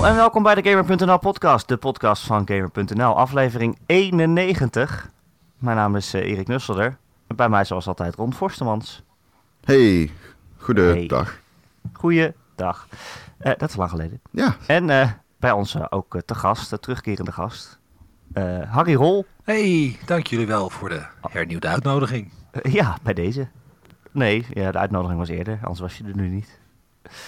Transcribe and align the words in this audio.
Hallo 0.00 0.12
en 0.14 0.20
welkom 0.20 0.42
bij 0.42 0.54
de 0.54 0.70
Gamer.nl 0.70 1.18
podcast, 1.18 1.68
de 1.68 1.76
podcast 1.76 2.22
van 2.22 2.48
Gamer.nl, 2.48 3.16
aflevering 3.16 3.78
91. 3.86 5.10
Mijn 5.58 5.76
naam 5.76 5.96
is 5.96 6.14
uh, 6.14 6.20
Erik 6.20 6.48
Nusselder. 6.48 6.96
En 7.26 7.36
bij 7.36 7.48
mij 7.48 7.64
zoals 7.64 7.86
altijd 7.86 8.14
Ron 8.14 8.34
Forstemans. 8.34 9.02
Hey, 9.64 10.10
goedendag. 10.56 11.26
Hey. 11.26 11.90
Goeiedag. 11.92 12.86
Uh, 13.40 13.52
dat 13.56 13.68
is 13.68 13.76
lang 13.76 13.90
geleden. 13.90 14.20
Ja. 14.30 14.56
En 14.66 14.88
uh, 14.88 15.10
bij 15.36 15.52
ons 15.52 15.90
ook 15.90 16.20
te 16.24 16.34
gast, 16.34 16.70
de 16.70 16.78
terugkerende 16.78 17.32
gast, 17.32 17.78
Harry 18.68 18.94
Rol. 18.94 19.26
Hey, 19.44 19.98
dank 20.06 20.26
jullie 20.26 20.46
wel 20.46 20.70
voor 20.70 20.88
de 20.88 21.02
hernieuwde 21.20 21.68
uitnodiging. 21.68 22.32
ja, 22.62 22.96
bij 23.02 23.14
deze. 23.14 23.48
Nee, 24.10 24.46
ja, 24.50 24.72
de 24.72 24.78
uitnodiging 24.78 25.18
was 25.18 25.28
eerder, 25.28 25.58
anders 25.62 25.80
was 25.80 25.98
je 25.98 26.04
er 26.04 26.16
nu 26.16 26.28
niet. 26.28 26.59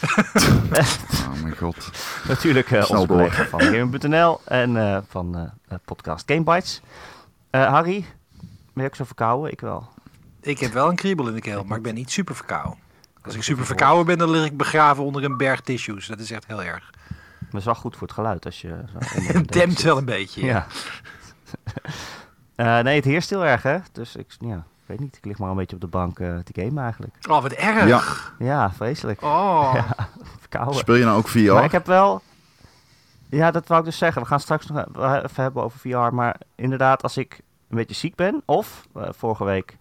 oh 1.28 1.42
mijn 1.42 1.56
god. 1.56 1.90
Natuurlijk 2.28 2.70
uh, 2.70 2.90
onze 2.90 3.06
collega 3.06 3.44
van 3.44 3.60
Gamer.nl 3.60 4.40
en 4.44 4.74
uh, 4.74 4.98
van 5.08 5.38
uh, 5.38 5.78
podcast 5.84 6.30
Gamebites. 6.30 6.80
Harry, 7.50 8.04
ben 8.72 8.82
je 8.82 8.88
ook 8.88 8.96
zo 8.96 9.04
verkouden? 9.04 9.52
Ik 9.52 9.60
wel. 9.60 9.88
Ik 10.40 10.58
heb 10.58 10.72
wel 10.72 10.88
een 10.88 10.96
kriebel 10.96 11.28
in 11.28 11.34
de 11.34 11.40
keel, 11.40 11.64
maar 11.64 11.76
ik 11.76 11.82
ben 11.82 11.94
niet 11.94 12.10
super 12.10 12.34
verkouden. 12.34 12.78
Als 13.22 13.34
ik 13.34 13.42
super 13.42 13.66
verkouden 13.66 14.06
ben, 14.06 14.18
dan 14.18 14.30
lig 14.30 14.44
ik 14.44 14.56
begraven 14.56 15.04
onder 15.04 15.24
een 15.24 15.36
berg 15.36 15.60
tissues. 15.60 16.06
Dat 16.06 16.18
is 16.18 16.30
echt 16.30 16.46
heel 16.46 16.62
erg. 16.62 16.90
Maar 17.50 17.60
is 17.60 17.66
wel 17.66 17.74
goed 17.74 17.96
voor 17.96 18.06
het 18.06 18.16
geluid 18.16 18.44
als 18.44 18.60
je... 18.60 18.74
Het 19.32 19.52
dempt 19.52 19.82
wel 19.82 19.98
een 19.98 20.04
beetje. 20.04 20.44
Ja. 20.44 20.66
ja. 22.56 22.82
nee, 22.82 22.96
het 22.96 23.04
heerst 23.04 23.30
heel 23.30 23.44
erg, 23.44 23.62
hè? 23.62 23.78
Dus 23.92 24.16
ik, 24.16 24.26
ja, 24.38 24.56
ik 24.56 24.62
weet 24.92 25.00
niet, 25.00 25.16
ik 25.16 25.24
lig 25.24 25.38
maar 25.38 25.50
een 25.50 25.56
beetje 25.56 25.74
op 25.74 25.80
de 25.80 25.88
bank 25.88 26.18
uh, 26.18 26.38
te 26.38 26.62
gamen 26.62 26.82
eigenlijk. 26.82 27.14
Oh, 27.28 27.42
wat 27.42 27.52
erg. 27.52 27.86
Ja, 27.88 28.02
ja 28.46 28.72
vreselijk. 28.72 29.22
Oh. 29.22 29.74
Ja, 29.74 30.08
verkouden. 30.38 30.74
Speel 30.74 30.94
je 30.94 31.04
nou 31.04 31.18
ook 31.18 31.28
VR? 31.28 31.52
Maar 31.52 31.64
ik 31.64 31.72
heb 31.72 31.86
wel... 31.86 32.22
Ja, 33.28 33.50
dat 33.50 33.68
wou 33.68 33.80
ik 33.80 33.86
dus 33.86 33.98
zeggen. 33.98 34.22
We 34.22 34.28
gaan 34.28 34.40
straks 34.40 34.66
nog 34.66 34.84
even 34.86 35.42
hebben 35.42 35.62
over 35.62 35.78
VR. 35.78 36.14
Maar 36.14 36.40
inderdaad, 36.54 37.02
als 37.02 37.16
ik 37.16 37.40
een 37.68 37.76
beetje 37.76 37.94
ziek 37.94 38.14
ben... 38.14 38.42
Of, 38.44 38.86
uh, 38.96 39.08
vorige 39.10 39.44
week 39.44 39.76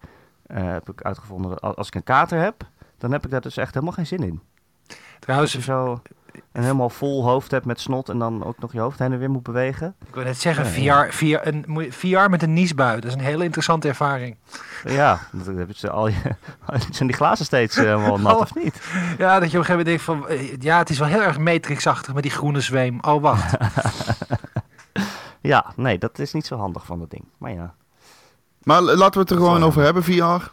uh, 0.46 0.72
heb 0.72 0.88
ik 0.88 1.02
uitgevonden 1.02 1.50
dat 1.50 1.76
als 1.76 1.86
ik 1.86 1.94
een 1.94 2.04
kater 2.04 2.40
heb... 2.40 2.66
Dan 2.98 3.12
heb 3.12 3.24
ik 3.24 3.30
daar 3.30 3.40
dus 3.40 3.56
echt 3.56 3.74
helemaal 3.74 3.94
geen 3.94 4.06
zin 4.06 4.22
in. 4.22 4.40
Trouwens... 5.18 5.58
Zo 5.58 6.02
een 6.52 6.62
helemaal 6.62 6.90
vol 6.90 7.24
hoofd 7.24 7.50
hebt 7.50 7.64
met 7.64 7.80
snot... 7.80 8.08
en 8.08 8.18
dan 8.18 8.44
ook 8.44 8.58
nog 8.58 8.72
je 8.72 8.80
hoofd 8.80 8.98
heen 8.98 9.12
en 9.12 9.18
weer 9.18 9.30
moet 9.30 9.42
bewegen. 9.42 9.94
Ik 10.06 10.14
wil 10.14 10.24
net 10.24 10.40
zeggen, 10.40 10.66
VR, 10.66 11.14
VR, 11.14 11.46
een, 11.46 11.86
VR 11.92 12.30
met 12.30 12.42
een 12.42 12.52
niesbui. 12.52 13.00
Dat 13.00 13.10
is 13.10 13.14
een 13.14 13.24
hele 13.24 13.44
interessante 13.44 13.88
ervaring. 13.88 14.36
Ja, 14.84 15.20
dat 15.32 15.56
heb 15.56 15.70
je 15.70 15.90
al 15.90 16.08
je, 16.08 16.20
zijn 16.90 17.08
die 17.08 17.16
glazen 17.16 17.44
steeds 17.44 17.76
helemaal 17.76 18.18
nat, 18.18 18.40
of 18.40 18.54
niet? 18.54 18.80
Ja, 19.18 19.40
dat 19.40 19.50
je 19.50 19.58
op 19.58 19.68
een 19.68 19.74
gegeven 19.74 19.76
moment 19.76 19.86
denkt 19.86 20.02
van... 20.02 20.24
Ja, 20.60 20.78
het 20.78 20.90
is 20.90 20.98
wel 20.98 21.08
heel 21.08 21.22
erg 21.22 21.38
matrixachtig 21.38 22.14
met 22.14 22.22
die 22.22 22.32
groene 22.32 22.60
zweem. 22.60 22.98
Oh, 23.00 23.22
wacht. 23.22 23.56
ja, 25.40 25.72
nee, 25.76 25.98
dat 25.98 26.18
is 26.18 26.32
niet 26.32 26.46
zo 26.46 26.56
handig 26.56 26.86
van 26.86 26.98
dat 26.98 27.10
ding. 27.10 27.24
Maar 27.38 27.52
ja. 27.52 27.74
Maar 28.62 28.82
laten 28.82 29.12
we 29.12 29.20
het 29.20 29.30
er 29.30 29.36
gewoon 29.36 29.64
over 29.64 29.82
hebben, 29.82 30.02
VR. 30.02 30.50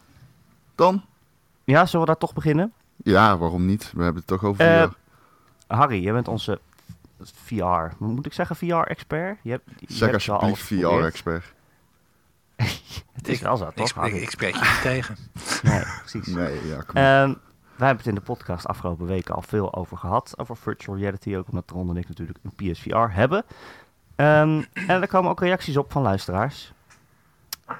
Dan? 0.75 1.03
Ja, 1.63 1.85
zullen 1.85 2.02
we 2.02 2.11
daar 2.11 2.22
toch 2.22 2.33
beginnen? 2.33 2.73
Ja, 3.03 3.38
waarom 3.38 3.66
niet? 3.66 3.91
We 3.95 4.03
hebben 4.03 4.22
het 4.22 4.27
toch 4.27 4.44
over 4.44 4.66
uh, 4.66 4.83
VR. 4.83 4.94
Harry, 5.70 6.03
jij 6.03 6.14
bent 6.14 6.28
onze 6.28 6.59
VR, 7.23 7.95
moet 7.98 8.25
ik 8.25 8.34
zeggen 8.34 8.56
VR-expert? 8.56 9.38
Je 9.42 9.52
hebt, 9.52 9.70
je 9.78 9.94
zeg 9.94 10.14
alsjeblieft 10.14 10.62
VR-expert. 10.62 11.53
het 13.20 13.28
is 13.28 13.42
wel 13.42 13.58
zo, 13.58 13.72
toch? 13.75 14.06
Ik, 14.06 14.14
ik 14.14 14.30
spreek 14.30 14.53
je 14.53 14.59
niet 14.59 14.81
tegen. 14.81 15.16
Nee, 15.64 15.84
precies. 16.00 16.28
Nee, 16.28 16.67
ja, 16.67 16.81
kom 16.81 16.97
um, 16.97 17.38
wij 17.75 17.88
hebben 17.88 17.97
het 17.97 18.08
in 18.08 18.16
de 18.16 18.22
podcast 18.22 18.67
afgelopen 18.67 19.06
weken 19.06 19.36
al 19.36 19.42
veel 19.42 19.73
over 19.75 19.97
gehad. 19.97 20.34
Over 20.38 20.58
virtual 20.58 20.97
reality, 20.97 21.36
ook 21.36 21.47
omdat 21.50 21.70
Ron 21.70 21.90
en 21.90 21.97
ik 21.97 22.08
natuurlijk 22.08 22.40
een 22.44 22.72
PSVR 22.72 22.97
hebben. 22.97 23.44
Um, 24.16 24.66
en 24.74 25.01
er 25.01 25.07
komen 25.07 25.31
ook 25.31 25.40
reacties 25.40 25.78
op 25.78 25.91
van 25.91 26.01
luisteraars. 26.01 26.74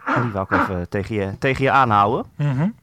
En 0.06 0.22
die 0.22 0.32
wil 0.32 0.42
ik 0.42 0.52
even 0.52 0.90
tegen 0.90 1.16
je, 1.16 1.38
tegen 1.38 1.64
je 1.64 1.72
aanhouden. 1.72 2.26
Mm 2.36 2.58
-hmm. 2.58 2.76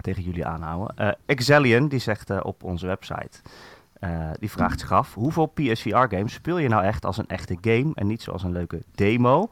Tegen 0.00 0.22
jullie 0.22 0.46
aanhouden. 0.46 1.16
Uh, 1.26 1.88
die 1.88 1.98
zegt 1.98 2.30
uh, 2.30 2.40
op 2.42 2.62
onze 2.62 2.86
website... 2.86 3.40
Uh, 4.04 4.30
die 4.38 4.50
vraagt 4.50 4.80
zich 4.80 4.92
af, 4.92 5.14
hoeveel 5.14 5.46
PSVR-games 5.46 6.32
speel 6.32 6.58
je 6.58 6.68
nou 6.68 6.84
echt 6.84 7.04
als 7.04 7.18
een 7.18 7.28
echte 7.28 7.56
game 7.60 7.90
en 7.94 8.06
niet 8.06 8.22
zoals 8.22 8.42
een 8.42 8.52
leuke 8.52 8.82
demo? 8.94 9.50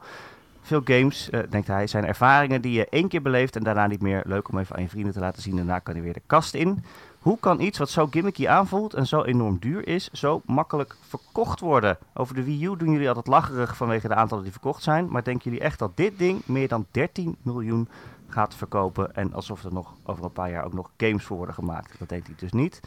Veel 0.61 0.81
games, 0.83 1.29
uh, 1.29 1.39
denkt 1.49 1.67
hij, 1.67 1.87
zijn 1.87 2.05
ervaringen 2.05 2.61
die 2.61 2.71
je 2.71 2.89
één 2.89 3.07
keer 3.07 3.21
beleeft 3.21 3.55
en 3.55 3.63
daarna 3.63 3.87
niet 3.87 4.01
meer. 4.01 4.21
Leuk 4.25 4.49
om 4.49 4.57
even 4.57 4.75
aan 4.75 4.81
je 4.81 4.89
vrienden 4.89 5.13
te 5.13 5.19
laten 5.19 5.41
zien. 5.41 5.55
Daarna 5.55 5.79
kan 5.79 5.95
je 5.95 6.01
weer 6.01 6.13
de 6.13 6.21
kast 6.25 6.53
in. 6.53 6.83
Hoe 7.19 7.37
kan 7.39 7.59
iets 7.59 7.77
wat 7.77 7.89
zo 7.89 8.07
gimmicky 8.07 8.47
aanvoelt 8.47 8.93
en 8.93 9.07
zo 9.07 9.23
enorm 9.23 9.57
duur 9.59 9.87
is, 9.87 10.09
zo 10.11 10.41
makkelijk 10.45 10.95
verkocht 11.07 11.59
worden? 11.59 11.97
Over 12.13 12.35
de 12.35 12.43
Wii 12.43 12.65
U 12.65 12.77
doen 12.77 12.91
jullie 12.91 13.07
altijd 13.07 13.27
lacherig 13.27 13.77
vanwege 13.77 14.07
de 14.07 14.15
aantallen 14.15 14.43
die 14.43 14.51
verkocht 14.51 14.83
zijn. 14.83 15.07
Maar 15.09 15.23
denken 15.23 15.43
jullie 15.43 15.65
echt 15.65 15.79
dat 15.79 15.97
dit 15.97 16.17
ding 16.17 16.41
meer 16.45 16.67
dan 16.67 16.85
13 16.91 17.35
miljoen 17.41 17.87
gaat 18.27 18.55
verkopen? 18.55 19.15
En 19.15 19.33
alsof 19.33 19.63
er 19.63 19.73
nog 19.73 19.93
over 20.03 20.23
een 20.23 20.31
paar 20.31 20.49
jaar 20.49 20.65
ook 20.65 20.73
nog 20.73 20.89
games 20.97 21.23
voor 21.23 21.37
worden 21.37 21.55
gemaakt. 21.55 21.99
Dat 21.99 22.09
denkt 22.09 22.27
hij 22.27 22.35
dus 22.39 22.51
niet. 22.51 22.81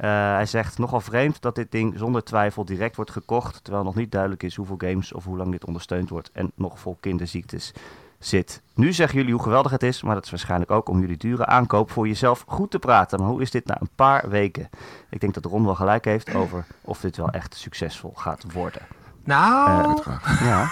Uh, 0.00 0.08
hij 0.10 0.46
zegt 0.46 0.78
nogal 0.78 1.00
vreemd 1.00 1.42
dat 1.42 1.54
dit 1.54 1.70
ding 1.72 1.94
zonder 1.98 2.24
twijfel 2.24 2.64
direct 2.64 2.96
wordt 2.96 3.10
gekocht, 3.10 3.64
terwijl 3.64 3.84
nog 3.84 3.94
niet 3.94 4.12
duidelijk 4.12 4.42
is 4.42 4.56
hoeveel 4.56 4.78
games 4.78 5.12
of 5.12 5.24
hoe 5.24 5.36
lang 5.36 5.50
dit 5.50 5.64
ondersteund 5.64 6.08
wordt 6.08 6.30
en 6.32 6.52
nog 6.54 6.78
vol 6.78 6.96
kinderziektes 7.00 7.72
zit. 8.18 8.62
Nu 8.74 8.92
zeggen 8.92 9.18
jullie 9.18 9.32
hoe 9.32 9.42
geweldig 9.42 9.72
het 9.72 9.82
is, 9.82 10.02
maar 10.02 10.14
dat 10.14 10.24
is 10.24 10.30
waarschijnlijk 10.30 10.70
ook 10.70 10.88
om 10.88 11.00
jullie 11.00 11.16
dure 11.16 11.46
aankoop 11.46 11.90
voor 11.90 12.06
jezelf 12.08 12.44
goed 12.46 12.70
te 12.70 12.78
praten. 12.78 13.18
Maar 13.20 13.28
hoe 13.28 13.42
is 13.42 13.50
dit 13.50 13.66
na 13.66 13.80
een 13.80 13.90
paar 13.94 14.28
weken? 14.28 14.68
Ik 15.10 15.20
denk 15.20 15.34
dat 15.34 15.44
Ron 15.44 15.64
wel 15.64 15.74
gelijk 15.74 16.04
heeft 16.04 16.34
over 16.34 16.66
of 16.80 17.00
dit 17.00 17.16
wel 17.16 17.28
echt 17.30 17.54
succesvol 17.54 18.12
gaat 18.16 18.52
worden. 18.52 18.82
Nou, 19.24 19.80
uh, 19.80 19.86
uiteraard. 19.88 20.24
Ja. 20.40 20.44
Nou. 20.46 20.68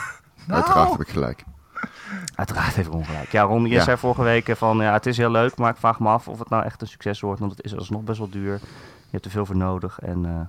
Uiteraard 0.62 0.90
heb 0.90 1.00
ik 1.00 1.08
gelijk. 1.08 1.44
Uiteraard 2.34 2.74
heeft 2.74 2.88
Ron 2.88 3.04
gelijk. 3.04 3.32
Ja, 3.32 3.42
Ron, 3.42 3.62
je 3.62 3.68
Ja. 3.68 3.82
zei 3.82 3.96
vorige 3.96 4.22
week 4.22 4.56
van 4.56 4.76
ja, 4.76 4.92
het 4.92 5.06
is 5.06 5.16
heel 5.16 5.30
leuk, 5.30 5.56
maar 5.56 5.70
ik 5.70 5.76
vraag 5.76 6.00
me 6.00 6.08
af 6.08 6.28
of 6.28 6.38
het 6.38 6.48
nou 6.48 6.64
echt 6.64 6.80
een 6.80 6.86
succes 6.88 7.20
wordt, 7.20 7.40
want 7.40 7.52
het 7.56 7.64
is 7.64 7.76
alsnog 7.76 8.02
best 8.02 8.18
wel 8.18 8.28
duur. 8.30 8.60
Je 9.12 9.18
hebt 9.18 9.24
er 9.24 9.30
veel 9.30 9.46
voor 9.46 9.56
nodig 9.56 9.98
en 10.00 10.24
uh, 10.24 10.40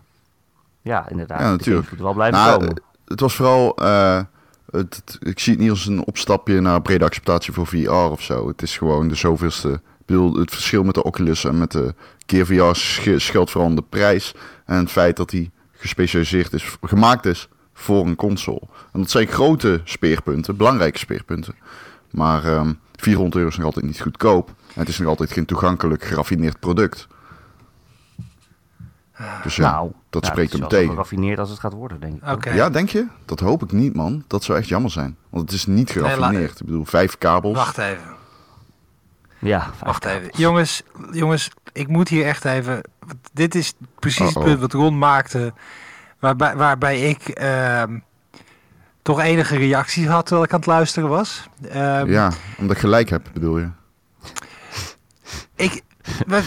ja, 0.82 1.10
inderdaad. 1.10 1.40
Ja, 1.40 1.50
natuurlijk. 1.50 1.92
moet 1.92 2.00
wel 2.00 2.14
blijven 2.14 2.40
Nou, 2.40 2.60
komen. 2.60 2.82
Het 3.06 3.20
was 3.20 3.36
vooral, 3.36 3.84
uh, 3.84 4.22
het, 4.72 4.96
het, 4.96 5.18
ik 5.20 5.40
zie 5.40 5.54
het 5.54 5.62
niet 5.62 5.70
als 5.70 5.86
een 5.86 6.06
opstapje 6.06 6.62
naar 6.62 6.82
brede 6.82 7.06
acceptatie 7.06 7.54
voor 7.54 7.68
VR 7.68 7.90
of 7.90 8.22
zo. 8.22 8.48
Het 8.48 8.62
is 8.62 8.78
gewoon 8.78 9.08
de 9.08 9.16
zoveelste. 9.16 9.70
Ik 9.72 10.06
bedoel, 10.06 10.36
het 10.36 10.52
verschil 10.52 10.84
met 10.84 10.94
de 10.94 11.04
Oculus 11.04 11.46
en 11.46 11.58
met 11.58 11.72
de 11.72 11.94
Gear 12.26 12.46
VR 12.46 12.76
sch 12.76 13.10
scheelt 13.16 13.52
vooral 13.52 13.70
aan 13.70 13.76
de 13.76 13.84
prijs 13.90 14.34
en 14.66 14.78
het 14.78 14.92
feit 14.92 15.18
dat 15.18 15.30
die 15.30 15.52
gespecialiseerd 15.72 16.54
is, 16.54 16.78
gemaakt 16.82 17.26
is 17.26 17.50
voor 17.74 18.06
een 18.06 18.16
console. 18.16 18.62
En 18.92 19.00
dat 19.00 19.10
zijn 19.10 19.28
grote 19.28 19.82
speerpunten, 19.84 20.58
belangrijke 20.58 21.00
speerpunten. 21.00 21.56
Maar 22.12 22.46
um, 22.46 22.80
400 22.96 23.36
euro 23.36 23.50
is 23.50 23.58
nog 23.58 23.66
altijd 23.66 23.86
niet 23.86 24.02
goedkoop. 24.02 24.48
En 24.48 24.80
het 24.80 24.88
is 24.88 24.98
nog 24.98 25.08
altijd 25.08 25.32
geen 25.32 25.46
toegankelijk 25.46 26.04
geraffineerd 26.04 26.60
product. 26.60 27.08
Dus 29.44 29.56
ja, 29.56 29.72
nou, 29.72 29.92
dat 30.10 30.22
nou, 30.22 30.34
spreekt 30.34 30.54
hem 30.54 30.68
tegen. 30.68 30.90
geraffineerd 30.90 31.40
als 31.40 31.50
het 31.50 31.60
gaat 31.60 31.74
worden, 31.74 32.00
denk 32.00 32.24
ik. 32.46 32.54
Ja, 32.54 32.70
denk 32.70 32.90
je? 32.90 33.08
Dat 33.26 33.40
hoop 33.40 33.64
ik 33.64 33.72
niet, 33.72 33.96
man. 33.96 34.24
Dat 34.28 34.44
zou 34.44 34.58
echt 34.58 34.68
jammer 34.68 34.92
zijn. 34.92 35.18
Want 35.30 35.44
het 35.44 35.52
is 35.60 35.66
niet 35.66 35.90
geraffineerd. 35.92 36.60
Ik 36.60 36.66
bedoel, 36.66 36.86
vijf 36.86 37.18
kabels. 37.18 37.56
Wacht 37.58 37.78
even. 37.78 38.16
Ja, 39.40 39.62
vijf 39.62 39.80
Wacht 39.80 40.06
even. 40.06 40.30
Jongens, 40.36 40.84
jongens, 41.12 41.50
ik 41.72 41.88
moet 41.88 42.10
hier 42.10 42.26
echt 42.26 42.46
even... 42.46 42.82
Dit 43.34 43.56
is 43.56 43.74
precies 44.00 44.20
Uh-oh. 44.20 44.36
het 44.36 44.44
punt 44.44 44.60
wat 44.60 44.74
Ron 44.74 44.98
maakte. 44.98 45.54
Waarbij, 46.20 46.56
waarbij 46.56 47.00
ik 47.10 47.28
ehm, 47.28 48.00
toch 49.02 49.20
enige 49.22 49.58
reacties 49.58 50.08
had 50.08 50.26
terwijl 50.26 50.46
ik 50.48 50.54
aan 50.54 50.60
het 50.60 50.68
luisteren 50.68 51.10
was. 51.10 51.50
Ehm, 51.70 52.12
Ja, 52.12 52.32
omdat 52.58 52.76
ik 52.76 52.82
gelijk 52.82 53.10
heb, 53.10 53.30
bedoel 53.34 53.58
je. 53.58 53.70
Ik, 55.56 55.82
we- 56.28 56.44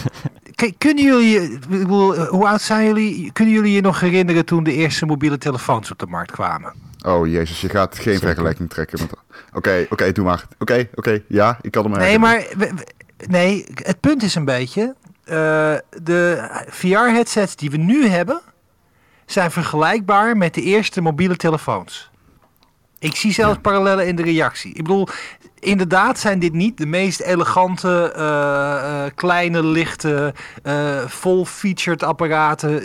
kunnen 0.77 1.03
jullie, 1.03 1.41
ik 1.41 1.67
bedoel, 1.67 2.15
hoe 2.25 2.47
oud 2.47 2.61
zijn 2.61 2.85
jullie? 2.85 3.31
Kunnen 3.31 3.53
jullie 3.53 3.71
je 3.73 3.81
nog 3.81 3.99
herinneren 3.99 4.45
toen 4.45 4.63
de 4.63 4.73
eerste 4.73 5.05
mobiele 5.05 5.37
telefoons 5.37 5.91
op 5.91 5.99
de 5.99 6.05
markt 6.07 6.31
kwamen? 6.31 6.73
Oh, 7.05 7.27
jezus, 7.27 7.61
je 7.61 7.69
gaat 7.69 7.95
geen 7.95 8.03
Zeker. 8.03 8.19
vergelijking 8.27 8.69
trekken 8.69 8.99
met... 9.01 9.11
Oké, 9.53 9.85
oké, 9.89 10.11
doe 10.11 10.25
maar. 10.25 10.45
Oké, 10.59 10.87
oké, 10.95 11.21
ja, 11.27 11.57
ik 11.61 11.71
kan 11.71 11.83
hem 11.91 11.99
Nee, 11.99 12.19
maar 12.19 12.37
we- 12.57 12.73
we- 12.75 12.87
nee, 13.27 13.65
het 13.75 13.99
punt 13.99 14.23
is 14.23 14.35
een 14.35 14.45
beetje, 14.45 14.95
eh, 15.23 15.35
de 16.03 16.47
VR-headsets 16.69 17.55
die 17.55 17.69
we 17.71 17.77
nu 17.77 18.07
hebben, 18.07 18.41
zijn 19.25 19.51
vergelijkbaar 19.51 20.37
met 20.37 20.53
de 20.53 20.61
eerste 20.61 21.01
mobiele 21.01 21.35
telefoons. 21.35 22.09
Ik 22.99 23.15
zie 23.15 23.31
zelfs 23.33 23.55
Ja. 23.55 23.61
parallellen 23.61 24.07
in 24.07 24.15
de 24.15 24.23
reactie. 24.23 24.69
Ik 24.69 24.83
bedoel, 24.83 25.07
inderdaad 25.67 26.19
zijn 26.19 26.39
dit 26.39 26.53
niet 26.53 26.77
de 26.77 26.85
meest 26.85 27.19
elegante, 27.19 28.11
eh, 28.15 29.05
eh, 29.05 29.11
kleine, 29.15 29.63
lichte, 29.63 30.33
eh, 30.63 31.05
full-featured 31.09 32.03
apparaten 32.03 32.81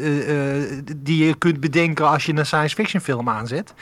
die 0.96 1.25
je 1.26 1.34
kunt 1.34 1.61
bedenken 1.61 2.08
als 2.08 2.25
je 2.25 2.37
een 2.37 2.46
science 2.46 2.75
fiction 2.75 3.02
film 3.02 3.29
aanzet. 3.29 3.75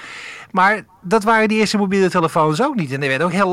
Maar 0.50 0.82
dat 1.00 1.24
waren 1.24 1.48
die 1.48 1.58
eerste 1.58 1.76
mobiele 1.76 2.10
telefoons 2.10 2.62
ook 2.62 2.74
niet. 2.74 2.92
En 2.92 3.02
er 3.02 3.08
werd 3.08 3.22
ook 3.22 3.32
heel 3.32 3.50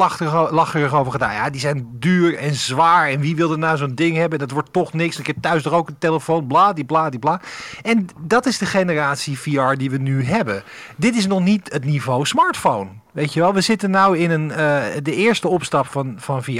lacherig, 0.51 0.93
over 0.93 1.11
gedaan. 1.11 1.33
Ja, 1.33 1.49
die 1.49 1.61
zijn 1.61 1.87
duur 1.91 2.37
en 2.37 2.53
zwaar. 2.53 3.09
En 3.09 3.19
wie 3.19 3.35
wilde 3.35 3.57
nou 3.57 3.77
zo'n 3.77 3.95
ding 3.95 4.15
hebben? 4.15 4.39
Dat 4.39 4.51
wordt 4.51 4.73
toch 4.73 4.93
niks. 4.93 5.19
Ik 5.19 5.27
heb 5.27 5.35
thuis 5.41 5.63
toch 5.63 5.73
ook 5.73 5.87
een 5.87 5.97
telefoon. 5.97 6.47
Bla, 6.47 6.73
die 6.73 6.85
bla, 6.85 7.09
die 7.09 7.19
bla. 7.19 7.41
En 7.81 8.07
dat 8.19 8.45
is 8.45 8.57
de 8.57 8.65
generatie 8.65 9.39
VR 9.39 9.73
die 9.73 9.91
we 9.91 9.97
nu 9.97 10.23
hebben. 10.23 10.63
Dit 10.95 11.15
is 11.15 11.27
nog 11.27 11.41
niet 11.41 11.71
het 11.71 11.85
niveau 11.85 12.25
smartphone. 12.25 12.89
Weet 13.17 13.33
je 13.33 13.39
wel, 13.39 13.53
we 13.53 13.61
zitten 13.61 13.89
nou 13.89 14.17
in 14.17 14.31
een, 14.31 14.51
eh, 14.51 14.83
de 15.03 15.15
eerste 15.15 15.47
opstap 15.47 15.87
van, 15.87 16.15
van 16.17 16.43
VR. 16.43 16.51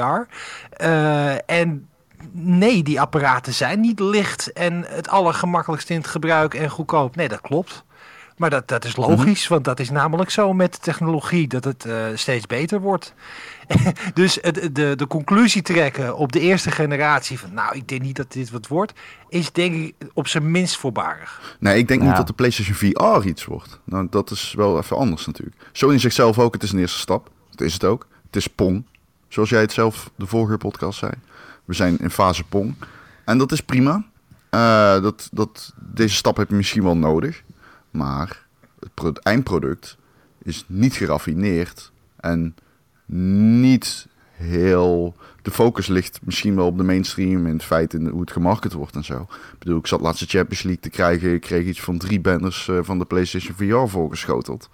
Eh, 0.69 1.49
en 1.49 1.87
nee, 2.31 2.83
die 2.83 3.01
apparaten 3.01 3.53
zijn 3.53 3.79
niet 3.79 3.99
licht 3.99 4.53
en 4.53 4.85
het 4.87 5.09
allergemakkelijkst 5.09 5.89
in 5.89 5.97
het 5.97 6.07
gebruik 6.07 6.53
en 6.53 6.69
goedkoop. 6.69 7.15
Nee, 7.15 7.27
dat 7.27 7.41
klopt. 7.41 7.83
Maar 8.37 8.49
dat, 8.49 8.67
dat 8.67 8.85
is 8.85 8.95
logisch, 8.95 9.47
want 9.47 9.63
dat 9.63 9.79
is 9.79 9.89
namelijk 9.89 10.29
zo 10.29 10.53
met 10.53 10.81
technologie, 10.81 11.47
dat 11.47 11.63
het 11.63 11.85
eh, 11.85 11.95
steeds 12.13 12.45
beter 12.45 12.81
wordt. 12.81 13.13
dus 14.13 14.37
het, 14.41 14.75
de, 14.75 14.93
de 14.95 15.07
conclusie 15.07 15.61
trekken 15.61 16.15
op 16.17 16.31
de 16.31 16.39
eerste 16.39 16.71
generatie 16.71 17.39
van, 17.39 17.53
nou, 17.53 17.75
ik 17.75 17.87
denk 17.87 18.01
niet 18.01 18.15
dat 18.15 18.31
dit 18.31 18.49
wat 18.49 18.67
wordt, 18.67 18.93
is 19.29 19.51
denk 19.51 19.73
ik 19.75 19.95
op 20.13 20.27
zijn 20.27 20.51
minst 20.51 20.77
voorbarig. 20.77 21.55
Nee, 21.59 21.77
ik 21.77 21.87
denk 21.87 22.01
Ja. 22.01 22.07
niet 22.07 22.17
dat 22.17 22.27
de 22.27 22.33
PlayStation 22.33 22.75
VR 22.75 23.27
iets 23.27 23.45
wordt. 23.45 23.79
Nou, 23.83 24.07
dat 24.09 24.31
is 24.31 24.53
wel 24.57 24.77
even 24.77 24.97
anders 24.97 25.25
natuurlijk. 25.25 25.57
Sony 25.71 25.99
zegt 25.99 26.15
zelf 26.15 26.39
ook, 26.39 26.53
het 26.53 26.63
is 26.63 26.71
een 26.71 26.79
eerste 26.79 26.99
stap. 26.99 27.29
Dat 27.51 27.61
is 27.67 27.73
het 27.73 27.83
ook. 27.83 28.07
Het 28.25 28.35
is 28.35 28.47
Pong. 28.47 28.85
Zoals 29.27 29.49
jij 29.49 29.61
het 29.61 29.71
zelf 29.71 30.09
de 30.15 30.25
vorige 30.25 30.57
podcast 30.57 30.99
zei. 30.99 31.11
We 31.65 31.73
zijn 31.73 31.99
in 31.99 32.09
fase 32.09 32.43
Pong. 32.43 32.75
En 33.25 33.37
dat 33.37 33.51
is 33.51 33.61
prima. 33.61 34.05
Eh, 34.49 35.01
dat, 35.01 35.29
dat, 35.31 35.73
deze 35.79 36.15
stap 36.15 36.37
heb 36.37 36.49
je 36.49 36.55
misschien 36.55 36.83
wel 36.83 36.97
nodig. 36.97 37.43
Maar 37.91 38.45
het 38.79 38.93
pro- 38.93 39.11
eindproduct 39.23 39.97
is 40.43 40.63
niet 40.67 40.93
geraffineerd. 40.93 41.91
En 42.19 42.55
niet 43.15 44.07
heel... 44.31 45.15
De 45.41 45.51
focus 45.51 45.87
ligt 45.87 46.19
misschien 46.23 46.55
wel 46.55 46.65
op 46.65 46.77
de 46.77 46.83
mainstream 46.83 47.45
en 47.45 47.53
het 47.53 47.63
feit 47.63 47.93
in 47.93 48.07
hoe 48.07 48.21
het 48.21 48.31
gemarket 48.31 48.73
wordt 48.73 48.95
en 48.95 49.03
zo. 49.03 49.21
Ik 49.21 49.59
bedoel, 49.59 49.77
ik 49.77 49.87
zat 49.87 50.01
laatst 50.01 50.19
de 50.19 50.37
Champions 50.37 50.63
League 50.63 50.81
te 50.81 50.89
krijgen. 50.89 51.33
Ik 51.33 51.41
kreeg 51.41 51.65
iets 51.65 51.81
van 51.81 51.97
drie 51.97 52.19
banners 52.19 52.67
eh, 52.67 52.79
van 52.81 52.99
de 52.99 53.05
PlayStation 53.05 53.55
VR 53.55 53.89
voorgeschoteld. 53.89 54.69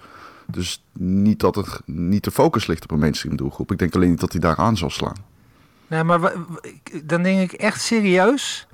Dus 0.45 0.83
niet 0.99 1.39
dat 1.39 1.55
er 1.55 1.79
niet 1.85 2.23
de 2.23 2.31
focus 2.31 2.67
ligt 2.67 2.83
op 2.83 2.91
een 2.91 2.99
mainstream 2.99 3.35
doelgroep. 3.35 3.71
Ik 3.71 3.77
denk 3.77 3.95
alleen 3.95 4.09
niet 4.09 4.19
dat 4.19 4.31
hij 4.31 4.41
daar 4.41 4.57
aan 4.57 4.77
zal 4.77 4.89
slaan. 4.89 5.17
Nee, 5.87 6.03
maar 6.03 6.33
dan 7.03 7.23
denk 7.23 7.51
ik 7.51 7.59
echt 7.59 7.81
serieus. 7.81 8.67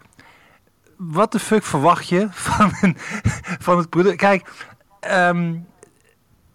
Wat 0.97 1.31
de 1.31 1.39
fuck 1.39 1.63
verwacht 1.63 2.07
je 2.07 2.27
van, 2.49 2.71
van 3.59 3.77
het 3.77 3.89
product? 3.89 4.15
Kijk, 4.15 4.49
ehm, 4.99 5.55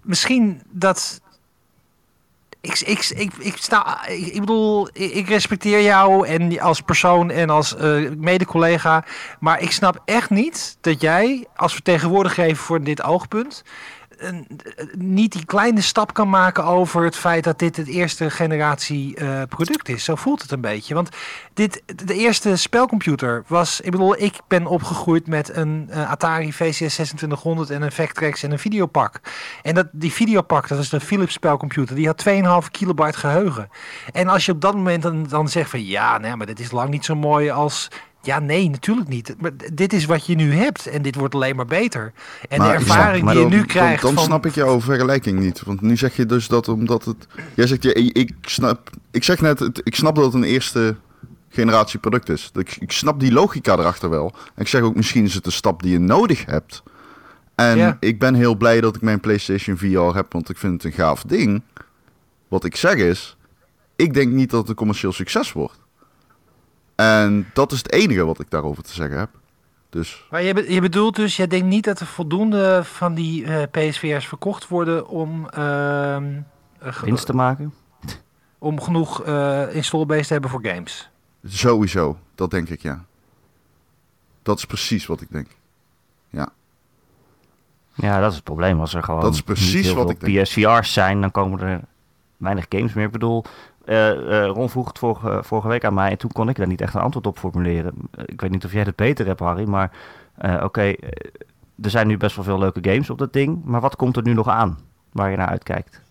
misschien 0.02 0.62
dat. 0.70 1.22
Ik, 2.64 2.80
ik, 2.80 3.08
ik, 3.16 3.32
ik, 3.38 3.56
sta, 3.56 4.06
ik, 4.06 4.40
bedoel, 4.40 4.88
ik, 4.92 5.28
respecteer 5.28 5.82
jou 5.82 6.26
en 6.26 6.60
als 6.60 6.80
persoon 6.80 7.30
en 7.30 7.50
als 7.50 7.76
eh, 7.76 8.10
mede-collega. 8.16 9.04
Maar 9.40 9.60
ik 9.60 9.70
snap 9.70 10.02
echt 10.04 10.30
niet 10.30 10.76
dat 10.80 11.00
jij 11.00 11.46
als 11.56 11.72
vertegenwoordiger 11.72 12.56
voor 12.56 12.82
dit 12.82 13.02
oogpunt 13.02 13.64
een- 14.18 14.46
niet 14.98 15.32
die 15.32 15.44
kleine 15.44 15.80
stap 15.80 16.14
kan 16.14 16.28
maken 16.30 16.64
over 16.64 17.04
het 17.04 17.16
feit 17.16 17.44
dat 17.44 17.58
dit 17.58 17.76
het 17.76 17.86
eerste 17.86 18.30
generatie 18.30 19.16
eh, 19.16 19.42
product 19.48 19.88
is. 19.88 20.04
Zo 20.04 20.14
voelt 20.14 20.42
het 20.42 20.50
een 20.50 20.60
beetje. 20.60 20.94
Want 20.94 21.08
dit, 21.54 21.82
de 22.04 22.14
eerste 22.14 22.56
spelcomputer 22.56 23.44
was, 23.46 23.80
ik 23.80 23.90
bedoel, 23.90 24.22
ik 24.22 24.34
ben 24.48 24.66
opgegroeid 24.66 25.26
met 25.26 25.56
een 25.56 25.86
eh, 25.90 26.10
Atari 26.10 26.52
VCS 26.52 26.76
2600 26.76 27.70
en 27.70 27.82
een 27.82 27.92
Vectrex 27.92 28.42
en 28.42 28.50
een 28.52 28.58
videopak. 28.58 29.20
En 29.62 29.74
dat, 29.74 29.86
die 29.92 30.12
videopak, 30.12 30.68
dat 30.68 30.78
is 30.78 30.92
een 30.92 31.00
Philips 31.00 31.32
spelcomputer, 31.32 31.96
die 31.96 32.06
had 32.06 32.24
2,5 32.64 32.70
kilobyte 32.70 33.18
geheugen. 33.18 33.68
En 34.12 34.28
als 34.28 34.46
je 34.46 34.52
op 34.52 34.60
dat 34.60 34.74
moment 34.74 35.02
dan, 35.02 35.26
dan 35.28 35.48
zegt 35.48 35.70
van 35.70 35.84
ja, 35.84 36.18
nee, 36.18 36.36
maar 36.36 36.46
dit 36.46 36.60
is 36.60 36.70
lang 36.70 36.90
niet 36.90 37.04
zo 37.04 37.14
mooi 37.14 37.50
als 37.50 37.88
ja, 38.24 38.38
nee, 38.38 38.70
natuurlijk 38.70 39.08
niet. 39.08 39.34
Maar 39.38 39.50
dit 39.72 39.92
is 39.92 40.04
wat 40.04 40.26
je 40.26 40.34
nu 40.34 40.52
hebt 40.52 40.86
en 40.86 41.02
dit 41.02 41.14
wordt 41.14 41.34
alleen 41.34 41.56
maar 41.56 41.66
beter. 41.66 42.12
En 42.48 42.58
Maar 42.58 42.68
de 42.68 42.74
ervaring 42.74 43.22
snap- 43.22 43.34
die 43.34 43.42
je 43.42 43.48
dan- 43.48 43.58
nu 43.58 43.64
krijgt 43.64 44.02
Dan, 44.02 44.14
dan 44.14 44.18
van... 44.24 44.24
snap 44.32 44.46
ik 44.46 44.54
jouw 44.54 44.80
vergelijking 44.80 45.38
niet. 45.38 45.62
Want 45.62 45.80
nu 45.80 45.96
zeg 45.96 46.16
je 46.16 46.26
dus 46.26 46.48
dat 46.48 46.68
omdat 46.68 47.04
het... 47.04 47.26
Jij 47.54 47.66
zegt, 47.66 47.82
ja, 47.82 47.94
ik, 47.94 48.32
snap... 48.40 48.90
Ik 49.10 49.24
zeg 49.24 49.40
net, 49.40 49.80
ik 49.82 49.94
snap 49.94 50.14
dat 50.14 50.24
het 50.24 50.34
een 50.34 50.42
eerste 50.44 50.96
generatie 51.48 51.98
product 51.98 52.28
is. 52.28 52.50
Ik, 52.54 52.76
ik 52.80 52.92
snap 52.92 53.20
die 53.20 53.32
logica 53.32 53.72
erachter 53.72 54.10
wel. 54.10 54.32
En 54.54 54.62
ik 54.62 54.68
zeg 54.68 54.80
ook, 54.82 54.94
misschien 54.94 55.24
is 55.24 55.34
het 55.34 55.46
een 55.46 55.52
stap 55.52 55.82
die 55.82 55.92
je 55.92 55.98
nodig 56.00 56.44
hebt. 56.46 56.82
En 57.54 57.76
Ja. 57.76 57.96
ik 58.00 58.18
ben 58.18 58.34
heel 58.34 58.54
blij 58.56 58.80
dat 58.80 58.96
ik 58.96 59.02
mijn 59.02 59.20
PlayStation 59.20 59.76
VR 59.76 60.16
heb, 60.16 60.32
want 60.32 60.48
ik 60.50 60.58
vind 60.58 60.72
het 60.72 60.84
een 60.84 60.92
gaaf 60.98 61.22
ding. 61.22 61.62
Wat 62.48 62.64
ik 62.64 62.76
zeg 62.76 62.94
is, 62.94 63.36
ik 63.96 64.14
denk 64.14 64.32
niet 64.32 64.50
dat 64.50 64.60
het 64.60 64.68
een 64.68 64.74
commercieel 64.74 65.12
succes 65.12 65.52
wordt. 65.52 65.78
En 66.94 67.50
dat 67.52 67.72
is 67.72 67.78
het 67.78 67.92
enige 67.92 68.24
wat 68.24 68.40
ik 68.40 68.50
daarover 68.50 68.82
te 68.82 68.92
zeggen 68.92 69.18
heb. 69.18 69.28
Dus 69.90 70.26
Maar 70.30 70.42
je, 70.42 70.54
be- 70.54 70.72
je 70.72 70.80
bedoelt 70.80 71.16
dus, 71.16 71.36
jij 71.36 71.46
denkt 71.46 71.66
niet 71.66 71.84
dat 71.84 72.00
er 72.00 72.06
voldoende 72.06 72.84
van 72.84 73.14
die 73.14 73.44
eh, 73.44 73.62
PSVR's 73.70 74.26
verkocht 74.28 74.68
worden 74.68 75.08
om, 75.08 75.46
ge- 76.80 77.04
Winst 77.04 77.26
te 77.26 77.34
maken. 77.34 77.74
om 78.58 78.80
genoeg 78.80 79.22
eh 79.24 79.74
installbase 79.74 80.26
te 80.26 80.32
hebben 80.32 80.50
voor 80.50 80.66
games. 80.66 81.08
Sowieso, 81.46 82.18
dat 82.34 82.50
denk 82.50 82.68
ik 82.68 82.80
ja. 82.82 83.04
Dat 84.42 84.58
is 84.58 84.64
precies 84.64 85.06
wat 85.06 85.20
ik 85.20 85.28
denk. 85.30 85.46
Ja, 87.96 88.20
dat 88.20 88.28
is 88.30 88.34
het 88.34 88.44
probleem. 88.44 88.80
Als 88.80 88.94
er 88.94 89.02
gewoon 89.02 89.20
Dat 89.20 89.34
is 89.34 89.40
precies 89.42 89.74
niet 89.74 89.84
heel 89.84 89.94
wat 89.94 90.02
veel 90.04 90.12
ik 90.12 90.20
denk. 90.20 90.42
PSVR's 90.46 90.92
zijn, 90.92 91.20
dan 91.20 91.30
komen 91.30 91.60
er 91.60 91.80
weinig 92.36 92.66
games 92.68 92.92
meer. 92.92 93.04
Ik 93.04 93.10
bedoel, 93.12 93.44
Ron 94.46 94.70
vroeg 94.70 94.88
het 94.88 94.98
vorige, 94.98 95.40
vorige 95.42 95.68
week 95.68 95.84
aan 95.84 95.94
mij 95.94 96.10
en 96.10 96.18
toen 96.18 96.32
kon 96.32 96.48
ik 96.48 96.56
daar 96.56 96.66
niet 96.66 96.80
echt 96.80 96.94
een 96.94 97.00
antwoord 97.00 97.26
op 97.26 97.38
formuleren. 97.38 97.94
Eh, 98.10 98.24
ik 98.26 98.40
weet 98.40 98.50
niet 98.50 98.64
of 98.64 98.72
jij 98.72 98.82
het 98.82 98.96
beter 98.96 99.26
hebt, 99.26 99.40
Harry, 99.40 99.68
maar 99.68 99.90
eh, 100.36 100.60
oké, 100.64 100.82
eh, 100.82 101.08
er 101.82 101.90
zijn 101.90 102.06
nu 102.06 102.16
best 102.16 102.36
wel 102.36 102.44
veel 102.44 102.58
leuke 102.58 102.90
games 102.90 103.10
op 103.10 103.18
dat 103.18 103.32
ding. 103.32 103.64
Maar 103.64 103.80
wat 103.80 103.96
komt 103.96 104.16
er 104.16 104.22
nu 104.22 104.32
nog 104.32 104.48
aan 104.48 104.78
waar 105.12 105.30
je 105.30 105.36
naar 105.36 105.48
uitkijkt? 105.48 106.02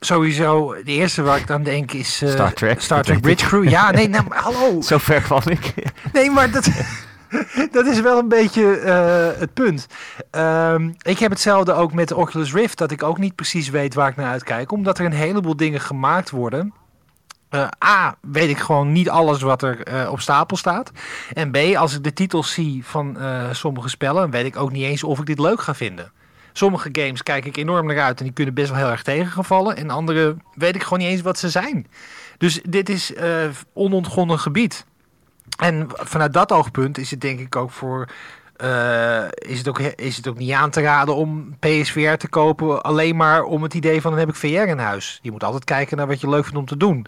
Sowieso, 0.00 0.74
de 0.84 0.92
eerste 0.92 1.22
waar 1.22 1.38
ik 1.38 1.50
aan 1.50 1.62
denk 1.62 1.92
is 1.92 2.22
eh, 2.22 2.30
Star 2.30 2.52
Trek, 2.52 2.80
Star 2.80 3.02
Trek 3.02 3.20
Bridge 3.20 3.46
Crew. 3.46 3.68
Ja, 3.68 3.90
nee, 3.90 4.08
nou, 4.08 4.24
hallo. 4.28 4.80
Zo 4.82 4.98
ver 4.98 5.20
kwam 5.20 5.42
ik. 5.44 5.74
Nee, 6.12 6.30
maar 6.30 6.50
dat, 6.50 6.70
dat 7.70 7.86
is 7.86 8.00
wel 8.00 8.18
een 8.18 8.28
beetje 8.28 8.76
eh, 8.76 9.40
het 9.40 9.54
punt. 9.54 9.86
Ehm, 10.30 10.90
ik 11.02 11.18
heb 11.18 11.30
hetzelfde 11.30 11.72
ook 11.72 11.92
met 11.92 12.08
de 12.08 12.16
Oculus 12.16 12.52
Rift, 12.52 12.78
dat 12.78 12.90
ik 12.90 13.02
ook 13.02 13.18
niet 13.18 13.34
precies 13.34 13.68
weet 13.68 13.94
waar 13.94 14.08
ik 14.08 14.16
naar 14.16 14.30
uitkijk, 14.30 14.72
omdat 14.72 14.98
er 14.98 15.04
een 15.04 15.12
heleboel 15.12 15.56
dingen 15.56 15.80
gemaakt 15.80 16.30
worden. 16.30 16.72
Eh, 17.48 17.68
A, 17.84 18.16
weet 18.20 18.48
ik 18.48 18.58
gewoon 18.58 18.92
niet 18.92 19.08
alles 19.08 19.42
wat 19.42 19.62
er 19.62 19.82
eh, 19.82 20.10
op 20.10 20.20
stapel 20.20 20.56
staat. 20.56 20.90
En 21.32 21.50
B, 21.50 21.56
als 21.76 21.94
ik 21.94 22.04
de 22.04 22.12
titels 22.12 22.52
zie 22.52 22.84
van 22.84 23.18
eh, 23.18 23.52
sommige 23.52 23.88
spellen, 23.88 24.30
weet 24.30 24.46
ik 24.46 24.56
ook 24.56 24.72
niet 24.72 24.84
eens 24.84 25.04
of 25.04 25.18
ik 25.18 25.26
dit 25.26 25.38
leuk 25.38 25.60
ga 25.60 25.74
vinden. 25.74 26.12
Sommige 26.52 26.88
games 26.92 27.22
kijk 27.22 27.44
ik 27.44 27.56
enorm 27.56 27.86
naar 27.86 28.00
uit 28.00 28.18
en 28.18 28.24
die 28.24 28.34
kunnen 28.34 28.54
best 28.54 28.68
wel 28.68 28.78
heel 28.78 28.90
erg 28.90 29.02
tegengevallen. 29.02 29.76
En 29.76 29.90
andere 29.90 30.36
weet 30.54 30.74
ik 30.74 30.82
gewoon 30.82 30.98
niet 30.98 31.08
eens 31.08 31.20
wat 31.20 31.38
ze 31.38 31.48
zijn. 31.48 31.86
Dus 32.38 32.60
dit 32.62 32.88
is 32.88 33.12
onontgonnen 33.72 34.38
gebied. 34.38 34.86
En 35.58 35.86
vanuit 35.92 36.32
dat 36.32 36.52
oogpunt 36.52 36.98
is 36.98 37.10
het 37.10 37.20
denk 37.20 37.40
ik 37.40 37.56
ook 37.56 37.70
voor. 37.70 38.08
Eh, 38.58 39.24
is, 39.50 39.58
het 39.58 39.68
ook, 39.68 39.78
is 39.80 40.16
het 40.16 40.28
ook 40.28 40.38
niet 40.38 40.52
aan 40.52 40.70
te 40.70 40.80
raden 40.80 41.14
om 41.14 41.56
PSVR 41.58 42.14
te 42.16 42.28
kopen 42.28 42.82
alleen 42.82 43.16
maar 43.16 43.42
om 43.42 43.62
het 43.62 43.74
idee 43.74 44.00
van 44.00 44.10
dan 44.10 44.20
heb 44.20 44.28
ik 44.28 44.34
VR 44.34 44.46
in 44.46 44.78
huis. 44.78 45.18
Je 45.22 45.30
moet 45.30 45.44
altijd 45.44 45.64
kijken 45.64 45.96
naar 45.96 46.06
wat 46.06 46.20
je 46.20 46.28
leuk 46.28 46.42
vindt 46.44 46.58
om 46.58 46.66
te 46.66 46.76
doen. 46.76 47.06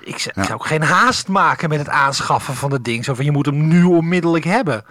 Ik 0.00 0.18
zou, 0.18 0.28
ik 0.30 0.34
Ja. 0.36 0.42
zou 0.42 0.54
ook 0.54 0.66
geen 0.66 0.82
haast 0.82 1.28
maken 1.28 1.68
met 1.68 1.78
het 1.78 1.88
aanschaffen 1.88 2.54
van 2.54 2.72
het 2.72 2.84
ding. 2.84 3.04
Zo 3.04 3.14
van 3.14 3.24
je 3.24 3.30
moet 3.32 3.46
hem 3.46 3.68
nu 3.68 3.82
onmiddellijk 3.84 4.44
hebben. 4.44 4.84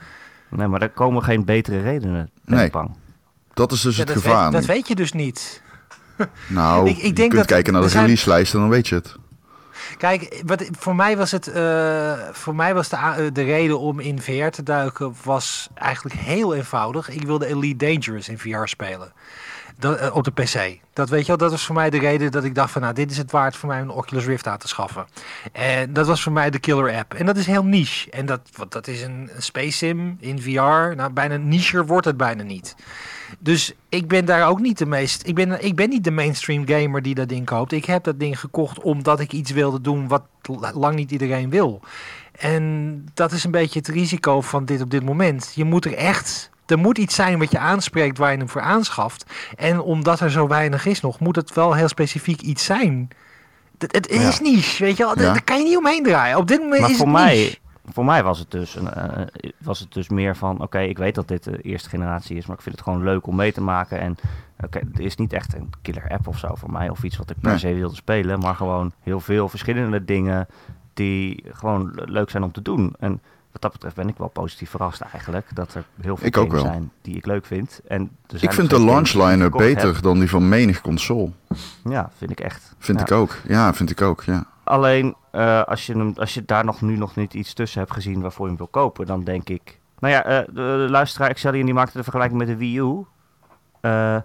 Nee, 0.50 0.68
maar 0.68 0.82
er 0.82 0.90
komen 0.90 1.24
geen 1.24 1.46
betere 1.46 1.82
redenen. 1.82 2.30
Ben 2.46 2.58
Nee. 2.58 2.70
bang. 2.70 2.96
dat 3.54 3.72
is 3.72 3.82
dus 3.82 3.96
Ja, 3.98 4.04
het 4.04 4.14
dat, 4.14 4.24
gevaar. 4.24 4.44
weet, 4.44 4.52
dat 4.52 4.66
weet 4.66 4.88
je 4.88 4.96
dus 4.96 5.12
niet. 5.12 5.62
Nou, 6.48 6.88
Ik- 6.90 6.98
ik 6.98 7.04
je 7.04 7.14
denk 7.14 7.16
kunt 7.30 7.32
dat- 7.42 7.46
kijken 7.46 7.74
naar 7.74 7.82
de 7.82 7.90
zijn- 7.90 8.04
releaselijst 8.04 8.54
en 8.54 8.60
dan 8.60 8.70
weet 8.70 8.88
je 8.88 8.96
het. 8.96 9.16
Kijk, 9.98 10.42
wat, 10.46 10.70
voor 10.80 10.96
mij 10.96 11.18
was 11.18 11.32
het, 11.32 11.48
eh, 11.48 12.14
voor 12.32 12.56
mij 12.56 12.74
was 12.74 12.90
de, 12.90 12.96
eh, 12.96 13.16
de 13.34 13.44
reden 13.44 13.80
om 13.80 14.00
in 14.00 14.22
VR 14.22 14.48
te 14.48 14.64
duiken 14.64 15.16
was 15.24 15.70
eigenlijk 15.74 16.16
heel 16.16 16.56
eenvoudig. 16.56 17.10
Ik 17.10 17.22
wilde 17.22 17.46
Elite 17.46 17.86
Dangerous 17.86 18.30
in 18.30 18.40
VR 18.40 18.66
spelen. 18.66 19.14
Dat, 19.78 19.98
eh, 19.98 20.16
op 20.16 20.24
de 20.24 20.32
PC. 20.32 20.80
Dat 20.94 21.10
weet 21.10 21.22
je 21.22 21.28
wel, 21.28 21.38
dat 21.38 21.52
was 21.52 21.66
voor 21.66 21.76
mij 21.76 21.90
de 21.90 22.00
reden 22.00 22.32
dat 22.32 22.44
ik 22.44 22.56
dacht 22.56 22.72
van 22.72 22.82
nou, 22.82 22.94
dit 22.94 23.12
is 23.12 23.18
het 23.18 23.32
waard 23.32 23.56
voor 23.56 23.70
mij 23.70 23.82
om 23.82 23.90
een 23.90 23.96
Oculus 23.96 24.26
Rift 24.26 24.48
aan 24.48 24.58
te 24.58 24.68
schaffen. 24.68 25.08
En 25.52 25.94
dat 25.94 26.08
was 26.08 26.24
voor 26.24 26.32
mij 26.32 26.50
de 26.50 26.60
killer 26.60 26.96
app. 26.96 27.14
En 27.14 27.26
dat 27.26 27.38
is 27.38 27.46
heel 27.46 27.64
niche. 27.64 28.12
En 28.12 28.26
dat, 28.26 28.42
want 28.56 28.72
dat 28.72 28.88
is 28.88 29.02
een, 29.02 29.30
een 29.36 29.42
space 29.42 29.72
sim 29.72 30.18
in 30.20 30.42
VR. 30.42 30.96
Nou, 30.96 31.10
bijna 31.14 31.38
nicher 31.38 31.86
wordt 31.86 32.06
het 32.06 32.18
bijna 32.18 32.44
niet. 32.44 32.76
Dus 33.40 33.74
ik 33.90 34.08
ben 34.08 34.26
daar 34.26 34.48
ook 34.48 34.60
niet 34.60 34.78
de 34.78 34.86
meest. 34.86 35.28
Ik 35.28 35.36
ben, 35.36 35.66
ik 35.66 35.76
ben 35.76 35.90
niet 35.90 36.04
de 36.04 36.12
mainstream 36.12 36.68
gamer 36.68 37.02
die 37.02 37.16
dat 37.16 37.30
ding 37.30 37.46
koopt. 37.46 37.72
Ik 37.72 37.86
heb 37.86 38.04
dat 38.04 38.20
ding 38.20 38.40
gekocht 38.40 38.82
omdat 38.82 39.20
ik 39.20 39.32
iets 39.32 39.52
wilde 39.52 39.82
doen 39.82 40.08
wat 40.08 40.24
lang 40.74 40.96
niet 40.96 41.12
iedereen 41.12 41.50
wil. 41.50 41.80
En 42.32 43.06
dat 43.14 43.32
is 43.32 43.44
een 43.44 43.52
beetje 43.52 43.80
het 43.80 43.88
risico 43.88 44.42
van 44.42 44.66
dit 44.66 44.82
op 44.82 44.92
dit 44.92 45.04
moment. 45.04 45.52
Je 45.56 45.64
moet 45.64 45.86
er 45.86 45.94
echt. 45.94 46.50
Er 46.66 46.78
moet 46.80 46.98
iets 46.98 47.16
zijn 47.16 47.40
wat 47.40 47.52
je 47.52 47.60
aanspreekt 47.60 48.18
waar 48.18 48.32
je 48.32 48.38
hem 48.38 48.50
voor 48.50 48.62
aanschaft. 48.62 49.26
En 49.58 49.82
omdat 49.82 50.20
er 50.20 50.32
zo 50.32 50.48
weinig 50.48 50.86
is 50.86 51.02
nog, 51.02 51.20
moet 51.20 51.36
het 51.36 51.54
wel 51.54 51.74
heel 51.74 51.88
specifiek 51.88 52.42
iets 52.42 52.66
zijn. 52.66 53.08
Het, 53.78 53.92
het 53.96 54.08
is 54.08 54.38
Ja. 54.38 54.44
niche, 54.44 54.84
weet 54.84 54.98
je 54.98 55.04
wel. 55.04 55.20
Ja. 55.20 55.34
Daar 55.34 55.44
kan 55.44 55.58
je 55.58 55.64
niet 55.64 55.78
omheen 55.78 56.04
draaien. 56.04 56.38
Op 56.38 56.48
dit 56.48 56.60
moment 56.62 56.82
Maar 56.82 56.90
is 56.90 56.98
voor 56.98 57.06
het 57.06 57.16
mij, 57.16 57.36
niche. 57.36 57.58
Voor 57.94 58.06
mij 58.06 58.24
was 58.24 58.40
het 58.40 58.52
dus, 58.52 58.76
een, 58.76 58.94
eh, 58.94 59.26
was 59.58 59.80
het 59.80 59.94
dus 59.94 60.10
meer 60.10 60.36
van, 60.36 60.62
oké, 60.62 60.80
ik 60.80 60.98
weet 60.98 61.16
dat 61.16 61.28
dit 61.28 61.44
de 61.44 61.62
eerste 61.62 61.90
generatie 61.90 62.38
is, 62.38 62.46
maar 62.46 62.56
ik 62.56 62.62
vind 62.62 62.76
het 62.76 62.84
gewoon 62.84 63.04
leuk 63.04 63.28
om 63.28 63.36
mee 63.36 63.52
te 63.54 63.62
maken. 63.62 64.00
En 64.00 64.16
oké, 64.64 64.80
het 64.80 65.00
is 65.00 65.16
niet 65.16 65.34
echt 65.34 65.54
een 65.56 65.70
killer 65.82 66.10
app 66.10 66.28
of 66.28 66.38
zo 66.38 66.56
voor 66.56 66.72
mij, 66.72 66.90
of 66.90 67.04
iets 67.04 67.18
wat 67.18 67.30
ik 67.30 67.40
per 67.40 67.50
Nee. 67.50 67.60
se 67.60 67.74
wilde 67.74 67.96
spelen, 67.96 68.40
maar 68.40 68.56
gewoon 68.56 68.92
heel 69.02 69.20
veel 69.20 69.50
verschillende 69.50 70.06
dingen 70.06 70.48
die 70.94 71.44
gewoon 71.52 71.92
le- 71.96 72.04
leuk 72.06 72.30
zijn 72.30 72.44
om 72.44 72.52
te 72.52 72.62
doen. 72.62 72.96
En 73.00 73.22
wat 73.52 73.62
dat 73.62 73.72
betreft 73.72 73.96
ben 73.96 74.08
ik 74.08 74.18
wel 74.18 74.28
positief 74.28 74.70
verrast 74.70 75.02
eigenlijk, 75.02 75.48
dat 75.54 75.74
er 75.74 75.84
heel 76.02 76.18
veel 76.18 76.28
Ik 76.28 76.38
ook 76.38 76.46
games 76.48 76.62
wel. 76.62 76.72
zijn 76.72 76.92
die 77.02 77.16
ik 77.16 77.26
leuk 77.26 77.46
vind. 77.46 77.82
En 77.88 78.02
Ik 78.28 78.54
vind 78.54 78.70
de 78.70 78.76
geen 78.76 78.86
launch 78.86 79.10
games 79.10 79.12
die 79.12 79.22
ik 79.22 79.28
line-up 79.28 79.52
gekocht 79.54 79.74
beter 79.74 80.02
dan 80.02 80.20
die 80.20 80.30
van 80.30 80.50
menig 80.50 80.82
console. 80.82 81.30
Ja, 81.84 82.10
vind 82.18 82.32
ik 82.32 82.40
echt. 82.40 82.74
Vind 82.78 83.00
Ja. 83.00 83.06
ik 83.06 83.12
ook. 83.12 83.36
Ja, 83.48 83.74
vind 83.74 83.90
ik 83.92 84.02
ook. 84.02 84.24
Ja. 84.24 84.46
Alleen 84.70 85.16
eh, 85.32 85.64
als, 85.64 85.86
je 85.86 85.94
hem, 85.94 86.14
als 86.16 86.34
je 86.34 86.46
daar 86.46 86.66
nog 86.66 86.82
nu 86.82 86.98
nog 86.98 87.16
niet 87.16 87.34
iets 87.34 87.54
tussen 87.54 87.80
hebt 87.80 87.94
gezien 87.94 88.22
waarvoor 88.22 88.44
je 88.46 88.50
hem 88.52 88.58
wil 88.58 88.68
kopen, 88.68 89.06
dan 89.06 89.24
denk 89.24 89.50
ik. 89.50 89.80
Nou 90.00 90.14
ja, 90.14 90.24
eh, 90.24 90.46
de, 90.48 90.54
de 90.54 90.88
luisteraar 90.90 91.52
die 91.52 91.74
maakte 91.74 91.98
de 91.98 92.04
vergelijking 92.04 92.40
met 92.40 92.48
de 92.48 92.58
Wii 92.58 92.80
U. 92.80 93.06
Eh, 93.82 94.16
eh, 94.16 94.22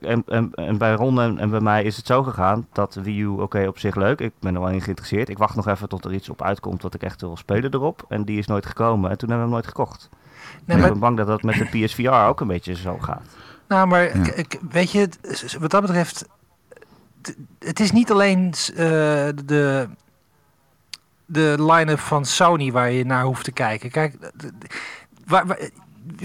en, 0.00 0.22
en, 0.26 0.50
en 0.54 0.78
bij 0.78 0.92
Ron 0.92 1.20
en, 1.20 1.38
en 1.38 1.50
bij 1.50 1.60
mij 1.60 1.82
is 1.82 1.96
het 1.96 2.06
zo 2.06 2.22
gegaan 2.22 2.66
dat 2.72 2.94
Wii 2.94 3.20
U, 3.20 3.26
oké, 3.26 3.66
op 3.66 3.78
zich 3.78 3.94
leuk. 3.94 4.20
Ik 4.20 4.32
ben 4.40 4.54
er 4.54 4.60
wel 4.60 4.70
in 4.70 4.80
geïnteresseerd. 4.80 5.28
Ik 5.28 5.38
wacht 5.38 5.56
nog 5.56 5.68
even 5.68 5.88
tot 5.88 6.04
er 6.04 6.12
iets 6.12 6.28
op 6.28 6.42
uitkomt 6.42 6.82
wat 6.82 6.94
ik 6.94 7.02
echt 7.02 7.20
wil 7.20 7.36
spelen 7.36 7.74
erop. 7.74 8.04
En 8.08 8.24
die 8.24 8.38
is 8.38 8.46
nooit 8.46 8.66
gekomen. 8.66 9.10
En 9.10 9.18
toen 9.18 9.28
hebben 9.28 9.48
we 9.48 9.52
hem 9.54 9.62
nooit 9.62 9.66
gekocht. 9.76 10.08
Nee, 10.64 10.76
ik 10.76 10.82
maar 10.82 10.90
ben 10.92 11.00
bang 11.00 11.16
dat 11.16 11.26
dat 11.26 11.42
met 11.42 11.54
de 11.54 11.84
PSVR 11.84 12.10
ook 12.10 12.40
een 12.40 12.46
beetje 12.46 12.74
zo 12.74 12.98
gaat. 13.00 13.26
Nou, 13.68 13.86
maar 13.86 14.16
Ja. 14.18 14.44
weet 14.70 14.90
je, 14.90 15.08
wat 15.60 15.70
dat 15.70 15.80
betreft, 15.80 16.28
het 17.58 17.80
is 17.80 17.92
niet 17.92 18.10
alleen 18.10 18.52
eh, 18.70 18.76
de, 19.44 19.88
de 21.26 21.54
line-up 21.58 21.98
van 21.98 22.24
Sony 22.24 22.72
waar 22.72 22.90
je 22.90 23.04
naar 23.04 23.24
hoeft 23.24 23.44
te 23.44 23.52
kijken. 23.52 23.90
Kijk, 23.90 24.16
waar, 25.26 25.46
waar- 25.46 25.70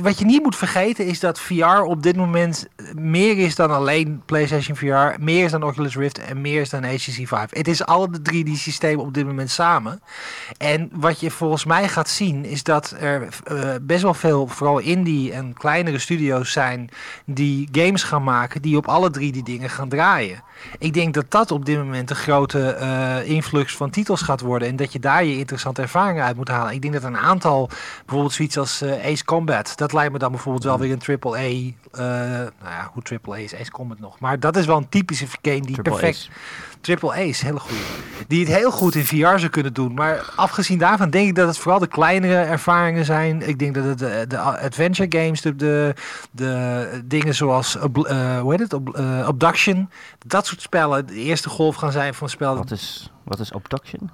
wat 0.01 0.19
je 0.19 0.25
niet 0.25 0.43
moet 0.43 0.55
vergeten 0.55 1.05
is 1.05 1.19
dat 1.19 1.39
VR 1.39 1.81
op 1.81 2.03
dit 2.03 2.15
moment 2.15 2.67
meer 2.95 3.37
is 3.37 3.55
dan 3.55 3.71
alleen 3.71 4.21
PlayStation 4.25 4.75
VR, 4.75 5.23
meer 5.23 5.43
is 5.43 5.51
dan 5.51 5.63
Oculus 5.63 5.95
Rift 5.95 6.19
en 6.19 6.41
meer 6.41 6.61
is 6.61 6.69
dan 6.69 6.83
HTC 6.83 6.99
Vive. 6.99 7.47
Het 7.49 7.67
is 7.67 7.85
alle 7.85 8.21
drie 8.21 8.43
die 8.43 8.57
systemen 8.57 9.05
op 9.05 9.13
dit 9.13 9.25
moment 9.25 9.49
samen. 9.49 10.01
En 10.57 10.89
wat 10.93 11.19
je 11.19 11.31
volgens 11.31 11.65
mij 11.65 11.87
gaat 11.87 12.09
zien 12.09 12.45
is 12.45 12.63
dat 12.63 12.95
er 12.99 13.27
eh, 13.43 13.69
best 13.81 14.01
wel 14.01 14.13
veel, 14.13 14.47
vooral 14.47 14.79
indie 14.79 15.33
en 15.33 15.53
kleinere 15.53 15.99
studio's 15.99 16.51
zijn 16.51 16.89
die 17.25 17.69
games 17.71 18.03
gaan 18.03 18.23
maken 18.23 18.61
die 18.61 18.77
op 18.77 18.87
alle 18.87 19.09
drie 19.09 19.31
die 19.31 19.43
dingen 19.43 19.69
gaan 19.69 19.89
draaien. 19.89 20.43
Ik 20.79 20.93
denk 20.93 21.13
dat 21.13 21.31
dat 21.31 21.51
op 21.51 21.65
dit 21.65 21.77
moment 21.77 22.09
een 22.09 22.15
grote 22.15 22.69
eh, 22.69 23.29
influx 23.29 23.75
van 23.75 23.89
titels 23.89 24.21
gaat 24.21 24.41
worden 24.41 24.67
en 24.67 24.75
dat 24.75 24.93
je 24.93 24.99
daar 24.99 25.23
je 25.23 25.37
interessante 25.37 25.81
ervaringen 25.81 26.23
uit 26.23 26.35
moet 26.35 26.47
halen. 26.47 26.73
Ik 26.73 26.81
denk 26.81 26.93
dat 26.93 27.03
een 27.03 27.17
aantal, 27.17 27.69
bijvoorbeeld 28.05 28.33
zoiets 28.33 28.57
als 28.57 28.81
eh, 28.81 29.05
Ace 29.05 29.25
Combat, 29.25 29.66
dat 29.75 29.93
lijkt 29.93 30.11
me 30.11 30.17
dan 30.17 30.31
bijvoorbeeld 30.31 30.63
wel 30.63 30.79
weer 30.79 30.91
een 30.91 30.99
triple 30.99 31.37
A. 31.37 31.41
eh, 31.41 31.73
nou 31.91 32.49
ja, 32.61 32.89
hoe 32.93 33.03
triple 33.03 33.33
A 33.33 33.37
is 33.37 33.55
Ace 33.55 33.71
Combat 33.71 33.99
nog? 33.99 34.19
Maar 34.19 34.39
dat 34.39 34.57
is 34.57 34.65
wel 34.65 34.77
een 34.77 34.89
typische 34.89 35.25
game 35.41 35.61
die 35.61 35.73
Triple 35.73 35.91
perfect 35.91 36.15
A's. 36.15 36.29
Triple 36.81 37.29
A's, 37.29 37.41
hele 37.41 37.59
goede. 37.59 37.83
Die 38.27 38.45
het 38.45 38.55
heel 38.55 38.71
goed 38.71 38.95
in 38.95 39.05
VR 39.05 39.15
zou 39.15 39.47
kunnen 39.47 39.73
doen. 39.73 39.93
Maar 39.93 40.33
afgezien 40.35 40.77
daarvan 40.77 41.09
denk 41.09 41.27
ik 41.27 41.35
dat 41.35 41.47
het 41.47 41.57
vooral 41.57 41.79
de 41.79 41.87
kleinere 41.87 42.35
ervaringen 42.35 43.05
zijn. 43.05 43.47
Ik 43.47 43.59
denk 43.59 43.75
dat 43.75 43.83
het 43.83 43.99
de, 43.99 44.25
de 44.27 44.39
adventure 44.39 45.19
games, 45.21 45.41
de, 45.41 45.55
de, 45.55 45.93
de 46.31 47.01
dingen 47.05 47.35
zoals 47.35 47.77
eh, 47.77 48.39
hoe 48.39 48.51
heet 48.51 48.71
het? 48.71 48.73
Eh, 48.93 49.25
Abduction, 49.25 49.89
dat 50.25 50.45
soort 50.45 50.61
spellen, 50.61 51.07
de 51.07 51.13
eerste 51.13 51.49
golf 51.49 51.75
gaan 51.75 51.91
zijn 51.91 52.13
van 52.13 52.29
spellen. 52.29 52.57
Wat 52.57 52.71
is, 52.71 53.11
wat 53.23 53.39
is 53.39 53.53
Abduction? 53.53 54.09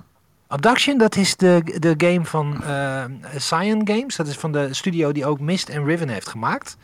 Abduction, 0.54 0.98
dat 0.98 1.16
is 1.16 1.36
de, 1.36 1.78
de 1.80 1.94
game 1.98 2.26
van 2.26 2.64
eh 2.64 3.04
Cyan 3.38 3.88
Games. 3.88 4.16
Dat 4.16 4.28
is 4.28 4.38
van 4.38 4.52
de 4.52 4.74
studio 4.74 5.12
die 5.12 5.26
ook 5.26 5.40
Mist 5.40 5.70
en 5.70 5.86
Riven 5.86 6.10
heeft 6.10 6.28
gemaakt. 6.28 6.78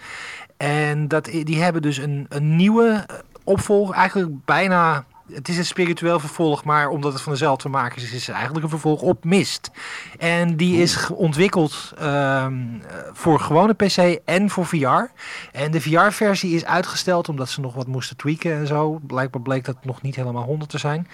En 0.57 1.07
dat, 1.07 1.25
die 1.25 1.61
hebben 1.61 1.81
dus 1.81 1.97
een, 1.97 2.25
een 2.29 2.55
nieuwe 2.55 3.05
opvolger, 3.43 3.95
eigenlijk 3.95 4.45
bijna... 4.45 5.05
Het 5.31 5.47
is 5.47 5.57
een 5.57 5.65
spiritueel 5.65 6.19
vervolg, 6.19 6.63
maar 6.63 6.89
omdat 6.89 7.13
het 7.13 7.21
van 7.21 7.31
dezelfde 7.31 7.69
makers 7.69 8.03
is, 8.03 8.11
is 8.11 8.27
het 8.27 8.35
eigenlijk 8.35 8.63
een 8.63 8.69
vervolg 8.69 9.01
op 9.01 9.23
Mist. 9.23 9.71
En 10.17 10.55
die 10.55 10.81
is 10.81 11.09
ontwikkeld 11.09 11.93
ehm, 11.97 12.07
eh, 12.07 12.97
voor 13.13 13.39
gewone 13.39 13.73
PC 13.73 14.19
en 14.25 14.49
voor 14.49 14.65
VR. 14.65 15.11
En 15.51 15.71
de 15.71 15.81
VR-versie 15.81 16.55
is 16.55 16.65
uitgesteld 16.65 17.29
omdat 17.29 17.49
ze 17.49 17.61
nog 17.61 17.73
wat 17.73 17.87
moesten 17.87 18.17
tweaken 18.17 18.53
en 18.53 18.67
zo. 18.67 18.99
Blijkbaar 19.07 19.41
bleek 19.41 19.65
dat 19.65 19.85
nog 19.85 20.01
niet 20.01 20.15
helemaal 20.15 20.43
100 20.43 20.69
te 20.69 20.77
zijn. 20.77 21.07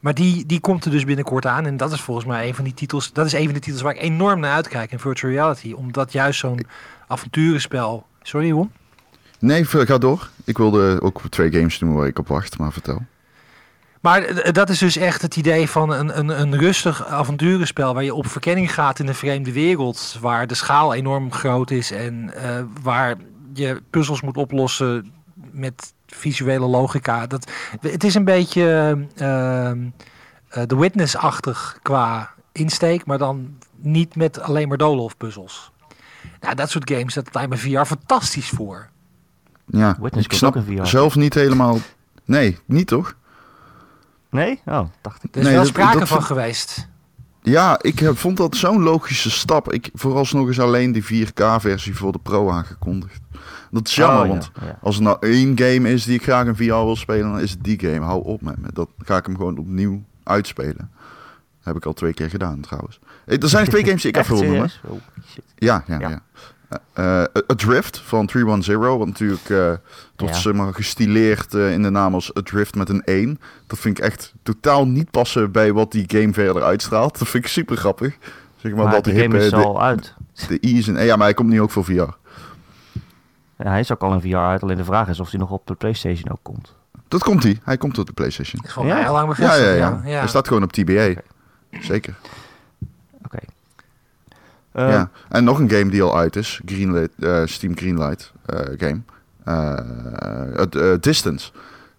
Maar 0.00 0.14
die, 0.14 0.46
die 0.46 0.60
komt 0.60 0.84
er 0.84 0.90
dus 0.90 1.04
binnenkort 1.04 1.46
aan. 1.46 1.66
En 1.66 1.76
dat 1.76 1.92
is 1.92 2.00
volgens 2.00 2.26
mij 2.26 2.48
een 2.48 2.54
van 2.54 2.64
die 2.64 2.74
titels. 2.74 3.12
Dat 3.12 3.26
is 3.26 3.32
een 3.32 3.44
van 3.44 3.54
de 3.54 3.60
titels 3.60 3.82
waar 3.82 3.94
ik 3.94 4.02
enorm 4.02 4.40
naar 4.40 4.54
uitkijk 4.54 4.92
in 4.92 4.98
virtual 4.98 5.32
reality. 5.32 5.72
Omdat 5.72 6.12
juist 6.12 6.38
zo'n 6.38 6.66
avonturenspel. 7.06 8.06
Sorry, 8.22 8.50
Ron? 8.50 8.70
Nee, 9.38 9.64
ga 9.64 9.98
door. 9.98 10.28
Ik 10.44 10.58
wilde 10.58 11.00
ook 11.02 11.20
twee 11.28 11.50
games 11.50 11.78
noemen 11.78 11.98
waar 11.98 12.08
ik 12.08 12.18
op 12.18 12.28
wacht, 12.28 12.58
maar 12.58 12.72
vertel. 12.72 13.02
Maar 14.00 14.22
eh, 14.22 14.52
dat 14.52 14.68
is 14.68 14.78
dus 14.78 14.96
echt 14.96 15.22
het 15.22 15.36
idee 15.36 15.68
van 15.68 15.90
een, 15.90 16.18
een, 16.18 16.40
een 16.40 16.58
rustig 16.58 17.06
avonturenspel. 17.06 17.94
Waar 17.94 18.04
je 18.04 18.14
op 18.14 18.26
verkenning 18.26 18.74
gaat 18.74 18.98
in 18.98 19.08
een 19.08 19.14
vreemde 19.14 19.52
wereld. 19.52 20.16
Waar 20.20 20.46
de 20.46 20.54
schaal 20.54 20.94
enorm 20.94 21.32
groot 21.32 21.70
is. 21.70 21.90
En 21.90 22.34
eh, 22.34 22.62
waar 22.82 23.16
je 23.52 23.82
puzzels 23.90 24.20
moet 24.20 24.36
oplossen 24.36 25.12
met 25.50 25.92
visuele 26.06 26.66
logica. 26.66 27.26
Dat, 27.26 27.50
het 27.80 28.04
is 28.04 28.14
een 28.14 28.24
beetje 28.24 28.62
eh, 29.14 29.70
eh, 29.70 29.76
The 30.48 30.78
Witness-achtig 30.78 31.78
qua 31.82 32.30
insteek. 32.52 33.06
Maar 33.06 33.18
dan 33.18 33.58
niet 33.76 34.16
met 34.16 34.40
alleen 34.40 34.68
maar 34.68 34.78
Dolof 34.78 35.16
puzzels. 35.16 35.70
Nou, 36.40 36.54
dat 36.54 36.70
soort 36.70 36.90
games, 36.90 37.14
dat 37.14 37.34
lijkt 37.34 37.50
me 37.50 37.56
VR 37.56 37.84
fantastisch 37.84 38.48
voor. 38.48 38.88
Ja, 39.66 39.96
Witness 40.00 40.26
ik 40.26 40.32
snap 40.32 40.56
ook 40.56 40.64
VR. 40.64 40.86
zelf 40.86 41.16
niet 41.16 41.34
helemaal... 41.34 41.78
Nee, 42.24 42.58
niet 42.64 42.86
toch? 42.86 43.16
Nee? 44.30 44.60
Oh, 44.66 44.80
dacht 45.00 45.24
ik. 45.24 45.30
Er 45.34 45.38
is 45.40 45.44
Nee, 45.44 45.52
wel 45.54 45.62
dat- 45.62 45.72
sprake 45.72 45.98
dat 45.98 46.08
van 46.08 46.22
geweest. 46.22 46.88
Ja, 47.42 47.78
ik 47.82 47.98
heb, 47.98 48.18
vond 48.18 48.36
dat 48.36 48.56
zo'n 48.56 48.82
logische 48.82 49.30
stap. 49.30 49.72
Ik 49.72 49.90
vooralsnog 49.94 50.48
is 50.48 50.60
alleen 50.60 50.92
die 50.92 51.04
4K-versie 51.04 51.96
voor 51.96 52.12
de 52.12 52.18
Pro 52.18 52.50
aangekondigd. 52.50 53.20
Dat 53.70 53.88
is 53.88 53.94
jammer, 53.94 54.20
Oh, 54.20 54.26
ja, 54.26 54.30
want 54.32 54.50
ja. 54.60 54.78
als 54.82 54.96
er 54.96 55.02
nou 55.02 55.16
één 55.20 55.58
game 55.58 55.90
is 55.92 56.04
die 56.04 56.14
ik 56.14 56.22
graag 56.22 56.46
in 56.46 56.56
VR 56.56 56.62
wil 56.64 56.96
spelen, 56.96 57.30
dan 57.32 57.40
is 57.40 57.50
het 57.50 57.64
die 57.64 57.80
game. 57.80 58.00
Hou 58.04 58.24
op 58.24 58.42
met 58.42 58.58
me. 58.58 58.68
Dat 58.72 58.88
ga 59.04 59.16
ik 59.16 59.26
hem 59.26 59.36
gewoon 59.36 59.58
opnieuw 59.58 60.02
uitspelen. 60.22 60.90
Heb 61.62 61.76
ik 61.76 61.84
al 61.86 61.92
twee 61.92 62.14
keer 62.14 62.30
gedaan 62.30 62.60
trouwens. 62.60 62.98
Eh, 63.26 63.42
Er 63.42 63.48
zijn 63.48 63.66
twee 63.68 63.84
games 63.86 64.02
die 64.02 64.10
ik 64.10 64.16
even 64.16 64.34
wil 64.36 64.44
noemen. 64.48 64.70
Oh, 64.84 64.98
ja, 65.54 65.84
Ja. 65.86 65.98
ja. 65.98 66.20
Eh, 66.92 67.20
eh, 67.22 67.26
Adrift 67.46 67.98
van 67.98 68.26
310, 68.26 68.78
wat 68.98 69.06
natuurlijk 69.06 69.50
eh 69.50 69.72
tot 70.16 70.28
Ja. 70.28 70.34
zeg 70.34 70.52
maar 70.52 70.74
gestileerd 70.74 71.54
eh, 71.54 71.72
in 71.72 71.82
de 71.82 71.90
naam 71.90 72.14
als 72.14 72.34
Adrift 72.34 72.74
met 72.74 72.88
een 72.88 73.02
1. 73.04 73.40
Dat 73.66 73.78
vind 73.78 73.98
ik 73.98 74.04
echt 74.04 74.34
totaal 74.42 74.86
niet 74.86 75.10
passen 75.10 75.52
bij 75.52 75.72
wat 75.72 75.92
die 75.92 76.04
game 76.06 76.32
verder 76.32 76.62
uitstraalt. 76.62 77.18
Dat 77.18 77.28
vind 77.28 77.44
ik 77.44 77.50
super 77.50 77.76
grappig. 77.76 78.16
Zeg 78.56 78.72
maar, 78.74 78.84
Maar 78.84 78.92
wat 78.92 79.04
de 79.04 79.20
game 79.20 79.38
is 79.38 79.50
de, 79.50 79.56
al 79.56 79.82
uit. 79.82 80.14
de 80.48 80.60
I's 80.60 80.88
en 80.88 81.04
ja, 81.04 81.16
maar 81.16 81.26
hij 81.26 81.34
komt 81.34 81.48
nu 81.48 81.60
ook 81.60 81.70
voor 81.70 81.84
VR. 81.84 81.92
Ja, 81.92 83.70
hij 83.70 83.80
is 83.80 83.92
ook 83.92 84.02
al 84.02 84.12
in 84.12 84.20
VR 84.20 84.36
uit. 84.36 84.62
Alleen 84.62 84.76
de 84.76 84.84
vraag 84.84 85.08
is 85.08 85.20
of 85.20 85.30
hij 85.30 85.40
nog 85.40 85.50
op 85.50 85.66
de 85.66 85.74
PlayStation 85.74 86.30
ook 86.30 86.42
komt. 86.42 86.74
Dat 87.08 87.22
komt 87.22 87.42
hij. 87.42 87.58
Hij 87.64 87.76
komt 87.76 87.98
op 87.98 88.06
de 88.06 88.12
PlayStation. 88.12 88.62
is 88.64 88.74
Ja? 88.74 88.82
mij 88.82 89.02
heel 89.02 89.12
lang 89.12 89.28
bevestigd. 89.28 89.60
ja, 89.64 89.72
Ja, 89.72 90.00
ja. 90.04 90.18
Hij 90.18 90.28
staat 90.28 90.46
gewoon 90.48 90.62
op 90.62 90.72
TBA. 90.72 91.14
Zeker. 91.80 92.14
Ja. 94.80 95.10
En 95.28 95.44
nog 95.44 95.58
een 95.58 95.70
game 95.70 95.90
die 95.90 96.02
al 96.02 96.18
uit 96.18 96.36
is. 96.36 96.60
Greenlight, 96.64 97.10
eh, 97.18 97.42
Steam 97.44 97.76
Greenlight 97.76 98.32
eh, 98.46 98.60
game. 98.76 99.00
Eh, 99.44 99.74
het, 100.58 100.74
eh, 100.76 100.92
Distance. 101.00 101.50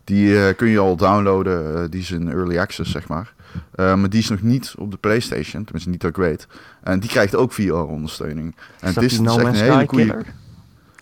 Die 0.03 0.53
kun 0.53 0.67
je 0.67 0.79
al 0.79 0.95
downloaden. 0.95 1.91
die 1.91 2.01
is 2.01 2.11
in 2.11 2.29
early 2.31 2.57
access, 2.59 2.91
zeg 2.91 3.07
maar. 3.07 3.33
Eh, 3.75 3.95
maar 3.95 4.09
die 4.09 4.19
is 4.19 4.29
nog 4.29 4.41
niet 4.41 4.73
op 4.77 4.91
de 4.91 4.97
PlayStation. 4.97 5.63
Tenminste, 5.63 5.89
niet 5.89 6.01
dat 6.01 6.09
ik 6.09 6.15
weet. 6.15 6.47
En 6.83 6.99
die 6.99 7.09
krijgt 7.09 7.35
ook 7.35 7.51
VR-ondersteuning. 7.53 8.55
En 8.79 8.87
is 8.87 8.93
dat 8.93 8.93
die 8.93 9.01
Distance 9.09 9.23
No 9.23 9.31
is 9.31 9.37
echt 9.37 9.43
Man's 9.45 9.59
een 9.59 9.73
hele 9.77 9.87
goede... 9.87 10.05
killer? 10.05 10.25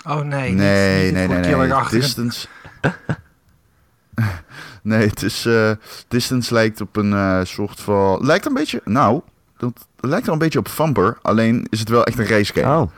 Oh 0.06 0.22
nee, 0.22 0.52
Nee, 0.52 0.52
niet, 0.52 0.58
nee, 0.58 1.04
niet 1.06 1.14
nee, 1.14 1.28
nee. 1.28 1.52
killerachtige- 1.52 2.00
Distance. 2.02 2.48
nee, 4.82 5.08
het 5.08 5.24
is. 5.24 5.46
eh, 5.46 5.72
Distance 6.08 6.54
lijkt 6.54 6.82
op 6.82 6.96
een 6.96 7.14
eh, 7.14 7.40
soort 7.44 7.80
van. 7.80 8.26
Lijkt 8.26 8.46
een 8.46 8.54
beetje. 8.54 8.82
Nou, 8.86 9.22
dat 9.58 9.88
lijkt 10.00 10.26
wel 10.26 10.34
een 10.34 10.42
beetje 10.42 10.60
op 10.60 10.68
Thumper. 10.68 11.18
Alleen 11.22 11.68
is 11.70 11.80
het 11.80 11.90
wel 11.90 12.04
echt 12.04 12.20
een 12.20 12.28
race 12.28 12.54
game. 12.54 12.82
Oh. 12.82 12.92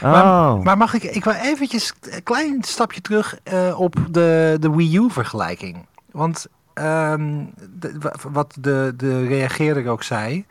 Maar, 0.00 0.24
Oh, 0.24 0.62
maar 0.64 0.76
mag 0.76 0.94
ik, 0.94 1.02
ik 1.02 1.24
wil 1.24 1.32
eventjes 1.32 1.92
een 2.00 2.22
klein 2.22 2.62
stapje 2.62 3.00
terug 3.00 3.38
eh, 3.42 3.80
op 3.80 3.94
de, 4.10 4.56
de 4.60 4.70
Wii 4.70 4.96
U 4.96 5.10
vergelijking. 5.10 5.86
Want 6.10 6.46
ehm, 6.74 7.44
de- 7.78 8.12
wat 8.30 8.54
de, 8.60 8.92
de 8.96 9.26
reageerder 9.26 9.88
ook 9.88 10.02
zei. 10.02 10.44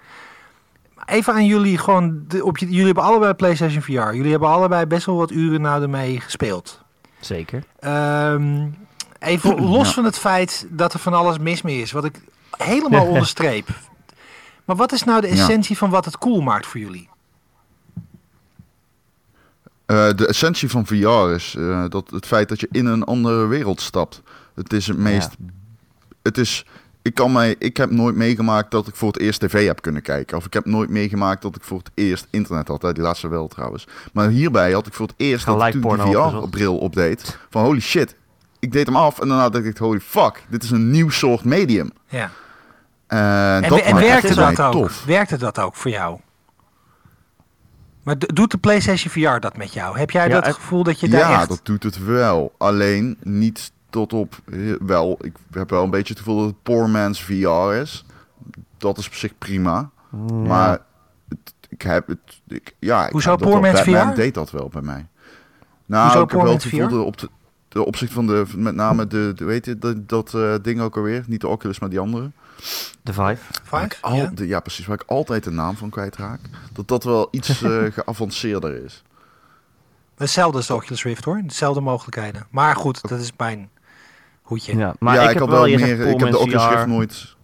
Even 1.05 1.33
aan 1.33 1.45
jullie 1.45 1.77
gewoon, 1.77 2.23
de, 2.27 2.45
op 2.45 2.57
je, 2.57 2.65
jullie 2.65 2.85
hebben 2.85 3.03
allebei 3.03 3.33
PlayStation 3.33 3.81
VR. 3.81 3.91
Jullie 4.15 4.31
hebben 4.31 4.49
allebei 4.49 4.85
best 4.85 5.05
wel 5.05 5.15
wat 5.17 5.31
uren 5.31 5.61
nou 5.61 5.81
ermee 5.81 6.19
gespeeld. 6.19 6.81
zeker. 7.19 7.63
Ehm, 7.79 8.67
even 9.19 9.61
los 9.61 9.87
Ja. 9.87 9.93
van 9.93 10.03
het 10.05 10.17
feit 10.17 10.65
dat 10.69 10.93
er 10.93 10.99
van 10.99 11.13
alles 11.13 11.37
mis 11.37 11.61
mee 11.61 11.81
is, 11.81 11.91
wat 11.91 12.05
ik 12.05 12.21
helemaal 12.57 13.05
onderstreep. 13.13 13.67
Maar 14.65 14.75
wat 14.75 14.91
is 14.91 15.03
nou 15.03 15.21
de 15.21 15.27
Ja. 15.27 15.33
essentie 15.33 15.77
van 15.77 15.89
wat 15.89 16.05
het 16.05 16.17
cool 16.17 16.41
maakt 16.41 16.65
voor 16.65 16.79
jullie? 16.79 17.09
Eh, 19.85 20.09
de 20.15 20.27
essentie 20.27 20.69
van 20.69 20.85
VR 20.85 21.33
is 21.33 21.55
eh, 21.57 21.85
dat 21.89 22.09
het 22.09 22.25
feit 22.25 22.49
dat 22.49 22.59
je 22.59 22.67
in 22.71 22.85
een 22.85 23.03
andere 23.03 23.45
wereld 23.47 23.81
stapt. 23.81 24.21
Het 24.55 24.73
is 24.73 24.87
het 24.87 24.97
meest. 24.97 25.29
Het 26.21 26.37
is. 26.37 26.65
Ik, 27.03 27.13
kan 27.13 27.31
mij, 27.31 27.55
ik 27.59 27.77
heb 27.77 27.91
nooit 27.91 28.15
meegemaakt 28.15 28.71
dat 28.71 28.87
ik 28.87 28.95
voor 28.95 29.07
het 29.07 29.19
eerst 29.19 29.39
tv 29.39 29.65
heb 29.65 29.81
kunnen 29.81 30.01
kijken. 30.01 30.37
Of 30.37 30.45
ik 30.45 30.53
heb 30.53 30.65
nooit 30.65 30.89
meegemaakt 30.89 31.41
dat 31.41 31.55
ik 31.55 31.63
voor 31.63 31.77
het 31.77 31.89
eerst 31.93 32.27
internet 32.29 32.67
had. 32.67 32.81
Hè, 32.81 32.93
die 32.93 33.03
laatste 33.03 33.27
wel 33.27 33.47
trouwens. 33.47 33.87
Maar 34.13 34.29
hierbij 34.29 34.71
had 34.71 34.87
ik 34.87 34.93
voor 34.93 35.07
het 35.07 35.15
eerst 35.17 35.45
dat 35.45 35.65
ik 35.65 35.71
toen 35.81 35.81
die. 35.81 36.15
VR-bril 36.15 36.77
opdeed. 36.77 37.37
Van 37.49 37.63
holy 37.63 37.79
shit. 37.79 38.15
Ik 38.59 38.71
deed 38.71 38.85
hem 38.85 38.95
af 38.95 39.19
en 39.19 39.27
daarna 39.27 39.49
dacht 39.49 39.65
ik 39.65 39.77
holy 39.77 39.99
fuck. 39.99 40.43
Dit 40.49 40.63
is 40.63 40.71
een 40.71 40.91
nieuw 40.91 41.09
soort 41.09 41.43
medium. 41.43 41.91
Ja. 42.07 42.31
Eh, 43.11 43.55
En, 43.55 43.69
dat 43.69 43.79
en 43.79 43.93
maakt 43.93 44.05
werkte 44.07 44.35
dat 44.35 44.59
ook? 44.61 44.71
tof. 44.71 45.03
Werkte 45.05 45.37
dat 45.37 45.59
ook 45.59 45.75
voor 45.75 45.91
jou? 45.91 46.19
Maar 48.03 48.17
do- 48.19 48.27
doet 48.33 48.51
de 48.51 48.57
PlayStation 48.57 49.11
VR 49.11 49.39
dat 49.39 49.57
met 49.57 49.73
jou? 49.73 49.97
Heb 49.97 50.11
jij 50.11 50.27
Ja, 50.27 50.33
dat 50.33 50.45
het- 50.45 50.55
gevoel 50.55 50.83
dat 50.83 50.99
je 50.99 51.09
daar 51.09 51.19
Ja, 51.19 51.39
echt... 51.39 51.47
dat 51.49 51.59
doet 51.63 51.83
het 51.83 52.05
wel. 52.05 52.53
Alleen 52.57 53.17
niet 53.23 53.71
tot 53.89 54.13
op. 54.13 54.39
eh, 54.51 54.59
Wel, 54.79 55.17
ik 55.21 55.33
heb 55.51 55.69
wel 55.69 55.83
een 55.83 55.89
beetje 55.89 56.13
het 56.13 56.17
gevoel 56.23 56.37
dat 56.37 56.47
het 56.47 56.63
poor 56.63 56.89
man's 56.89 57.23
VR 57.23 57.73
is. 57.81 58.05
Dat 58.77 58.97
is 58.97 59.07
op 59.07 59.13
zich 59.13 59.37
prima. 59.37 59.89
Mm, 60.09 60.47
Maar 60.47 60.79
het- 61.29 61.53
ik 61.69 61.81
heb 61.81 62.07
het. 62.07 62.19
Ik, 62.47 62.75
ja, 62.79 63.05
ik 63.05 63.11
Hoezo 63.11 63.35
poor 63.35 63.59
man's 63.59 63.81
VR? 63.81 64.13
deed 64.15 64.33
dat 64.33 64.51
wel 64.51 64.69
bij 64.69 64.81
mij. 64.81 65.07
Nou, 65.85 66.03
Hoezo 66.03 66.21
ik 66.23 66.31
heb 66.31 66.41
wel 66.41 66.51
het 66.53 66.63
gevoel 66.63 66.87
dat 66.89 67.05
op 67.05 67.17
de, 67.17 67.29
de 67.71 67.85
opzicht 67.85 68.13
van 68.13 68.27
de. 68.27 68.45
Met 68.55 68.75
name 68.75 69.07
de. 69.07 69.31
de 69.35 69.45
weet 69.45 69.65
je, 69.65 69.77
dat, 69.77 70.09
dat 70.09 70.33
eh, 70.33 70.55
ding 70.61 70.81
ook 70.81 70.97
alweer. 70.97 71.23
Niet 71.27 71.41
de 71.41 71.47
Oculus, 71.47 71.79
maar 71.79 71.89
die 71.89 71.99
andere. 71.99 72.31
De 73.01 73.13
Vive. 73.13 73.37
Waar 73.69 73.83
ik 73.83 73.93
Five? 73.93 74.01
al, 74.01 74.15
Ja? 74.15 74.31
de, 74.33 74.47
ja, 74.47 74.59
precies. 74.59 74.85
Waar 74.85 75.01
ik 75.01 75.09
altijd 75.09 75.43
de 75.43 75.51
naam 75.51 75.77
van 75.77 75.89
kwijtraak. 75.89 76.39
Dat 76.73 76.87
dat 76.87 77.03
wel 77.03 77.27
iets 77.31 77.61
eh, 77.63 77.83
geavanceerder 77.91 78.83
is. 78.83 79.03
Hetzelfde 80.15 80.57
als 80.57 80.67
de 80.67 80.73
Oculus 80.73 81.03
Rift 81.03 81.23
hoor. 81.25 81.41
Dezelfde 81.45 81.81
mogelijkheden. 81.81 82.47
Maar 82.49 82.75
goed, 82.75 83.09
dat 83.09 83.19
is 83.19 83.31
mijn 83.37 83.69
hoedje. 84.41 84.77
Ja, 84.77 84.95
maar 84.99 85.15
ja, 85.15 85.21
ik, 85.21 85.27
ik, 85.27 85.33
heb 85.33 85.49
had 85.49 85.57
wel, 85.57 85.63
meer. 85.63 85.99
Ik 86.07 86.19
heb 86.19 86.31
de 86.31 86.37
Oculus 86.37 86.63
VR. 86.63 86.69
Rift 86.69 86.87
nooit. 86.87 87.35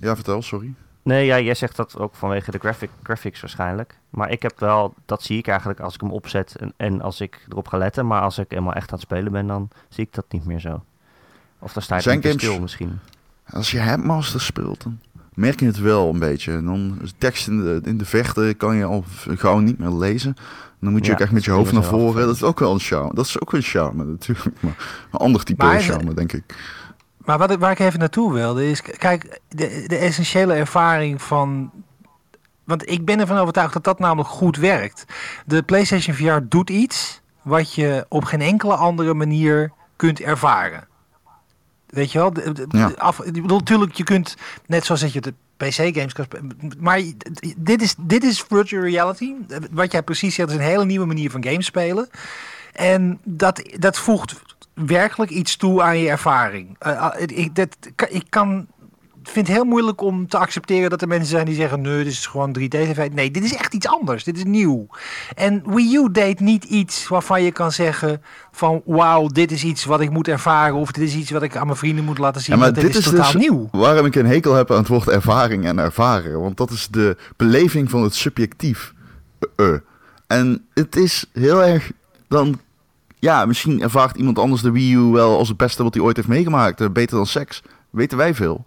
Ja, 0.00 0.14
vertel, 0.14 0.42
sorry. 0.42 0.74
Nee, 1.06 1.24
ja, 1.26 1.40
jij 1.40 1.54
zegt 1.54 1.76
dat 1.76 1.98
ook 1.98 2.14
vanwege 2.14 2.50
de 2.50 2.58
graphic, 2.58 2.90
graphics 3.02 3.40
waarschijnlijk. 3.40 3.98
Maar 4.10 4.30
ik 4.30 4.42
heb 4.42 4.60
wel, 4.60 4.94
dat 5.04 5.22
zie 5.22 5.38
ik 5.38 5.46
eigenlijk 5.48 5.80
als 5.80 5.94
ik 5.94 6.00
hem 6.00 6.10
opzet 6.10 6.56
en, 6.56 6.72
en 6.76 7.00
als 7.00 7.20
ik 7.20 7.46
erop 7.48 7.68
ga 7.68 7.78
letten. 7.78 8.06
Maar 8.06 8.20
als 8.20 8.38
ik 8.38 8.46
helemaal 8.48 8.72
echt 8.72 8.88
aan 8.92 8.98
het 8.98 9.06
spelen 9.06 9.32
ben, 9.32 9.46
dan 9.46 9.68
zie 9.88 10.04
ik 10.04 10.14
dat 10.14 10.24
niet 10.28 10.44
meer 10.44 10.60
zo. 10.60 10.84
Of 11.58 11.72
dan 11.72 11.82
sta 11.82 11.96
ik 12.10 12.32
stil 12.38 12.60
misschien. 12.60 12.98
Als 13.50 13.70
je 13.70 13.78
Headmaster 13.78 14.40
speelt, 14.40 14.82
dan 14.82 14.98
merk 15.34 15.60
je 15.60 15.66
het 15.66 15.78
wel 15.80 16.08
een 16.12 16.18
beetje. 16.18 16.52
En 16.52 16.64
dan 16.64 16.98
is 17.02 17.14
tekst 17.18 17.48
in 17.48 17.60
de, 17.62 17.80
in 17.84 17.98
de 17.98 18.04
vechten 18.04 18.56
kan 18.56 18.76
je 18.76 18.84
al 18.84 19.04
gauw 19.26 19.58
niet 19.58 19.78
meer 19.78 19.90
lezen. 19.90 20.36
Dan 20.80 20.92
moet 20.92 21.00
je 21.04 21.06
Ja, 21.10 21.12
ook 21.12 21.20
echt 21.22 21.32
met 21.32 21.44
je 21.44 21.50
hoofd 21.50 21.72
naar 21.72 21.84
voren. 21.84 22.26
Dat 22.26 22.34
is 22.34 22.42
ook 22.42 22.58
wel 22.58 22.72
een 22.72 22.80
charme. 22.80 23.14
Dat 23.14 23.26
is 23.26 23.40
ook 23.40 23.52
een 23.52 23.62
charme 23.62 24.04
natuurlijk. 24.04 24.60
Maar 24.62 24.74
een 25.10 25.18
ander 25.18 25.44
type 25.44 25.64
Maar- 25.64 25.80
charme, 25.80 26.14
denk 26.14 26.32
ik. 26.32 26.44
Maar 27.26 27.38
wat 27.38 27.50
ik, 27.50 27.58
waar 27.58 27.70
ik 27.70 27.78
even 27.78 27.98
naartoe 27.98 28.32
wilde 28.32 28.70
is, 28.70 28.82
kijk, 28.82 29.40
de, 29.48 29.84
de 29.86 29.96
essentiële 29.96 30.54
ervaring 30.54 31.22
van. 31.22 31.70
Want 32.64 32.90
ik 32.90 33.04
ben 33.04 33.20
ervan 33.20 33.38
overtuigd 33.38 33.72
dat 33.72 33.84
dat 33.84 33.98
namelijk 33.98 34.28
goed 34.28 34.56
werkt. 34.56 35.04
De 35.46 35.62
PlayStation 35.62 36.14
VR 36.16 36.38
doet 36.48 36.70
iets 36.70 37.20
wat 37.42 37.74
je 37.74 38.06
op 38.08 38.24
geen 38.24 38.40
enkele 38.40 38.74
andere 38.76 39.14
manier 39.14 39.72
kunt 39.96 40.20
ervaren. 40.20 40.88
Weet 41.86 42.12
je 42.12 42.18
wel? 42.18 42.32
De- 42.32 42.52
de- 42.52 42.66
Ja. 42.70 42.92
af, 42.96 43.20
ik 43.20 43.32
bedoel, 43.42 43.58
natuurlijk, 43.58 43.92
je 43.94 44.04
kunt, 44.04 44.36
net 44.66 44.84
zoals 44.84 45.00
dat 45.00 45.12
je 45.12 45.20
de 45.20 45.34
PC-games 45.56 46.12
kan 46.12 46.24
spelen. 46.24 46.56
Maar 46.78 47.00
dit 47.56 47.82
is, 47.82 47.94
dit 47.98 48.24
is 48.24 48.42
virtual 48.48 48.82
reality. 48.82 49.32
Wat 49.70 49.92
jij 49.92 50.02
precies 50.02 50.34
zegt, 50.34 50.48
is 50.50 50.54
een 50.54 50.60
hele 50.60 50.84
nieuwe 50.84 51.06
manier 51.06 51.30
van 51.30 51.44
games 51.44 51.66
spelen. 51.66 52.08
En 52.72 53.18
dat, 53.24 53.62
dat 53.78 53.98
voegt 53.98 54.42
werkelijk 54.84 55.30
iets 55.30 55.56
toe 55.56 55.82
aan 55.82 55.98
je 55.98 56.08
ervaring. 56.08 56.76
Eh, 56.78 57.00
ah, 57.00 57.20
ik, 57.20 57.54
dat, 57.54 57.76
ik 58.08 58.24
kan 58.28 58.66
vind 59.28 59.46
het 59.46 59.56
heel 59.56 59.64
moeilijk 59.64 60.00
om 60.00 60.28
te 60.28 60.38
accepteren 60.38 60.90
dat 60.90 61.02
er 61.02 61.08
mensen 61.08 61.28
zijn 61.28 61.44
die 61.44 61.54
zeggen: 61.54 61.80
nee, 61.80 62.04
dit 62.04 62.12
is 62.12 62.26
gewoon 62.26 62.56
3D-tv. 62.58 63.08
Nee, 63.12 63.30
dit 63.30 63.44
is 63.44 63.54
echt 63.54 63.74
iets 63.74 63.86
anders. 63.86 64.24
Dit 64.24 64.36
is 64.36 64.44
nieuw. 64.44 64.86
En 65.34 65.62
Wii 65.66 65.96
U 65.96 66.10
deed 66.10 66.40
niet 66.40 66.64
iets 66.64 67.08
waarvan 67.08 67.42
je 67.42 67.52
kan 67.52 67.72
zeggen: 67.72 68.22
van 68.52 68.82
wauw, 68.84 69.26
dit 69.26 69.52
is 69.52 69.64
iets 69.64 69.84
wat 69.84 70.00
ik 70.00 70.10
moet 70.10 70.28
ervaren. 70.28 70.74
Of 70.74 70.90
dit 70.90 71.04
is 71.04 71.14
iets 71.14 71.30
wat 71.30 71.42
ik 71.42 71.56
aan 71.56 71.66
mijn 71.66 71.78
vrienden 71.78 72.04
moet 72.04 72.18
laten 72.18 72.40
zien. 72.40 72.54
Ja, 72.54 72.60
maar 72.60 72.72
dit, 72.72 72.82
dit 72.82 72.96
is, 72.96 73.04
totaal 73.04 73.32
dus- 73.32 73.40
nieuw. 73.40 73.68
Waarom 73.72 74.06
ik 74.06 74.14
een 74.14 74.26
hekel 74.26 74.54
heb 74.54 74.70
aan 74.70 74.78
het 74.78 74.88
woord 74.88 75.08
ervaring 75.08 75.64
en 75.64 75.78
ervaren. 75.78 76.40
Want 76.40 76.56
dat 76.56 76.70
is 76.70 76.88
de 76.90 77.16
beleving 77.36 77.90
van 77.90 78.02
het 78.02 78.14
subjectief. 78.14 78.92
Eh, 79.56 79.68
eh. 79.68 79.78
En 80.26 80.66
het 80.74 80.96
is 80.96 81.24
heel 81.32 81.64
erg 81.64 81.90
dan... 82.28 82.64
Ja, 83.18 83.46
misschien 83.46 83.82
ervaart 83.82 84.16
iemand 84.16 84.38
anders 84.38 84.62
de 84.62 84.70
Wii 84.70 84.94
U 84.94 84.98
wel 85.00 85.38
als 85.38 85.48
het 85.48 85.56
beste 85.56 85.82
wat 85.82 85.94
hij 85.94 86.02
ooit 86.02 86.16
heeft 86.16 86.28
meegemaakt. 86.28 86.80
Eh, 86.80 86.88
Beter 86.90 87.16
dan 87.16 87.26
seks. 87.26 87.62
Weten 87.90 88.18
wij 88.18 88.34
veel. 88.34 88.64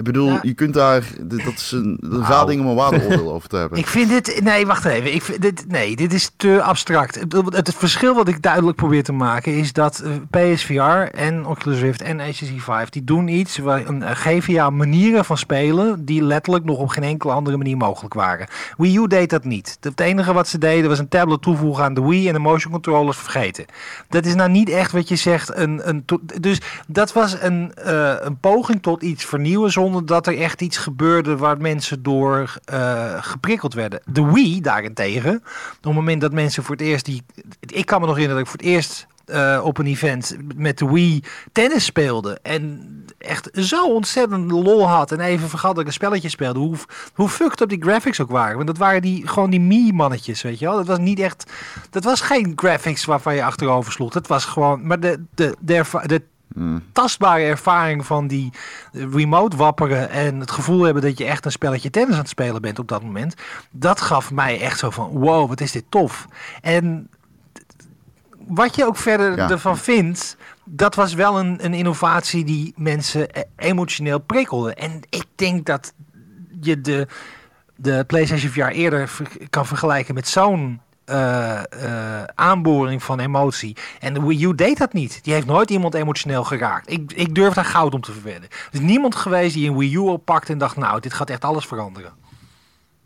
Ik 0.00 0.06
bedoel, 0.06 0.28
Ja. 0.30 0.38
je 0.42 0.54
kunt 0.54 0.74
daar... 0.74 1.02
dit- 1.20 1.44
Dat 1.44 1.52
is 1.54 1.72
een, 1.72 1.98
een 2.00 2.46
ding 2.46 2.60
om 2.60 2.66
een 2.66 2.74
waardeoordeel 2.74 3.32
over 3.34 3.48
te 3.48 3.56
hebben. 3.56 3.78
Ik 3.78 3.86
vind 3.86 4.08
dit. 4.08 4.40
Nee, 4.42 4.66
wacht 4.66 4.84
even. 4.84 5.14
Ik 5.14 5.22
vind 5.22 5.42
dit, 5.42 5.64
nee, 5.68 5.96
dit 5.96 6.12
is 6.12 6.30
te 6.36 6.62
abstract. 6.62 7.14
Het, 7.20 7.32
het, 7.32 7.54
het 7.56 7.74
verschil 7.74 8.14
wat 8.14 8.28
ik 8.28 8.42
duidelijk 8.42 8.76
probeer 8.76 9.02
te 9.02 9.12
maken 9.12 9.52
is 9.56 9.72
dat 9.72 9.98
eh, 9.98 10.10
PSVR 10.54 11.14
en 11.16 11.46
Oculus 11.46 11.80
Rift 11.80 12.02
en 12.02 12.20
HTC 12.20 12.34
Vive 12.36 12.86
die 12.90 13.04
doen 13.04 13.28
iets. 13.28 13.58
Waar, 13.58 13.86
een, 13.86 14.02
eh, 14.02 14.16
geven 14.16 14.52
jou 14.52 14.72
manieren 14.72 15.24
van 15.24 15.38
spelen 15.38 16.04
die 16.04 16.22
letterlijk 16.22 16.64
nog 16.64 16.78
op 16.78 16.88
geen 16.88 17.04
enkele 17.04 17.32
andere 17.32 17.56
manier 17.56 17.76
mogelijk 17.76 18.14
waren. 18.14 18.46
Wii 18.76 18.96
U 18.98 19.06
deed 19.06 19.30
dat 19.30 19.44
niet. 19.44 19.76
Het 19.80 20.00
enige 20.00 20.32
wat 20.32 20.48
ze 20.48 20.58
deden 20.58 20.88
was 20.88 20.98
een 20.98 21.08
tablet 21.08 21.42
toevoegen 21.42 21.84
aan 21.84 21.94
de 21.94 22.02
Wii 22.06 22.26
en 22.28 22.32
de 22.34 22.38
motion 22.40 22.72
controllers 22.72 23.16
vergeten. 23.18 23.64
Dat 24.08 24.24
is 24.26 24.34
nou 24.34 24.50
niet 24.50 24.68
echt 24.68 24.92
wat 24.92 25.08
je 25.08 25.16
zegt. 25.16 25.56
Een, 25.56 25.88
een, 25.88 26.04
dus 26.40 26.60
dat 26.86 27.12
was 27.12 27.36
een, 27.40 27.72
eh, 27.74 28.12
een 28.20 28.38
poging 28.40 28.82
tot 28.82 29.02
iets 29.02 29.24
vernieuwen 29.24 29.70
zonder 29.72 29.88
dat 30.04 30.26
er 30.26 30.38
echt 30.38 30.62
iets 30.62 30.76
gebeurde 30.76 31.36
waar 31.36 31.60
mensen 31.60 32.02
door 32.02 32.54
eh, 32.64 33.14
geprikkeld 33.20 33.74
werden. 33.74 34.02
De 34.04 34.32
Wii 34.32 34.60
daarentegen, 34.60 35.36
op 35.36 35.84
het 35.84 35.92
moment 35.92 36.20
dat 36.20 36.32
mensen 36.32 36.62
voor 36.62 36.76
het 36.76 36.84
eerst 36.84 37.04
die... 37.04 37.22
Ik 37.60 37.86
kan 37.86 38.00
me 38.00 38.06
nog 38.06 38.16
herinneren 38.16 38.44
dat 38.44 38.54
ik 38.54 38.60
voor 38.60 38.68
het 38.68 38.76
eerst 38.76 39.06
eh, 39.30 39.60
op 39.64 39.78
een 39.78 39.86
event 39.86 40.36
met 40.56 40.78
de 40.78 40.90
Wii 40.90 41.22
tennis 41.52 41.84
speelde. 41.84 42.38
En 42.42 42.88
echt 43.18 43.48
zo 43.52 43.86
ontzettend 43.86 44.50
lol 44.50 44.88
had. 44.88 45.12
En 45.12 45.20
even 45.20 45.48
vergat 45.48 45.70
dat 45.70 45.80
ik 45.80 45.86
een 45.86 45.92
spelletje 45.92 46.28
speelde. 46.28 46.58
Hoe, 46.58 46.76
hoe 47.14 47.28
fucked 47.28 47.60
up 47.60 47.68
die 47.68 47.82
graphics 47.82 48.20
ook 48.20 48.30
waren. 48.30 48.54
Want 48.54 48.66
dat 48.66 48.78
waren 48.78 49.02
die, 49.02 49.28
gewoon 49.28 49.50
die 49.50 49.60
Mii-mannetjes, 49.60 50.42
weet 50.42 50.58
je 50.58 50.64
wel. 50.64 50.76
Dat 50.76 50.86
was 50.86 50.98
niet 50.98 51.18
echt... 51.18 51.52
Dat 51.90 52.04
was 52.04 52.20
geen 52.20 52.52
graphics 52.56 53.04
waarvan 53.04 53.34
je 53.34 53.44
achterover 53.44 53.92
sloeg. 53.92 54.12
Dat 54.12 54.26
was 54.26 54.44
gewoon... 54.44 54.86
Maar 54.86 55.00
de, 55.00 55.24
de, 55.34 55.56
de, 55.60 55.82
de 56.06 56.22
Hmm. 56.54 56.82
tastbare 56.92 57.42
ervaring 57.42 58.06
van 58.06 58.26
die 58.26 58.52
remote 58.92 59.56
wapperen 59.56 60.10
en 60.10 60.40
het 60.40 60.50
gevoel 60.50 60.82
hebben 60.82 61.02
dat 61.02 61.18
je 61.18 61.24
echt 61.24 61.44
een 61.44 61.52
spelletje 61.52 61.90
tennis 61.90 62.14
aan 62.14 62.20
het 62.20 62.28
spelen 62.28 62.62
bent 62.62 62.78
op 62.78 62.88
dat 62.88 63.02
moment, 63.02 63.34
dat 63.70 64.00
gaf 64.00 64.30
mij 64.30 64.60
echt 64.60 64.78
zo 64.78 64.90
van 64.90 65.08
wow, 65.08 65.48
wat 65.48 65.60
is 65.60 65.72
dit 65.72 65.84
tof. 65.88 66.26
En 66.60 67.08
wat 68.46 68.74
je 68.76 68.86
ook 68.86 68.96
verder 68.96 69.36
Ja. 69.36 69.50
ervan 69.50 69.78
vindt, 69.78 70.36
dat 70.64 70.94
was 70.94 71.14
wel 71.14 71.38
een, 71.38 71.64
een 71.64 71.74
innovatie 71.74 72.44
die 72.44 72.72
mensen 72.76 73.28
e- 73.32 73.42
emotioneel 73.56 74.18
prikkelde. 74.18 74.74
En 74.74 75.00
ik 75.08 75.26
denk 75.34 75.66
dat 75.66 75.92
je 76.60 76.80
de, 76.80 77.06
de 77.76 78.04
PlayStation 78.06 78.50
VR 78.50 78.60
eerder 78.60 79.10
kan 79.50 79.66
vergelijken 79.66 80.14
met 80.14 80.28
zo'n 80.28 80.80
eh, 81.10 82.18
eh, 82.20 82.24
aanboring 82.34 83.02
van 83.02 83.20
emotie. 83.20 83.76
En 84.00 84.14
de 84.14 84.22
Wii 84.26 84.44
U 84.44 84.54
deed 84.54 84.78
dat 84.78 84.92
niet. 84.92 85.24
Die 85.24 85.32
heeft 85.32 85.46
nooit 85.46 85.70
iemand 85.70 85.94
emotioneel 85.94 86.44
geraakt. 86.44 86.90
Ik, 86.90 87.12
ik 87.12 87.34
durf 87.34 87.54
daar 87.54 87.64
goud 87.64 87.94
om 87.94 88.00
te 88.00 88.12
verwedden. 88.12 88.42
Er 88.50 88.68
is 88.70 88.80
niemand 88.80 89.14
geweest 89.14 89.54
die 89.54 89.70
een 89.70 89.76
Wii 89.76 89.94
U 89.94 89.98
oppakt 89.98 90.48
en 90.50 90.58
dacht, 90.58 90.76
nou, 90.76 91.00
dit 91.00 91.12
gaat 91.14 91.30
echt 91.30 91.44
alles 91.44 91.66
veranderen. 91.66 92.10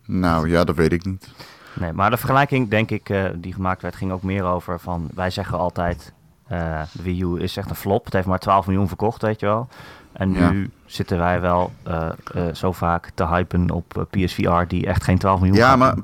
Nou 0.07 0.49
ja, 0.49 0.65
dat 0.65 0.77
weet 0.77 0.93
ik 0.93 1.05
niet. 1.05 1.29
Nee, 1.73 1.93
maar 1.93 2.11
de 2.11 2.17
vergelijking, 2.17 2.69
denk 2.69 2.91
ik, 2.91 3.09
eh, 3.09 3.25
die 3.35 3.53
gemaakt 3.53 3.83
werd, 3.83 3.97
ging 3.97 4.13
ook 4.13 4.23
meer 4.23 4.45
over 4.45 4.81
van... 4.81 5.09
Wij 5.15 5.31
zeggen 5.31 5.59
altijd, 5.59 6.13
eh, 6.47 6.83
de 6.93 7.03
Wii 7.03 7.23
U 7.23 7.41
is 7.43 7.57
echt 7.57 7.71
een 7.71 7.77
flop. 7.77 8.05
Het 8.05 8.13
heeft 8.15 8.27
maar 8.27 8.39
12 8.39 8.67
miljoen 8.67 8.89
verkocht, 8.89 9.23
weet 9.23 9.41
je 9.41 9.47
wel. 9.47 9.69
En 10.13 10.31
nu 10.31 10.61
Ja. 10.63 10.69
zitten 10.87 11.19
wij 11.19 11.41
wel 11.41 11.73
eh, 11.83 12.09
eh, 12.35 12.55
zo 12.55 12.73
vaak 12.73 13.11
te 13.15 13.27
hypen 13.27 13.71
op 13.71 14.07
PSVR... 14.11 14.63
die 14.69 14.87
echt 14.87 15.05
geen 15.05 15.19
12 15.19 15.39
miljoen 15.41 15.57
Ja, 15.59 15.77
maar. 15.77 15.95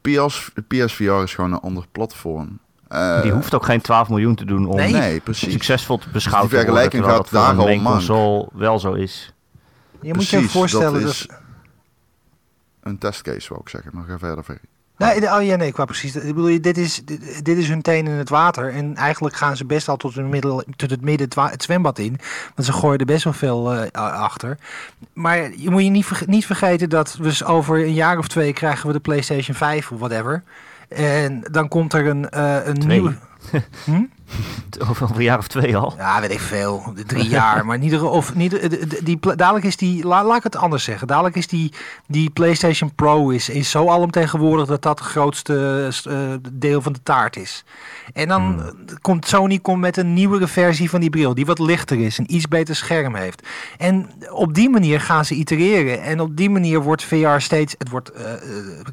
PS, 0.00 0.50
PSVR 0.68 1.02
is 1.22 1.34
gewoon 1.34 1.52
een 1.52 1.60
ander 1.60 1.84
platform. 1.92 2.58
Eh, 2.88 3.22
Die 3.22 3.32
hoeft 3.32 3.54
ook 3.54 3.64
geen 3.64 3.80
12 3.80 4.08
miljoen 4.08 4.34
te 4.34 4.44
doen 4.44 4.66
om 4.66 4.76
Nee. 4.76 5.20
Succesvol 5.30 5.98
te 5.98 6.08
beschouwen 6.08 6.50
Dus 6.50 6.58
die 6.58 6.66
te 6.66 6.72
worden. 6.72 6.90
vergelijking 6.90 7.02
terwijl 7.02 7.16
gaat 7.16 7.30
daar 7.32 7.76
al 7.86 7.92
console 7.92 8.48
wel 8.52 8.78
zo 8.78 8.92
is. 8.92 9.32
Je 10.00 10.14
moet 10.14 10.28
je 10.28 10.48
voorstellen 10.48 11.02
dat 11.02 11.26
een 12.80 12.98
testcase, 12.98 13.48
wou 13.48 13.60
ik 13.60 13.68
zeggen. 13.68 13.90
Maar 13.94 14.04
ga 14.04 14.18
verder, 14.18 14.44
Ferry. 14.44 14.60
Nee, 14.98 15.20
de- 15.20 15.26
oh 15.26 15.42
ja, 15.42 15.56
nee, 15.56 15.72
qua 15.72 15.84
precies. 15.84 16.16
Ik 16.16 16.34
bedoel, 16.34 16.60
dit 16.60 16.78
is, 16.78 17.02
dit, 17.04 17.44
dit 17.44 17.56
is 17.58 17.68
hun 17.68 17.82
teen 17.82 18.06
in 18.06 18.12
het 18.12 18.28
water. 18.28 18.72
En 18.72 18.96
eigenlijk 18.96 19.36
gaan 19.36 19.56
ze 19.56 19.64
best 19.64 19.88
al 19.88 19.96
tot, 19.96 20.14
hun 20.14 20.28
middel, 20.28 20.62
tot 20.76 20.90
het 20.90 21.00
midden 21.00 21.28
het, 21.50 21.62
zwembad 21.62 21.98
in. 21.98 22.18
Want 22.54 22.68
ze 22.68 22.72
gooien 22.72 22.98
er 22.98 23.04
best 23.06 23.24
wel 23.24 23.32
veel 23.32 23.74
eh, 23.74 23.90
achter. 24.12 24.58
Maar 25.12 25.50
je 25.56 25.70
moet 25.70 25.82
je 25.84 25.90
niet, 25.90 26.06
verge- 26.06 26.24
niet 26.28 26.46
vergeten 26.46 26.88
dat 26.88 27.16
we 27.20 27.44
over 27.44 27.78
een 27.78 27.94
jaar 27.94 28.18
of 28.18 28.28
twee 28.28 28.52
krijgen 28.52 28.86
we 28.86 28.92
de 28.92 29.00
PlayStation 29.00 29.56
5 29.56 29.90
of 29.92 29.98
whatever. 29.98 30.42
En 30.88 31.40
dan 31.50 31.68
komt 31.68 31.92
er 31.92 32.06
een, 32.06 32.28
eh, 32.30 32.56
een 32.66 32.78
Twee. 32.78 33.00
nieuwe... 33.00 33.14
Hm? 33.84 34.02
Over 34.90 35.10
een 35.16 35.22
jaar 35.22 35.38
of 35.38 35.48
twee 35.48 35.76
al. 35.76 35.94
Ja, 35.96 36.20
weet 36.20 36.30
ik 36.30 36.40
veel. 36.40 36.92
Drie 37.06 37.28
jaar. 37.28 37.66
Maar 37.66 37.78
niet, 37.78 37.98
of 38.00 38.34
niet, 38.34 38.50
de- 38.50 38.98
die, 39.02 39.18
dadelijk 39.36 39.64
is 39.64 39.76
die, 39.76 40.04
la- 40.06 40.24
laat 40.24 40.36
ik 40.36 40.42
het 40.42 40.56
anders 40.56 40.84
zeggen. 40.84 41.06
Dadelijk 41.06 41.36
is 41.36 41.46
die, 41.46 41.72
die 42.06 42.30
PlayStation 42.30 42.94
Pro 42.94 43.28
is, 43.30 43.48
is 43.48 43.70
zo 43.70 43.88
alomtegenwoordig 43.88 44.66
dat 44.66 44.82
dat 44.82 44.98
het 44.98 45.08
grootste 45.08 45.88
eh, 46.10 46.16
deel 46.52 46.82
van 46.82 46.92
de 46.92 47.02
taart 47.02 47.36
is. 47.36 47.64
En 48.12 48.28
dan 48.28 48.42
Hmm. 48.42 48.58
eh, 48.60 48.94
komt 49.00 49.26
Sony 49.26 49.58
komt 49.58 49.80
met 49.80 49.96
een 49.96 50.14
nieuwere 50.14 50.46
versie 50.46 50.90
van 50.90 51.00
die 51.00 51.10
bril, 51.10 51.34
die 51.34 51.46
wat 51.46 51.58
lichter 51.58 51.98
is, 52.00 52.18
een 52.18 52.34
iets 52.34 52.48
beter 52.48 52.76
scherm 52.76 53.14
heeft. 53.14 53.46
En 53.78 54.10
op 54.30 54.54
die 54.54 54.70
manier 54.70 55.00
gaan 55.00 55.24
ze 55.24 55.34
itereren. 55.34 56.02
En 56.02 56.20
op 56.20 56.36
die 56.36 56.50
manier 56.50 56.80
wordt 56.82 57.04
VR 57.04 57.28
steeds, 57.38 57.74
het 57.78 57.88
wordt 57.88 58.10
eh, 58.10 58.32
eh, 58.32 58.38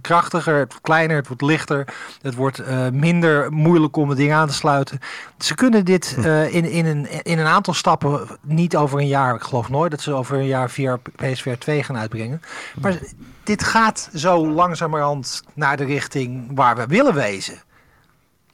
krachtiger, 0.02 0.54
het 0.60 0.68
wordt 0.72 0.82
kleiner, 0.86 1.16
het 1.18 1.28
wordt 1.28 1.42
lichter. 1.42 1.88
Het 2.22 2.36
wordt 2.36 2.60
eh, 2.60 2.90
minder 2.92 3.52
moeilijk 3.52 3.96
om 3.96 4.10
het 4.10 4.18
ding 4.18 4.34
aan 4.34 4.48
te 4.48 4.54
sluiten. 4.54 5.00
Ze 5.38 5.56
kunnen 5.56 5.86
dit 5.86 6.16
eh, 6.18 6.54
in, 6.54 6.66
in, 6.66 6.86
een, 6.86 7.24
in 7.24 7.40
een 7.40 7.46
aantal 7.46 7.74
stappen 7.74 8.28
niet 8.42 8.76
over 8.76 9.00
een 9.00 9.08
jaar. 9.08 9.36
Ik 9.36 9.42
geloof 9.42 9.70
nooit 9.70 9.92
dat 9.92 10.02
ze 10.02 10.14
over 10.14 10.38
een 10.38 10.46
jaar 10.46 10.70
via 10.70 11.00
PSVR 11.16 11.58
2 11.60 11.84
gaan 11.84 11.98
uitbrengen. 11.98 12.42
Maar 12.82 13.00
dit 13.44 13.64
gaat 13.64 14.10
zo 14.14 14.48
langzamerhand 14.48 15.44
naar 15.54 15.78
de 15.78 15.86
richting 15.86 16.52
waar 16.56 16.76
we 16.76 16.86
willen 16.88 17.14
wezen. 17.14 17.62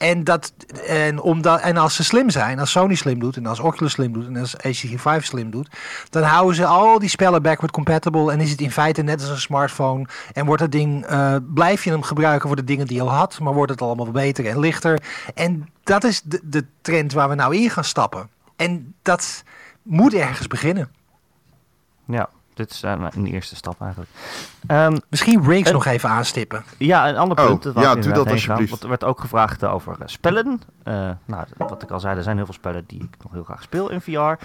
En, 0.02 0.24
dat, 0.24 0.52
en, 0.86 1.20
omdat, 1.20 1.60
en 1.60 1.76
als 1.76 1.94
ze 1.94 2.04
slim 2.04 2.30
zijn, 2.30 2.58
als 2.58 2.70
Sony 2.70 2.94
slim 2.94 3.18
doet 3.18 3.36
en 3.36 3.46
als 3.46 3.60
Oculus 3.60 3.92
slim 3.92 4.12
doet 4.12 4.26
en 4.26 4.36
als 4.36 4.52
HTC 4.52 4.72
Vive 4.72 5.20
slim 5.20 5.50
doet, 5.50 5.76
dan 6.10 6.22
houden 6.22 6.54
ze 6.54 6.66
al 6.66 6.98
die 6.98 7.08
spellen 7.08 7.42
backward 7.42 7.72
compatible 7.72 8.32
en 8.32 8.40
is 8.40 8.50
het 8.50 8.60
in 8.60 8.70
feite 8.70 9.02
net 9.02 9.20
als 9.20 9.30
een 9.30 9.40
smartphone 9.40 10.06
en 10.32 10.46
wordt 10.46 10.62
het 10.62 10.72
ding, 10.72 11.04
eh, 11.04 11.36
blijf 11.54 11.84
je 11.84 11.90
hem 11.90 12.02
gebruiken 12.02 12.48
voor 12.48 12.56
de 12.56 12.64
dingen 12.64 12.86
die 12.86 12.96
je 12.96 13.02
al 13.02 13.10
had, 13.10 13.40
maar 13.40 13.54
wordt 13.54 13.70
het 13.70 13.82
allemaal 13.82 14.10
beter 14.10 14.46
en 14.46 14.58
lichter. 14.58 15.02
En 15.34 15.68
dat 15.82 16.04
is 16.04 16.22
de, 16.22 16.40
de 16.42 16.64
trend 16.80 17.12
waar 17.12 17.28
we 17.28 17.34
nou 17.34 17.56
in 17.56 17.70
gaan 17.70 17.84
stappen. 17.84 18.28
En 18.56 18.94
dat 19.02 19.42
moet 19.82 20.14
ergens 20.14 20.46
beginnen. 20.46 20.90
Ja, 22.04 22.28
dit 22.54 22.70
is 22.70 22.82
eh, 22.82 23.04
een 23.10 23.26
eerste 23.26 23.56
stap 23.56 23.80
eigenlijk. 23.80 24.10
Ehm, 24.66 24.98
Misschien 25.08 25.44
Rings 25.44 25.70
nog 25.72 25.84
even 25.86 26.08
aanstippen. 26.08 26.64
Ja, 26.78 27.08
een 27.08 27.16
ander 27.16 27.38
Oh, 27.38 27.46
punt. 27.46 27.64
waar 27.64 27.84
ja, 27.84 27.94
doe 27.94 28.12
dat 28.12 28.30
alsjeblieft. 28.30 28.70
Want 28.70 28.82
er 28.82 28.88
werd 28.88 29.04
ook 29.04 29.20
gevraagd 29.20 29.64
over 29.64 29.92
eh, 30.00 30.06
spellen. 30.06 30.60
Eh, 30.82 31.10
nou, 31.24 31.44
wat 31.56 31.82
ik 31.82 31.90
al 31.90 32.00
zei, 32.00 32.16
er 32.16 32.22
zijn 32.22 32.36
heel 32.36 32.44
veel 32.44 32.54
spellen 32.54 32.84
die 32.86 33.02
ik 33.02 33.16
nog 33.22 33.32
heel 33.32 33.44
graag 33.44 33.62
speel 33.62 33.90
in 33.90 34.00
VR. 34.00 34.44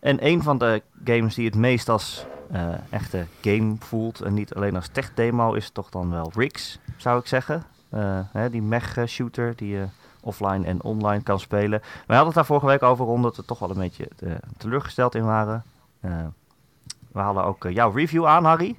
En 0.00 0.26
een 0.26 0.42
van 0.42 0.58
de 0.58 0.82
games 1.04 1.34
die 1.34 1.46
het 1.46 1.54
meest 1.56 1.88
als 1.88 2.26
eh, 2.50 2.68
echte 2.90 3.26
game 3.40 3.76
voelt 3.78 4.20
en 4.20 4.34
niet 4.34 4.54
alleen 4.54 4.76
als 4.76 4.88
tech 4.88 5.10
demo 5.14 5.52
is 5.52 5.70
toch 5.70 5.90
dan 5.90 6.10
wel 6.10 6.30
Rigs, 6.34 6.78
zou 6.96 7.18
ik 7.20 7.26
zeggen. 7.26 7.64
Eh, 7.88 8.18
hè, 8.32 8.50
die 8.50 8.62
mech 8.62 8.96
shooter 9.06 9.56
die 9.56 9.68
je 9.68 9.86
offline 10.20 10.66
en 10.66 10.82
online 10.82 11.22
kan 11.22 11.40
spelen. 11.40 11.80
Wij 11.80 12.16
hadden 12.16 12.24
het 12.26 12.34
daar 12.34 12.44
vorige 12.46 12.66
week 12.66 12.82
over, 12.82 13.06
omdat 13.06 13.36
we 13.36 13.44
toch 13.44 13.58
wel 13.58 13.70
een 13.70 13.78
beetje 13.78 14.08
teleurgesteld 14.56 15.14
in 15.14 15.24
waren. 15.24 15.64
We 17.16 17.22
hadden 17.22 17.44
ook 17.44 17.64
eh, 17.64 17.74
jouw 17.74 17.90
review 17.90 18.26
aan, 18.26 18.44
Harry. 18.44 18.78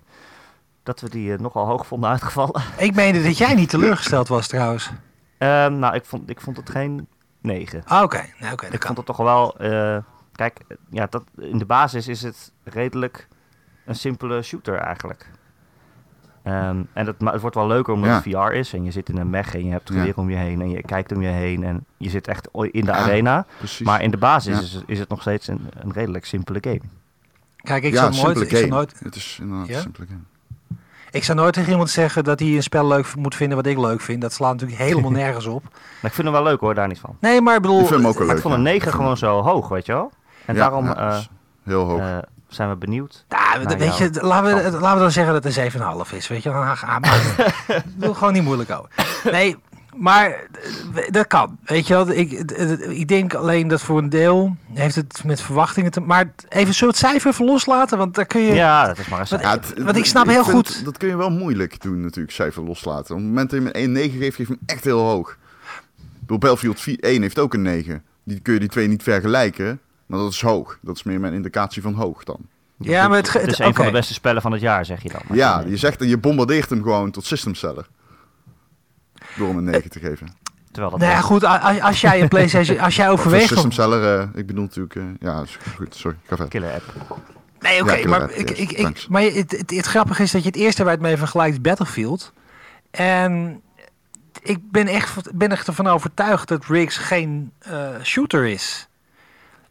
Dat 0.84 1.00
we 1.02 1.10
die 1.10 1.34
eh, 1.34 1.39
nogal 1.39 1.65
hoog 1.65 1.88
vonden 1.88 2.10
uitgevallen. 2.10 2.62
Ik 2.78 2.95
meende 2.95 3.23
dat 3.23 3.38
jij 3.38 3.54
niet 3.56 3.69
teleurgesteld 3.69 4.28
was 4.28 4.47
trouwens. 4.47 4.91
Ehm, 5.38 5.80
nou, 5.80 5.95
ik 5.95 6.06
vond, 6.06 6.30
ik 6.30 6.41
vond 6.41 6.58
het 6.58 6.69
geen 6.69 7.08
9. 7.41 7.82
Ah, 7.86 8.04
Oké, 8.04 8.26
nou, 8.39 8.54
oké, 8.54 8.65
dat 8.65 8.73
Ik 8.73 8.80
kan. 8.80 8.95
vond 8.95 8.97
het 8.97 9.06
toch 9.06 9.17
wel. 9.26 9.58
eh, 9.60 9.97
kijk, 10.32 10.60
ja, 10.89 11.08
dat, 11.10 11.23
in 11.38 11.58
de 11.58 11.65
basis 11.65 12.08
is 12.08 12.21
het 12.21 12.52
redelijk 12.63 13.28
een 13.86 13.95
simpele 13.95 14.41
shooter 14.41 14.76
eigenlijk. 14.78 15.30
Ehm, 16.43 16.84
en 16.93 17.06
het, 17.06 17.19
maar 17.21 17.32
het 17.34 17.41
wordt 17.41 17.56
wel 17.56 17.67
leuker 17.67 17.93
omdat 17.93 18.10
Ja. 18.10 18.15
het 18.15 18.23
VR 18.50 18.54
is. 18.54 18.73
En 18.73 18.84
je 18.84 18.91
zit 18.91 19.10
in 19.10 19.17
een 19.17 19.30
mech 19.30 19.54
en 19.56 19.65
je 19.65 19.71
hebt 19.71 19.89
Ja. 19.89 19.95
geweer 19.95 20.17
om 20.17 20.30
je 20.30 20.36
heen. 20.36 20.62
En 20.62 20.69
je 20.69 20.82
kijkt 20.82 21.12
om 21.12 21.21
je 21.21 21.28
heen. 21.28 21.63
En 21.63 21.86
je 21.97 22.10
zit 22.10 22.28
echt 22.28 22.47
in 22.54 22.86
de 22.86 22.91
Ja, 22.91 22.93
arena. 22.97 23.45
Precies. 23.58 23.86
Maar 23.86 24.02
in 24.02 24.12
de 24.12 24.17
basis 24.17 24.56
Ja. 24.56 24.78
is, 24.78 24.84
is 24.86 25.00
het 25.00 25.10
nog 25.10 25.21
steeds 25.21 25.47
een, 25.47 25.69
een 25.80 25.91
redelijk 25.93 26.26
simpele 26.26 26.58
game. 26.62 26.82
Kijk, 27.67 27.84
ik 27.84 27.93
ja, 27.93 28.12
zou 28.12 28.25
nooit, 28.34 28.41
ik 28.51 28.58
zou 28.58 28.67
nooit, 28.69 28.93
Het 29.03 29.15
is 29.15 29.38
inderdaad 29.41 29.67
Ja? 29.67 29.75
een 29.75 29.82
simpele 29.82 30.08
game. 30.08 30.21
ik 31.12 31.23
zou 31.23 31.38
nooit 31.38 31.53
tegen 31.53 31.71
iemand 31.71 31.89
zeggen 31.89 32.23
dat 32.23 32.39
hij 32.39 32.47
een 32.49 32.63
spel 32.63 32.88
leuk 32.88 33.15
moet 33.15 33.36
vinden 33.36 33.58
wat 33.58 33.65
ik 33.65 33.77
leuk 33.77 34.01
vind. 34.01 34.21
Dat 34.21 34.34
slaat 34.34 34.51
natuurlijk 34.51 34.80
helemaal 34.82 35.12
nergens 35.23 35.45
op. 35.45 35.63
Maar 35.63 36.10
ik 36.10 36.13
vind 36.13 36.17
hem 36.27 36.32
wel 36.32 36.43
leuk 36.43 36.60
hoor, 36.60 36.73
daar 36.75 36.88
niet 36.88 36.99
van. 36.99 37.17
Nee, 37.19 37.41
maar 37.41 37.56
ik 37.56 37.62
bedoel, 37.62 37.80
Ik 37.80 37.88
vind 37.88 37.99
hem 37.99 38.10
ook 38.10 38.17
wel 38.17 38.27
leuk. 38.27 38.36
ik 38.36 38.41
vond 38.41 38.53
een 38.53 38.63
ja. 38.63 38.69
9 38.69 38.91
gewoon 38.93 39.17
zo 39.17 39.41
hoog, 39.41 39.67
weet 39.67 39.86
je 39.86 39.91
wel. 39.93 40.12
En 40.45 40.53
Ja, 40.56 40.60
daarom 40.60 40.86
ja, 40.86 41.10
eh, 41.12 41.17
is 41.17 41.30
heel 41.63 41.84
hoog. 41.86 41.99
eh, 41.99 42.17
zijn 42.47 42.69
we 42.69 42.75
benieuwd. 42.75 43.25
Ja, 43.30 43.58
Nou, 43.63 43.77
weet 43.77 43.97
je, 43.97 44.10
laten 44.21 44.56
we, 44.56 44.71
laten 44.71 44.93
we 44.93 44.99
dan 44.99 45.12
zeggen 45.12 45.34
dat 45.34 45.43
het 45.43 45.58
een 45.58 45.71
7,5 45.71 46.13
is. 46.13 46.27
Weet 46.27 46.43
je, 46.43 46.49
dan 46.49 46.77
gaan 46.77 47.01
we. 47.01 47.82
Doe 47.95 48.13
gewoon 48.13 48.34
niet 48.34 48.43
moeilijk 48.43 48.69
over. 48.71 48.89
Nee, 49.32 49.58
maar 49.99 50.29
eh, 50.95 51.10
dat 51.12 51.27
kan. 51.27 51.57
Weet 51.63 51.88
je 51.88 51.93
wel, 51.93 52.10
ik, 52.12 52.31
ik 52.89 53.07
denk 53.07 53.33
alleen 53.33 53.67
dat 53.67 53.81
voor 53.81 53.97
een 53.97 54.10
deel 54.10 54.55
heeft 54.73 54.95
het 54.95 55.21
met 55.25 55.41
verwachtingen 55.41 55.91
te 55.91 55.99
Maar 56.01 56.31
even 56.49 56.79
we 56.79 56.86
het 56.86 56.97
cijfer 56.97 57.31
even 57.31 57.45
loslaten, 57.45 57.97
want 57.97 58.15
daar 58.15 58.25
kun 58.25 58.41
je. 58.41 58.53
Ja, 58.53 58.88
dat 58.88 58.97
is 58.97 59.07
maar 59.07 59.19
een 59.19 59.27
cijfer. 59.27 59.83
want 59.83 59.97
ik 59.97 60.05
snap 60.05 60.27
heel 60.27 60.43
goed- 60.43 60.86
Dat 60.86 60.97
kun 60.97 61.07
je 61.07 61.17
wel 61.17 61.29
moeilijk 61.29 61.81
doen 61.81 62.01
natuurlijk, 62.01 62.33
cijfer 62.36 62.63
loslaten. 62.63 63.15
Op 63.15 63.21
het 63.21 63.29
moment 63.29 63.49
dat 63.49 63.60
je 63.62 63.69
hem 63.73 63.83
een 63.83 63.91
9 63.91 64.19
geeft, 64.19 64.36
geef 64.36 64.47
je 64.47 64.53
hem 64.53 64.62
echt 64.65 64.83
heel 64.83 64.99
hoog. 64.99 65.38
Door 66.19 66.38
Battlefield 66.38 66.79
4 66.81 66.97
1 66.99 67.21
heeft 67.21 67.39
ook 67.39 67.53
een 67.53 67.62
9. 67.62 68.03
Die 68.23 68.39
kun 68.39 68.53
je 68.53 68.60
die 68.60 68.69
twee 68.69 68.88
niet 68.88 69.03
vergelijken. 69.03 69.79
Maar 70.05 70.19
dat 70.19 70.31
is 70.31 70.41
hoog. 70.41 70.77
Dat 70.81 70.95
is 70.95 71.03
meer 71.03 71.19
mijn 71.19 71.33
indicatie 71.33 71.81
van 71.81 71.93
hoog 71.93 72.23
dan. 72.23 72.38
Ja, 72.77 73.07
maar 73.07 73.17
het, 73.17 73.33
het 73.33 73.41
het- 73.41 73.51
is 73.51 73.60
een 73.60 73.73
van 73.75 73.86
de 73.86 73.91
beste 73.91 74.13
spellen 74.13 74.41
van 74.41 74.51
het 74.51 74.62
jaar, 74.62 74.86
zeg 74.86 75.03
je 75.03 75.10
dan. 75.10 75.21
Maar 75.27 75.38
Ja, 75.38 75.63
je 75.67 75.77
zegt 75.77 75.99
dat 75.99 76.10
je 76.10 76.17
bombardeert 76.17 76.69
hem 76.69 76.81
gewoon 76.83 77.12
tot 77.12 77.25
system 77.25 77.55
seller. 77.55 77.88
Door 79.38 79.47
hem 79.47 79.58
een 79.58 79.63
9 79.63 79.89
te 79.89 80.00
geven. 80.00 80.28
Terwijl 80.71 80.91
dat 80.91 81.00
Nou 81.00 81.12
ja, 81.12 81.21
goed, 81.21 81.43
als, 81.43 81.80
als 81.82 82.02
jij 82.02 82.21
een 82.21 82.28
PlayStation, 82.28 82.80
als 82.88 82.95
jij 82.95 83.10
overweegt. 83.10 83.47
system 83.47 83.71
seller, 83.71 84.19
eh, 84.19 84.28
ik 84.34 84.47
bedoel 84.47 84.63
natuurlijk... 84.63 84.95
eh, 84.95 85.04
ja, 85.19 85.41
is 85.41 85.58
goed, 85.76 85.95
sorry, 85.95 86.17
ga 86.21 86.36
verder. 86.36 86.47
killer 86.47 86.73
app. 86.73 86.93
Nee, 87.60 87.82
oké, 87.82 87.93
Ja, 87.93 88.08
maar, 88.08 88.21
app, 88.21 88.32
ik, 88.32 88.50
yes, 88.50 88.60
ik, 88.60 88.71
ik, 88.71 89.06
maar 89.10 89.21
het, 89.21 89.52
het, 89.52 89.71
het 89.71 89.86
grappige 89.86 90.23
is 90.23 90.32
dat 90.32 90.41
je 90.41 90.47
het 90.47 90.58
eerste 90.58 90.84
waar 90.84 90.91
het 90.93 91.02
mee 91.02 91.17
vergelijkt 91.17 91.54
is 91.56 91.62
Battlefield. 91.62 92.34
En 92.91 93.62
ik 94.41 94.71
ben 94.71 94.88
echt, 94.88 95.38
ben 95.38 95.52
echt 95.52 95.67
ervan 95.67 95.88
overtuigd 95.88 96.47
dat 96.47 96.65
Riggs 96.65 96.97
geen 96.97 97.52
eh, 97.60 97.89
shooter 98.04 98.45
is. 98.45 98.88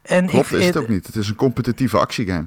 En 0.03 0.27
Klopt, 0.27 0.53
ik, 0.53 0.59
is 0.59 0.67
het 0.67 0.77
ook 0.77 0.89
niet. 0.89 1.07
Het 1.07 1.17
is 1.17 1.29
een 1.29 1.35
competitieve 1.35 1.99
actiegame. 1.99 2.47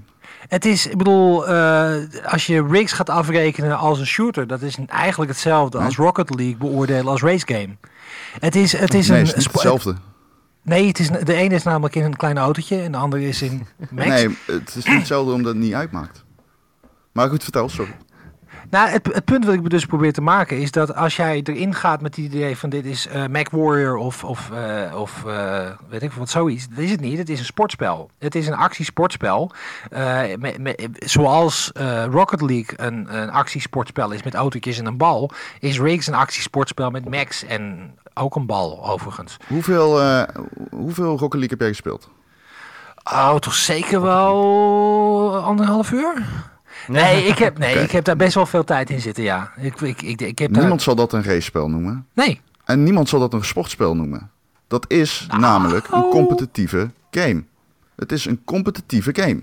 Het 0.49 0.65
is, 0.65 0.87
ik 0.87 0.97
bedoel, 0.97 1.47
eh, 1.47 1.93
als 2.25 2.45
je 2.45 2.67
Riggs 2.69 2.91
gaat 2.91 3.09
afrekenen 3.09 3.77
als 3.77 3.99
een 3.99 4.05
shooter, 4.05 4.47
dat 4.47 4.61
is 4.61 4.77
eigenlijk 4.87 5.31
hetzelfde 5.31 5.77
als 5.77 5.95
Rocket 5.95 6.35
League 6.35 6.57
beoordelen 6.57 7.07
als 7.07 7.21
race 7.21 7.45
game. 7.47 7.75
Het 8.39 8.55
is, 8.55 8.71
het 8.71 8.93
is 8.93 9.07
nee, 9.07 9.19
een 9.19 9.25
het 9.25 9.37
is 9.37 9.43
hetzelfde. 9.43 9.95
Nee, 10.61 10.87
het 10.87 10.99
is, 10.99 11.07
de 11.07 11.33
ene 11.33 11.55
is 11.55 11.63
namelijk 11.63 11.95
in 11.95 12.03
een 12.03 12.15
klein 12.15 12.37
autootje 12.37 12.81
en 12.81 12.91
de 12.91 12.97
andere 12.97 13.27
is 13.27 13.41
in 13.41 13.67
Max. 13.89 14.07
Nee, 14.07 14.37
het 14.45 14.75
is 14.75 14.85
niet 14.85 14.97
hetzelfde 14.97 15.33
omdat 15.33 15.53
het 15.53 15.61
niet 15.63 15.73
uitmaakt. 15.73 16.23
Maar 17.11 17.29
goed, 17.29 17.43
vertel, 17.43 17.69
sorry. 17.69 17.95
Nou, 18.69 18.89
het, 18.89 19.09
het 19.13 19.25
punt 19.25 19.45
wat 19.45 19.53
ik 19.53 19.69
dus 19.69 19.85
probeer 19.85 20.13
te 20.13 20.21
maken 20.21 20.57
is 20.57 20.71
dat 20.71 20.95
als 20.95 21.15
jij 21.15 21.41
erin 21.43 21.73
gaat 21.75 22.01
met 22.01 22.15
het 22.15 22.25
idee 22.25 22.57
van 22.57 22.69
dit 22.69 22.85
is 22.85 23.07
eh 23.07 23.25
Mac 23.27 23.49
Warrior 23.49 23.95
of, 23.95 24.23
of, 24.23 24.51
eh, 24.51 24.95
of 24.95 25.25
eh, 25.25 25.69
weet 25.89 26.01
ik 26.03 26.11
wat 26.11 26.29
zoiets, 26.29 26.67
dat 26.69 26.77
is 26.77 26.91
het 26.91 26.99
niet. 27.01 27.17
Het 27.17 27.29
is 27.29 27.39
een 27.39 27.45
sportspel. 27.45 28.09
Het 28.19 28.35
is 28.35 28.47
een 28.47 28.53
actiesportspel. 28.55 29.51
Me- 29.89 30.55
me- 30.59 30.89
zoals 30.99 31.71
Rocket 32.11 32.41
League 32.41 32.73
een, 32.75 33.17
een 33.21 33.29
actiesportspel 33.31 34.11
is 34.11 34.23
met 34.23 34.33
autootjes 34.35 34.79
en 34.79 34.85
een 34.85 34.97
bal, 34.97 35.31
is 35.59 35.79
Riggs 35.79 36.07
een 36.07 36.13
actiesportspel 36.13 36.89
met 36.89 37.09
Max 37.09 37.43
en 37.43 37.93
ook 38.13 38.35
een 38.35 38.45
bal 38.45 38.85
overigens. 38.89 39.37
Hoeveel, 39.47 40.01
hoeveel 40.71 41.17
Rocket 41.17 41.39
League 41.39 41.49
heb 41.49 41.59
jij 41.59 41.67
gespeeld? 41.67 42.09
Oh, 43.03 43.35
toch 43.35 43.53
zeker 43.53 44.01
wel 44.01 45.37
anderhalf 45.37 45.91
uur? 45.91 46.23
Nee, 47.01 47.23
ik 47.25 47.37
heb, 47.37 47.57
nee 47.57 47.75
ik 47.75 47.91
heb 47.91 48.03
daar 48.03 48.15
best 48.15 48.33
wel 48.33 48.45
veel 48.45 48.63
tijd 48.63 48.89
in 48.89 49.01
zitten, 49.01 49.23
ja. 49.23 49.51
Ik, 49.57 49.81
ik, 49.81 50.01
ik, 50.01 50.21
ik 50.21 50.39
heb 50.39 50.51
daar- 50.51 50.59
Niemand 50.59 50.81
zal 50.81 50.95
dat 50.95 51.13
een 51.13 51.23
race-spel 51.23 51.69
noemen. 51.69 52.05
Nee, 52.13 52.41
En 52.65 52.83
niemand 52.83 53.09
zal 53.09 53.19
dat 53.19 53.33
een 53.33 53.45
sportspel 53.45 53.95
noemen. 53.95 54.29
Dat 54.67 54.85
is 54.87 55.25
Nou. 55.27 55.39
namelijk 55.41 55.87
een 55.91 56.09
competitieve 56.09 56.89
game. 57.11 57.43
Het 57.95 58.11
is 58.11 58.25
een 58.25 58.41
competitieve 58.45 59.09
game. 59.13 59.41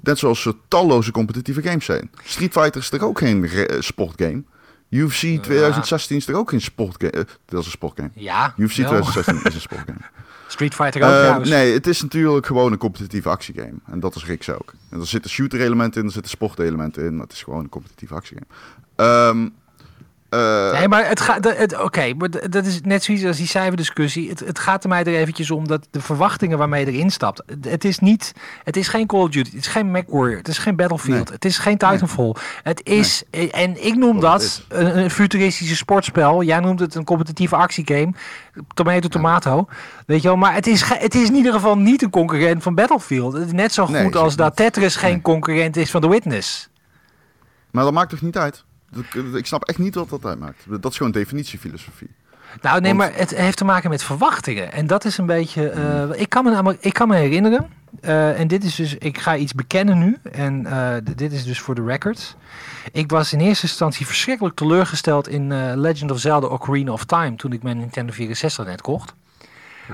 Net 0.00 0.18
zoals 0.18 0.44
er 0.46 0.54
talloze 0.68 1.10
competitieve 1.10 1.62
games 1.62 1.84
zijn. 1.84 2.10
Street 2.24 2.52
Fighter 2.52 2.80
is 2.80 2.88
toch 2.88 3.00
ook 3.02 3.18
geen 3.18 3.50
sportgame? 3.78 4.42
UFC 4.90 5.18
2016 5.42 6.16
is 6.16 6.24
toch 6.24 6.36
ook 6.36 6.50
geen 6.50 6.60
sportgame? 6.60 7.12
Eh, 7.12 7.22
dat 7.44 7.60
is 7.60 7.66
een 7.66 7.72
sportgame. 7.72 8.10
Ja, 8.14 8.54
UFC 8.56 8.76
wel. 8.76 8.86
2016 8.88 9.36
is 9.44 9.54
een 9.54 9.60
sportgame. 9.70 9.98
Street 10.48 10.74
Fighter 10.74 11.02
ook 11.02 11.08
Eh, 11.10 11.18
trouwens. 11.18 11.50
nee, 11.50 11.72
het 11.72 11.86
is 11.86 12.02
natuurlijk 12.02 12.46
gewoon 12.46 12.72
een 12.72 12.78
competitieve 12.78 13.28
actiegame. 13.28 13.74
En 13.86 14.00
dat 14.00 14.14
is 14.14 14.24
Riks 14.24 14.50
ook. 14.50 14.74
En 14.90 15.00
er 15.00 15.06
zitten 15.06 15.30
shooter-elementen 15.30 16.00
in, 16.00 16.06
er 16.06 16.12
zitten 16.12 16.30
sportelementen 16.30 17.04
in. 17.04 17.12
Maar 17.16 17.24
het 17.24 17.32
is 17.32 17.42
gewoon 17.42 17.60
een 17.60 17.68
competitieve 17.68 18.14
actiegame. 18.14 18.46
Ehm 18.96 19.48
eh, 20.28 20.72
Nee, 20.72 20.88
maar 20.88 21.08
het 21.08 21.20
gaat. 21.20 21.80
Oké, 21.82 22.14
maar 22.14 22.28
dat 22.50 22.64
is 22.66 22.80
net 22.80 23.04
zoiets 23.04 23.24
als 23.24 23.36
die 23.36 23.46
cijferdiscussie. 23.46 24.28
Het, 24.28 24.40
het 24.40 24.58
gaat 24.58 24.82
er 24.82 24.88
mij 24.88 25.00
er 25.04 25.14
eventjes 25.14 25.50
om 25.50 25.66
dat 25.68 25.86
de 25.90 26.00
verwachtingen 26.00 26.58
waarmee 26.58 26.84
je 26.86 26.92
erin 26.92 27.10
stapt. 27.10 27.42
Het- 27.46 27.64
Het 27.64 27.84
is 27.84 27.98
niet. 27.98 28.32
Het 28.64 28.76
is 28.76 28.88
geen 28.88 29.06
Call 29.06 29.20
of 29.20 29.28
Duty. 29.30 29.50
Het 29.50 29.58
is 29.60 29.66
geen 29.66 29.90
MacWarrior. 29.90 30.36
Het 30.36 30.48
is 30.48 30.58
geen 30.58 30.76
Battlefield. 30.76 31.24
Nee. 31.24 31.34
Het 31.34 31.44
is 31.44 31.58
geen 31.58 31.76
Titanfall. 31.78 32.34
Het 32.62 32.80
is. 32.84 33.22
En 33.50 33.84
ik 33.86 33.96
noem 33.96 34.20
dat 34.20 34.62
een, 34.68 34.98
een 34.98 35.10
futuristische 35.10 35.76
sportspel. 35.76 36.42
Jij 36.42 36.60
noemt 36.60 36.80
het 36.80 36.94
een 36.94 37.04
competitieve 37.04 37.56
actiegame. 37.56 38.12
Tomato, 38.74 39.08
tomato. 39.08 39.68
Weet 40.06 40.22
je 40.22 40.28
wel. 40.28 40.36
Maar 40.36 40.54
het 40.54 40.66
is, 40.66 40.82
het 40.84 41.14
is 41.14 41.28
in 41.28 41.34
ieder 41.34 41.52
geval 41.52 41.76
niet 41.78 42.02
een 42.02 42.10
concurrent 42.10 42.62
van 42.62 42.74
Battlefield. 42.74 43.32
Het 43.32 43.46
is 43.46 43.52
net 43.52 43.72
zo 43.72 43.86
goed 44.04 44.16
als 44.16 44.36
dat. 44.36 44.56
Tetris 44.56 44.96
geen 44.96 45.20
concurrent 45.22 45.76
is 45.76 45.90
van 45.90 46.00
The 46.00 46.08
Witness. 46.08 46.68
Maar 47.70 47.84
dat 47.84 47.92
maakt 47.92 48.10
toch 48.10 48.20
niet 48.20 48.36
uit? 48.36 48.64
Ik 49.34 49.46
snap 49.46 49.64
echt 49.64 49.78
niet 49.78 49.94
wat 49.94 50.08
dat 50.10 50.24
uitmaakt. 50.24 50.64
Dat 50.80 50.90
is 50.90 50.96
gewoon 50.96 51.12
definitiefilosofie. 51.12 52.10
Nou, 52.62 52.80
nee, 52.80 52.94
Want- 52.94 53.10
maar 53.10 53.18
het 53.20 53.34
heeft 53.34 53.56
te 53.56 53.64
maken 53.64 53.90
met 53.90 54.02
verwachtingen. 54.02 54.72
En 54.72 54.86
dat 54.86 55.04
is 55.04 55.18
een 55.18 55.26
beetje. 55.26 55.68
eh, 55.70 56.20
ik, 56.20 56.28
kan 56.28 56.44
me 56.44 56.50
namelijk, 56.50 56.82
ik 56.84 56.92
kan 56.92 57.08
me 57.08 57.16
herinneren. 57.16 57.66
eh, 58.00 58.40
en 58.40 58.48
dit 58.48 58.64
is 58.64 58.74
dus. 58.74 58.94
Ik 58.94 59.18
ga 59.18 59.36
iets 59.36 59.52
bekennen 59.54 59.98
nu. 59.98 60.16
En 60.32 60.66
eh, 60.66 60.94
dit 61.16 61.32
is 61.32 61.44
dus 61.44 61.60
voor 61.60 61.74
de 61.74 61.84
record. 61.84 62.36
Ik 62.92 63.10
was 63.10 63.32
in 63.32 63.40
eerste 63.40 63.66
instantie 63.66 64.06
verschrikkelijk 64.06 64.56
teleurgesteld 64.56 65.28
in 65.28 65.52
eh, 65.52 65.72
Legend 65.74 66.10
of 66.10 66.18
Zelda 66.18 66.46
Ocarina 66.46 66.92
of 66.92 67.04
Time. 67.04 67.36
toen 67.36 67.52
ik 67.52 67.62
mijn 67.62 67.78
Nintendo 67.78 68.12
64 68.12 68.66
net 68.66 68.80
kocht. 68.80 69.14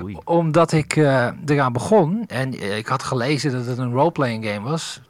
Oei. 0.01 0.17
Omdat 0.23 0.71
ik 0.71 0.95
eh, 0.95 1.27
eraan 1.45 1.73
begon. 1.73 2.23
En 2.27 2.77
ik 2.77 2.87
had 2.87 3.03
gelezen 3.03 3.51
dat 3.51 3.65
het 3.65 3.77
een 3.77 3.91
roleplaying 3.91 4.45
game 4.45 4.69
was. 4.69 5.01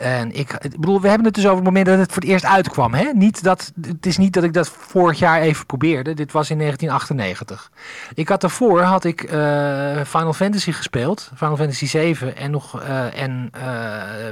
En 0.00 0.32
ik, 0.32 0.52
ik 0.52 0.80
bedoel, 0.80 1.00
we 1.00 1.08
hebben 1.08 1.26
het 1.26 1.34
dus 1.34 1.44
over 1.44 1.56
het 1.56 1.64
moment 1.64 1.86
dat 1.86 1.98
het 1.98 2.12
voor 2.12 2.22
het 2.22 2.30
eerst 2.30 2.44
uitkwam. 2.44 2.94
Hè? 2.94 3.10
Niet 3.12 3.42
dat, 3.42 3.72
het 3.80 4.06
is 4.06 4.16
niet 4.16 4.32
dat 4.32 4.44
ik 4.44 4.52
dat 4.52 4.68
vorig 4.68 5.18
jaar 5.18 5.40
even 5.40 5.66
probeerde. 5.66 6.14
Dit 6.14 6.32
was 6.32 6.50
in 6.50 6.58
1998. 6.58 7.70
Ik 8.14 8.28
had 8.28 8.40
daarvoor 8.40 8.80
had 8.80 9.04
ik 9.04 9.22
eh, 9.22 10.00
Final 10.06 10.32
Fantasy 10.32 10.72
gespeeld. 10.72 11.30
Final 11.36 11.56
Fantasy 11.56 11.86
7 11.86 12.36
en 12.36 12.50
nog 12.50 12.82
eh, 12.82 13.22
en 13.22 13.48
eh, 13.52 13.62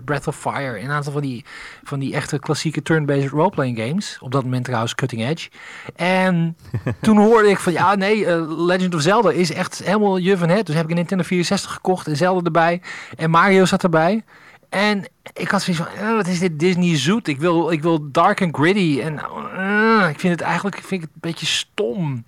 Breath 0.05 0.27
of 0.27 0.37
Fire. 0.37 0.79
En 0.79 0.85
een 0.85 0.91
aantal 0.91 1.13
van 1.13 1.23
die, 1.23 1.45
van 1.85 1.99
die 1.99 2.15
echte 2.15 2.39
klassieke 2.39 2.83
turn-based 2.83 3.31
roleplaying 3.31 3.79
games. 3.79 4.19
Op 4.21 4.33
dat 4.33 4.45
moment 4.45 4.65
trouwens 4.65 4.95
cutting 4.95 5.23
edge. 5.23 5.49
En 5.97 6.57
toen 7.01 7.17
hoorde 7.17 7.49
ik 7.49 7.59
van 7.59 7.73
ja, 7.73 7.95
nee, 7.95 8.47
Legend 8.47 8.95
of 8.95 9.01
Zelda 9.01 9.31
is 9.31 9.53
echt 9.53 9.83
helemaal 9.85 10.17
je 10.17 10.37
van 10.37 10.49
het. 10.49 10.67
Dus 10.67 10.75
heb 10.75 10.85
ik 10.85 10.91
een 10.91 10.97
Nintendo 10.97 11.25
64 11.25 11.73
gekocht 11.73 12.07
en 12.07 12.17
Zelda 12.17 12.41
erbij. 12.45 12.81
En 13.17 13.31
Mario 13.31 13.65
zat 13.65 13.83
erbij. 13.83 14.25
En 14.69 15.05
ik 15.33 15.49
had 15.49 15.63
zoiets 15.63 15.83
van, 15.85 15.93
eh, 15.95 16.15
wat 16.15 16.27
is 16.27 16.39
dit 16.39 16.59
Disney 16.59 16.97
zoet? 16.97 17.29
Ik 17.29 17.39
wil, 17.39 17.71
ik 17.71 17.83
wil 17.83 18.11
dark 18.11 18.43
and 18.43 18.57
gritty. 18.57 19.01
En 19.03 19.19
eh, 19.19 20.09
ik 20.11 20.21
vind 20.21 20.33
het 20.33 20.41
eigenlijk 20.41 20.77
vind 20.77 20.93
ik 20.93 21.01
het 21.01 21.11
een 21.15 21.31
beetje 21.31 21.47
stom. 21.47 22.25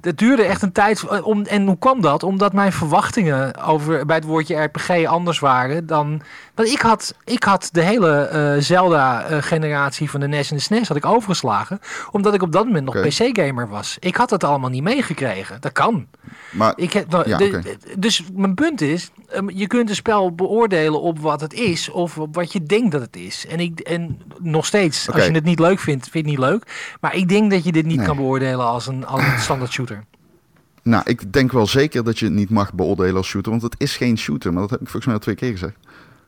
Het 0.00 0.18
duurde 0.18 0.42
echt 0.42 0.62
een 0.62 0.72
tijd. 0.72 1.02
eh, 1.02 1.26
Om, 1.26 1.42
en 1.42 1.66
hoe 1.66 1.78
kwam 1.78 2.00
dat? 2.00 2.22
Omdat 2.22 2.52
mijn 2.52 2.72
verwachtingen 2.72 3.62
over, 3.62 4.06
bij 4.06 4.16
het 4.16 4.24
woordje 4.24 4.62
RPG 4.62 5.04
anders 5.04 5.38
waren 5.38 5.86
dan. 5.86 6.22
Want 6.54 6.68
ik 6.68 6.80
had, 6.80 7.14
ik 7.24 7.42
had 7.44 7.68
de 7.72 7.80
hele 7.82 8.16
eh, 8.20 8.54
Zelda-generatie 8.62 10.10
van 10.10 10.20
de 10.20 10.26
NES 10.28 10.50
en 10.50 10.56
de 10.56 10.62
SNES 10.62 10.88
had 10.88 10.96
ik 10.96 11.06
overgeslagen. 11.06 11.80
Omdat 12.10 12.34
ik 12.34 12.42
op 12.42 12.52
dat 12.52 12.64
moment 12.64 12.84
nog. 12.84 12.94
PC-gamer 13.00 13.68
was. 13.68 13.96
Ik 14.00 14.16
had 14.16 14.30
het 14.30 14.44
allemaal 14.44 14.70
niet 14.70 14.82
meegekregen. 14.82 15.60
Dat 15.60 15.72
kan. 15.72 16.06
Maar 16.52 16.72
Ik 16.76 16.92
heb, 16.92 17.10
nou, 17.10 17.28
Ja, 17.28 17.36
de- 17.38 17.76
Dus 17.98 18.22
mijn 18.32 18.54
punt 18.54 18.80
is, 18.80 19.10
ehm, 19.28 19.48
je 19.50 19.66
kunt 19.66 19.88
een 19.88 19.94
spel 19.94 20.34
beoordelen 20.34 21.00
op 21.00 21.18
wat 21.18 21.40
het 21.40 21.52
is 21.52 21.90
of 21.90 22.18
op 22.18 22.34
wat 22.34 22.52
je 22.52 22.62
denkt 22.62 22.92
dat 22.92 23.00
het 23.00 23.16
is. 23.16 23.46
En, 23.46 23.60
ik, 23.60 23.80
en 23.80 24.20
nog 24.40 24.66
steeds, 24.66 25.10
als 25.12 25.24
je 25.26 25.32
het 25.32 25.44
niet 25.44 25.58
leuk 25.58 25.78
vindt, 25.80 26.08
vind 26.08 26.24
je 26.26 26.30
het 26.32 26.40
niet 26.40 26.48
leuk. 26.50 26.94
Maar 27.00 27.14
ik 27.14 27.28
denk 27.28 27.50
dat 27.50 27.64
je 27.64 27.72
dit 27.72 27.86
niet 27.86 27.96
Nee. 27.96 28.06
kan 28.06 28.16
beoordelen 28.16 28.66
als 28.66 28.86
een, 28.86 29.06
als 29.06 29.22
een 29.22 29.38
standaard 29.38 29.72
shooter. 29.72 29.95
Nou, 30.86 31.02
ik 31.06 31.32
denk 31.32 31.52
wel 31.52 31.66
zeker 31.66 32.04
dat 32.04 32.18
je 32.18 32.24
het 32.24 32.34
niet 32.34 32.50
mag 32.50 32.74
beoordelen 32.74 33.16
als 33.16 33.28
shooter, 33.28 33.50
want 33.50 33.62
het 33.62 33.74
is 33.78 33.96
geen 33.96 34.18
shooter. 34.18 34.52
Maar 34.52 34.62
dat 34.62 34.70
heb 34.70 34.80
ik 34.80 34.86
volgens 34.86 35.04
mij 35.04 35.14
al 35.14 35.20
twee 35.20 35.34
keer 35.34 35.50
gezegd. 35.50 35.76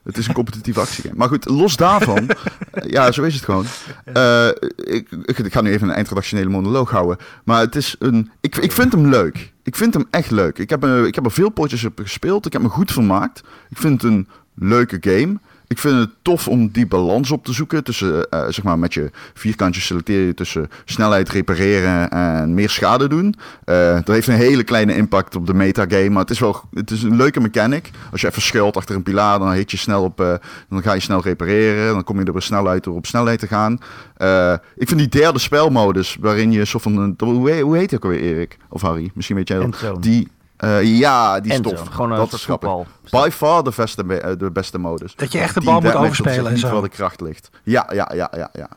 Het 0.02 0.16
is 0.16 0.28
een 0.28 0.34
competitieve 0.34 0.80
actiegame. 0.80 1.14
Maar 1.16 1.28
goed, 1.28 1.48
los 1.48 1.76
daarvan, 1.76 2.26
ja, 2.96 3.12
zo 3.12 3.22
is 3.22 3.34
het 3.34 3.44
gewoon. 3.44 3.64
Eh, 4.04 4.48
ik, 4.76 5.10
ik, 5.10 5.52
ga 5.52 5.60
nu 5.60 5.70
even 5.70 5.88
een 5.88 5.94
eindredactionele 5.94 6.48
monoloog 6.48 6.90
houden. 6.90 7.16
Maar 7.44 7.60
het 7.60 7.76
is 7.76 7.96
een. 7.98 8.30
Ik, 8.40 8.56
ik 8.56 8.72
vind 8.72 8.92
hem 8.92 9.08
leuk. 9.08 9.52
Ik 9.62 9.76
vind 9.76 9.94
hem 9.94 10.06
echt 10.10 10.30
leuk. 10.30 10.58
Ik 10.58 10.70
heb, 10.70 10.84
eh, 10.84 11.04
ik 11.04 11.14
heb 11.14 11.24
er 11.24 11.32
veel 11.32 11.50
potjes 11.50 11.84
op 11.84 11.98
gespeeld. 11.98 12.46
Ik 12.46 12.52
heb 12.52 12.62
me 12.62 12.68
goed 12.68 12.92
vermaakt. 12.92 13.42
Ik 13.68 13.76
vind 13.76 14.02
het 14.02 14.12
een 14.12 14.28
leuke 14.54 14.96
game. 15.00 15.38
Ik 15.68 15.78
vind 15.78 15.98
het 15.98 16.10
tof 16.22 16.48
om 16.48 16.68
die 16.68 16.86
balans 16.86 17.30
op 17.30 17.44
te 17.44 17.52
zoeken 17.52 17.84
tussen, 17.84 18.28
eh, 18.30 18.40
zeg 18.48 18.62
maar, 18.62 18.78
met 18.78 18.94
je 18.94 19.10
vierkantjes 19.34 19.86
selecteer 19.86 20.26
je 20.26 20.34
tussen 20.34 20.68
snelheid 20.84 21.28
repareren 21.28 22.10
en 22.10 22.54
meer 22.54 22.70
schade 22.70 23.08
doen. 23.08 23.34
Eh, 23.64 23.94
dat 23.94 24.06
heeft 24.08 24.26
een 24.28 24.34
hele 24.34 24.62
kleine 24.62 24.94
impact 24.96 25.36
op 25.36 25.46
de 25.46 25.54
metagame, 25.54 26.08
maar 26.08 26.20
het 26.22 26.30
is 26.30 26.38
wel, 26.38 26.60
het 26.74 26.90
is 26.90 27.02
een 27.02 27.16
leuke 27.16 27.40
mechanic. 27.40 27.90
Als 28.12 28.20
je 28.20 28.26
even 28.26 28.42
schuilt 28.42 28.76
achter 28.76 28.94
een 28.96 29.02
pilaar, 29.02 29.38
dan 29.38 29.52
hit 29.52 29.70
je 29.70 29.76
snel 29.76 30.02
op, 30.02 30.20
eh, 30.20 30.34
dan 30.68 30.82
ga 30.82 30.92
je 30.92 31.00
snel 31.00 31.22
repareren, 31.22 31.92
dan 31.94 32.04
kom 32.04 32.18
je 32.18 32.24
er 32.24 32.32
weer 32.32 32.42
snel 32.42 32.68
uit 32.68 32.84
door 32.84 32.94
op 32.94 33.06
snelheid 33.06 33.38
te 33.38 33.46
gaan. 33.46 33.78
Eh, 34.16 34.52
ik 34.76 34.88
vind 34.88 35.00
die 35.00 35.08
derde 35.08 35.38
spelmodus, 35.38 36.16
waarin 36.20 36.52
je 36.52 36.64
soort 36.64 36.82
van, 36.82 36.98
een, 36.98 37.14
hoe, 37.18 37.76
heet- 37.76 37.90
het 37.90 38.04
ook 38.04 38.10
weer, 38.10 38.20
Erik? 38.20 38.56
Of 38.68 38.82
Harry? 38.82 39.10
Misschien 39.14 39.36
weet 39.36 39.48
jij 39.48 39.58
dat. 39.58 40.02
Die, 40.02 40.28
eh, 40.58 40.98
ja, 40.98 41.40
die 41.40 41.50
is 41.50 41.56
Endzone. 41.56 41.76
tof. 41.76 41.88
Gewoon 41.88 42.10
een 42.10 42.16
dat 42.16 42.32
is 42.32 42.44
grappig. 42.44 42.70
voetbal. 42.70 43.22
By 43.24 43.30
far 43.30 43.62
de 43.62 43.72
beste, 43.76 44.18
eh, 44.20 44.32
de 44.38 44.50
beste 44.50 44.78
modus. 44.78 45.14
Dat 45.14 45.32
je 45.32 45.38
echt 45.38 45.54
de 45.54 45.60
bal 45.60 45.80
moet 45.80 45.94
overspelen 45.94 46.50
en 46.52 46.58
zo. 46.58 46.70
waar 46.72 46.82
de 46.82 46.88
kracht 46.88 47.20
ligt. 47.20 47.50
Ja, 47.62 47.86
ja, 47.92 48.10
ja, 48.14 48.30
ja, 48.36 48.48
ja. 48.52 48.68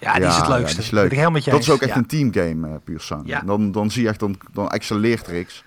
Ja, 0.00 0.14
die 0.14 0.26
is 0.26 0.36
het 0.36 0.46
ja, 0.46 0.56
leukste. 0.56 0.74
die 0.76 0.84
is 0.84 0.90
Ben 0.90 0.98
leuk. 1.00 1.04
ik 1.10 1.10
helemaal 1.12 1.30
met 1.32 1.44
je 1.44 1.50
Dat 1.50 1.60
is 1.60 1.70
ook 1.70 1.80
echt 1.80 1.90
Ja. 1.90 1.96
een 1.96 2.06
teamgame, 2.06 2.68
eh 2.68 2.74
puur. 2.84 3.08
Ja. 3.24 3.40
Dan, 3.46 3.72
dan 3.72 3.90
zie 3.90 4.02
je 4.02 4.08
echt, 4.08 4.20
dan, 4.20 4.38
dan 4.52 4.68
excelleert 4.68 5.26
Rix. 5.26 5.64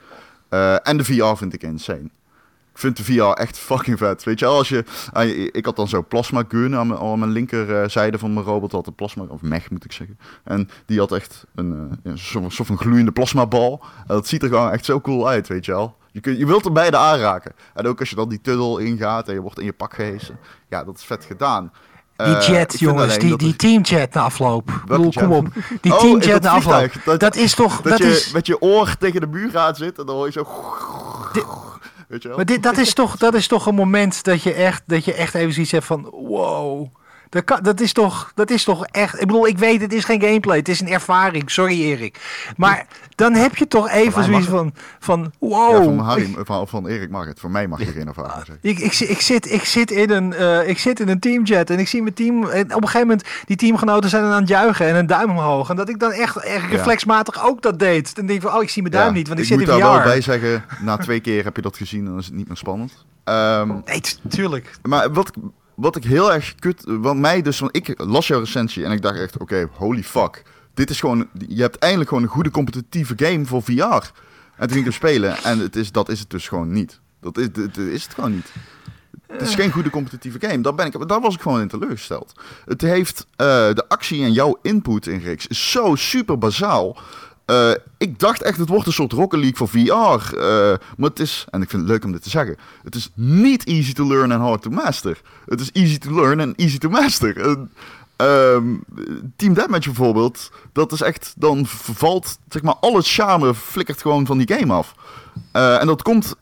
Eh, 0.50 0.88
en 0.88 0.98
de 0.98 1.04
VR 1.04 1.36
vind 1.36 1.54
ik 1.54 1.64
insane. 1.64 2.10
Vind 2.80 2.98
de 2.98 3.04
VR 3.04 3.22
echt 3.42 3.58
fucking 3.58 3.98
vet. 3.98 4.24
Weet 4.24 4.40
je 4.40 4.46
wel, 4.46 4.56
als 4.58 4.70
je... 4.70 4.84
ah, 5.14 5.28
ik 5.52 5.66
had 5.66 5.76
dan 5.76 5.88
zo 5.88 6.04
plasma 6.08 6.44
gun 6.48 6.76
aan 6.76 6.88
mijn, 6.88 7.00
aan 7.00 7.20
mijn 7.20 7.32
linkerzijde 7.32 8.18
van 8.18 8.34
mijn 8.34 8.46
robot. 8.46 8.72
Had 8.72 8.88
een 8.88 8.96
plasma, 8.96 9.24
of 9.28 9.42
mech 9.42 9.70
moet 9.72 9.86
ik 9.86 9.92
zeggen. 9.92 10.20
En 10.44 10.70
die 10.86 11.00
had 11.00 11.12
echt 11.12 11.46
een, 11.56 11.74
eh, 12.04 12.12
een 12.12 12.18
soort, 12.18 12.54
soort 12.54 12.68
van 12.68 12.78
gloeiende 12.78 13.12
plasmabal. 13.12 13.82
En 13.98 14.04
dat 14.16 14.28
ziet 14.28 14.44
er 14.44 14.50
gewoon 14.50 14.72
echt 14.72 14.86
zo 14.86 15.02
cool 15.02 15.28
uit, 15.28 15.48
weet 15.48 15.66
je 15.66 15.72
wel. 15.72 15.98
Je, 16.12 16.20
kunt, 16.20 16.38
je 16.38 16.46
wilt 16.46 16.66
er 16.66 16.72
beide 16.72 16.98
aanraken. 16.98 17.52
En 17.74 17.88
ook 17.88 18.00
als 18.00 18.10
je 18.10 18.16
dan 18.16 18.30
die 18.30 18.42
tunnel 18.42 18.78
ingaat 18.78 19.28
en 19.28 19.34
je 19.34 19.42
wordt 19.42 19.60
in 19.60 19.66
je 19.66 19.74
pak 19.74 19.94
gehesen. 19.94 20.40
Ja, 20.70 20.84
dat 20.84 20.98
is 20.98 21.04
vet 21.04 21.26
gedaan. 21.26 21.72
Die 22.16 22.28
Eh, 22.28 22.40
chat, 22.42 22.80
jongens, 22.80 23.18
die, 23.18 23.38
die 23.38 23.48
het- 23.48 23.58
teamchat 23.58 24.14
na 24.14 24.22
afloop. 24.22 24.82
Bedoel, 24.88 25.12
kom 25.12 25.32
op. 25.32 25.48
Die 25.82 25.94
Oh, 25.94 26.00
teamchat 26.00 26.42
na 26.42 26.50
afloop. 26.50 26.92
Dat, 27.06 27.20
dat- 27.20 27.36
is 27.36 27.56
toch... 27.56 27.82
Dat, 27.82 27.92
Dat, 27.92 27.98
je 27.98 28.10
is, 28.12 28.32
met 28.32 28.46
je 28.48 28.62
oor 28.62 28.96
tegen 29.00 29.22
de 29.22 29.28
muur 29.28 29.58
aan 29.58 29.76
zit 29.76 30.00
en 30.00 30.06
dan 30.06 30.16
hoor 30.16 30.26
je 30.26 30.32
zo... 30.32 30.48
Weet 32.10 32.22
je 32.22 32.28
wel? 32.28 32.38
maar 32.38 32.46
dit, 32.46 32.64
dat, 32.64 32.78
is 32.78 32.94
toch, 32.94 33.18
dat 33.18 33.34
is 33.34 33.48
toch 33.48 33.66
een 33.66 33.76
moment 33.76 34.24
dat 34.24 34.44
je 34.44 34.54
echt, 34.54 34.84
dat 34.86 35.06
je 35.06 35.14
echt 35.14 35.34
even 35.34 35.54
zoiets 35.54 35.72
hebt 35.72 35.86
van... 35.86 36.02
Wow. 36.12 36.88
Dat, 37.30 37.44
kan, 37.44 37.60
dat, 37.62 37.80
is 37.80 37.94
toch, 37.94 38.32
dat 38.36 38.50
is 38.50 38.64
toch 38.64 38.86
echt... 38.86 39.14
Ik 39.22 39.28
bedoel, 39.28 39.48
ik 39.48 39.58
weet, 39.58 39.82
het 39.82 39.94
is 39.94 40.04
geen 40.04 40.22
gameplay. 40.22 40.58
Het 40.58 40.70
is 40.70 40.80
een 40.82 40.88
ervaring. 40.90 41.52
Sorry, 41.52 41.82
Erik. 41.82 42.20
Maar 42.58 42.86
dan 43.16 43.34
heb 43.34 43.56
je 43.56 43.68
toch 43.68 43.90
even 43.90 44.24
zoiets 44.24 44.48
van... 44.48 44.74
van 45.00 45.32
wow. 45.40 45.72
Ja, 45.78 45.84
van, 45.84 46.00
Harry, 46.00 46.36
van, 46.44 46.68
van 46.68 46.88
Erik 46.88 47.10
mag 47.10 47.26
het. 47.26 47.40
Voor 47.40 47.52
mij 47.52 47.68
mag 47.68 47.80
je 47.80 47.86
geen 47.86 48.08
ervaring 48.08 48.34
zeggen. 48.36 48.58
Ik, 48.62 48.80
ik, 48.80 48.94
ik, 49.00 49.22
zit, 49.22 49.52
ik, 49.52 49.64
zit 49.64 49.92
in 49.92 50.10
een, 50.10 50.34
eh, 50.34 50.68
ik 50.68 50.80
zit 50.80 51.00
in 51.00 51.10
een 51.10 51.20
teamchat 51.20 51.70
en 51.70 51.80
ik 51.80 51.88
zie 51.88 52.02
mijn 52.02 52.14
team. 52.14 52.44
En 52.44 52.64
op 52.76 52.82
een 52.82 52.88
gegeven 52.88 53.08
moment, 53.08 53.28
die 53.46 53.58
teamgenoten 53.58 54.10
zijn 54.10 54.24
dan 54.24 54.32
aan 54.32 54.40
het 54.40 54.50
juichen 54.50 54.88
en 54.88 54.96
een 54.96 55.08
duim 55.08 55.30
omhoog. 55.30 55.70
En 55.70 55.76
dat 55.76 55.90
ik 55.90 56.00
dan 56.00 56.12
echt, 56.12 56.38
echt 56.38 56.64
Ja. 56.64 56.70
reflexmatig 56.70 57.46
ook 57.46 57.62
dat 57.62 57.80
deed. 57.80 58.16
Dan 58.16 58.26
denk 58.26 58.42
ik 58.42 58.48
van, 58.48 58.58
oh, 58.58 58.64
ik 58.64 58.70
zie 58.70 58.82
mijn 58.82 58.94
duim 58.94 59.08
Ja, 59.08 59.14
niet, 59.14 59.28
want 59.28 59.40
ik, 59.40 59.46
ik 59.46 59.52
zit 59.52 59.60
moet 59.60 59.70
in 59.76 59.80
daar 59.80 59.90
VR. 59.92 59.96
wel 59.98 60.04
bij 60.12 60.22
zeggen, 60.22 60.64
na 60.82 60.98
twee 60.98 61.20
keer 61.20 61.44
heb 61.44 61.56
je 61.56 61.62
dat 61.62 61.78
gezien 61.78 62.00
en 62.00 62.06
dan 62.10 62.20
is 62.20 62.26
het 62.26 62.36
niet 62.36 62.48
meer 62.48 62.58
spannend. 62.58 63.06
Ehm, 63.24 63.68
Nee, 63.86 64.02
tuurlijk. 64.30 64.72
maar 64.82 65.12
wat, 65.14 65.32
wat 65.80 65.96
ik 65.96 66.04
heel 66.04 66.34
erg 66.34 66.56
kut... 66.56 66.84
Want 66.86 67.20
mij 67.20 67.42
dus... 67.42 67.60
Want 67.60 67.76
ik 67.76 67.94
las 67.98 68.28
jouw 68.28 68.40
recensie 68.40 68.86
en 68.86 68.92
ik 68.92 69.02
dacht 69.02 69.20
echt... 69.20 69.38
Oké, 69.38 69.70
holy 69.72 70.04
fuck. 70.04 70.44
Dit 70.74 70.90
is 70.90 71.00
gewoon... 71.00 71.28
Je 71.48 71.62
hebt 71.62 71.78
eindelijk 71.78 72.10
gewoon 72.10 72.24
een 72.24 72.30
goede 72.30 72.52
competitieve 72.52 73.14
game 73.16 73.46
voor 73.46 73.64
VR. 73.64 73.72
En 73.74 74.68
toen 74.68 74.78
ging 74.78 74.78
ik 74.78 74.84
hem 74.84 74.92
spelen 74.92 75.44
en 75.44 75.60
het 75.60 75.76
is, 75.76 75.92
dat 75.92 76.10
is 76.10 76.20
het 76.20 76.30
dus 76.30 76.48
gewoon 76.48 76.72
niet. 76.72 77.00
Dat 77.22 77.38
is, 77.38 77.52
dat 77.52 77.78
is 77.78 78.04
het 78.04 78.14
gewoon 78.14 78.32
niet. 78.32 78.52
Het 79.28 79.42
is 79.42 79.56
geen 79.56 79.72
goede 79.72 79.90
competitieve 79.90 80.40
game. 80.40 80.62
Daar, 80.62 80.76
ben 80.76 80.86
ik, 80.86 81.08
daar 81.08 81.22
was 81.22 81.36
ik 81.36 81.42
gewoon 81.42 81.62
in 81.62 81.68
teleurgesteld. 81.68 82.34
Het 82.66 82.82
heeft 82.82 83.26
eh, 83.36 83.46
de 83.74 83.86
actie 83.88 84.24
en 84.24 84.34
jouw 84.34 84.60
input 84.62 85.08
in 85.08 85.20
Rix 85.20 85.48
is 85.48 85.72
zo 85.72 85.96
super 85.96 86.38
bazaal. 86.38 86.98
Eh, 87.50 87.72
ik 87.98 88.20
dacht 88.20 88.42
echt, 88.42 88.58
het 88.58 88.70
wordt 88.70 88.88
een 88.88 88.94
soort 88.94 89.12
Rocket 89.12 89.40
League 89.40 89.58
voor 89.58 89.68
VR. 89.68 90.36
eh, 90.38 90.78
maar 90.98 91.10
het 91.10 91.20
is, 91.20 91.46
en 91.50 91.62
ik 91.62 91.70
vind 91.70 91.82
het 91.82 91.92
leuk 91.92 92.04
om 92.06 92.12
dit 92.12 92.24
te 92.24 92.30
zeggen, 92.30 92.58
het 92.84 92.96
is 92.96 93.10
niet 93.14 93.64
easy 93.64 93.94
to 93.94 94.08
learn 94.08 94.32
and 94.32 94.42
hard 94.42 94.62
to 94.62 94.70
master. 94.70 95.22
Het 95.46 95.60
is 95.60 95.72
easy 95.72 95.98
to 95.98 96.12
learn 96.14 96.40
and 96.40 96.56
easy 96.58 96.78
to 96.78 96.90
master. 96.90 97.58
Ehm, 98.16 98.76
Team 99.36 99.54
Deathmatch 99.54 99.86
bijvoorbeeld, 99.86 100.52
dat 100.74 100.92
is 100.92 101.02
echt, 101.02 101.34
dan 101.38 101.66
valt, 101.66 102.38
zeg 102.50 102.62
maar, 102.62 102.76
al 102.76 102.96
het 102.96 103.08
charme 103.08 103.54
flikkert 103.56 104.02
gewoon 104.02 104.26
van 104.26 104.38
die 104.38 104.58
game 104.58 104.74
af. 104.74 104.96
Eh, 105.52 105.82
en 105.82 105.88
dat 105.88 106.02
komt 106.02 106.36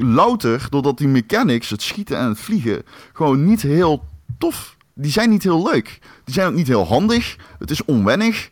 louter 0.00 0.66
doordat 0.70 0.98
die 0.98 1.08
mechanics, 1.08 1.70
het 1.70 1.82
schieten 1.82 2.18
en 2.18 2.28
het 2.28 2.40
vliegen, 2.40 2.82
gewoon 3.12 3.44
niet 3.44 3.62
heel 3.62 4.04
tof. 4.38 4.76
Die 4.94 5.10
zijn 5.10 5.30
niet 5.30 5.42
heel 5.42 5.70
leuk. 5.72 5.98
Die 6.24 6.34
zijn 6.34 6.48
ook 6.48 6.54
niet 6.54 6.66
heel 6.66 6.86
handig. 6.86 7.36
Het 7.58 7.70
is 7.70 7.84
onwennig. 7.84 8.48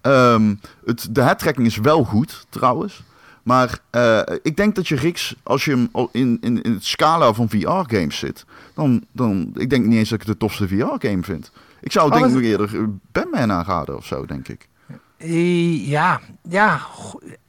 Ehm, 0.00 0.54
het, 0.84 1.08
de 1.10 1.22
headtracking 1.22 1.66
is 1.66 1.76
wel 1.76 2.04
goed, 2.04 2.46
trouwens. 2.48 3.02
Maar 3.42 3.78
eh, 3.90 4.20
ik 4.42 4.56
denk 4.56 4.74
dat 4.74 4.88
je 4.88 4.96
Rix, 4.96 5.34
als 5.42 5.64
je 5.64 5.70
hem 5.70 5.88
in, 6.12 6.38
in, 6.40 6.62
in 6.62 6.72
het 6.72 6.84
scala 6.84 7.32
van 7.32 7.48
VR-games 7.48 8.18
zit, 8.18 8.44
dan, 8.74 9.04
dan... 9.12 9.50
Ik 9.54 9.70
denk 9.70 9.84
niet 9.86 9.98
eens 9.98 10.08
dat 10.08 10.20
ik 10.20 10.26
het 10.26 10.38
de 10.40 10.46
tofste 10.46 10.68
VR-game 10.68 11.22
vind. 11.22 11.52
Ik 11.80 11.92
zou 11.92 12.06
Oh, 12.06 12.12
denk 12.12 12.26
ik 12.26 12.32
nog 12.32 12.42
eerder 12.42 12.74
eh, 12.76 12.82
Batman 13.12 13.52
aanraden 13.52 13.96
of 13.96 14.06
zo, 14.06 14.26
denk 14.26 14.48
ik. 14.48 14.68
Eh, 15.16 15.88
Ja, 15.88 16.20
ja. 16.48 16.80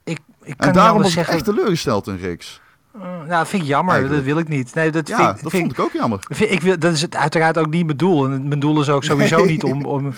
Ik, 0.03 0.19
ik 0.43 0.57
kan 0.57 0.67
En 0.67 0.73
daarom 0.73 0.97
was 0.97 1.07
ik 1.07 1.13
zeggen. 1.13 1.33
echt 1.33 1.45
teleurgesteld 1.45 2.07
in 2.07 2.15
Rix. 2.17 2.61
Eh, 2.93 3.01
nou, 3.01 3.27
dat 3.27 3.47
vind 3.47 3.61
ik 3.61 3.67
jammer. 3.67 3.93
Eigenlijk. 3.93 4.23
Dat 4.25 4.33
wil 4.33 4.43
ik 4.43 4.47
niet. 4.49 4.73
Nee, 4.75 4.91
dat 4.91 5.07
Ja, 5.07 5.15
vind, 5.15 5.41
dat 5.43 5.51
vind, 5.51 5.63
vond 5.63 5.77
ik 5.77 5.79
ook 5.83 5.91
jammer. 5.93 6.19
vind- 6.29 6.51
ik 6.51 6.61
wil, 6.61 6.79
dat 6.79 6.93
is 6.93 7.01
het 7.01 7.15
uiteraard 7.15 7.57
ook 7.57 7.69
niet 7.69 7.85
mijn 7.85 7.97
doel. 7.97 8.25
En 8.25 8.47
mijn 8.47 8.59
doel 8.59 8.81
is 8.81 8.89
ook 8.89 9.03
sowieso 9.03 9.37
Nee. 9.37 9.45
niet 9.47 9.63
om... 9.63 9.85
om 9.85 10.13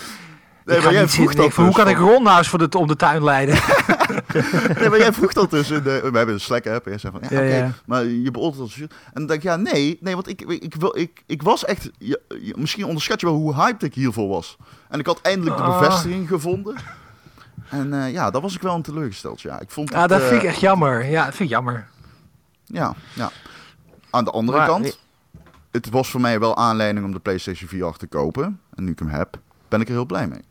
Nee, 0.65 0.77
ik 0.77 0.83
maar 0.83 0.93
jij 0.93 1.07
vroeg 1.07 1.33
dat 1.33 1.53
hoe 1.55 1.65
dus 1.65 1.75
kan 1.75 1.87
ik 1.87 1.97
van- 1.97 2.05
Ron 2.07 2.27
eens 2.37 2.47
voor 2.47 2.69
de, 2.69 2.77
om 2.77 2.87
de 2.87 2.95
tuin 2.95 3.23
leiden? 3.23 3.55
Nee, 4.79 4.89
maar 4.89 4.97
jij 4.97 5.13
vroeg 5.13 5.33
dat 5.33 5.49
dus 5.49 5.69
in 5.71 5.83
de... 5.83 5.99
We 6.11 6.17
hebben 6.17 6.33
een 6.33 6.39
Slack-app 6.39 6.85
en 6.85 6.91
jij 6.91 6.99
zei 6.99 7.13
van... 7.19 7.21
Ja, 7.29 7.41
Ja, 7.41 7.47
oké, 7.47 7.57
ja. 7.65 7.71
maar 7.85 8.03
je 8.05 8.31
beoordeelt 8.31 8.61
als... 8.63 8.79
En 8.81 8.87
dan 9.13 9.25
denk 9.25 9.39
ik, 9.39 9.43
ja, 9.43 9.55
nee. 9.55 9.97
Nee, 10.01 10.13
want 10.13 10.27
ik, 10.29 10.41
ik, 10.41 10.75
wil, 10.75 10.97
ik, 10.97 11.23
ik 11.25 11.41
was 11.41 11.65
echt... 11.65 11.89
Je, 11.97 12.21
je- 12.41 12.55
misschien 12.57 12.85
onderschat 12.85 13.19
je 13.21 13.25
wel 13.25 13.35
hoe 13.35 13.55
hyped 13.55 13.83
ik 13.83 13.93
hiervoor 13.93 14.27
was. 14.29 14.57
En 14.89 14.99
ik 14.99 15.05
had 15.05 15.19
eindelijk 15.21 15.57
de 15.57 15.63
Ah. 15.63 15.79
bevestiging 15.79 16.27
gevonden. 16.27 16.75
En 17.69 17.93
eh, 17.93 18.11
ja, 18.11 18.31
daar 18.31 18.41
was 18.41 18.55
ik 18.55 18.61
wel 18.61 18.75
een 18.75 18.81
teleurgesteld, 18.81 19.41
ja. 19.41 19.59
Ik 19.59 19.69
vond 19.69 19.89
Ja, 19.89 19.99
het, 19.99 20.09
dat 20.09 20.21
eh, 20.21 20.27
vind 20.27 20.41
ik 20.41 20.47
echt 20.47 20.59
jammer. 20.59 21.05
Ja, 21.05 21.25
dat 21.25 21.35
vind 21.35 21.49
ik 21.49 21.55
jammer. 21.55 21.87
Ja, 22.65 22.93
ja. 23.13 23.31
Aan 24.09 24.23
de 24.23 24.31
andere 24.31 24.57
Maar- 24.57 24.67
kant... 24.67 24.99
Het 25.71 25.89
was 25.89 26.09
voor 26.09 26.21
mij 26.21 26.39
wel 26.39 26.57
aanleiding 26.57 27.05
om 27.05 27.11
de 27.11 27.19
PlayStation 27.19 27.69
VR 27.69 27.97
te 27.97 28.07
kopen. 28.07 28.59
En 28.75 28.83
nu 28.83 28.91
ik 28.91 28.99
hem 28.99 29.07
heb, 29.09 29.37
ben 29.67 29.81
ik 29.81 29.87
er 29.87 29.93
heel 29.93 30.05
blij 30.05 30.27
mee. 30.27 30.41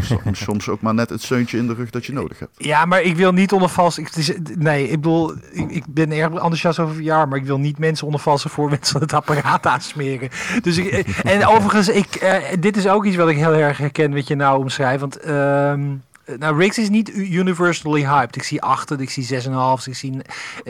Soms- 0.00 0.40
Soms 0.44 0.68
ook 0.68 0.80
maar 0.80 0.94
net 0.94 1.10
het 1.10 1.22
steuntje 1.22 1.58
in 1.58 1.66
de 1.66 1.74
rug 1.74 1.90
dat 1.90 2.06
je 2.06 2.12
nodig 2.12 2.38
hebt. 2.38 2.52
Ja, 2.56 2.84
maar 2.84 3.02
ik 3.02 3.16
wil 3.16 3.32
niet 3.32 3.52
onder 3.52 3.68
vals... 3.68 3.98
Ik, 3.98 4.08
is- 4.16 4.32
nee, 4.58 4.84
ik 4.84 4.90
bedoel, 5.00 5.32
ik, 5.52 5.70
ik 5.70 5.84
ben 5.88 6.10
erg 6.12 6.32
enthousiast 6.32 6.78
over 6.78 6.94
VR, 6.94 7.04
maar 7.04 7.34
ik 7.36 7.44
wil 7.44 7.58
niet 7.58 7.78
mensen 7.78 8.06
onder 8.06 8.20
valse 8.20 8.48
voorwendsel 8.48 9.00
het 9.00 9.12
apparaat 9.12 9.66
aansmeren. 9.66 10.28
Dus 10.62 10.76
ik, 10.78 10.86
eh, 10.92 11.32
en 11.34 11.46
overigens, 11.56 11.88
ik, 11.88 12.14
eh, 12.14 12.36
dit 12.60 12.76
is 12.76 12.88
ook 12.88 13.04
iets 13.04 13.16
wat 13.16 13.28
ik 13.28 13.36
heel 13.36 13.54
erg 13.54 13.78
herken 13.78 14.14
wat 14.14 14.26
je 14.26 14.34
nou 14.34 14.58
omschrijft. 14.60 15.00
Want 15.00 15.16
ehm, 15.16 15.94
nou, 16.38 16.56
Riggs 16.58 16.78
is 16.78 16.88
niet 16.88 17.08
universally 17.16 18.04
hyped. 18.06 18.36
Ik 18.36 18.42
zie 18.42 18.62
8, 18.62 19.00
ik 19.00 19.10
zie 19.10 19.24
6,5. 19.42 19.86
Ik, 19.86 19.94
zie, 19.94 20.22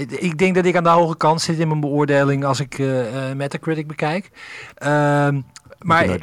ik 0.08 0.38
denk 0.38 0.54
dat 0.54 0.64
ik 0.64 0.76
aan 0.76 0.82
de 0.82 0.88
hoge 0.88 1.16
kant 1.16 1.40
zit 1.40 1.58
in 1.58 1.68
mijn 1.68 1.80
beoordeling 1.80 2.44
als 2.44 2.60
ik 2.60 2.78
eh, 2.78 3.30
eh, 3.30 3.36
Metacritic 3.36 3.86
bekijk. 3.86 4.30
Ehm, 4.74 5.40
maar. 5.80 6.18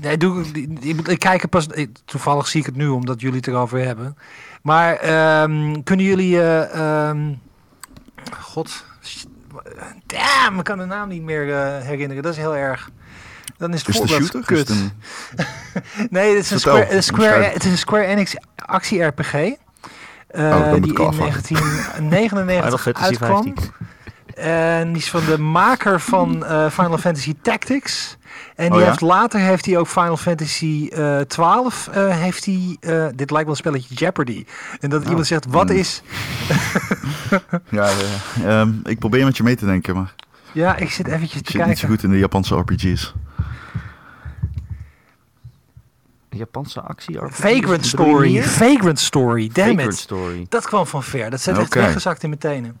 Nee, 0.00 0.16
doe, 0.16 0.44
ik- 0.52 0.78
ik, 0.84 1.08
ik 1.08 1.18
kijk 1.18 1.42
er 1.42 1.48
pas. 1.48 1.66
ik- 1.66 1.96
toevallig 2.04 2.48
zie 2.48 2.60
ik 2.60 2.66
het 2.66 2.76
nu 2.76 2.88
omdat 2.88 3.20
jullie 3.20 3.36
het 3.36 3.46
erover 3.46 3.78
hebben. 3.84 4.16
Maar 4.62 4.94
ehm, 4.96 5.82
kunnen 5.82 6.06
jullie. 6.06 6.40
eh, 6.40 7.08
ehm, 7.08 7.32
God. 8.40 8.84
Damn, 10.06 10.58
ik 10.58 10.64
kan 10.64 10.78
de 10.78 10.84
naam 10.84 11.08
niet 11.08 11.22
meer 11.22 11.54
eh, 11.56 11.78
herinneren. 11.86 12.22
Dat 12.22 12.32
is 12.32 12.38
heel 12.38 12.56
erg. 12.56 12.90
Dan 13.56 13.72
is 13.72 13.78
het 13.80 13.88
Is 13.88 13.96
voorbeeld 13.96 14.20
shooter? 14.22 14.40
Is 14.40 14.46
kut. 14.46 14.58
het 14.58 14.68
een... 14.68 14.90
Nee, 16.10 16.28
het 16.36 16.44
is 16.44 16.50
een 16.50 16.60
Square, 16.60 16.94
een 16.94 17.02
Square, 17.02 17.28
omschrijf. 17.34 17.52
het 17.52 17.64
is 17.64 17.70
een 17.70 17.78
Square 17.78 18.04
Enix 18.04 18.34
actie-RPG. 18.56 19.34
eh, 19.34 19.54
dan 20.50 20.68
moet 20.70 20.82
die 20.82 20.92
in 20.92 20.98
afwachten. 21.06 21.54
1999 21.56 22.64
Final 22.64 22.78
Fantasy 22.78 23.04
uitkwam. 23.04 23.54
15. 24.40 24.50
En 24.52 24.88
die 24.92 25.02
is 25.02 25.10
van 25.10 25.24
de 25.24 25.38
maker 25.38 26.00
van 26.00 26.44
eh, 26.46 26.70
Final 26.70 26.98
Fantasy 26.98 27.34
Tactics. 27.42 28.16
En 28.56 28.64
die 28.66 28.74
Oh 28.74 28.80
ja? 28.80 28.86
heeft 28.86 29.00
later 29.00 29.40
heeft 29.40 29.66
hij 29.66 29.76
ook 29.78 29.86
Final 29.88 30.16
Fantasy 30.16 30.88
eh 30.92 31.20
12 31.20 31.88
eh, 31.92 32.08
heeft 32.16 32.44
hij 32.44 32.76
eh, 32.80 33.06
dit 33.14 33.30
lijkt 33.30 33.30
wel 33.30 33.48
een 33.48 33.56
spelletje 33.56 33.94
Jeopardy. 33.94 34.44
En 34.80 34.90
dat 34.90 35.02
Oh. 35.02 35.08
iemand 35.08 35.26
zegt 35.26 35.46
wat 35.48 35.68
Hmm. 35.68 35.78
is 35.78 36.02
Ja, 37.50 37.60
ja, 37.70 37.90
ja. 38.40 38.60
Ehm, 38.60 38.72
ik 38.84 38.98
probeer 38.98 39.24
met 39.24 39.36
je 39.36 39.42
mee 39.42 39.56
te 39.56 39.64
denken, 39.66 39.94
maar 39.94 40.14
Ja, 40.52 40.76
ik 40.76 40.90
zit 40.90 41.06
eventjes 41.06 41.40
ik 41.40 41.46
te 41.46 41.52
zit 41.52 41.66
niet 41.66 41.78
zo 41.78 41.86
kijken. 41.86 41.88
goed 41.88 42.02
in 42.02 42.10
de 42.10 42.18
Japanse 42.18 42.54
RPG's. 42.56 43.14
Japanse 46.32 46.80
actie. 46.80 47.18
Vagrant 47.22 47.86
Story. 47.86 48.42
Vagrant 48.42 48.98
Story. 48.98 49.50
Damn 49.52 49.68
Vagrant 49.68 49.92
it. 49.92 49.98
Story. 49.98 50.46
Dat 50.48 50.66
kwam 50.66 50.86
van 50.86 51.02
ver. 51.02 51.30
Dat 51.30 51.40
zit 51.40 51.58
echt 51.58 51.74
weggezakt 51.74 52.22
in 52.22 52.28
mijn 52.28 52.40
tenen. 52.40 52.80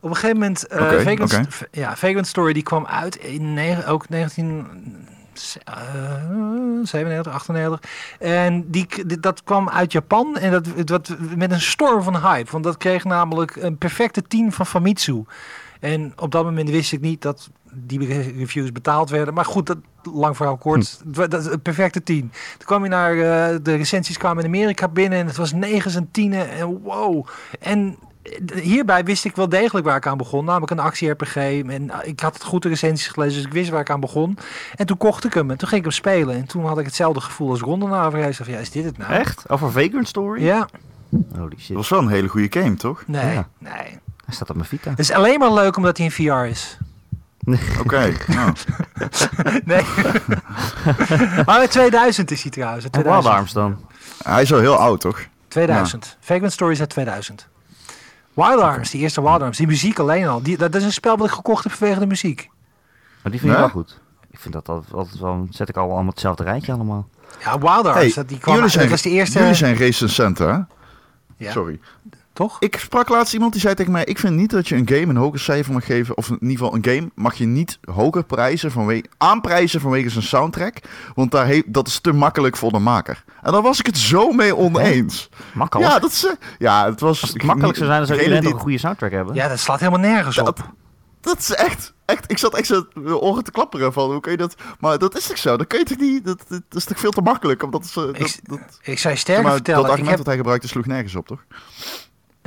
Op 0.00 0.10
een 0.10 0.14
gegeven 0.16 0.36
moment, 0.38 0.64
Vagrant, 1.02 1.32
v- 1.54 1.62
ja, 1.70 1.96
Vagrant 1.96 2.26
Story 2.26 2.52
die 2.52 2.62
kwam 2.62 2.86
uit 2.86 3.16
in 3.16 3.54
negen- 3.54 3.86
ook 3.86 4.08
19... 4.08 4.66
eh, 5.64 5.74
97, 6.82 7.32
98. 7.32 7.80
En 8.18 8.70
die, 8.70 8.86
dat 9.20 9.44
kwam 9.44 9.68
uit 9.68 9.92
Japan 9.92 10.36
en 10.36 10.50
dat, 10.50 10.66
dat 10.84 11.16
met 11.36 11.52
een 11.52 11.60
storm 11.60 12.02
van 12.02 12.16
hype. 12.16 12.50
Want 12.50 12.64
dat 12.64 12.76
kreeg 12.76 13.04
namelijk 13.04 13.56
een 13.56 13.78
perfecte 13.78 14.22
10 14.22 14.52
van 14.52 14.66
Famitsu. 14.66 15.24
En 15.80 16.12
op 16.16 16.30
dat 16.30 16.44
moment 16.44 16.70
wist 16.70 16.92
ik 16.92 17.00
niet 17.00 17.22
dat 17.22 17.50
die 17.72 18.06
re- 18.06 18.32
reviews 18.36 18.72
betaald 18.72 19.10
werden. 19.10 19.34
Maar 19.34 19.44
goed, 19.44 19.66
dat, 19.66 19.78
lang 20.12 20.36
verhaal 20.36 20.56
kort. 20.56 20.98
Het 21.06 21.16
wa- 21.16 21.26
Dat, 21.26 21.46
een 21.46 21.62
perfecte 21.62 22.02
10. 22.02 22.20
Toen 22.20 22.66
kwam 22.66 22.82
je 22.82 22.88
naar 22.90 23.12
eh, 23.12 23.56
de 23.62 23.74
recensies 23.74 24.18
kwamen 24.18 24.42
in 24.44 24.48
Amerika 24.54 24.88
binnen 24.88 25.18
en 25.18 25.26
het 25.26 25.36
was 25.36 25.52
9 25.52 25.94
en 25.94 26.08
10 26.10 26.32
en 26.32 26.66
wow. 26.82 27.26
En 27.60 27.98
hierbij 28.54 29.04
wist 29.04 29.24
ik 29.24 29.36
wel 29.36 29.48
degelijk 29.48 29.86
waar 29.86 29.96
ik 29.96 30.06
aan 30.06 30.16
begon. 30.18 30.44
Namelijk 30.44 30.70
een 30.72 30.78
actie-RPG. 30.78 31.36
En 31.36 31.90
eh, 31.90 32.08
ik 32.08 32.20
had 32.20 32.34
het 32.34 32.42
goed 32.44 32.62
de 32.62 32.68
recensies 32.68 33.06
gelezen, 33.08 33.34
dus 33.36 33.46
ik 33.46 33.52
wist 33.52 33.70
waar 33.70 33.80
ik 33.80 33.90
aan 33.90 34.00
begon. 34.00 34.38
En 34.76 34.86
toen 34.86 34.96
kocht 34.96 35.24
ik 35.24 35.34
hem 35.34 35.50
en 35.50 35.56
toen 35.56 35.68
ging 35.68 35.80
ik 35.80 35.86
hem 35.86 35.96
spelen. 35.96 36.34
En 36.36 36.46
toen 36.46 36.66
had 36.66 36.78
ik 36.78 36.84
hetzelfde 36.86 37.20
gevoel 37.20 37.50
als 37.50 37.60
Ron 37.60 37.80
daarna. 37.80 38.10
Hij 38.10 38.20
zei 38.32 38.34
van, 38.34 38.52
ja, 38.54 38.58
is 38.60 38.70
dit 38.70 38.84
het 38.84 38.98
nou? 38.98 39.12
Echt? 39.12 39.48
Over 39.48 39.72
Vagrant 39.72 40.08
Story? 40.08 40.42
Ja, 40.44 40.68
Holy 41.36 41.48
Dat 41.50 41.58
shit. 41.60 41.76
was 41.76 41.88
wel 41.88 41.98
een 42.00 42.08
hele 42.08 42.28
goede 42.28 42.60
game, 42.60 42.74
toch? 42.74 43.02
nee, 43.06 43.32
Ja. 43.34 43.48
nee. 43.58 43.98
Hij 44.24 44.36
staat 44.36 44.50
op 44.50 44.56
mijn 44.56 44.68
Vita. 44.68 44.90
Het 44.90 44.98
is 44.98 45.10
alleen 45.10 45.38
maar 45.38 45.52
leuk 45.52 45.76
omdat 45.76 45.96
hij 45.96 46.06
in 46.06 46.12
VR 46.12 46.32
is. 46.50 46.78
Oké, 47.80 48.12
nou. 48.26 48.52
Nee. 49.64 49.82
maar 51.46 51.62
in 51.62 51.68
2000 51.68 52.30
is 52.30 52.42
hij 52.42 52.50
trouwens. 52.50 52.84
in 52.84 52.90
En 52.90 53.00
2000. 53.02 53.24
Wild 53.24 53.36
Arms 53.36 53.52
dan? 53.52 53.86
Hij 54.22 54.42
is 54.42 54.52
al 54.52 54.58
heel 54.58 54.76
oud, 54.76 55.00
toch? 55.00 55.20
2000. 55.48 56.16
Vagrant 56.20 56.52
Stories 56.52 56.80
uit 56.80 56.90
2000. 56.90 57.48
Wild 58.38 58.60
Arms, 58.60 58.90
die 58.90 59.00
eerste 59.00 59.22
Wild 59.22 59.42
Arms. 59.42 59.56
Die 59.56 59.66
muziek 59.66 59.98
alleen 59.98 60.26
al. 60.26 60.42
Die, 60.42 60.56
dat 60.56 60.74
is 60.74 60.84
een 60.84 60.92
spel 60.92 61.16
wat 61.16 61.26
ik 61.26 61.32
gekocht 61.32 61.64
heb 61.64 61.72
vanwege 61.72 62.00
de 62.00 62.06
muziek. 62.06 62.50
Maar 63.22 63.32
die 63.32 63.40
vind 63.40 63.52
je 63.52 63.58
wel 63.58 63.68
goed. 63.68 64.00
Ik 64.30 64.38
vind 64.38 64.54
dat 64.54 64.68
altijd, 64.68 64.92
altijd 64.92 65.18
wel... 65.18 65.46
Zet 65.50 65.68
ik 65.68 65.76
al 65.76 65.90
allemaal 65.90 66.06
hetzelfde 66.06 66.44
rijtje 66.44 66.72
allemaal. 66.72 67.08
Ja, 67.40 67.58
Wild 67.58 67.86
Arms. 67.86 67.94
Hey, 67.94 68.12
dat, 68.14 68.28
die 68.28 68.38
kwam, 68.38 68.54
jullie, 68.54 68.70
zijn, 68.70 68.82
dat 68.82 68.92
was 68.92 69.02
de 69.02 69.10
eerste... 69.10 69.38
jullie 69.38 69.54
zijn 69.54 69.74
recensent, 69.74 70.38
hè? 70.38 70.58
ja, 71.36 71.50
Sorry. 71.50 71.80
Toch? 72.38 72.56
Ik 72.60 72.76
sprak 72.76 73.08
laatst 73.08 73.32
iemand 73.34 73.52
die 73.52 73.60
zei 73.60 73.74
tegen 73.74 73.92
mij: 73.92 74.04
Ik 74.04 74.18
vind 74.18 74.34
niet 74.34 74.50
dat 74.50 74.68
je 74.68 74.74
een 74.76 74.88
game 74.88 75.06
een 75.06 75.16
hoger 75.16 75.38
cijfer 75.40 75.72
mag 75.72 75.84
geven. 75.84 76.16
Of 76.16 76.28
in 76.28 76.38
ieder 76.40 76.56
geval, 76.58 76.74
een 76.74 76.84
game 76.84 77.10
mag 77.14 77.34
je 77.34 77.46
niet 77.46 77.78
hoger 77.92 78.24
prijzen 78.24 78.70
vanwege, 78.70 79.04
aanprijzen 79.16 79.80
vanwege 79.80 80.08
zijn 80.10 80.24
soundtrack. 80.24 80.76
Want 81.14 81.30
daar 81.30 81.46
heeft, 81.46 81.72
dat 81.72 81.86
is 81.86 82.00
te 82.00 82.12
makkelijk 82.12 82.56
voor 82.56 82.72
de 82.72 82.78
maker. 82.78 83.24
En 83.42 83.52
daar 83.52 83.62
was 83.62 83.78
ik 83.78 83.86
het 83.86 83.98
zo 83.98 84.32
mee 84.32 84.56
oneens. 84.56 85.28
Makkelijk. 85.52 85.90
Ja, 85.90 85.98
dat 85.98 86.10
is, 86.10 86.34
ja, 86.58 86.84
het 86.90 87.00
was. 87.00 87.20
Als 87.20 87.32
het 87.32 87.42
makkelijk 87.42 87.76
zou 87.76 87.86
zijn, 87.88 87.98
dan 87.98 88.08
zou 88.08 88.20
iedereen 88.20 88.42
die- 88.42 88.52
een 88.52 88.58
goede 88.60 88.78
soundtrack 88.78 89.10
hebben. 89.10 89.34
Ja, 89.34 89.48
dat 89.48 89.58
slaat 89.58 89.78
helemaal 89.80 90.00
nergens 90.00 90.38
op. 90.38 90.72
Dat 91.20 91.38
is 91.38 91.50
echt, 91.54 91.94
echt. 92.04 92.30
Ik 92.30 92.38
zat 92.38 92.54
echt 92.54 92.66
zo 92.66 92.86
de 92.94 93.20
oren 93.20 93.44
te 93.44 93.50
klapperen 93.50 93.92
van 93.92 94.10
hoe 94.10 94.20
kun 94.20 94.30
je 94.32 94.36
dat. 94.38 94.54
Maar 94.80 94.98
dat 94.98 95.16
is 95.16 95.26
toch 95.26 95.38
zo? 95.38 95.56
Dat 95.56 95.66
kun 95.66 95.78
je 95.78 95.84
toch 95.84 95.98
niet. 95.98 96.24
Dat, 96.24 96.44
dat, 96.48 96.62
is 96.70 96.84
toch 96.84 96.98
veel 96.98 97.10
te 97.10 97.20
makkelijk? 97.20 97.62
Omdat. 97.62 97.90
Dat, 97.94 98.18
Ik- 98.18 98.38
dat, 98.42 98.58
Ik 98.58 98.68
zou 98.84 98.92
je 98.92 98.98
zeg 99.00 99.18
sterker 99.18 99.42
maar, 99.42 99.52
dat 99.52 99.54
vertellen. 99.64 99.80
Ik 99.84 99.88
argument 99.90 100.08
heb... 100.08 100.18
dat 100.18 100.26
hij 100.26 100.36
gebruikte 100.36 100.68
sloeg 100.68 100.86
nergens 100.86 101.14
op, 101.16 101.26
toch? 101.26 101.44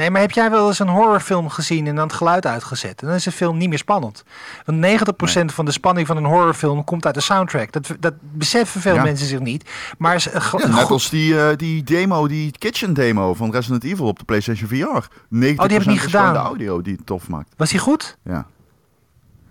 Nee, 0.01 0.09
maar 0.09 0.21
heb 0.21 0.31
jij 0.31 0.49
wel 0.51 0.67
eens 0.67 0.79
een 0.79 0.87
horrorfilm 0.89 1.49
gezien 1.49 1.87
en 1.87 1.95
dan 1.95 2.03
het 2.07 2.13
geluid 2.15 2.45
uitgezet? 2.45 3.01
En 3.01 3.07
dan 3.07 3.15
is 3.15 3.23
de 3.23 3.31
film 3.31 3.57
niet 3.57 3.69
meer 3.69 3.77
spannend. 3.77 4.23
Want 4.65 4.85
90% 4.85 5.45
van 5.45 5.65
de 5.65 5.71
spanning 5.71 6.07
van 6.07 6.17
een 6.17 6.25
horrorfilm 6.25 6.83
komt 6.83 7.05
uit 7.05 7.15
de 7.15 7.21
soundtrack. 7.21 7.71
Dat, 7.71 7.95
dat 7.99 8.13
beseffen 8.21 8.81
veel 8.81 8.93
Ja. 8.95 9.03
mensen 9.03 9.27
zich 9.27 9.39
niet. 9.39 9.69
Maar 9.97 10.29
Ja, 10.57 10.67
net 10.67 10.89
als 10.89 11.09
die, 11.09 11.39
eh, 11.41 11.57
die 11.57 11.83
demo, 11.83 12.27
die 12.27 12.51
kitchen 12.57 12.93
demo 12.93 13.33
van 13.33 13.51
Resident 13.51 13.83
Evil 13.83 14.05
op 14.07 14.19
de 14.19 14.25
PlayStation 14.25 14.67
VR. 14.69 15.07
90% 15.29 15.59
Oh, 15.59 15.65
ik 15.65 15.69
niet 15.69 15.79
is 15.79 15.83
gewoon 15.85 15.99
gedaan. 15.99 16.33
de 16.33 16.39
audio 16.39 16.81
die 16.81 16.95
het 16.95 17.05
tof 17.05 17.27
maakt. 17.29 17.53
was 17.57 17.69
die 17.69 17.79
goed? 17.79 18.17
Ja. 18.23 18.45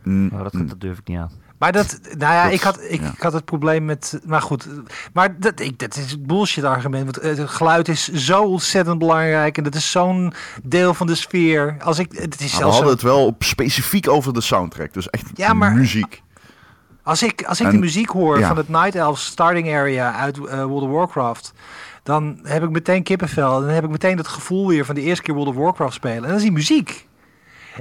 Mm, 0.02 0.30
Oh, 0.32 0.42
dat, 0.42 0.52
mm. 0.52 0.68
dat 0.68 0.80
durf 0.80 0.98
ik 0.98 1.06
niet 1.08 1.18
aan. 1.18 1.30
Maar 1.60 1.72
dat, 1.72 1.98
nou 2.18 2.32
ja, 2.34 2.44
Dat- 2.44 2.52
ik, 2.52 2.60
had, 2.60 2.80
ik, 2.88 3.00
ja. 3.00 3.12
ik 3.16 3.22
had 3.22 3.32
het 3.32 3.44
probleem 3.44 3.84
met, 3.84 4.20
maar 4.24 4.42
goed, 4.42 4.66
maar 5.12 5.40
dat, 5.40 5.60
ik, 5.60 5.78
dat 5.78 5.96
is 5.96 6.20
bullshit 6.22 6.64
argument. 6.64 7.16
Want 7.16 7.38
het 7.38 7.48
geluid 7.50 7.88
is 7.88 8.08
zo 8.08 8.42
ontzettend 8.42 8.98
belangrijk 8.98 9.56
en 9.58 9.64
dat 9.64 9.74
is 9.74 9.90
zo'n 9.90 10.32
deel 10.62 10.94
van 10.94 11.06
de 11.06 11.14
sfeer. 11.14 11.76
Als 11.80 11.98
ik, 11.98 12.12
het 12.12 12.18
is 12.20 12.22
Maar 12.40 12.48
we 12.50 12.56
zelfs 12.56 12.62
hadden 12.62 12.84
zo- 12.84 12.90
het 12.90 13.02
wel 13.02 13.26
op, 13.26 13.42
specifiek 13.44 14.08
over 14.08 14.32
de 14.32 14.40
soundtrack. 14.40 14.92
Dus 14.92 15.10
echt 15.10 15.26
Ja, 15.34 15.52
maar- 15.52 15.72
muziek. 15.72 16.22
Als 17.02 17.22
ik, 17.22 17.42
als 17.44 17.60
ik 17.60 17.66
En- 17.66 17.72
de 17.72 17.78
muziek 17.78 18.08
hoor 18.08 18.38
ja. 18.38 18.48
van 18.48 18.56
het 18.56 18.68
Night 18.68 18.94
Elf 18.94 19.18
starting 19.18 19.68
area 19.74 20.14
uit 20.14 20.36
eh, 20.46 20.64
World 20.64 20.82
of 20.82 20.90
Warcraft, 20.90 21.52
dan 22.02 22.38
heb 22.42 22.62
ik 22.62 22.70
meteen 22.70 23.02
kippenvel. 23.02 23.60
Dan 23.60 23.68
heb 23.68 23.84
ik 23.84 23.90
meteen 23.90 24.16
dat 24.16 24.28
gevoel 24.28 24.68
weer 24.68 24.84
van 24.84 24.94
de 24.94 25.00
eerste 25.00 25.22
keer 25.22 25.34
World 25.34 25.48
of 25.48 25.54
Warcraft 25.62 25.94
spelen. 25.94 26.22
En 26.22 26.28
dat 26.28 26.36
is 26.36 26.42
die 26.42 26.52
muziek. 26.52 27.08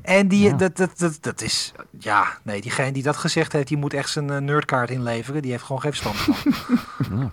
En 0.04 0.28
die, 0.28 0.43
Ja. 0.50 0.56
dat, 0.56 0.78
dat, 0.78 0.89
dat, 0.97 1.18
dat 1.22 1.41
is, 1.41 1.72
ja, 2.00 2.28
nee, 2.43 2.62
diegene 2.62 2.91
die 2.91 3.04
dat 3.04 3.18
gezegd 3.18 3.52
heeft, 3.54 3.68
die 3.68 3.78
moet 3.78 3.93
echt 3.93 4.10
zijn 4.10 4.30
eh, 4.30 4.38
nerdkaart 4.38 4.89
inleveren. 4.89 5.41
Die 5.41 5.52
heeft 5.52 5.64
gewoon 5.64 5.82
geen 5.82 5.91
verstand 5.93 6.16
van. 6.18 6.36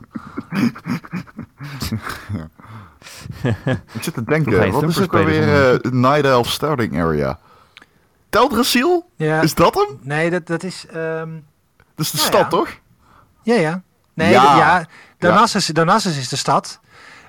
Ik 3.92 4.02
zit 4.02 4.14
te 4.14 4.24
denken, 4.24 4.52
wat 4.52 4.62
is 4.62 4.74
ook 4.74 4.80
thumper 4.80 4.92
spelen 5.04 5.18
alweer 5.24 5.80
eh 5.84 5.92
Night 5.92 6.24
Elf 6.24 6.48
starting 6.50 7.00
area? 7.02 7.38
Teldrassil? 8.28 9.10
Ja, 9.16 9.40
Is 9.40 9.54
dat 9.54 9.74
hem? 9.74 9.98
nee, 10.02 10.30
dat, 10.30 10.46
dat 10.46 10.62
is, 10.62 10.86
ehm, 10.86 11.30
Dat 11.94 12.04
is 12.06 12.10
de 12.10 12.16
Nou 12.16 12.28
stad, 12.28 12.40
ja. 12.40 12.48
toch? 12.48 12.68
ja, 13.42 13.54
ja. 13.54 13.82
Nee, 14.14 14.30
Ja. 14.30 14.42
ja, 14.42 14.56
ja 14.56 14.86
Darnassus, 15.18 15.66
Darnassus 15.66 16.18
is 16.18 16.28
de 16.28 16.36
stad. 16.36 16.80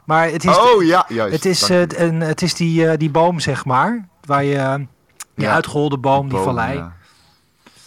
Maar 0.06 0.30
het 0.30 0.44
is, 0.46 0.58
oh 0.58 0.84
ja, 0.84 1.06
juist. 1.08 1.34
het 1.34 1.46
is, 1.46 1.70
eh, 1.70 1.82
een, 1.88 2.22
het 2.22 2.42
is 2.42 2.54
die, 2.54 2.88
eh, 2.90 2.98
die 2.98 3.10
boom, 3.10 3.40
zeg 3.40 3.66
maar. 3.66 4.08
Waar 4.26 4.44
je, 4.44 4.56
eh, 4.58 4.76
die 5.38 5.46
Ja. 5.46 5.54
uitgeholde 5.54 5.98
boom, 5.98 6.22
die 6.28 6.32
Boom, 6.36 6.44
vallei. 6.44 6.84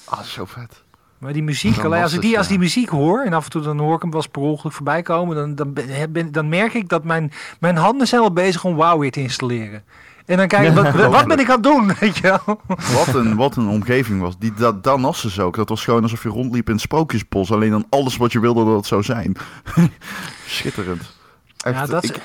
Ah, 0.05 0.21
zo 0.21 0.45
vet. 0.45 0.83
Maar 1.19 1.33
die 1.33 1.43
muziek, 1.43 1.85
alleen 1.85 2.03
als 2.03 2.13
ik 2.13 2.21
die, 2.21 2.39
als 2.39 2.49
die 2.49 2.59
muziek 2.59 2.89
hoor, 2.89 3.21
en 3.25 3.33
af 3.33 3.45
en 3.45 3.51
toe 3.51 3.63
dan 3.63 3.79
hoor 3.79 3.95
ik 3.95 4.03
hem 4.03 4.11
wel 4.11 4.25
per 4.31 4.43
ongeluk 4.43 4.73
voorbij 4.73 5.03
komen, 5.03 5.37
dan, 5.37 5.55
dan, 5.55 5.73
ben, 6.13 6.33
dan 6.33 6.49
merk 6.49 6.75
ik 6.75 6.89
dat 6.89 7.05
mijn, 7.05 7.33
mijn 7.61 7.77
handen 7.77 8.07
zijn 8.07 8.21
al 8.23 8.33
bezig 8.33 8.65
om 8.65 8.75
WoW 8.75 9.01
weer 9.01 9.11
te 9.11 9.21
installeren. 9.21 9.85
En 10.27 10.37
dan 10.37 10.47
kijk 10.49 10.69
ik, 10.69 10.75
wat, 10.75 10.91
wat 11.19 11.27
ben 11.27 11.39
ik 11.39 11.49
aan 11.49 11.55
het 11.55 11.63
doen, 11.63 11.93
weet 12.01 12.17
je 12.17 12.23
wel? 12.23 12.61
Wat 12.67 13.15
een, 13.15 13.37
wat 13.37 13.57
een 13.57 13.69
omgeving 13.69 14.21
was. 14.21 14.39
Die 14.39 14.53
da 14.53 14.73
Danassus 14.73 15.41
ook. 15.41 15.57
Dat 15.57 15.69
was 15.69 15.85
gewoon 15.85 16.03
alsof 16.03 16.23
je 16.23 16.29
rondliep 16.29 16.67
in 16.67 16.73
het 16.73 16.83
sprookjesbos. 16.83 17.53
Alleen 17.53 17.71
dan 17.71 17.87
alles 17.91 18.17
wat 18.17 18.33
je 18.33 18.41
wilde 18.41 18.65
dat 18.65 18.77
het 18.77 18.87
zou 18.87 19.03
zijn. 19.03 19.37
Schitterend. 20.47 21.17
Echt, 21.57 21.77
Ja, 21.77 21.87
dat 21.87 22.03
is- 22.05 22.11
ik, 22.11 22.21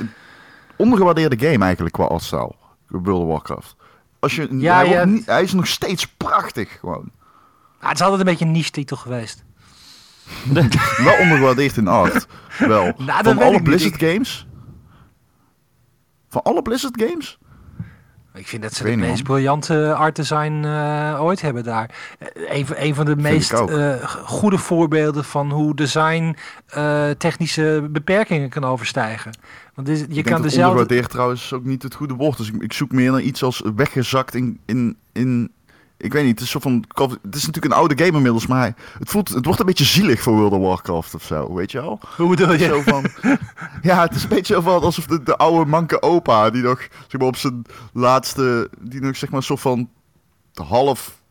ondergewaardeerde 0.76 1.48
game 1.50 1.64
eigenlijk 1.66 1.96
qua 1.96 2.04
artstijl. 2.06 2.56
World 2.88 3.22
of 3.22 3.28
Warcraft. 3.28 3.76
Als 4.26 4.36
je, 4.36 4.48
Ja, 4.60 4.76
hij, 4.76 4.90
ja. 4.90 5.06
niet- 5.06 5.26
hij 5.26 5.44
is 5.44 5.54
nog 5.54 5.68
steeds 5.68 6.08
prachtig 6.08 6.80
gewoon. 6.80 7.12
Ah, 7.80 7.88
het 7.90 7.98
is 7.98 8.02
altijd 8.02 8.20
een 8.20 8.26
beetje 8.26 8.46
een 8.46 8.52
niche 8.52 8.72
titel 8.72 8.98
geweest. 8.98 9.44
Wel 11.04 11.18
ondergewaardeerd 11.20 11.78
in 11.78 11.88
art. 11.88 12.28
Wel. 12.60 12.84
Nou, 12.98 13.24
Van 13.24 13.38
alle 13.42 13.52
niet. 13.52 13.64
Blizzard 13.64 13.98
games? 13.98 14.48
Van 16.30 16.42
alle 16.44 16.62
Blizzard 16.62 17.02
games? 17.02 17.38
Ik 18.36 18.48
vind 18.48 18.62
dat 18.62 18.74
ze 18.74 18.84
de 18.84 18.96
meest 18.96 19.24
briljante 19.24 19.94
art 19.94 20.16
design 20.16 20.64
eh, 20.64 21.18
ooit 21.22 21.42
hebben 21.42 21.64
daar. 21.64 21.90
Eh, 22.20 22.58
Een, 22.58 22.66
van- 22.66 22.76
een 22.80 22.96
van 22.96 23.06
de 23.06 23.16
meest 23.16 23.52
ik 23.52 23.70
eh, 23.70 23.94
goede 24.24 24.58
voorbeelden 24.58 25.24
van 25.26 25.52
hoe 25.52 25.76
design 25.76 26.36
eh, 26.68 27.10
technische 27.10 27.88
beperkingen 27.92 28.50
kan 28.50 28.64
overstijgen. 28.64 29.38
Want 29.74 29.88
dit- 29.88 30.00
je 30.10 30.16
ik 30.16 30.24
kan 30.26 30.42
dezelfde... 30.42 30.62
ondergewaardeerd 30.62 31.10
trouwens 31.10 31.54
ook 31.54 31.64
niet 31.64 31.84
het 31.84 31.96
goede 31.96 32.14
woord. 32.14 32.38
Dus 32.38 32.48
ik, 32.52 32.62
ik 32.62 32.74
zoek 32.74 32.92
meer 32.92 33.12
naar 33.12 33.22
iets 33.22 33.44
als 33.44 33.64
weggezakt 33.76 34.36
in, 34.36 34.60
in, 34.66 34.98
in... 35.14 35.52
Ik 35.98 36.14
weet 36.14 36.24
niet, 36.24 36.32
het 36.32 36.42
is, 36.42 36.50
zo 36.50 36.60
van, 36.60 36.86
het 37.22 37.36
is 37.36 37.46
natuurlijk 37.46 37.66
een 37.66 37.80
oude 37.80 37.98
game 37.98 38.18
inmiddels, 38.18 38.48
maar 38.48 38.74
het, 39.00 39.10
voelt, 39.10 39.30
het 39.30 39.46
wordt 39.46 39.60
een 39.60 39.66
beetje 39.66 39.86
zielig 39.86 40.22
voor 40.22 40.34
World 40.34 40.52
of 40.52 40.60
Warcraft 40.60 41.16
of 41.16 41.24
zo, 41.24 41.54
weet 41.54 41.72
je 41.72 41.82
wel? 41.82 42.00
Hoe 42.18 42.30
bedoel 42.30 42.54
je? 42.54 42.66
Zo 42.66 42.82
van, 42.82 43.06
ja, 43.82 44.02
het 44.02 44.16
is 44.16 44.24
een 44.24 44.30
beetje 44.30 44.54
zo 44.54 44.62
van 44.62 44.82
alsof 44.82 45.06
de, 45.06 45.24
de 45.24 45.38
oude 45.38 45.70
manke 45.70 46.02
opa, 46.02 46.50
die 46.50 46.64
nog 46.64 46.88
zeg 47.08 47.20
maar, 47.20 47.28
op 47.28 47.36
zijn 47.36 47.66
laatste, 47.94 48.70
die 48.80 49.02
nog 49.02 49.18
zeg 49.18 49.30
maar 49.30 49.44
soort 49.44 49.60
van 49.60 49.90
half 50.54 51.22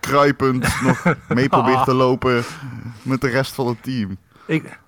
kruipend 0.00 0.80
nog 0.82 1.04
mee 1.28 1.48
probeert 1.48 1.84
te 1.84 1.94
lopen 1.94 2.44
met 3.02 3.20
de 3.20 3.28
rest 3.28 3.52
van 3.52 3.66
het 3.66 3.82
team. 3.82 4.16
Ik, 4.46 4.78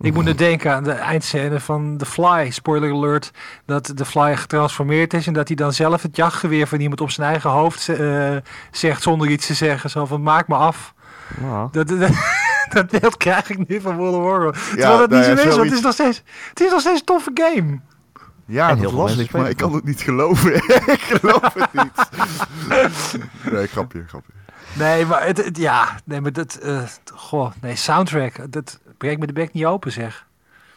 ik 0.00 0.14
moet 0.14 0.24
nu 0.24 0.34
denken 0.34 0.74
aan 0.74 0.84
de 0.84 0.92
eindscène 0.92 1.60
van 1.60 1.96
The 1.96 2.06
Fly. 2.06 2.50
Spoiler 2.50 2.92
alert. 2.92 3.30
Dat 3.66 3.96
The 3.96 4.04
Fly 4.04 4.36
getransformeerd 4.36 5.14
is. 5.14 5.26
En 5.26 5.32
dat 5.32 5.46
hij 5.48 5.56
dan 5.56 5.72
zelf 5.72 6.02
het 6.02 6.16
jachtgeweer 6.16 6.66
van 6.66 6.80
iemand 6.80 7.00
op 7.00 7.10
zijn 7.10 7.28
eigen 7.28 7.50
hoofd 7.50 7.88
eh, 7.88 8.36
zegt. 8.70 9.02
Zonder 9.02 9.28
iets 9.28 9.46
te 9.46 9.54
zeggen. 9.54 9.90
Zo 9.90 10.06
van 10.06 10.22
maak 10.22 10.48
me 10.48 10.54
af. 10.54 10.94
Ja. 11.40 11.68
Dat, 11.72 11.88
dat, 11.98 12.10
dat 12.70 13.00
beeld 13.00 13.16
krijg 13.16 13.50
ik 13.50 13.68
nu 13.68 13.80
van 13.80 13.96
World 13.96 14.14
of 14.14 14.22
Warcraft. 14.22 14.68
Terwijl 14.68 14.98
dat 14.98 15.10
nou 15.10 15.28
niet 15.28 15.38
ja, 15.38 15.42
zo 15.42 15.48
is. 15.48 15.56
Want 15.56 15.68
het 15.68 15.78
is 15.78 15.84
nog 15.84 15.92
steeds, 15.92 16.22
het 16.48 16.60
is 16.60 16.70
nog 16.70 16.80
steeds 16.80 16.98
een 17.00 17.06
toffe 17.06 17.30
game. 17.34 17.80
Ja, 18.46 18.68
En 18.68 18.78
dat 18.82 18.92
las 18.92 19.16
ik, 19.16 19.32
maar 19.32 19.48
ik 19.48 19.56
kan 19.56 19.74
het 19.74 19.84
niet 19.84 20.00
geloven. 20.00 20.54
ik 20.96 21.00
geloof 21.00 21.54
het 21.54 21.72
niet. 21.72 22.08
nee, 23.52 23.66
grapje, 23.66 24.04
grapje. 24.06 24.32
Nee, 24.72 25.06
maar 25.06 25.26
het, 25.26 25.44
het- 25.44 25.56
ja, 25.56 25.88
nee, 26.04 26.20
maar 26.20 26.32
dat, 26.32 26.54
eh, 26.54 26.82
goh, 27.14 27.50
nee, 27.60 27.76
soundtrack, 27.76 28.52
dat 28.52 28.80
breekt 29.00 29.20
me 29.20 29.26
de 29.26 29.32
bek 29.32 29.52
niet 29.52 29.64
open, 29.64 29.92
zeg. 29.92 30.26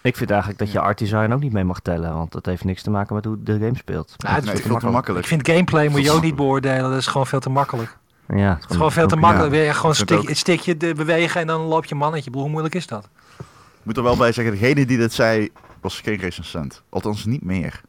Ik 0.02 0.16
vind 0.18 0.30
eigenlijk 0.30 0.60
dat 0.60 0.72
je 0.72 0.80
art 0.80 0.98
design 0.98 1.32
ook 1.32 1.40
niet 1.40 1.52
mee 1.54 1.64
mag 1.64 1.80
tellen, 1.80 2.14
want 2.14 2.32
dat 2.32 2.46
heeft 2.46 2.64
niks 2.64 2.82
te 2.82 2.90
maken 2.90 3.16
met 3.16 3.26
hoe 3.26 3.44
de 3.44 3.54
game 3.54 3.78
speelt. 3.78 4.14
Ja, 4.18 4.30
het 4.30 4.44
is 4.44 4.50
nee, 4.50 4.56
te 4.56 4.62
veel 4.68 4.78
te 4.80 4.86
Ik 4.86 4.92
makkelijk. 4.92 5.26
vind 5.26 5.48
gameplay 5.48 5.88
moet 5.88 6.04
je 6.04 6.12
ook 6.12 6.22
niet 6.22 6.36
beoordelen, 6.36 6.90
dat 6.90 7.00
is 7.00 7.08
gewoon 7.08 7.28
veel 7.28 7.40
te 7.40 7.50
makkelijk. 7.50 7.98
Ja, 8.28 8.54
Het 8.62 8.70
is 8.70 8.76
gewoon 8.76 8.92
veel 8.92 9.08
te 9.08 9.16
makkelijk. 9.16 9.54
ja, 9.54 9.60
Weer 9.60 9.76
gewoon 9.76 9.96
stik, 9.96 10.28
het 10.28 10.38
stikje 10.38 10.78
de 10.78 10.94
bewegen 10.94 11.42
en 11.42 11.48
dan 11.48 11.62
loop 11.62 11.86
je 11.86 11.96
mannetje. 11.96 12.30
Ik 12.30 12.36
Hoe 12.36 12.50
moeilijk 12.50 12.76
is 12.76 12.88
dat? 12.88 13.10
Ik 13.40 13.46
moet 13.84 13.98
er 13.98 14.04
wel 14.04 14.18
bij 14.18 14.32
zeggen, 14.32 14.54
degene 14.60 14.86
die 14.86 14.98
dit 14.98 15.14
zei, 15.14 15.50
was 15.82 16.00
geen 16.02 16.18
recensent. 16.18 16.82
Althans, 16.90 17.26
niet 17.26 17.44
meer. 17.44 17.82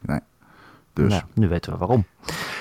Nee. 0.00 0.20
Dus. 0.92 1.12
Nou, 1.12 1.22
nu 1.34 1.48
weten 1.48 1.72
we 1.72 1.78
waarom. 1.78 2.04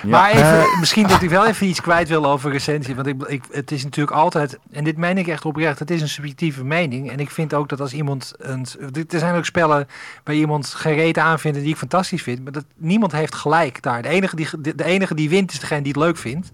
Ja. 0.02 0.10
Maar 0.10 0.32
even, 0.32 0.66
misschien 0.80 1.08
dat 1.08 1.22
ik 1.22 1.30
wel 1.30 1.48
even 1.48 1.68
iets 1.68 1.82
kwijt 1.82 2.08
wil 2.08 2.26
over 2.26 2.52
recensie. 2.52 2.96
Want 2.96 3.08
ik, 3.08 3.24
ik, 3.24 3.44
het 3.52 3.72
is 3.72 3.84
natuurlijk 3.84 4.18
altijd, 4.18 4.60
en 4.72 4.84
dit 4.84 4.98
meen 4.98 5.18
ik 5.18 5.28
echt 5.28 5.46
oprecht, 5.46 5.80
het 5.80 5.92
is 5.92 6.02
een 6.02 6.10
subjectieve 6.10 6.64
mening. 6.64 7.12
En 7.12 7.20
ik 7.20 7.30
vind 7.30 7.54
ook 7.54 7.70
dat 7.70 7.80
als 7.80 7.94
iemand, 7.94 8.34
een, 8.38 8.66
er 9.10 9.20
zijn 9.20 9.36
ook 9.36 9.46
spellen 9.46 9.88
waar 10.24 10.36
iemand 10.36 10.68
geen 10.68 10.96
reet 10.96 11.18
aanvindt 11.18 11.60
die 11.60 11.70
ik 11.70 11.78
fantastisch 11.78 12.24
vind. 12.24 12.44
Maar 12.44 12.52
dat, 12.52 12.66
niemand 12.76 13.12
heeft 13.12 13.36
gelijk 13.36 13.82
daar. 13.82 14.02
De 14.02 14.10
enige, 14.10 14.36
die, 14.36 14.48
de, 14.60 14.76
de 14.76 14.84
enige 14.84 15.16
die 15.16 15.30
wint 15.30 15.52
is 15.52 15.60
degene 15.60 15.82
die 15.82 15.94
het 15.94 16.02
leuk 16.02 16.18
vindt. 16.18 16.52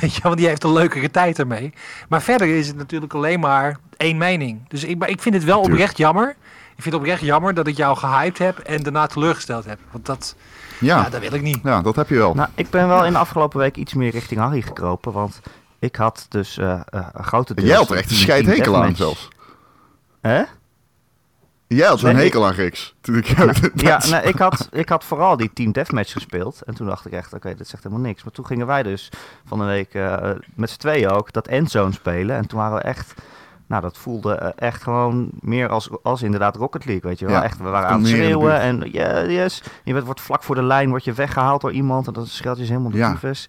Je, 0.14 0.20
want 0.22 0.36
die 0.36 0.46
heeft 0.46 0.64
een 0.64 0.72
leukere 0.72 1.10
tijd 1.10 1.38
ermee. 1.38 1.72
Maar 2.08 2.22
verder 2.22 2.56
is 2.56 2.66
het 2.66 2.76
natuurlijk 2.76 3.14
alleen 3.14 3.40
maar 3.40 3.78
één 3.96 4.16
mening. 4.16 4.68
Dus 4.68 4.84
ik, 4.84 4.98
maar 4.98 5.08
ik 5.08 5.22
vind 5.22 5.34
het 5.34 5.44
wel 5.44 5.60
oprecht 5.60 5.96
jammer. 5.96 6.36
Ik 6.76 6.82
vind 6.82 6.94
het 6.94 6.94
oprecht 6.94 7.22
jammer 7.22 7.54
dat 7.54 7.66
ik 7.66 7.76
jou 7.76 7.96
gehyped 7.96 8.38
heb 8.38 8.58
en 8.58 8.82
daarna 8.82 9.06
teleurgesteld 9.06 9.64
heb. 9.64 9.78
Want 9.90 10.06
dat, 10.06 10.34
ja. 10.80 11.02
ja. 11.02 11.08
dat 11.08 11.20
wil 11.20 11.32
ik 11.32 11.42
niet. 11.42 11.60
ja, 11.62 11.82
dat 11.82 11.96
heb 11.96 12.08
je 12.08 12.16
wel. 12.16 12.34
Nou, 12.34 12.48
ik 12.54 12.70
ben 12.70 12.88
wel 12.88 13.04
in 13.04 13.12
de 13.12 13.18
afgelopen 13.18 13.58
week 13.58 13.76
iets 13.76 13.94
meer 13.94 14.10
richting 14.10 14.40
Harry 14.40 14.62
gekropen, 14.62 15.12
want 15.12 15.40
ik 15.78 15.96
had 15.96 16.26
dus 16.28 16.58
eh 16.58 16.80
eh, 16.86 17.06
een 17.12 17.24
grote 17.24 17.54
deel... 17.54 17.64
Jij 17.64 17.76
had 17.76 17.90
er 17.90 17.96
echt 17.96 18.10
een 18.10 18.16
scheidhekel 18.16 18.76
aan 18.76 18.96
zelfs. 18.96 19.28
Hè? 20.20 20.42
Jij 21.66 21.88
had 21.88 21.98
zo'n 21.98 22.14
Nee, 22.14 22.22
hekel 22.22 22.46
aan 22.46 22.52
Riks. 22.52 22.94
Toen 23.00 23.16
ik 23.16 23.36
Nou, 23.36 23.52
ja, 23.74 24.00
nee, 24.10 24.22
ik, 24.22 24.38
had, 24.38 24.68
ik 24.70 24.88
had 24.88 25.04
vooral 25.04 25.36
die 25.36 25.50
Team 25.52 25.72
Deathmatch 25.72 26.12
gespeeld. 26.12 26.62
En 26.62 26.74
toen 26.74 26.86
dacht 26.86 27.06
ik 27.06 27.12
echt, 27.12 27.32
oké, 27.32 27.54
dit 27.54 27.68
zegt 27.68 27.82
helemaal 27.82 28.04
niks. 28.04 28.24
Maar 28.24 28.32
toen 28.32 28.46
gingen 28.46 28.66
wij 28.66 28.82
dus 28.82 29.10
van 29.46 29.58
de 29.58 29.64
week 29.64 29.94
eh, 29.94 30.30
met 30.54 30.70
z'n 30.70 30.78
tweeën 30.78 31.10
ook 31.10 31.32
dat 31.32 31.48
endzone 31.48 31.92
spelen. 31.92 32.36
En 32.36 32.46
toen 32.46 32.58
waren 32.58 32.76
we 32.76 32.82
echt... 32.82 33.14
Nou, 33.66 33.82
dat 33.82 33.98
voelde 33.98 34.34
eh, 34.34 34.68
echt 34.68 34.82
gewoon 34.82 35.28
meer 35.40 35.68
als, 35.68 35.88
als 36.02 36.22
inderdaad 36.22 36.56
Rocket 36.56 36.84
League, 36.84 37.10
weet 37.10 37.18
je 37.18 37.26
wel. 37.26 37.34
Ja, 37.34 37.42
echt, 37.42 37.58
we 37.58 37.64
waren 37.68 37.88
aan 37.88 37.98
het 38.00 38.08
schreeuwen 38.08 38.60
en 38.60 38.88
ja, 38.92 39.22
yes. 39.24 39.62
Je 39.84 39.92
bent, 39.92 40.04
wordt 40.04 40.20
vlak 40.20 40.42
voor 40.42 40.54
de 40.54 40.62
lijn, 40.62 40.88
word 40.88 41.04
je 41.04 41.12
weggehaald 41.12 41.60
door 41.60 41.72
iemand. 41.72 42.06
En 42.06 42.12
dan 42.12 42.26
scheelt 42.26 42.56
je 42.58 42.64
ze 42.64 42.70
helemaal 42.70 42.90
de 42.92 42.98
Ja. 42.98 43.12
tyfus. 43.12 43.48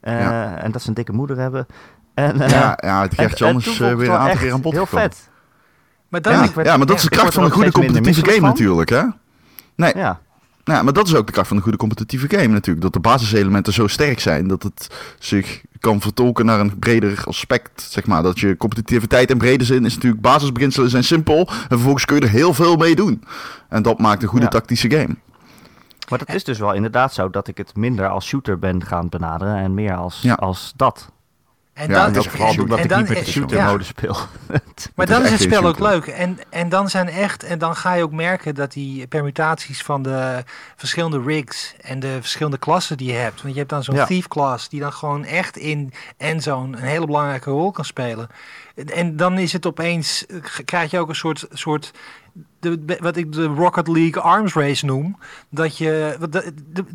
Eh, 0.00 0.20
Ja. 0.20 0.56
En 0.56 0.72
dat 0.72 0.82
ze 0.82 0.88
een 0.88 0.94
dikke 0.94 1.12
moeder 1.12 1.36
hebben. 1.38 1.66
En, 2.14 2.40
eh, 2.40 2.48
ja, 2.50 2.78
ja, 2.80 3.02
het 3.02 3.14
eh, 3.14 3.28
vond 3.28 3.66
ik 3.66 3.76
weer 3.76 3.88
het 3.90 4.00
een 4.00 4.10
aantal 4.10 4.36
keer 4.38 4.52
aan 4.52 4.60
bod 4.60 4.72
Heel 4.72 4.86
vet. 4.86 5.28
Maar 6.08 6.22
dan, 6.22 6.32
Ja, 6.32 6.42
ik 6.44 6.50
werd- 6.54 6.68
ja, 6.68 6.76
maar 6.76 6.86
dat 6.86 6.96
is 6.96 7.02
ja, 7.02 7.08
de 7.08 7.16
kracht 7.16 7.34
van 7.34 7.44
een 7.44 7.50
goede 7.50 7.72
competitieve 7.72 8.20
game 8.24 8.32
van. 8.40 8.48
natuurlijk, 8.48 8.88
hè? 8.90 9.02
Nee, 9.76 9.96
Ja, 9.96 10.20
Ja, 10.74 10.82
maar 10.82 10.92
dat 10.92 11.06
is 11.06 11.14
ook 11.14 11.26
de 11.26 11.32
kracht 11.32 11.48
van 11.48 11.56
een 11.56 11.62
goede 11.62 11.78
competitieve 11.78 12.28
game 12.28 12.46
natuurlijk. 12.48 12.84
Dat 12.84 12.92
de 12.92 13.00
basiselementen 13.00 13.72
zo 13.72 13.86
sterk 13.86 14.20
zijn 14.20 14.48
dat 14.48 14.62
het 14.62 14.88
zich 15.18 15.62
kan 15.80 16.00
vertolken 16.00 16.46
naar 16.46 16.60
een 16.60 16.78
breder 16.78 17.22
aspect. 17.24 17.80
Zeg 17.90 18.06
maar. 18.06 18.22
Dat 18.22 18.38
je 18.38 18.56
competitiviteit 18.56 19.30
in 19.30 19.38
brede 19.38 19.64
zin 19.64 19.84
is 19.84 19.94
natuurlijk 19.94 20.22
basisbeginselen 20.22 20.90
zijn 20.90 21.04
simpel. 21.04 21.38
En 21.48 21.54
vervolgens 21.68 22.04
kun 22.04 22.16
je 22.16 22.22
er 22.22 22.28
heel 22.28 22.54
veel 22.54 22.76
mee 22.76 22.94
doen. 22.94 23.24
En 23.68 23.82
dat 23.82 23.98
maakt 23.98 24.22
een 24.22 24.28
goede 24.28 24.44
Ja. 24.44 24.50
tactische 24.50 24.90
game. 24.90 25.16
Maar 26.10 26.18
het 26.18 26.34
is 26.34 26.44
dus 26.44 26.58
wel 26.58 26.72
inderdaad 26.72 27.14
zo 27.14 27.30
dat 27.30 27.48
ik 27.48 27.56
het 27.58 27.76
minder 27.76 28.08
als 28.08 28.26
shooter 28.26 28.58
ben 28.58 28.84
gaan 28.84 29.08
benaderen 29.08 29.56
en 29.56 29.74
meer 29.74 29.94
als, 29.94 30.18
Ja. 30.22 30.34
als 30.34 30.72
dat. 30.76 31.10
En 31.76 31.88
Ja, 31.90 32.10
dat 32.10 32.24
is 32.24 32.30
vooral 32.30 32.52
en- 32.52 32.60
Omdat 32.60 32.78
ik 32.78 32.84
niet 32.96 32.98
met 32.98 33.08
de 33.08 33.14
en- 33.16 33.24
shooter 33.26 33.56
ja. 33.56 33.78
speel. 33.82 34.16
Maar 34.94 35.06
dan 35.06 35.24
is 35.24 35.30
het 35.30 35.40
spel 35.40 35.64
ook 35.64 35.78
leuk. 35.78 36.06
En, 36.06 36.38
en 36.50 36.68
dan 36.68 36.88
zijn 36.88 37.08
echt, 37.08 37.42
en 37.42 37.58
dan 37.58 37.76
ga 37.76 37.94
je 37.94 38.02
ook 38.02 38.12
merken 38.12 38.54
dat 38.54 38.72
die 38.72 39.06
permutaties 39.06 39.82
van 39.82 40.02
de 40.02 40.44
verschillende 40.76 41.22
rigs 41.26 41.74
en 41.80 42.00
de 42.00 42.16
verschillende 42.20 42.58
klassen 42.58 42.96
die 42.96 43.06
je 43.12 43.18
hebt. 43.18 43.42
Want 43.42 43.52
je 43.54 43.58
hebt 43.58 43.70
dan 43.72 43.84
zo'n 43.84 43.94
Ja. 43.94 44.04
thief 44.06 44.28
class 44.28 44.68
die 44.68 44.80
dan 44.80 44.92
gewoon 44.92 45.24
echt 45.24 45.56
in 45.56 45.92
endzone 46.16 46.76
een 46.76 46.82
hele 46.82 47.06
belangrijke 47.06 47.50
rol 47.50 47.70
kan 47.70 47.84
spelen. 47.84 48.28
En 48.94 49.16
dan 49.16 49.38
is 49.38 49.52
het 49.52 49.66
opeens, 49.66 50.26
eh, 50.26 50.36
krijg 50.64 50.90
je 50.90 50.98
ook 50.98 51.08
een 51.08 51.14
soort, 51.14 51.46
soort 51.52 51.90
de, 52.60 52.96
wat 53.00 53.16
ik 53.16 53.32
de 53.32 53.44
Rocket 53.44 53.88
League 53.88 54.22
Arms 54.22 54.54
Race 54.54 54.84
noem. 54.84 55.16
Dat 55.48 55.78
je, 55.78 56.16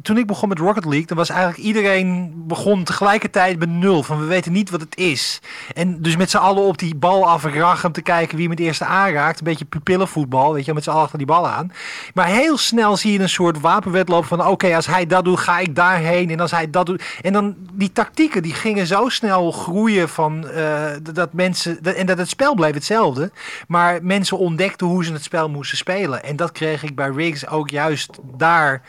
toen 0.02 0.18
ik 0.18 0.28
begon 0.28 0.50
met 0.50 0.60
Rocket 0.60 0.86
League, 0.86 1.06
dan 1.08 1.18
was 1.18 1.30
eigenlijk 1.30 1.60
iedereen 1.60 2.34
begon 2.36 2.84
tegelijkertijd 2.84 3.60
met 3.60 3.70
nul. 3.70 4.04
Van 4.04 4.20
we 4.20 4.26
weten 4.26 4.52
niet 4.52 4.70
wat 4.70 4.82
het 4.82 4.98
is. 4.98 5.42
En 5.74 6.02
dus 6.02 6.16
met 6.18 6.30
z'n 6.30 6.38
allen 6.38 6.64
op 6.64 6.78
die 6.78 6.96
bal 6.96 7.28
afrachen 7.30 7.88
om 7.88 7.92
te 7.94 8.02
kijken 8.02 8.36
wie 8.38 8.48
hem 8.48 8.56
het 8.56 8.66
eerste 8.66 8.86
aanraakt. 8.86 9.38
Een 9.40 9.46
beetje 9.46 9.66
pupillenvoetbal, 9.66 10.54
weet 10.54 10.66
je, 10.66 10.74
met 10.74 10.84
z'n 10.84 10.90
allen 10.90 11.02
achter 11.02 11.18
die 11.18 11.28
bal 11.28 11.48
aan. 11.48 11.72
Maar 12.14 12.28
heel 12.28 12.58
snel 12.58 12.98
zie 12.98 13.12
je 13.12 13.20
een 13.20 13.30
soort 13.30 13.60
wapenwedloop 13.60 14.26
van 14.26 14.46
oké, 14.48 14.76
als 14.76 14.86
hij 14.86 15.06
dat 15.06 15.26
doet, 15.26 15.40
ga 15.40 15.60
ik 15.60 15.76
daarheen. 15.76 16.30
En 16.30 16.40
als 16.40 16.52
hij 16.52 16.70
dat 16.70 16.86
doet. 16.86 17.04
En 17.22 17.34
dan 17.34 17.56
die 17.74 17.92
tactieken 17.92 18.44
die 18.44 18.54
gingen 18.54 18.88
zo 18.88 19.10
snel 19.10 19.52
groeien 19.52 20.10
van 20.10 20.48
eh, 20.48 20.84
dat- 21.14 21.34
mensen. 21.34 21.80
en 21.96 22.06
dat 22.06 22.18
het 22.18 22.30
spel 22.30 22.56
bleef 22.56 22.74
hetzelfde. 22.74 23.32
Maar 23.68 24.00
mensen 24.02 24.38
ontdekten 24.38 24.88
hoe 24.88 25.06
ze 25.06 25.14
het 25.14 25.24
spel 25.32 25.50
moesten 25.50 25.78
spelen. 25.78 26.24
En 26.24 26.36
dat 26.36 26.52
kreeg 26.52 26.84
ik 26.84 26.96
bij 26.96 27.10
Riggs 27.10 27.48
ook 27.48 27.70
juist 27.70 28.20
daar 28.38 28.82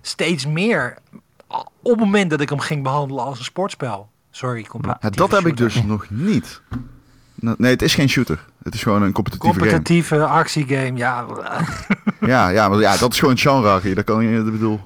steeds 0.00 0.46
meer. 0.46 0.98
Op 1.82 1.90
het 1.90 1.98
moment 1.98 2.30
dat 2.30 2.40
ik 2.40 2.48
hem 2.48 2.58
ging 2.58 2.82
behandelen 2.82 3.24
als 3.24 3.38
een 3.38 3.44
sportspel. 3.44 4.08
Sorry, 4.30 4.64
competitieve 4.64 5.16
dat 5.16 5.30
heb 5.30 5.46
ik 5.46 5.56
dus 5.56 5.82
nog 5.82 6.10
niet. 6.10 6.60
Nee, 7.40 7.70
het 7.70 7.82
is 7.82 7.94
geen 7.94 8.08
shooter. 8.08 8.38
Het 8.62 8.74
is 8.74 8.82
gewoon 8.82 9.02
een 9.02 9.12
competitieve 9.12 9.58
game. 9.58 9.70
Competitieve 9.70 10.24
actiegame, 10.24 10.96
ja. 10.96 11.24
Ja, 12.20 12.48
ja, 12.48 12.68
maar 12.68 12.78
ja, 12.78 12.96
dat 12.96 13.12
is 13.12 13.18
gewoon 13.18 13.34
een 13.34 13.40
genre. 13.40 13.94
Dat 13.94 14.04
kan 14.04 14.24
je, 14.24 14.36
dat 14.36 14.52
bedoel. 14.52 14.80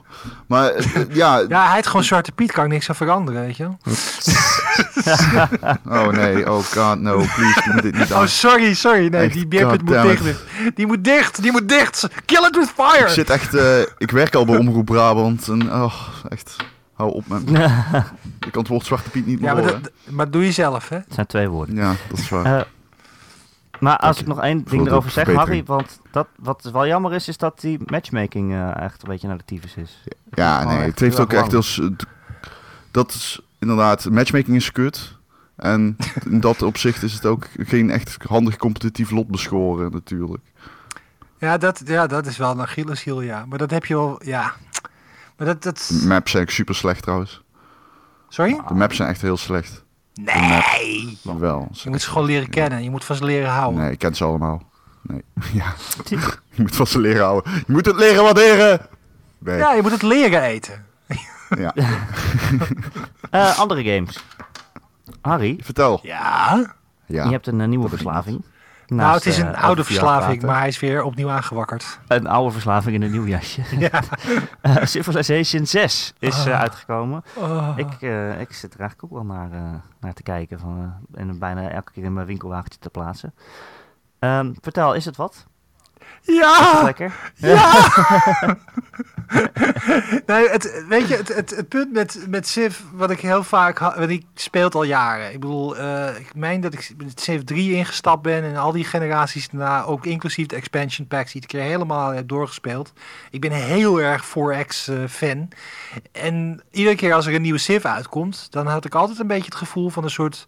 Maar 0.47 0.71
eh, 0.71 0.85
ja, 1.09 1.39
Ja, 1.49 1.67
hij 1.67 1.75
heet 1.75 1.87
gewoon 1.87 2.05
Zwarte 2.05 2.33
Piet, 2.33 2.53
kan 2.53 2.65
ik 2.65 2.71
niks 2.71 2.89
aan 2.89 2.95
veranderen, 2.95 3.43
weet 3.43 3.57
je 3.57 3.63
wel. 3.63 3.79
oh 6.03 6.09
nee, 6.09 6.51
oh 6.53 6.65
god, 6.65 7.01
no, 7.01 7.17
please, 7.17 7.63
doe 7.73 7.83
dit 7.83 7.99
niet 7.99 8.13
Oh, 8.13 8.19
aan. 8.19 8.29
sorry, 8.29 8.75
sorry. 8.75 9.07
Nee, 9.09 9.25
Echt, 9.25 9.33
die 9.33 9.47
beerput 9.47 9.83
moet 9.83 10.03
dicht. 10.03 10.25
Die 10.75 10.87
moet 10.87 11.05
dicht, 11.05 11.43
die 11.43 11.53
moet 11.53 11.69
dicht. 11.69 12.07
Kill 12.25 12.45
it 12.45 12.57
with 12.57 12.69
Ik 12.69 12.85
fire. 12.85 13.09
zit 13.09 13.31
echt, 13.31 13.55
eh, 13.55 13.81
ik 13.99 14.11
werk 14.11 14.35
al 14.35 14.45
bij 14.45 14.57
Omroep 14.59 14.85
Brabant 14.87 15.49
en 15.49 15.73
oh, 15.73 15.95
echt, 16.29 16.57
hou 17.03 17.15
op 17.15 17.29
met 17.29 17.51
me. 17.51 18.03
Ik 18.47 18.57
antwoord 18.57 18.87
Zwarte 18.87 19.11
Piet 19.11 19.27
niet 19.27 19.41
meer 19.41 19.49
Ja, 19.49 19.55
maar 19.55 19.63
horen. 19.63 19.83
dat, 19.83 19.93
maar 20.11 20.31
doe 20.31 20.45
je 20.45 20.53
zelf, 20.53 20.89
hè? 20.89 20.97
Het 20.97 21.15
zijn 21.15 21.27
twee 21.27 21.49
woorden. 21.49 21.75
Ja, 21.75 21.95
dat 22.09 22.19
is 22.19 22.29
waar. 22.29 22.59
Eh, 22.59 22.65
maar 23.79 23.97
als 23.97 24.17
Dank 24.17 24.29
ik 24.29 24.35
nog 24.35 24.45
één 24.45 24.65
ding 24.65 24.87
erover 24.87 25.11
zeg. 25.11 25.35
Harry, 25.35 25.65
want 25.65 26.01
dat, 26.11 26.27
wat 26.39 26.69
wel 26.73 26.87
jammer 26.87 27.13
is, 27.13 27.29
is 27.29 27.37
dat 27.37 27.61
die 27.61 27.79
matchmaking 27.87 28.53
eh, 28.53 28.77
echt 28.77 29.03
een 29.03 29.09
beetje 29.09 29.29
naar 29.29 29.37
de 29.37 29.45
tyfus 29.45 29.75
is. 29.75 30.03
Ja, 30.31 30.61
gewoon 30.61 30.77
nee, 30.79 30.89
het 30.89 31.01
heeft 31.01 31.21
ook 31.21 31.33
echt 31.33 31.55
als... 31.55 31.81
Dat 32.91 33.11
is 33.11 33.41
inderdaad, 33.59 34.11
matchmaking 34.11 34.57
is 34.57 34.73
kut. 34.73 35.19
En 35.57 35.97
in 36.31 36.41
dat 36.41 36.63
opzicht 36.63 37.03
is 37.03 37.13
het 37.13 37.27
ook 37.27 37.47
geen 37.57 37.91
echt 37.91 38.17
handig 38.29 38.57
competitief 38.57 39.11
lot 39.11 39.29
beschoren 39.29 39.93
natuurlijk. 39.93 40.43
Ja 41.39 41.59
dat, 41.59 41.83
ja, 41.85 42.07
dat 42.07 42.27
is 42.27 42.37
wel 42.37 42.51
een 42.51 42.61
Achilleshiel, 42.61 43.21
ja. 43.21 43.47
Maar 43.47 43.59
dat 43.59 43.71
heb 43.71 43.85
je 43.85 43.95
wel, 43.95 44.21
ja. 44.25 44.55
Maar 45.37 45.47
dat, 45.47 45.63
dat... 45.63 45.91
De 46.01 46.07
maps 46.07 46.31
zijn 46.31 46.43
echt 46.47 46.53
super 46.53 46.75
slecht 46.75 47.03
trouwens. 47.03 47.43
Sorry? 48.29 48.61
De 48.69 48.75
maps 48.75 48.97
zijn 48.97 49.09
echt 49.09 49.23
heel 49.23 49.37
slecht. 49.37 49.85
Nee. 50.15 51.19
Wel. 51.39 51.69
Je 51.73 51.91
moet 51.91 52.03
ze 52.03 52.09
gewoon 52.09 52.27
leren 52.27 52.49
kennen. 52.49 52.83
Je 52.83 52.91
moet 52.91 53.05
van 53.05 53.17
ze 53.17 53.25
leren 53.25 53.51
houden. 53.51 53.81
Nee, 53.81 53.91
ik 53.91 53.99
ken 53.99 54.15
ze 54.15 54.25
allemaal. 54.25 54.63
Nee. 55.03 55.25
Ja. 55.53 55.75
Je 56.51 56.63
moet 56.63 56.77
van 56.77 56.87
ze 56.87 56.99
leren 56.99 57.25
houden. 57.25 57.53
Je 57.53 57.73
moet 57.73 57.87
het 57.87 57.97
leren 57.97 58.23
waarderen. 58.23 58.87
Nee. 59.39 59.57
Ja, 59.59 59.73
je 59.73 59.83
moet 59.83 59.91
het 59.91 60.03
leren 60.03 60.43
eten. 60.43 60.85
Ja. 61.59 61.75
Eh, 63.31 63.59
andere 63.59 63.85
games. 63.85 64.25
Harry, 65.21 65.59
Vertel. 65.63 66.01
Ja. 66.03 66.75
Ja. 67.07 67.25
je 67.25 67.31
hebt 67.31 67.47
een 67.47 67.61
eh, 67.61 67.69
nieuwe 67.69 67.89
verslaving. 67.89 68.45
Nou, 68.95 69.15
het 69.15 69.27
is 69.27 69.39
een 69.39 69.55
eh, 69.55 69.63
oude 69.65 69.85
verslaving, 69.85 70.43
maar 70.43 70.59
hij 70.59 70.69
is 70.69 70.81
weer 70.81 71.03
opnieuw 71.03 71.31
aangewakkerd. 71.31 71.99
Een 72.09 72.27
oude 72.27 72.51
verslaving 72.53 72.95
in 72.95 73.03
een 73.03 73.11
nieuw 73.11 73.27
jasje. 73.27 73.63
Ja. 73.79 73.91
Eh, 74.61 74.77
Civilization 74.85 75.67
6 75.67 76.13
is 76.19 76.45
eh, 76.47 76.53
Ah. 76.55 76.61
uitgekomen. 76.61 77.23
Oh. 77.35 77.73
Ik, 77.77 77.93
eh, 78.01 78.41
ik 78.41 78.53
zit 78.53 78.75
er 78.75 78.81
eigenlijk 78.81 79.13
ook 79.13 79.19
wel 79.27 79.37
naar, 79.37 79.53
eh, 79.53 79.61
naar 80.01 80.13
te 80.13 80.23
kijken. 80.23 80.59
Van, 80.59 81.01
eh, 81.15 81.21
en 81.21 81.39
bijna 81.39 81.69
elke 81.71 81.93
keer 81.93 82.05
in 82.05 82.13
mijn 82.13 82.27
winkelwagentje 82.27 82.79
te 82.79 82.91
plaatsen. 82.91 83.35
Ehm, 84.19 84.53
vertel, 84.61 84.95
is 84.95 85.05
het 85.05 85.17
wat? 85.17 85.47
Ja! 86.23 86.81
lekker? 86.85 87.33
Ja! 87.37 87.91
nee, 90.27 90.49
het, 90.49 90.85
weet 90.89 91.09
je, 91.09 91.17
het, 91.17 91.35
het, 91.35 91.51
het 91.51 91.69
punt 91.69 91.93
met, 91.93 92.25
met 92.29 92.49
Civ, 92.49 92.79
wat 92.93 93.11
ik 93.11 93.21
heel 93.21 93.45
vaak 93.45 93.79
had, 93.79 93.97
want 93.97 94.11
ik 94.11 94.25
speel 94.35 94.65
het 94.65 94.75
al 94.75 94.83
jaren. 94.83 95.33
Ik 95.33 95.41
bedoel, 95.41 95.77
eh, 95.77 96.19
ik 96.19 96.35
meen 96.35 96.61
dat 96.61 96.73
ik 96.73 96.93
met 96.97 97.21
Civ 97.21 97.43
3 97.43 97.73
ingestapt 97.73 98.23
ben 98.23 98.45
en 98.45 98.57
al 98.57 98.73
die 98.73 98.85
generaties 98.85 99.49
daarna, 99.49 99.85
ook 99.85 100.07
inclusief 100.07 100.47
de 100.47 100.57
expansion 100.57 101.07
packs, 101.07 101.33
die 101.33 101.43
ik 101.43 101.49
keer 101.49 101.61
helemaal 101.61 102.11
heb 102.11 102.29
doorgespeeld. 102.29 102.93
Ik 103.31 103.41
ben 103.41 103.53
heel 103.53 104.01
erg 104.01 104.25
4X 104.25 104.89
eh, 104.89 104.97
fan. 105.09 105.49
En 106.13 106.63
iedere 106.71 106.97
keer 106.97 107.15
als 107.15 107.27
er 107.27 107.35
een 107.35 107.43
nieuwe 107.43 107.59
Civ 107.59 107.85
uitkomt, 107.85 108.47
dan 108.51 108.67
had 108.67 108.85
ik 108.85 108.95
altijd 108.95 109.19
een 109.19 109.27
beetje 109.27 109.45
het 109.45 109.55
gevoel 109.55 109.89
van 109.89 110.05
een 110.05 110.11
soort 110.11 110.47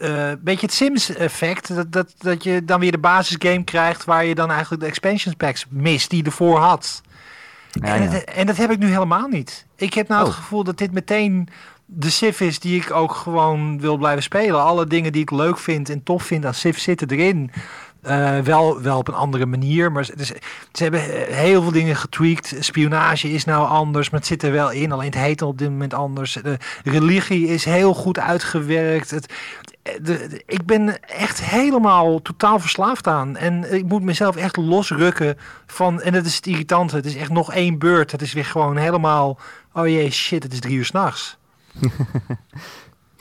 eh 0.00 0.32
beetje 0.40 0.66
het 0.66 0.74
Sims-effect. 0.74 1.74
Dat, 1.74 1.92
dat, 1.92 2.14
dat 2.18 2.44
je 2.44 2.64
dan 2.64 2.80
weer 2.80 2.92
de 2.92 2.98
basisgame 2.98 3.64
krijgt 3.64 4.04
waar 4.04 4.24
je 4.24 4.34
dan 4.34 4.50
eigenlijk 4.50 4.82
de 4.82 4.88
expansion 4.88 5.36
packs 5.36 5.66
mist 5.68 6.10
die 6.10 6.18
je 6.18 6.24
ervoor 6.24 6.58
had. 6.58 7.02
Ja, 7.70 7.94
en, 7.94 8.02
ja. 8.02 8.08
Het, 8.08 8.24
en 8.24 8.46
dat 8.46 8.56
heb 8.56 8.70
ik 8.70 8.78
nu 8.78 8.86
helemaal 8.86 9.28
niet. 9.28 9.66
Ik 9.76 9.94
heb 9.94 10.08
nou 10.08 10.20
Oh. 10.20 10.26
het 10.26 10.36
gevoel 10.36 10.64
dat 10.64 10.78
dit 10.78 10.92
meteen 10.92 11.48
de 11.92 12.10
Civ 12.10 12.40
is 12.40 12.58
die 12.58 12.80
ik 12.80 12.90
ook 12.90 13.14
gewoon 13.14 13.80
wil 13.80 13.96
blijven 13.96 14.22
spelen. 14.22 14.62
Alle 14.62 14.86
dingen 14.86 15.12
die 15.12 15.22
ik 15.22 15.30
leuk 15.30 15.58
vind 15.58 15.90
en 15.90 16.02
tof 16.02 16.22
vind 16.22 16.46
aan 16.46 16.54
Civ 16.54 16.78
zitten 16.78 17.10
erin. 17.10 17.50
Eh, 18.02 18.38
wel, 18.38 18.82
wel 18.82 18.98
op 18.98 19.08
een 19.08 19.14
andere 19.14 19.46
manier, 19.46 19.92
maar 19.92 20.04
ze, 20.04 20.16
dus, 20.16 20.32
ze 20.72 20.82
hebben 20.82 21.00
heel 21.34 21.62
veel 21.62 21.72
dingen 21.72 21.96
getweakt. 21.96 22.54
Spionage 22.60 23.32
is 23.32 23.44
nou 23.44 23.68
anders, 23.68 24.10
maar 24.10 24.20
het 24.20 24.28
zit 24.28 24.42
er 24.42 24.52
wel 24.52 24.70
in. 24.70 24.92
Alleen 24.92 25.06
het 25.06 25.14
heet 25.14 25.42
op 25.42 25.58
dit 25.58 25.70
moment 25.70 25.94
anders. 25.94 26.32
De 26.32 26.58
religie 26.84 27.46
is 27.46 27.64
heel 27.64 27.94
goed 27.94 28.18
uitgewerkt. 28.18 29.10
Het, 29.10 29.32
de, 29.82 30.00
de- 30.02 30.42
ik 30.46 30.66
ben 30.66 31.02
echt 31.02 31.40
helemaal 31.44 32.22
totaal 32.22 32.58
verslaafd 32.58 33.06
aan. 33.06 33.36
En 33.36 33.72
ik 33.74 33.84
moet 33.84 34.02
mezelf 34.02 34.36
echt 34.36 34.56
losrukken 34.56 35.38
van... 35.66 36.00
En 36.02 36.12
dat 36.12 36.24
is 36.24 36.36
het 36.36 36.46
irritante. 36.46 36.96
Het 36.96 37.06
is 37.06 37.16
echt 37.16 37.30
nog 37.30 37.52
één 37.52 37.78
beurt. 37.78 38.12
Het 38.12 38.22
is 38.22 38.32
weer 38.32 38.44
gewoon 38.44 38.76
helemaal... 38.76 39.38
Oh 39.72 39.86
jee, 39.88 40.10
shit, 40.10 40.42
het 40.42 40.52
is 40.52 40.60
drie 40.60 40.76
uur 40.76 40.84
s'nachts. 40.84 41.36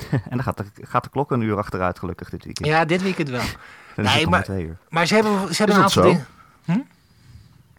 En 0.10 0.30
dan 0.30 0.44
gaat 0.44 0.58
de, 0.58 0.66
gaat 0.82 1.04
de 1.04 1.10
klok 1.10 1.32
een 1.32 1.42
uur 1.42 1.58
achteruit 1.58 2.00
gelukkig 2.00 2.30
dit 2.30 2.44
weekend. 2.44 2.68
Ja, 2.68 2.86
dit 2.86 3.02
weekend 3.02 3.30
wel. 3.30 3.42
Dan 3.96 4.06
is 4.06 4.14
nee, 4.14 4.28
maar- 4.28 4.44
twee 4.44 4.64
uur. 4.66 4.78
Maar 4.90 5.06
ze 5.06 5.14
hebben, 5.14 5.34
ze 5.56 5.64
hebben 5.64 5.86
Is 5.86 5.96
een 5.96 6.04
aantal 6.04 6.04
dingen... 6.04 6.88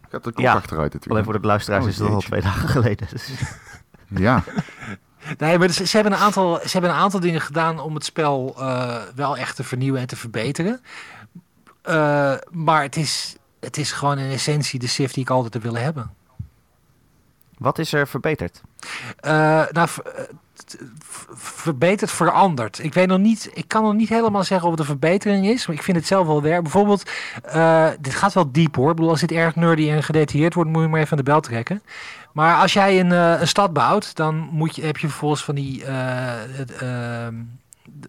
Gaat 0.09 0.23
de 0.23 0.31
klok 0.31 0.45
Ja. 0.45 0.53
achteruit 0.53 0.93
natuurlijk. 0.93 1.11
Alleen 1.11 1.23
voor 1.23 1.41
de 1.41 1.47
luisteraars 1.47 1.83
Oh, 1.83 1.89
is 1.89 1.97
het 1.97 2.09
al 2.09 2.19
twee 2.19 2.41
dagen 2.41 2.69
geleden. 2.77 3.07
Dus. 3.11 3.29
Ja. 4.07 4.43
Nee, 5.37 5.57
maar 5.57 5.69
ze, 5.69 5.87
ze, 5.87 5.95
hebben 5.95 6.13
een 6.13 6.19
aantal, 6.19 6.59
ze 6.63 6.69
hebben 6.71 6.89
een 6.89 6.95
aantal 6.95 7.19
dingen 7.19 7.41
gedaan 7.41 7.79
om 7.79 7.93
het 7.95 8.05
spel 8.05 8.55
eh, 8.57 9.01
wel 9.15 9.37
echt 9.37 9.55
te 9.55 9.63
vernieuwen 9.63 10.01
en 10.01 10.07
te 10.07 10.15
verbeteren. 10.15 10.81
Eh, 11.81 12.33
maar 12.51 12.81
het 12.81 12.95
is, 12.95 13.35
het 13.59 13.77
is 13.77 13.91
gewoon 13.91 14.17
in 14.17 14.31
essentie 14.31 14.79
de 14.79 14.87
Civ 14.87 15.11
die 15.11 15.23
ik 15.23 15.29
altijd 15.29 15.53
heb 15.53 15.63
willen 15.63 15.83
hebben. 15.83 16.13
Wat 17.57 17.79
is 17.79 17.93
er 17.93 18.07
verbeterd? 18.07 18.61
Eh, 19.19 19.63
nou, 19.71 19.89
verbeterd, 21.35 22.11
veranderd. 22.11 22.83
Ik 22.83 22.93
weet 22.93 23.07
nog 23.07 23.19
niet, 23.19 23.49
ik 23.53 23.67
kan 23.67 23.83
nog 23.83 23.93
niet 23.93 24.09
helemaal 24.09 24.43
zeggen 24.43 24.65
of 24.65 24.71
het 24.71 24.79
een 24.79 24.85
verbetering 24.85 25.47
is, 25.47 25.67
maar 25.67 25.75
ik 25.75 25.83
vind 25.83 25.97
het 25.97 26.07
zelf 26.07 26.27
wel 26.27 26.41
weer. 26.41 26.61
Bijvoorbeeld, 26.61 27.11
dit 27.99 28.15
gaat 28.15 28.33
wel 28.33 28.51
diep 28.51 28.75
hoor. 28.75 28.89
Ik 28.89 28.95
bedoel, 28.95 29.11
als 29.11 29.19
dit 29.19 29.31
erg 29.31 29.55
nerdy 29.55 29.89
en 29.89 30.03
gedetailleerd 30.03 30.53
wordt, 30.53 30.69
moet 30.69 30.81
je 30.81 30.87
maar 30.87 30.99
even 30.99 31.11
aan 31.11 31.23
de 31.23 31.31
bel 31.31 31.41
trekken. 31.41 31.81
Maar 32.33 32.55
als 32.61 32.73
jij 32.73 32.99
een, 32.99 33.11
eh, 33.11 33.39
een 33.41 33.47
stad 33.47 33.73
bouwt, 33.73 34.15
dan 34.15 34.35
moet 34.35 34.75
je, 34.75 34.81
heb 34.85 34.97
je 34.97 35.07
vervolgens 35.07 35.43
van 35.43 35.55
die. 35.55 35.85
eh, 35.85 36.81
ehm, 37.25 37.35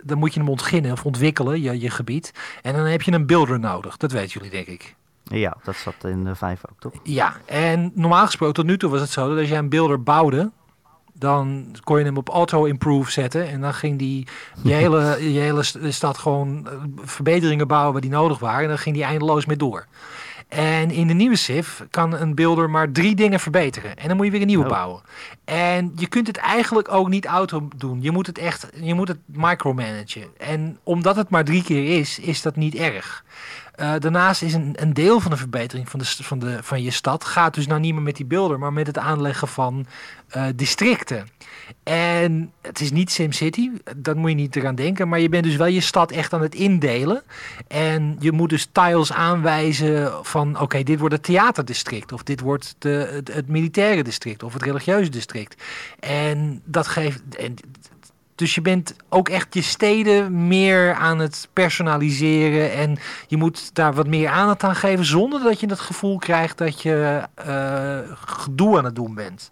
dan 0.03 0.19
moet 0.19 0.35
je 0.35 0.41
hem 0.41 0.49
ontginnen 0.49 0.93
of 0.93 1.05
ontwikkelen, 1.05 1.63
je, 1.63 1.81
je 1.81 1.91
gebied. 1.91 2.33
En 2.63 2.75
dan 2.75 2.85
heb 2.85 3.03
je 3.03 3.13
een 3.13 3.27
builder 3.27 3.59
nodig. 3.59 3.97
Dat 3.97 4.13
weten 4.13 4.31
jullie, 4.31 4.51
denk 4.51 4.67
ik. 4.67 4.95
Ja, 5.25 5.57
dat 5.65 5.77
zat 5.77 5.95
in 6.05 6.25
de 6.25 6.35
vijf 6.35 6.61
ook, 6.71 6.81
toch? 6.81 6.93
Ja, 7.03 7.37
en 7.47 7.93
normaal 7.95 8.27
gesproken 8.27 8.55
tot 8.55 8.65
nu 8.65 8.79
toe 8.79 8.91
was 8.91 9.01
het 9.01 9.11
zo 9.11 9.29
dat 9.29 9.39
als 9.39 9.49
jij 9.49 9.59
een 9.59 9.69
builder 9.69 10.03
bouwde, 10.03 10.51
dan 11.13 11.67
kon 11.85 11.99
je 11.99 12.05
hem 12.05 12.17
op 12.17 12.29
auto-improve 12.29 13.11
zetten 13.11 13.49
en 13.49 13.61
dan 13.61 13.75
ging 13.75 13.99
die 13.99 14.27
je 14.63 14.73
hele, 14.73 15.17
je 15.35 15.41
hele 15.41 15.63
st- 15.63 15.79
stad 15.89 16.19
gewoon 16.19 16.69
eh, 16.69 16.73
verbeteringen 17.05 17.69
bouwen 17.69 17.93
waar 17.93 18.01
die 18.01 18.11
nodig 18.11 18.39
waren 18.39 18.63
en 18.63 18.69
dan 18.69 18.79
ging 18.79 18.95
die 18.95 19.05
eindeloos 19.05 19.47
mee 19.47 19.57
door. 19.57 19.87
En 20.55 20.91
in 20.91 21.07
de 21.07 21.15
nieuwe 21.15 21.37
Civ 21.37 21.81
kan 21.91 22.13
een 22.13 22.35
builder 22.35 22.71
maar 22.71 22.93
drie 22.93 23.15
dingen 23.15 23.41
verbeteren. 23.41 23.97
En 23.97 24.09
dan 24.09 24.17
moet 24.17 24.27
je 24.27 24.33
weer 24.33 24.41
een 24.41 24.47
nieuwe 24.47 24.65
Oh. 24.65 24.71
bouwen. 24.71 25.03
En 25.45 25.93
je 25.97 26.07
kunt 26.07 26.27
het 26.27 26.37
eigenlijk 26.37 26.93
ook 26.93 27.09
niet 27.09 27.27
auto 27.27 27.69
doen. 27.77 28.03
Je 28.03 28.11
moet 28.11 28.27
het 28.27 28.39
echt, 28.39 28.69
je 28.81 28.95
moet 28.95 29.09
het 29.09 29.19
micromanagen. 29.27 30.39
En 30.39 30.79
omdat 30.83 31.17
het 31.17 31.31
maar 31.31 31.45
drie 31.45 31.63
keer 31.63 31.99
is, 31.99 32.19
is 32.19 32.43
dat 32.43 32.57
niet 32.57 32.75
erg. 32.75 33.25
Eh, 33.73 33.95
daarnaast 33.99 34.43
is 34.43 34.55
een, 34.55 34.73
een 34.77 34.95
deel 34.95 35.21
van 35.21 35.31
de 35.31 35.37
verbetering 35.37 35.89
van, 35.89 35.99
de, 35.99 36.05
van, 36.05 36.39
de, 36.39 36.63
van 36.63 36.83
je 36.83 36.91
stad 36.91 37.25
gaat 37.25 37.55
dus 37.55 37.67
nou 37.67 37.81
niet 37.81 37.95
meer 37.95 38.03
met 38.03 38.17
die 38.17 38.27
builder, 38.27 38.59
maar 38.59 38.73
met 38.73 38.87
het 38.87 38.99
aanleggen 38.99 39.49
van 39.49 39.87
eh, 40.29 40.45
districten. 40.55 41.29
En 41.83 42.53
het 42.61 42.81
is 42.81 42.93
niet 42.93 43.11
SimCity, 43.11 43.71
dat 43.97 44.17
moet 44.17 44.31
je 44.31 44.37
niet 44.37 44.57
eraan 44.57 44.75
denken, 44.75 45.09
maar 45.09 45.21
je 45.21 45.29
bent 45.29 45.45
dus 45.45 45.57
wel 45.57 45.67
je 45.67 45.81
stad 45.81 46.11
echt 46.11 46.33
aan 46.33 46.43
het 46.43 46.55
indelen. 46.55 47.23
En 47.69 48.17
je 48.19 48.33
moet 48.33 48.51
dus 48.51 48.69
tiles 48.73 49.13
aanwijzen 49.13 50.13
van 50.23 50.61
oké, 50.61 50.83
dit 50.83 50.99
wordt 50.99 51.15
het 51.15 51.25
theaterdistrict 51.25 52.13
of 52.13 52.23
dit 52.23 52.41
wordt 52.41 52.75
de, 52.79 53.09
het, 53.13 53.35
het 53.35 53.49
militaire 53.49 54.03
district 54.03 54.43
of 54.43 54.53
het 54.53 54.63
religieuze 54.63 55.11
district. 55.11 55.63
En 56.01 56.63
dat 56.65 56.87
geeft. 56.87 57.23
En, 57.37 57.55
dus 58.35 58.55
je 58.55 58.61
bent 58.61 58.95
ook 59.09 59.29
echt 59.29 59.55
je 59.55 59.63
steden 59.63 60.47
meer 60.47 60.95
aan 60.95 61.19
het 61.19 61.49
personaliseren. 61.53 62.73
En 62.73 62.99
je 63.27 63.37
moet 63.37 63.75
daar 63.75 63.95
wat 63.95 64.07
meer 64.07 64.29
aandacht 64.29 64.65
aan 64.65 64.77
geven. 64.77 65.05
Zonder 65.05 65.43
dat 65.43 65.61
je 65.61 65.67
het 65.67 65.81
gevoel 65.81 66.19
krijgt 66.19 66.59
dat 66.59 66.83
je 66.83 67.23
eh, 67.35 67.99
gedoe 68.15 68.79
aan 68.79 68.85
het 68.85 68.95
doen 68.95 69.15
bent. 69.15 69.51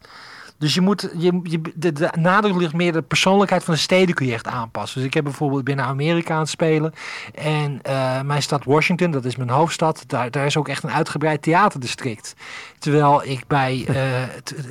Dus 0.61 0.75
je 0.75 0.81
moet, 0.81 1.11
je, 1.17 1.41
je, 1.43 1.61
de, 1.75 1.93
de 1.93 2.11
nadruk 2.19 2.57
ligt 2.57 2.73
meer 2.73 2.93
de 2.93 3.03
persoonlijkheid 3.03 3.65
van 3.65 3.75
de 3.75 3.81
steden 3.81 4.15
kun 4.15 4.27
je 4.27 4.33
echt 4.33 4.47
aanpassen. 4.47 4.99
Dus 4.99 5.07
ik 5.07 5.15
heb 5.15 5.25
bijvoorbeeld 5.25 5.65
binnen 5.65 5.85
Amerika 5.85 6.35
aan 6.35 6.41
het 6.41 6.49
spelen. 6.49 6.93
En 7.35 7.83
eh, 7.83 8.21
mijn 8.21 8.43
stad 8.43 8.65
Washington, 8.65 9.11
dat 9.11 9.25
is 9.25 9.37
mijn 9.37 9.51
hoofdstad. 9.51 10.05
Daar, 10.07 10.31
daar 10.31 10.47
is 10.47 10.57
ook 10.57 10.69
echt 10.69 10.83
een 10.83 10.91
uitgebreid 10.91 11.43
theaterdistrict. 11.43 12.35
Terwijl 12.79 13.25
ik 13.25 13.47
bij, 13.47 13.85
eh, 13.89 14.23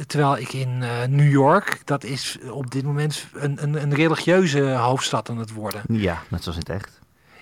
terwijl 0.08 0.38
ik 0.38 0.54
in 0.54 0.84
eh, 0.84 1.08
New 1.08 1.32
York, 1.32 1.82
dat 1.86 2.04
is 2.04 2.38
op 2.52 2.72
dit 2.72 2.84
moment 2.84 3.28
een, 3.34 3.64
een, 3.64 3.82
een 3.82 3.94
religieuze 3.94 4.62
hoofdstad 4.62 5.30
aan 5.30 5.38
het 5.38 5.54
worden. 5.54 5.82
Ja, 5.88 6.22
net 6.30 6.44
zoals 6.44 6.58
in 6.58 6.64
het 6.68 6.82
echt. 6.82 6.99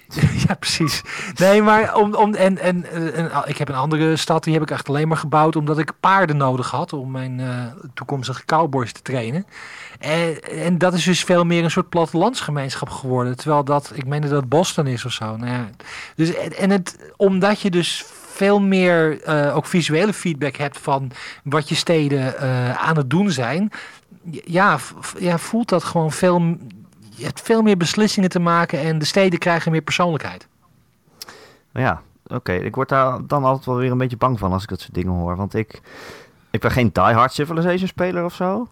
ja, 0.47 0.53
precies. 0.53 1.01
Nee, 1.35 1.61
maar 1.61 1.95
om, 1.95 2.15
om, 2.15 2.33
en, 2.33 2.57
en, 2.57 2.91
eh, 2.91 3.41
ik 3.45 3.57
heb 3.57 3.69
een 3.69 3.75
andere 3.75 4.15
stad, 4.15 4.43
die 4.43 4.53
heb 4.53 4.61
ik 4.61 4.71
echt 4.71 4.89
alleen 4.89 5.07
maar 5.07 5.17
gebouwd 5.17 5.55
omdat 5.55 5.77
ik 5.77 5.93
paarden 5.99 6.37
nodig 6.37 6.71
had 6.71 6.93
om 6.93 7.11
mijn 7.11 7.39
eh, 7.39 7.65
toekomstige 7.93 8.45
cowboys 8.45 8.91
te 8.91 9.01
trainen. 9.01 9.45
En, 9.99 10.41
en 10.41 10.77
dat 10.77 10.93
is 10.93 11.03
dus 11.03 11.23
veel 11.23 11.45
meer 11.45 11.63
een 11.63 11.71
soort 11.71 11.89
plattelandsgemeenschap 11.89 12.89
geworden. 12.89 13.37
Terwijl 13.37 13.63
dat, 13.63 13.91
ik 13.93 14.05
meen 14.05 14.21
dat 14.21 14.49
Boston 14.49 14.87
is 14.87 15.05
of 15.05 15.11
zo. 15.11 15.37
Nou 15.37 15.51
ja, 15.51 15.69
dus, 16.15 16.35
en, 16.35 16.69
het, 16.69 17.11
omdat 17.17 17.61
je 17.61 17.69
dus 17.69 18.05
veel 18.27 18.61
meer 18.61 19.21
eh, 19.21 19.55
ook 19.55 19.65
visuele 19.65 20.13
feedback 20.13 20.55
hebt 20.55 20.77
van 20.77 21.11
wat 21.43 21.69
je 21.69 21.75
steden 21.75 22.39
aan 22.79 22.97
het 22.97 23.09
doen 23.09 23.31
zijn. 23.31 23.71
Ja, 24.45 24.77
ja, 25.19 25.37
voelt 25.37 25.69
dat 25.69 25.83
gewoon 25.83 26.11
veel 26.11 26.57
je 27.17 27.25
hebt 27.25 27.41
veel 27.41 27.61
meer 27.61 27.77
beslissingen 27.77 28.29
te 28.29 28.39
maken 28.39 28.79
en 28.79 28.99
de 28.99 29.05
steden 29.05 29.39
krijgen 29.39 29.71
meer 29.71 29.81
persoonlijkheid. 29.81 30.47
Maar 31.71 31.83
ja, 31.83 32.01
oké. 32.27 32.53
Ik 32.53 32.75
word 32.75 32.89
daar 32.89 33.27
dan 33.27 33.43
altijd 33.43 33.65
wel 33.65 33.75
weer 33.75 33.91
een 33.91 33.97
beetje 33.97 34.17
bang 34.17 34.39
van 34.39 34.51
als 34.51 34.63
ik 34.63 34.69
dat 34.69 34.79
soort 34.79 34.93
dingen 34.93 35.11
hoor. 35.13 35.35
Want 35.35 35.53
ik, 35.53 35.81
ik 36.49 36.59
ben 36.59 36.71
geen 36.71 36.89
diehard 36.93 37.33
Civilization 37.33 37.87
speler 37.87 38.23
of 38.23 38.33
zo. 38.33 38.67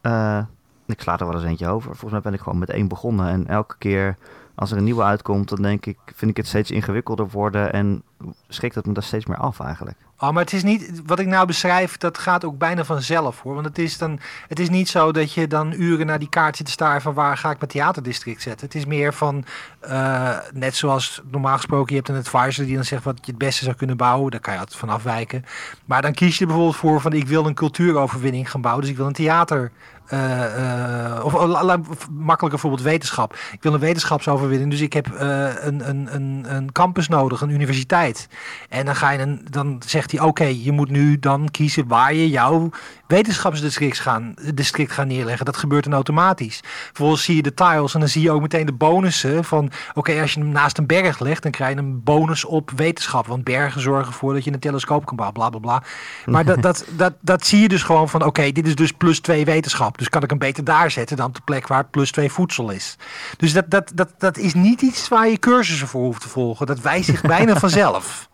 Eh, 0.00 0.42
ik 0.86 1.00
sla 1.00 1.18
er 1.18 1.26
wel 1.26 1.34
eens 1.34 1.44
eentje 1.44 1.68
over. 1.68 1.90
Volgens 1.90 2.12
mij 2.12 2.20
ben 2.20 2.34
ik 2.34 2.40
gewoon 2.40 2.58
met 2.58 2.70
één 2.70 2.88
begonnen. 2.88 3.28
En 3.28 3.46
elke 3.46 3.74
keer 3.78 4.16
als 4.54 4.70
er 4.70 4.76
een 4.76 4.84
nieuwe 4.84 5.02
uitkomt, 5.02 5.48
dan 5.48 5.62
denk 5.62 5.86
ik, 5.86 5.98
vind 6.04 6.30
ik 6.30 6.36
het 6.36 6.46
steeds 6.46 6.70
ingewikkelder 6.70 7.28
worden. 7.28 7.72
En 7.72 8.02
schrikt 8.48 8.74
het 8.74 8.86
me 8.86 8.92
daar 8.92 9.02
steeds 9.02 9.26
meer 9.26 9.36
af 9.36 9.60
eigenlijk. 9.60 9.96
Oh, 10.18 10.30
maar 10.30 10.42
het 10.42 10.52
is 10.52 10.62
niet, 10.62 11.02
wat 11.06 11.18
ik 11.18 11.26
nou 11.26 11.46
beschrijf, 11.46 11.96
dat 11.96 12.18
gaat 12.18 12.44
ook 12.44 12.58
bijna 12.58 12.84
vanzelf 12.84 13.40
hoor. 13.40 13.54
Want 13.54 13.66
het 13.66 13.78
is, 13.78 13.98
dan, 13.98 14.20
het 14.48 14.58
is 14.58 14.68
niet 14.68 14.88
zo 14.88 15.12
dat 15.12 15.32
je 15.32 15.46
dan 15.46 15.72
uren 15.72 16.06
naar 16.06 16.18
die 16.18 16.28
kaart 16.28 16.56
zit 16.56 16.66
te 16.66 16.72
staren 16.72 17.02
van 17.02 17.14
waar 17.14 17.36
ga 17.36 17.50
ik 17.50 17.58
mijn 17.58 17.70
theaterdistrict 17.70 18.42
zetten. 18.42 18.66
Het 18.66 18.76
is 18.76 18.86
meer 18.86 19.14
van, 19.14 19.44
eh, 19.80 20.36
net 20.52 20.76
zoals 20.76 21.22
normaal 21.30 21.56
gesproken, 21.56 21.94
je 21.94 22.02
hebt 22.02 22.08
een 22.08 22.16
advisor 22.16 22.64
die 22.64 22.74
dan 22.74 22.84
zegt 22.84 23.04
wat 23.04 23.18
je 23.20 23.30
het 23.30 23.38
beste 23.38 23.64
zou 23.64 23.76
kunnen 23.76 23.96
bouwen. 23.96 24.30
Daar 24.30 24.40
kan 24.40 24.52
je 24.52 24.58
altijd 24.58 24.78
van 24.78 24.88
afwijken. 24.88 25.44
Maar 25.84 26.02
dan 26.02 26.12
kies 26.12 26.38
je 26.38 26.46
bijvoorbeeld 26.46 26.76
voor 26.76 27.00
van 27.00 27.12
ik 27.12 27.26
wil 27.26 27.46
een 27.46 27.54
cultuuroverwinning 27.54 28.50
gaan 28.50 28.60
bouwen. 28.60 28.82
Dus 28.82 28.92
ik 28.92 28.98
wil 28.98 29.06
een 29.06 29.12
theater 29.12 29.72
eh, 30.06 31.14
eh, 31.14 31.24
of 31.24 31.34
oh, 31.34 31.74
makkelijker 32.10 32.48
bijvoorbeeld 32.48 32.82
wetenschap. 32.82 33.36
Ik 33.52 33.62
wil 33.62 33.74
een 33.74 33.80
wetenschapsoverwinning, 33.80 34.70
dus 34.70 34.80
ik 34.80 34.92
heb 34.92 35.12
eh, 35.12 35.48
een, 35.60 35.88
een, 35.88 36.14
een, 36.14 36.44
een 36.48 36.72
campus 36.72 37.08
nodig, 37.08 37.40
een 37.40 37.50
universiteit. 37.50 38.28
En 38.68 38.84
dan, 38.84 38.96
ga 38.96 39.10
je 39.10 39.38
dan 39.50 39.82
zegt 39.86 40.10
hij, 40.10 40.20
oké, 40.20 40.44
je 40.44 40.72
moet 40.72 40.90
nu 40.90 41.18
dan 41.18 41.50
kiezen 41.50 41.88
waar 41.88 42.14
je 42.14 42.28
jouw 42.28 42.70
wetenschapsdistrict 43.06 43.98
gaan, 43.98 44.34
district 44.54 44.92
gaan 44.92 45.06
neerleggen. 45.06 45.44
Dat 45.44 45.56
gebeurt 45.56 45.84
dan 45.84 45.92
automatisch. 45.92 46.60
Vervolgens 46.64 47.24
zie 47.24 47.36
je 47.36 47.42
de 47.42 47.54
tiles 47.54 47.94
en 47.94 48.00
dan 48.00 48.08
zie 48.08 48.22
je 48.22 48.30
ook 48.30 48.40
meteen 48.40 48.66
de 48.66 48.72
bonussen 48.72 49.44
van, 49.44 49.70
oké, 49.94 50.20
als 50.20 50.32
je 50.32 50.40
hem 50.40 50.48
naast 50.48 50.78
een 50.78 50.86
berg 50.86 51.18
legt, 51.18 51.42
dan 51.42 51.52
krijg 51.52 51.74
je 51.74 51.80
een 51.80 52.02
bonus 52.02 52.44
op 52.44 52.70
wetenschap. 52.70 53.26
Want 53.26 53.44
bergen 53.44 53.80
zorgen 53.80 54.06
ervoor 54.06 54.34
dat 54.34 54.44
je 54.44 54.52
een 54.52 54.58
telescoop 54.58 55.06
kan 55.06 55.16
bouwen, 55.16 55.38
bla 55.38 55.50
bla 55.50 55.58
bla. 55.58 55.82
Maar 56.26 56.44
dat, 56.44 56.62
dat, 56.62 56.84
dat, 56.90 57.12
dat 57.20 57.46
zie 57.46 57.60
je 57.60 57.68
dus 57.68 57.82
gewoon 57.82 58.08
van, 58.08 58.24
oké, 58.24 58.52
dit 58.52 58.66
is 58.66 58.74
dus 58.74 58.92
plus 58.92 59.20
twee 59.20 59.44
wetenschap. 59.44 59.98
Dus 59.98 60.08
kan 60.08 60.22
ik 60.22 60.30
hem 60.30 60.38
beter 60.38 60.64
daar 60.64 60.90
zetten 60.90 61.16
dan 61.16 61.26
op 61.26 61.34
de 61.34 61.40
plek 61.44 61.66
waar 61.66 61.84
plus 61.84 62.10
twee 62.10 62.32
voedsel 62.32 62.70
is. 62.70 62.96
Dus 63.36 63.52
dat, 63.52 63.70
dat, 63.70 63.92
dat, 63.94 64.08
dat 64.18 64.36
is 64.36 64.54
niet 64.54 64.82
iets 64.82 65.08
waar 65.08 65.28
je 65.28 65.38
cursussen 65.38 65.88
voor 65.88 66.02
hoeft 66.02 66.20
te 66.20 66.28
volgen. 66.28 66.66
Dat 66.66 66.80
wijst 66.80 67.04
zich 67.08 67.20
bijna 67.20 67.56
vanzelf. 67.66 68.28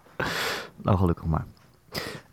Nou, 0.83 0.99
gelukkig 0.99 1.25
maar. 1.25 1.45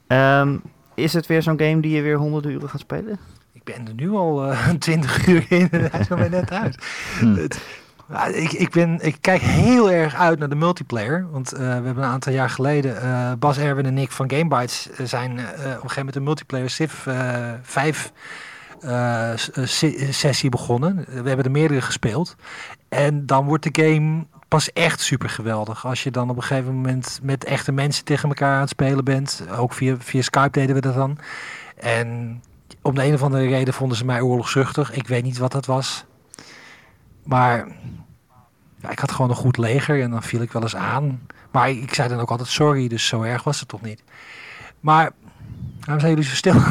Ehm, 0.08 0.58
is 1.02 1.14
het 1.14 1.28
weer 1.28 1.42
zo'n 1.42 1.60
game 1.60 1.82
die 1.82 1.96
je 1.96 2.02
weer 2.02 2.18
honderden 2.18 2.52
uren 2.52 2.70
gaat 2.70 2.80
spelen? 2.80 3.18
Ik 3.54 3.64
ben 3.64 3.88
er 3.88 3.94
nu 3.96 4.10
al 4.12 4.46
eh 4.52 4.70
20 4.80 5.28
uur 5.28 5.46
in 5.50 5.68
hij 5.72 6.00
is 6.00 6.08
nog 6.08 6.20
maar 6.20 6.30
net 6.30 6.52
uit. 6.52 6.76
Het- 7.42 7.62
ja, 8.12 8.26
ik, 8.26 8.52
ik, 8.52 8.70
ben, 8.72 9.00
ik 9.02 9.18
kijk 9.22 9.42
heel 9.42 9.92
erg 9.92 10.16
uit 10.16 10.40
naar 10.40 10.50
de 10.50 10.56
multiplayer. 10.56 11.28
Want 11.32 11.52
eh, 11.52 11.60
we 11.60 11.66
hebben 11.66 11.98
een 11.98 12.04
aantal 12.10 12.34
jaar 12.34 12.50
geleden, 12.50 13.02
eh, 13.02 13.32
Bas, 13.40 13.58
Erwin 13.58 13.86
en 13.86 13.98
ik 13.98 14.12
van 14.12 14.32
Gamebytes 14.32 14.90
zijn 15.04 15.38
eh, 15.38 15.44
op 15.46 15.56
een 15.58 15.72
gegeven 15.74 15.96
moment 15.98 16.16
een 16.16 16.24
multiplayer 16.24 16.70
Civ 16.70 17.08
eh 17.08 17.54
5 17.62 18.12
eh, 18.82 19.32
eh, 19.32 19.38
se- 19.66 20.08
sessie 20.12 20.50
begonnen. 20.50 20.96
We 20.96 21.28
hebben 21.28 21.46
er 21.46 21.52
meerdere 21.52 21.82
gespeeld. 21.82 22.36
En 22.90 23.26
dan 23.26 23.46
wordt 23.46 23.74
de 23.74 23.84
game 23.84 24.26
pas 24.48 24.74
echt 24.74 25.02
super 25.02 25.30
geweldig. 25.30 25.86
Als 25.86 26.04
je 26.04 26.12
dan 26.12 26.30
op 26.30 26.36
een 26.36 26.44
gegeven 26.44 26.74
moment 26.76 27.20
met 27.24 27.44
echte 27.44 27.72
mensen 27.72 28.06
tegen 28.06 28.30
elkaar 28.30 28.54
aan 28.56 28.60
het 28.62 28.70
spelen 28.70 29.04
bent. 29.04 29.44
Ook 29.58 29.74
via, 29.74 29.96
via 30.00 30.22
Skype 30.22 30.52
deden 30.52 30.76
we 30.76 30.82
dat 30.82 30.94
dan. 30.96 31.18
En 31.78 32.42
om 32.82 32.96
de 32.96 33.04
een 33.06 33.14
of 33.14 33.24
andere 33.24 33.48
reden 33.48 33.74
vonden 33.74 33.98
ze 33.98 34.06
mij 34.06 34.22
oorlogzuchtig. 34.22 34.92
Ik 34.92 35.08
weet 35.08 35.24
niet 35.24 35.38
wat 35.38 35.52
dat 35.52 35.66
was. 35.66 36.06
Maar 37.24 37.68
ja, 38.82 38.90
ik 38.90 39.00
had 39.00 39.12
gewoon 39.12 39.30
een 39.30 39.36
goed 39.36 39.58
leger 39.58 40.02
en 40.02 40.12
dan 40.12 40.24
viel 40.24 40.42
ik 40.42 40.52
wel 40.52 40.62
eens 40.62 40.76
aan. 40.76 41.22
Maar 41.52 41.70
ik 41.70 41.94
zei 41.94 42.10
dan 42.10 42.20
ook 42.20 42.30
altijd 42.32 42.50
sorry, 42.50 42.88
dus 42.88 43.08
zo 43.08 43.22
erg 43.22 43.44
was 43.44 43.60
het 43.60 43.68
toch 43.70 43.82
niet. 43.82 44.04
Maar 44.80 45.12
waarom 45.80 46.00
zijn 46.00 46.14
jullie 46.14 46.30
zo 46.30 46.36
stil? 46.36 46.56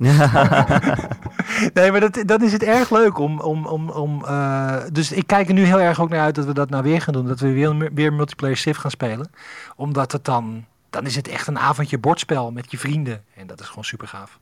nee, 1.74 1.90
maar 1.90 2.00
dat, 2.00 2.22
dan 2.26 2.42
is 2.42 2.52
het 2.52 2.62
erg 2.62 2.90
leuk 2.90 3.18
om. 3.18 3.40
om, 3.40 3.66
om, 3.66 3.90
om 3.90 4.24
eh, 4.24 4.76
dus 4.92 5.12
ik 5.12 5.26
kijk 5.26 5.48
er 5.48 5.54
nu 5.54 5.64
heel 5.64 5.80
erg 5.80 6.00
ook 6.00 6.08
naar 6.08 6.20
uit 6.20 6.34
dat 6.34 6.44
we 6.44 6.54
dat 6.54 6.70
nou 6.70 6.82
weer 6.82 7.00
gaan 7.00 7.14
doen. 7.14 7.26
Dat 7.26 7.40
we 7.40 7.52
weer, 7.52 7.92
weer 7.94 8.12
multiplayer 8.12 8.56
Civ 8.56 8.78
gaan 8.78 8.90
spelen. 8.90 9.30
Omdat 9.76 10.12
het 10.12 10.24
dan. 10.24 10.64
Dan 10.90 11.06
is 11.06 11.16
het 11.16 11.28
echt 11.28 11.46
een 11.46 11.58
avondje 11.58 11.98
bordspel 11.98 12.50
met 12.52 12.70
je 12.70 12.78
vrienden. 12.78 13.22
En 13.36 13.46
dat 13.46 13.60
is 13.60 13.66
gewoon 13.68 13.84
super 13.84 14.08
gaaf. 14.08 14.38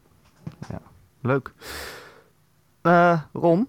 Leuk. 1.20 1.52
Eh, 2.82 3.20
Ron, 3.32 3.68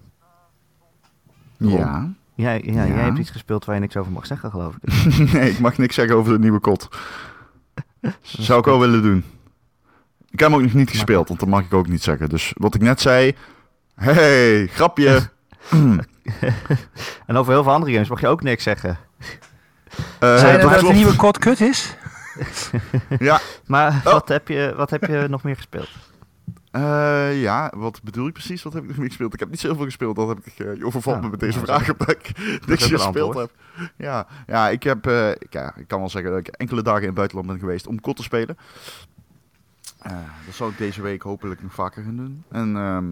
Ja. 1.56 2.08
jij, 2.34 2.62
ja, 2.64 2.72
jij 2.72 2.88
Ja. 2.88 2.94
hebt 2.94 3.18
iets 3.18 3.30
gespeeld 3.30 3.64
waar 3.64 3.74
je 3.74 3.80
niks 3.80 3.96
over 3.96 4.12
mag 4.12 4.26
zeggen, 4.26 4.50
geloof 4.50 4.74
ik. 4.80 4.92
nee, 5.32 5.50
ik 5.50 5.58
mag 5.58 5.78
niks 5.78 5.94
zeggen 5.94 6.16
over 6.16 6.32
de 6.32 6.38
nieuwe 6.38 6.60
kot. 6.60 6.88
Zou 8.22 8.58
ik 8.58 8.64
wel 8.64 8.80
willen 8.80 9.02
doen. 9.02 9.24
Ik 10.30 10.40
heb 10.40 10.48
hem 10.48 10.54
ook 10.58 10.62
nog 10.64 10.72
niet 10.74 10.90
gespeeld, 10.90 11.28
want 11.28 11.40
dat 11.40 11.48
mag 11.48 11.64
ik 11.64 11.74
ook 11.74 11.88
niet 11.88 12.02
zeggen. 12.02 12.28
Dus 12.28 12.52
wat 12.56 12.74
ik 12.74 12.80
net 12.82 13.00
zei... 13.00 13.34
Hey, 13.94 14.66
grapje. 14.66 15.20
En 17.26 17.36
over 17.36 17.52
heel 17.52 17.62
veel 17.62 17.72
andere 17.72 17.92
games 17.92 18.08
mag 18.08 18.20
je 18.20 18.26
ook 18.28 18.42
niks 18.42 18.62
zeggen. 18.62 18.98
Eh, 20.20 20.36
Zijn 20.38 20.52
dat 20.52 20.62
dat 20.62 20.72
de 20.72 20.78
klopt. 20.78 20.94
nieuwe 20.94 21.16
kot 21.16 21.38
kut 21.38 21.60
is? 21.60 21.94
Ja, 23.18 23.40
Maar 23.66 23.92
Oh. 24.04 24.12
wat, 24.12 24.28
heb 24.28 24.48
je, 24.48 24.72
wat 24.76 24.90
heb 24.90 25.04
je 25.04 25.26
nog 25.28 25.42
meer 25.42 25.56
gespeeld? 25.56 25.88
eh, 26.70 27.40
ja, 27.42 27.72
wat 27.76 28.00
bedoel 28.02 28.26
je 28.26 28.32
precies? 28.32 28.62
Wat 28.62 28.72
heb 28.72 28.82
ik 28.82 28.88
nog 28.88 28.98
niet 28.98 29.06
gespeeld? 29.06 29.34
Ik 29.34 29.40
heb 29.40 29.50
niet 29.50 29.60
zoveel 29.60 29.84
gespeeld. 29.84 30.16
Dat 30.16 30.28
heb 30.28 30.38
ik, 30.44 30.58
eh, 30.66 30.76
je 30.76 30.84
overvalt 30.86 31.16
Ja, 31.16 31.22
me 31.22 31.30
met 31.30 31.40
deze 31.40 31.58
ja, 31.58 31.64
vraag 31.64 31.90
omdat 31.92 32.10
ik 32.10 32.32
niks 32.66 32.82
een 32.84 32.90
gespeeld 32.98 33.26
antwoord. 33.36 33.50
heb. 33.76 33.90
Ja, 33.96 34.26
ja, 34.46 34.68
ik 34.68 34.82
heb, 34.82 35.06
eh, 35.06 35.30
ik, 35.30 35.46
ja, 35.52 35.72
ik 35.76 35.88
kan 35.88 35.98
wel 35.98 36.08
zeggen 36.08 36.30
dat 36.30 36.40
ik 36.40 36.48
enkele 36.48 36.82
dagen 36.82 37.00
in 37.00 37.06
het 37.06 37.14
buitenland 37.16 37.48
ben 37.48 37.58
geweest 37.58 37.86
om 37.86 38.00
kot 38.00 38.16
te 38.16 38.22
spelen. 38.22 38.56
Eh, 40.02 40.12
dat 40.46 40.54
zal 40.54 40.68
ik 40.68 40.78
deze 40.78 41.02
week 41.02 41.22
hopelijk 41.22 41.62
nog 41.62 41.74
vaker 41.74 42.02
gaan 42.02 42.16
doen. 42.16 42.44
En 42.50 42.76
ehm, 42.76 43.06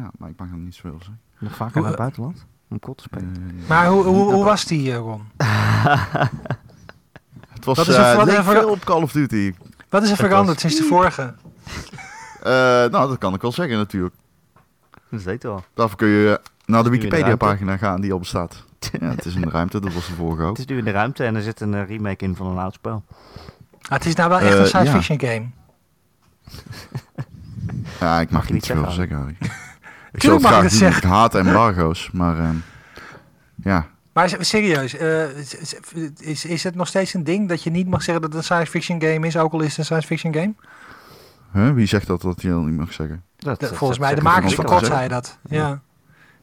ja, 0.00 0.10
maar 0.18 0.28
ik 0.30 0.38
mag 0.38 0.48
nog 0.50 0.58
niet 0.60 0.74
zoveel 0.74 0.98
zeggen. 0.98 1.20
Nog 1.38 1.54
vaker 1.54 1.72
Hoe- 1.72 1.80
naar 1.82 1.90
het 1.90 1.98
buitenland? 2.00 2.46
Om 2.70 2.78
kot 2.80 2.96
te 2.96 3.02
spelen? 3.02 3.34
Eh, 3.36 3.68
Maar 3.68 3.86
hoe, 3.86 4.04
hoe, 4.04 4.32
hoe 4.32 4.44
was 4.44 4.64
die, 4.64 4.90
eh, 4.92 4.96
Ron? 4.98 5.22
het 7.48 7.64
was 7.64 7.76
wat 7.76 7.88
is 7.88 7.94
er- 7.96 8.10
eh, 8.10 8.16
wat 8.16 8.26
leek 8.26 8.36
er- 8.36 8.44
veel 8.44 8.68
op 8.70 8.84
Call 8.84 9.02
of 9.02 9.12
Duty. 9.12 9.54
Wat 9.88 10.02
is 10.02 10.10
er 10.10 10.16
veranderd 10.16 10.60
sinds 10.60 10.76
de 10.76 10.82
vorige? 10.84 11.34
Eh, 12.42 12.52
nou, 12.90 13.08
dat 13.08 13.18
kan 13.18 13.34
ik 13.34 13.42
wel 13.42 13.52
zeggen 13.52 13.76
natuurlijk. 13.76 14.14
Dat 15.10 15.22
weet 15.22 15.42
je 15.42 15.48
wel. 15.48 15.64
Daarvoor 15.74 15.96
kun 15.98 16.08
je 16.08 16.40
naar 16.66 16.82
de 16.82 16.90
Wikipedia-pagina 16.90 17.76
gaan 17.76 18.00
die 18.00 18.12
al 18.12 18.18
bestaat. 18.18 18.66
Ja, 19.00 19.08
het 19.08 19.24
is 19.24 19.34
in 19.34 19.40
de 19.40 19.50
ruimte, 19.50 19.80
dat 19.80 19.92
was 19.92 20.06
de 20.06 20.12
vorige 20.14 20.42
ook. 20.42 20.48
Het 20.48 20.58
is 20.58 20.66
nu 20.66 20.78
in 20.78 20.84
de 20.84 20.90
ruimte 20.90 21.24
en 21.24 21.34
er 21.34 21.42
zit 21.42 21.60
een 21.60 21.74
eh, 21.74 21.86
remake 21.88 22.24
in 22.24 22.36
van 22.36 22.46
een 22.46 22.58
oud 22.58 22.74
spel. 22.74 23.04
Ah, 23.82 23.88
het 23.90 24.04
is 24.06 24.14
nou 24.14 24.28
wel 24.28 24.38
echt 24.38 24.52
Eh, 24.54 24.58
een 24.60 24.66
science 24.66 24.90
ja. 24.92 25.00
fiction 25.00 25.20
game. 25.20 25.46
Ja, 28.00 28.20
ik 28.20 28.30
mag, 28.30 28.42
niet 28.42 28.52
niet 28.52 28.62
te 28.62 28.72
veel 28.72 28.90
zeggen, 28.90 29.28
ik 30.12 30.22
zou 30.22 30.34
het 30.34 30.46
graag 30.46 30.60
dat 30.62 30.70
doen, 30.70 30.78
zeggen. 30.78 31.02
ik 31.02 31.08
haat 31.08 31.34
embargo's, 31.34 32.10
maar 32.12 32.38
ehm, 32.38 32.54
ja. 33.56 33.86
Maar 34.12 34.36
serieus, 34.40 34.96
eh, 34.96 35.24
s- 35.62 35.74
is, 36.20 36.44
is 36.44 36.64
het 36.64 36.74
nog 36.74 36.86
steeds 36.86 37.14
een 37.14 37.24
ding 37.24 37.48
dat 37.48 37.62
je 37.62 37.70
niet 37.70 37.88
mag 37.88 38.02
zeggen 38.02 38.22
dat 38.22 38.30
het 38.32 38.38
een 38.40 38.44
science 38.46 38.70
fiction 38.70 39.00
game 39.02 39.26
is, 39.26 39.36
ook 39.36 39.52
al 39.52 39.60
is 39.60 39.68
het 39.68 39.78
een 39.78 39.84
science 39.84 40.06
fiction 40.06 40.34
game? 40.34 40.54
Huh? 41.52 41.74
Wie 41.74 41.86
zegt 41.86 42.06
dat 42.06 42.22
dat 42.22 42.42
je 42.42 42.48
dat 42.48 42.64
niet 42.64 42.76
mag 42.76 42.92
zeggen? 42.92 43.22
Dat, 43.36 43.60
De- 43.60 43.66
dat- 43.68 43.76
volgens 43.76 43.98
dat 43.98 44.08
mij, 44.08 44.16
de 44.16 44.22
makers 44.22 44.54
van 44.54 44.66
wel. 44.66 44.84
zei 44.84 45.08
dat. 45.08 45.38
Ja. 45.48 45.80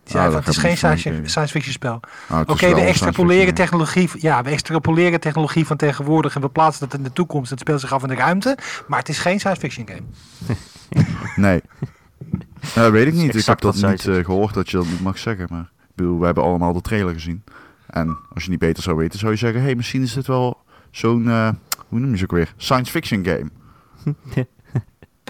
Die 0.05 0.15
Ah, 0.15 0.21
zei 0.21 0.23
dat 0.23 0.31
van, 0.31 0.39
het 0.43 0.47
is 0.47 0.57
geen 0.57 0.77
science, 0.77 1.29
science 1.29 1.51
fiction 1.51 1.73
spel. 1.73 1.99
Ah, 2.27 2.39
het 2.39 2.49
Oké, 2.49 2.73
we 2.73 2.81
extrapoleren 2.81 3.53
technologie, 3.53 4.09
ja, 4.13 4.43
we 4.43 4.49
extrapoleren 4.49 5.19
technologie 5.19 5.65
van 5.65 5.77
tegenwoordig 5.77 6.35
en 6.35 6.41
we 6.41 6.49
plaatsen 6.49 6.89
dat 6.89 6.97
in 6.97 7.03
de 7.03 7.13
toekomst. 7.13 7.49
Het 7.49 7.59
speelt 7.59 7.79
zich 7.81 7.93
af 7.93 8.01
in 8.01 8.07
de 8.07 8.15
ruimte, 8.15 8.57
maar 8.87 8.99
het 8.99 9.09
is 9.09 9.17
geen 9.19 9.39
science 9.39 9.61
fiction 9.61 9.87
game. 9.87 10.01
Nee. 11.35 11.61
Ja, 12.75 12.91
weet 12.91 13.07
ik 13.07 13.13
niet. 13.13 13.35
Ik 13.35 13.45
heb 13.45 13.61
dat 13.61 13.75
niet 13.75 14.07
eh, 14.07 14.25
gehoord 14.25 14.53
dat 14.53 14.69
je 14.69 14.77
dat 14.77 14.85
niet 14.85 15.01
mag 15.01 15.17
zeggen. 15.17 15.47
Maar 15.49 15.61
ik 15.81 15.95
bedoel, 15.95 16.19
we 16.19 16.25
hebben 16.25 16.43
allemaal 16.43 16.73
de 16.73 16.81
trailer 16.81 17.13
gezien. 17.13 17.43
En 17.89 18.17
als 18.33 18.43
je 18.43 18.49
niet 18.49 18.59
beter 18.59 18.83
zou 18.83 18.97
weten, 18.97 19.19
zou 19.19 19.31
je 19.31 19.37
zeggen... 19.37 19.59
Hé, 19.59 19.65
hey, 19.65 19.75
misschien 19.75 20.01
is 20.01 20.13
dit 20.13 20.27
wel 20.27 20.57
zo'n... 20.91 21.29
eh, 21.29 21.49
hoe 21.87 21.99
noem 21.99 22.11
je 22.11 22.17
ze 22.17 22.23
ook 22.23 22.31
weer? 22.31 22.53
Science 22.57 22.91
fiction 22.91 23.25
game. 23.25 23.49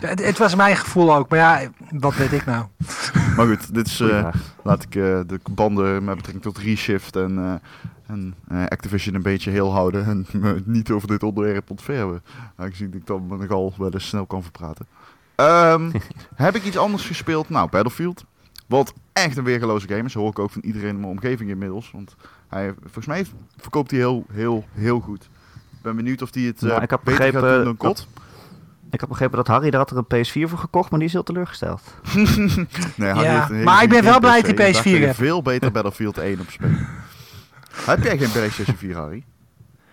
Het, 0.02 0.26
het 0.26 0.38
was 0.38 0.56
mijn 0.56 0.76
gevoel 0.76 1.16
ook, 1.16 1.30
maar 1.30 1.40
ja, 1.40 1.62
wat 1.92 2.16
weet 2.16 2.32
ik 2.32 2.46
nou? 2.46 2.66
Maar 3.36 3.48
goed, 3.48 3.74
dit 3.74 3.88
is... 3.88 4.00
Eh, 4.00 4.28
laat 4.64 4.84
ik 4.84 4.96
eh, 4.96 5.20
de 5.28 5.40
banden 5.52 6.04
met 6.04 6.16
betrekking 6.16 6.44
tot 6.44 6.58
Reshift 6.58 7.16
en, 7.16 7.38
eh, 7.38 7.54
en 8.16 8.36
eh, 8.48 8.64
Activision 8.66 9.16
een 9.16 9.22
beetje 9.22 9.52
heel 9.52 9.72
houden. 9.72 10.06
En 10.06 10.26
me 10.42 10.62
niet 10.66 10.92
over 10.92 11.08
dit 11.08 11.24
onderwerp 11.24 11.70
ontfermen. 11.70 12.24
Aangezien 12.56 12.94
ik 12.94 13.06
dan 13.08 13.28
nogal 13.28 13.74
wel 13.78 13.92
eens 13.94 14.08
snel 14.08 14.26
kan 14.26 14.44
verpraten. 14.44 14.86
Ehm, 15.36 15.92
heb 16.36 16.56
ik 16.56 16.64
iets 16.64 16.78
anders 16.78 17.06
gespeeld? 17.06 17.50
Nou, 17.50 17.70
Battlefield. 17.70 18.26
Wat 18.68 18.94
echt 19.14 19.38
een 19.38 19.44
weergeloze 19.44 19.88
game 19.88 20.04
is. 20.04 20.14
Hoor 20.14 20.30
ik 20.30 20.40
ook 20.40 20.52
van 20.52 20.62
iedereen 20.62 20.90
in 20.90 21.00
mijn 21.00 21.12
omgeving 21.12 21.50
inmiddels. 21.50 21.92
Want 21.92 22.16
hij, 22.48 22.74
volgens 22.82 23.06
mij 23.06 23.26
verkoopt 23.58 23.92
hij 23.92 24.00
heel, 24.00 24.26
heel, 24.32 24.66
heel 24.72 25.00
goed. 25.00 25.24
Ik 25.54 25.82
ben 25.82 25.96
benieuwd 25.96 26.22
of 26.22 26.34
hij 26.34 26.44
het 26.44 26.64
eh 26.64 26.70
Nou, 26.70 26.82
ik 26.82 26.90
heb 26.90 27.02
beter 27.04 27.24
gaat 27.24 27.32
begrepen 27.32 27.56
doen 27.56 27.76
dan 27.78 27.88
dat- 27.90 28.06
COD. 28.14 28.24
Ik 28.92 29.00
heb 29.00 29.10
begrepen 29.10 29.38
dat 29.38 29.48
Harry, 29.48 29.70
daar 29.70 29.80
had 29.80 29.92
er 29.92 29.98
een 30.08 30.26
PS4 30.26 30.50
voor 30.50 30.60
gekocht, 30.60 30.90
maar 30.90 31.00
die 31.00 31.08
is 31.08 31.14
heel 31.14 31.24
teleurgesteld. 31.24 31.82
Nee, 32.96 33.14
hij 33.14 33.24
Ja, 33.24 33.48
heeft 33.48 33.64
maar 33.64 33.84
ik 33.84 33.90
ben 33.90 34.04
wel 34.04 34.20
blij 34.20 34.42
dat 34.42 34.58
hij 34.58 34.72
Daar 34.72 34.82
PS4 34.82 34.82
kun 34.84 34.92
je 35.00 35.06
hebt. 35.06 35.18
veel 35.18 35.42
beter 35.42 35.72
Battlefield 35.72 36.18
1 36.18 36.40
op 36.40 36.50
spelen. 36.50 36.88
heb 37.86 38.04
jij 38.04 38.18
geen 38.18 38.32
PlayStation 38.32 38.76
4, 38.78 38.96
Harry? 38.96 39.24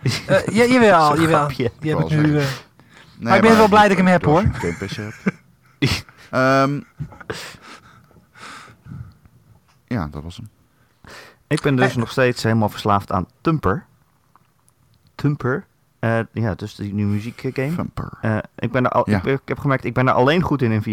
Eh, 0.01 0.45
ja, 0.47 0.63
jawel, 0.73 1.19
jawel. 1.19 1.27
grapje. 1.27 1.71
Die 1.79 1.89
heb 1.95 1.99
Ik 1.99 2.05
ik 2.09 2.11
wou 2.15 2.27
nu... 2.27 2.37
eh, 2.39 2.45
Nee, 3.17 3.27
Maar 3.27 3.35
ik 3.35 3.41
ben 3.41 3.57
wel 3.57 3.67
blij 3.67 3.81
dat 3.81 3.91
ik 3.91 3.97
hem 3.97 4.07
heb, 4.07 4.27
als 4.27 4.41
hoor. 4.41 4.51
je 4.51 4.53
geen 4.53 4.77
PC 4.87 4.95
hebt. 4.95 6.05
Ehm, 6.29 6.79
ja, 9.87 10.07
dat 10.11 10.23
was 10.23 10.37
hem. 10.37 10.49
Ik 11.47 11.61
ben 11.61 11.75
dus 11.75 11.91
Eh. 11.91 11.95
nog 11.95 12.11
steeds 12.11 12.43
helemaal 12.43 12.69
verslaafd 12.69 13.11
aan 13.11 13.27
Tumper. 13.41 13.85
Tumper. 15.15 15.65
Eh, 16.03 16.19
ja, 16.31 16.55
dus 16.55 16.75
die 16.75 16.93
nieuwe 16.93 17.11
muziekgame. 17.11 17.71
Vamper. 17.71 18.09
Eh, 18.21 18.37
ik, 18.55 18.71
ben 18.71 18.83
er 18.85 18.91
al, 18.91 19.09
Ja. 19.09 19.23
ik, 19.23 19.39
heb 19.45 19.59
gemerkt, 19.59 19.85
ik 19.85 19.93
ben 19.93 20.07
er 20.07 20.13
alleen 20.13 20.41
goed 20.41 20.61
in 20.61 20.71
in 20.71 20.81
VR. 20.83 20.89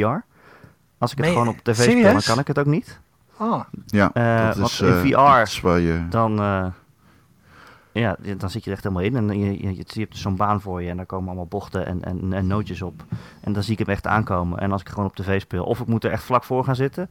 Als 0.99 1.11
ik 1.13 1.17
het 1.17 1.27
Nee, 1.27 1.33
gewoon 1.35 1.49
op 1.49 1.59
tv 1.63 1.91
speel, 1.91 2.13
dan 2.13 2.21
kan 2.23 2.39
ik 2.39 2.47
het 2.47 2.59
ook 2.59 2.67
niet. 2.67 3.01
oh. 3.37 3.61
Ja, 3.87 4.11
Eh, 4.13 4.47
dat 4.47 4.57
want 4.57 4.69
is 4.71 4.81
in 4.81 4.89
eh, 4.93 5.01
VR 5.01 5.67
waar 5.67 5.81
je... 5.81 6.07
Dan, 6.11 6.39
eh, 6.41 6.67
ja, 7.93 8.17
dan 8.37 8.51
zit 8.51 8.65
je 8.65 8.71
er 8.71 8.77
echt 8.77 8.85
helemaal 8.85 9.05
in. 9.05 9.17
En 9.17 9.39
je, 9.39 9.51
je, 9.63 9.71
je 9.77 9.85
hebt 10.01 10.13
dus 10.13 10.21
zo'n 10.21 10.37
baan 10.37 10.61
voor 10.61 10.83
je 10.83 10.91
en 10.91 10.97
daar 10.97 11.07
komen 11.07 11.27
allemaal 11.27 11.47
bochten 11.47 11.87
en, 11.87 12.05
en, 12.05 12.33
en 12.33 12.47
nootjes 12.47 12.83
op. 12.83 13.05
En 13.41 13.53
dan 13.53 13.63
zie 13.63 13.73
ik 13.73 13.79
hem 13.79 13.89
echt 13.89 14.07
aankomen. 14.07 14.59
En 14.59 14.73
als 14.73 14.81
ik 14.81 14.89
gewoon 14.89 15.05
op 15.07 15.17
tv 15.17 15.41
speel, 15.41 15.65
of 15.65 15.81
ik 15.81 15.87
moet 15.87 16.05
er 16.05 16.11
echt 16.11 16.23
vlak 16.23 16.45
voor 16.45 16.65
gaan 16.65 16.77
zitten, 16.77 17.11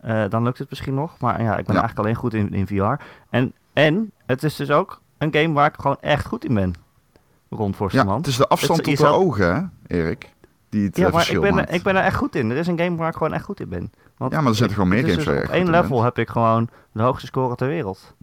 eh, 0.00 0.24
dan 0.28 0.42
lukt 0.42 0.58
het 0.58 0.70
misschien 0.70 0.94
nog. 0.94 1.18
Maar 1.18 1.42
ja, 1.42 1.56
ik 1.56 1.64
ben 1.66 1.74
Ja. 1.74 1.80
eigenlijk 1.80 1.98
alleen 1.98 2.14
goed 2.14 2.34
in, 2.34 2.52
in 2.52 2.66
VR. 2.66 3.02
En, 3.30 3.52
en 3.72 4.10
het 4.26 4.42
is 4.42 4.56
dus 4.56 4.70
ook 4.70 5.00
een 5.18 5.34
game 5.34 5.52
waar 5.52 5.66
ik 5.66 5.74
gewoon 5.80 6.00
echt 6.00 6.26
goed 6.26 6.44
in 6.44 6.54
ben. 6.54 6.74
Rond 7.56 7.76
voor 7.76 7.88
Ja, 7.92 8.04
man. 8.04 8.16
het 8.16 8.26
is 8.26 8.36
de 8.36 8.48
afstand 8.48 8.76
Het- 8.78 8.88
tot 8.88 8.96
de 8.96 9.02
zou- 9.02 9.24
ogen, 9.24 9.54
hè, 9.86 9.96
Erik? 9.96 10.30
Die 10.68 10.84
het 10.86 10.96
Ja, 10.96 11.06
eh, 11.06 11.12
maar 11.12 11.20
ik 11.20 11.26
verschil 11.26 11.40
ben, 11.40 11.54
maakt. 11.54 11.68
er, 11.68 11.74
ik 11.74 11.82
ben 11.82 11.96
er 11.96 12.02
echt 12.02 12.16
goed 12.16 12.34
in. 12.34 12.50
Er 12.50 12.56
is 12.56 12.66
een 12.66 12.78
game 12.78 12.96
waar 12.96 13.08
ik 13.08 13.14
gewoon 13.16 13.32
echt 13.32 13.44
goed 13.44 13.60
in 13.60 13.68
ben. 13.68 13.92
Want 14.16 14.32
Ja, 14.32 14.40
maar 14.40 14.48
er 14.50 14.56
zijn 14.56 14.68
ik- 14.70 14.74
toch 14.76 14.84
gewoon 14.84 14.88
meer 15.02 15.10
games 15.10 15.24
dus 15.24 15.44
Op 15.44 15.50
één 15.54 15.70
level 15.70 15.88
bent? 15.90 16.02
heb 16.02 16.18
ik 16.18 16.28
gewoon 16.28 16.68
de 16.92 17.02
hoogste 17.02 17.26
score 17.26 17.54
ter 17.54 17.66
wereld. 17.68 18.14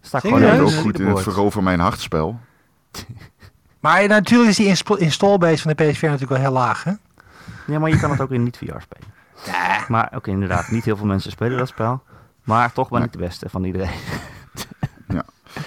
Sta 0.00 0.16
ik 0.18 0.24
gewoon 0.24 0.38
Ik 0.42 0.46
ben 0.48 0.56
Ja, 0.56 0.62
ook 0.62 0.70
goed 0.72 0.98
in 0.98 1.06
het 1.06 1.20
verover 1.20 1.62
mijn 1.62 1.80
hartspel. 1.80 2.38
Maar 3.80 4.06
natuurlijk 4.08 4.50
is 4.50 4.56
die 4.56 4.98
installbase 4.98 5.62
van 5.62 5.72
de 5.76 5.84
PS4 5.84 6.00
natuurlijk 6.10 6.30
wel 6.30 6.40
heel 6.40 6.52
laag, 6.52 6.84
hè? 6.84 6.92
Ja, 7.66 7.78
maar 7.78 7.90
je 7.90 7.98
kan 7.98 8.10
het 8.10 8.20
ook 8.20 8.30
in 8.30 8.42
niet-VR 8.42 8.64
spelen. 8.80 9.08
Nee. 9.46 9.78
Maar 9.88 10.12
oké, 10.14 10.30
inderdaad, 10.30 10.70
niet 10.70 10.84
heel 10.84 10.96
veel 10.96 11.06
mensen 11.06 11.30
spelen 11.30 11.58
dat 11.58 11.68
spel. 11.68 12.02
Maar 12.42 12.72
toch 12.72 12.88
ben 12.88 12.98
Nee. 12.98 13.06
ik 13.06 13.12
de 13.12 13.18
beste 13.18 13.48
van 13.48 13.64
iedereen. 13.64 13.90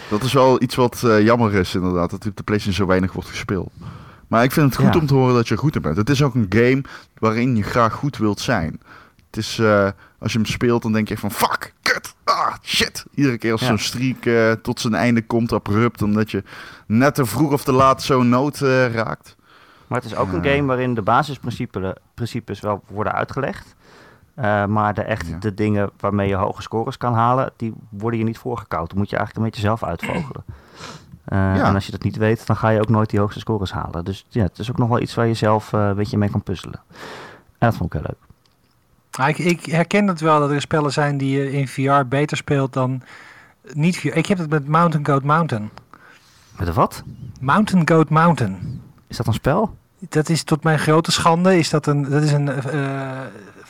Dat 0.10 0.24
is 0.24 0.34
wel 0.34 0.62
iets 0.62 0.76
wat 0.76 1.04
eh, 1.04 1.22
jammer 1.24 1.54
is, 1.54 1.76
inderdaad. 1.76 2.10
Dat 2.10 2.26
op 2.28 2.36
de 2.38 2.44
PlayStation 2.44 2.74
zo 2.78 2.86
weinig 2.86 3.14
wordt 3.14 3.30
gespeeld. 3.30 3.72
Maar 4.28 4.44
ik 4.44 4.52
vind 4.52 4.66
het 4.66 4.84
goed 4.84 4.94
Ja. 4.94 5.00
om 5.00 5.08
te 5.08 5.14
horen 5.14 5.34
dat 5.36 5.48
je 5.48 5.54
er 5.54 5.60
goed 5.60 5.76
in 5.76 5.82
bent. 5.82 5.98
Het 5.98 6.10
is 6.10 6.22
ook 6.24 6.36
een 6.36 6.46
game 6.50 6.82
waarin 7.18 7.56
je 7.56 7.64
graag 7.64 7.94
goed 7.94 8.18
wilt 8.18 8.40
zijn. 8.40 8.80
Het 9.26 9.38
is, 9.38 9.60
eh, 9.60 9.90
als 10.20 10.32
je 10.32 10.38
hem 10.38 10.48
speelt, 10.48 10.82
dan 10.82 10.92
denk 10.92 11.08
je 11.08 11.18
van 11.18 11.32
fuck, 11.32 11.74
kut, 11.82 12.16
ah, 12.24 12.54
shit. 12.64 13.06
Iedere 13.16 13.38
keer 13.38 13.52
als 13.52 13.62
Ja. 13.62 13.68
zo'n 13.68 13.78
streak 13.78 14.26
eh, 14.26 14.52
tot 14.52 14.80
zijn 14.80 14.94
einde 14.96 15.22
komt, 15.22 15.54
abrupt, 15.54 16.02
omdat 16.02 16.32
je 16.32 16.44
net 16.88 17.16
te 17.16 17.26
vroeg 17.26 17.52
of 17.52 17.64
te 17.64 17.72
laat 17.72 18.04
zo'n 18.04 18.30
nood 18.30 18.58
raakt. 18.92 19.36
Maar 19.88 20.02
het 20.02 20.12
is 20.12 20.18
ook 20.18 20.32
een 20.34 20.44
game 20.46 20.64
waarin 20.66 20.94
de 20.94 21.02
basisprincipes 21.02 21.94
principes 22.14 22.60
wel 22.60 22.84
worden 22.88 23.14
uitgelegd. 23.14 23.76
Eh, 24.38 24.66
maar 24.66 24.94
de, 24.94 25.02
echt, 25.02 25.28
Ja. 25.28 25.38
de 25.38 25.54
dingen 25.54 25.90
waarmee 26.00 26.28
je 26.28 26.36
hoge 26.36 26.62
scores 26.62 26.98
kan 26.98 27.14
halen, 27.14 27.52
die 27.56 27.74
worden 27.90 28.20
je 28.20 28.26
niet 28.26 28.38
voorgekoud. 28.38 28.90
Dan 28.90 28.98
moet 28.98 29.10
je 29.10 29.16
eigenlijk 29.16 29.46
een 29.46 29.52
beetje 29.52 29.68
zelf 29.68 29.84
uitvogelen. 29.84 30.44
Eh, 31.26 31.38
Ja. 31.38 31.64
En 31.68 31.74
als 31.74 31.86
je 31.86 31.92
dat 31.92 32.04
niet 32.04 32.18
weet, 32.18 32.48
dan 32.48 32.56
ga 32.56 32.70
je 32.70 32.80
ook 32.80 32.90
nooit 32.90 33.10
die 33.10 33.20
hoogste 33.20 33.40
scores 33.40 33.72
halen. 33.72 34.06
Dus 34.06 34.26
ja, 34.30 34.44
het 34.44 34.60
is 34.60 34.70
ook 34.70 34.78
nog 34.78 34.90
wel 34.90 35.02
iets 35.02 35.16
waar 35.16 35.28
je 35.28 35.34
zelf 35.34 35.74
eh, 35.74 35.88
een 35.88 35.96
beetje 35.96 36.18
mee 36.18 36.30
kan 36.30 36.44
puzzelen. 36.44 36.80
En 37.58 37.68
dat 37.70 37.76
vond 37.76 37.94
ik 37.94 38.02
heel 38.02 38.10
leuk. 39.18 39.28
Ik, 39.28 39.38
ik 39.38 39.66
herken 39.66 40.08
het 40.08 40.20
wel 40.22 40.40
dat 40.40 40.52
er 40.52 40.62
spellen 40.62 40.92
zijn 40.92 41.18
die 41.18 41.38
je 41.40 41.52
in 41.52 41.68
VR 41.68 42.06
beter 42.08 42.38
speelt 42.38 42.74
dan 42.74 43.02
niet 43.74 43.98
VR. 43.98 44.08
Ik 44.08 44.26
heb 44.26 44.38
het 44.38 44.50
met 44.50 44.68
Mountain 44.68 45.06
Goat 45.06 45.24
Mountain. 45.24 45.70
Met 46.58 46.68
een 46.68 46.74
wat? 46.74 47.04
Mountain 47.42 47.88
Goat 47.90 48.10
Mountain. 48.10 48.82
Is 49.08 49.18
dat 49.18 49.28
een 49.28 49.34
spel? 49.34 49.76
Dat 50.10 50.30
is 50.30 50.44
tot 50.44 50.64
mijn 50.64 50.80
grote 50.80 51.12
schande. 51.12 51.58
Is 51.58 51.70
dat 51.70 51.86
een. 51.86 52.10
Dat 52.10 52.24
is 52.24 52.32
een. 52.32 52.50
eh, 52.50 53.12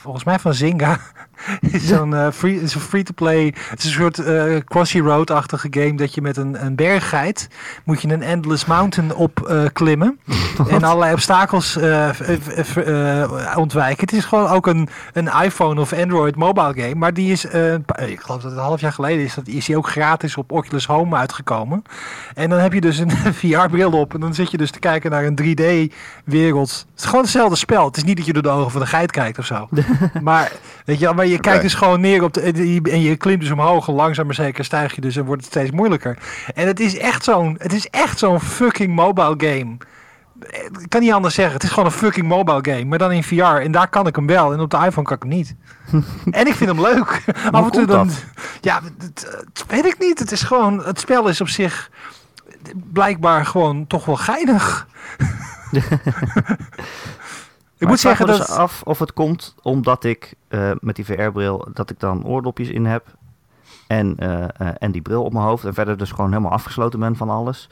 volgens 0.00 0.24
mij 0.24 0.38
van 0.38 0.54
Zynga. 0.54 0.98
is 1.72 1.86
zo'n 1.86 2.14
eh, 2.14 2.30
free, 2.32 2.60
is 2.60 2.74
een 2.74 2.80
free-to-play. 2.80 3.54
Het 3.68 3.78
is 3.78 3.84
een 3.84 3.90
soort 3.90 4.18
eh 4.18 4.56
Crossy 4.64 4.98
Road-achtige 4.98 5.66
game. 5.70 5.94
Dat 5.94 6.14
je 6.14 6.22
met 6.22 6.36
een, 6.36 6.64
een 6.64 6.74
berggeit. 6.74 7.48
moet 7.84 8.02
je 8.02 8.08
een 8.08 8.22
Endless 8.22 8.64
Mountain 8.64 9.14
op 9.14 9.40
eh, 9.40 9.64
klimmen. 9.72 10.18
en 10.68 10.84
allerlei 10.84 11.12
obstakels 11.12 11.76
ontwijken. 13.56 14.00
Het 14.00 14.12
is 14.12 14.24
gewoon 14.24 14.48
ook 14.48 14.66
een, 14.66 14.88
een 15.12 15.30
iPhone 15.42 15.80
of 15.80 15.92
Android 15.92 16.36
mobile 16.36 16.74
game. 16.74 16.94
Maar 16.94 17.14
die 17.14 17.32
is. 17.32 17.44
ik 17.44 18.20
geloof 18.20 18.22
dat 18.26 18.42
het 18.42 18.52
een 18.52 18.58
half 18.58 18.80
jaar 18.80 18.92
geleden 18.92 19.24
is. 19.24 19.34
Dat 19.34 19.46
is 19.46 19.66
die 19.66 19.76
ook 19.76 19.88
gratis 19.88 20.36
op 20.36 20.52
Oculus 20.52 20.86
Home 20.86 21.16
uitgekomen. 21.16 21.82
En 22.34 22.50
dan 22.50 22.58
heb 22.58 22.72
je 22.72 22.80
dus 22.80 22.98
een 22.98 23.10
VR-bril 23.40 23.92
op. 23.92 24.14
En 24.14 24.20
dan 24.20 24.34
zit 24.34 24.50
je 24.50 24.56
dus 24.56 24.70
te 24.70 24.78
kijken 24.78 25.10
naar 25.10 25.24
een 25.24 25.38
3D-wereld. 25.42 26.70
Het 26.70 26.98
is 27.00 27.04
gewoon 27.04 27.22
hetzelfde 27.22 27.56
spel. 27.56 27.84
Het 27.84 27.96
is 27.96 28.04
niet 28.04 28.16
dat 28.16 28.26
je 28.26 28.32
door 28.32 28.42
de 28.42 28.48
ogen 28.48 28.70
van 28.70 28.80
de 28.80 28.86
geit 28.86 29.10
kijkt 29.10 29.38
of 29.38 29.46
zo. 29.46 29.68
maar, 30.22 30.52
weet 30.84 30.98
je, 30.98 31.04
wel, 31.04 31.14
maar 31.14 31.26
je 31.26 31.40
kijkt 31.40 31.62
dus 31.62 31.74
gewoon 31.74 32.00
neer 32.00 32.22
op 32.22 32.34
de. 32.34 32.80
En 32.90 33.00
je 33.00 33.16
klimt 33.16 33.40
dus 33.40 33.50
omhoog. 33.50 33.88
En 33.88 33.94
langzaam 33.94 34.26
maar 34.26 34.34
zeker 34.34 34.64
stijg 34.64 34.94
je 34.94 35.00
dus 35.00 35.16
en 35.16 35.24
wordt 35.24 35.42
het 35.42 35.50
steeds 35.50 35.70
moeilijker. 35.70 36.18
En 36.54 36.66
het 36.66 36.80
is 36.80 36.98
echt 36.98 37.24
zo'n. 37.24 37.56
Het 37.58 37.72
is 37.72 37.86
echt 37.86 38.18
zo'n 38.18 38.40
fucking 38.40 38.94
mobile 38.94 39.34
game. 39.36 39.76
Ik 40.80 40.88
kan 40.88 41.00
niet 41.00 41.12
anders 41.12 41.34
zeggen. 41.34 41.54
Het 41.54 41.62
is 41.62 41.68
gewoon 41.68 41.84
een 41.84 41.90
fucking 41.90 42.28
mobile 42.28 42.58
game. 42.62 42.84
Maar 42.84 42.98
dan 42.98 43.12
in 43.12 43.22
VR. 43.22 43.42
En 43.42 43.72
daar 43.72 43.88
kan 43.88 44.06
ik 44.06 44.16
hem 44.16 44.26
wel. 44.26 44.52
En 44.52 44.60
op 44.60 44.70
de 44.70 44.76
iPhone 44.76 45.06
kan 45.06 45.16
ik 45.16 45.22
hem 45.22 45.32
niet. 45.32 45.54
en 46.40 46.46
ik 46.46 46.54
vind 46.54 46.70
hem 46.70 46.80
leuk. 46.80 47.22
Af 47.50 47.64
en 47.64 47.70
toe 47.70 47.86
dan. 47.86 48.06
dat? 48.06 48.24
Ja, 48.60 48.80
het 48.98 49.64
weet 49.66 49.84
ik 49.84 49.98
niet. 49.98 50.18
Het 50.18 50.32
is 50.32 50.42
gewoon. 50.42 50.84
Het 50.84 51.00
spel 51.00 51.28
is 51.28 51.40
op 51.40 51.48
zich 51.48 51.90
blijkbaar 52.92 53.46
gewoon 53.46 53.86
toch 53.86 54.04
wel 54.04 54.16
geinig. 54.16 54.86
Ik 57.78 57.84
Maar 57.84 57.88
moet 57.90 58.00
zeggen 58.00 58.26
me 58.26 58.32
dat. 58.32 58.46
dus 58.46 58.56
af 58.56 58.82
of 58.84 58.98
het 58.98 59.12
komt 59.12 59.54
omdat 59.62 60.04
ik 60.04 60.34
eh, 60.48 60.70
met 60.80 60.96
die 60.96 61.04
VR-bril 61.04 61.68
dat 61.72 61.90
ik 61.90 62.00
dan 62.00 62.26
oordopjes 62.26 62.68
in 62.68 62.84
heb 62.86 63.16
en, 63.88 64.14
eh, 64.18 64.42
eh, 64.42 64.74
en 64.78 64.92
die 64.92 65.02
bril 65.02 65.24
op 65.24 65.32
mijn 65.32 65.44
hoofd 65.44 65.64
en 65.64 65.74
verder 65.74 65.96
dus 65.96 66.10
gewoon 66.10 66.30
helemaal 66.30 66.52
afgesloten 66.52 67.00
ben 67.00 67.16
van 67.16 67.30
alles. 67.30 67.68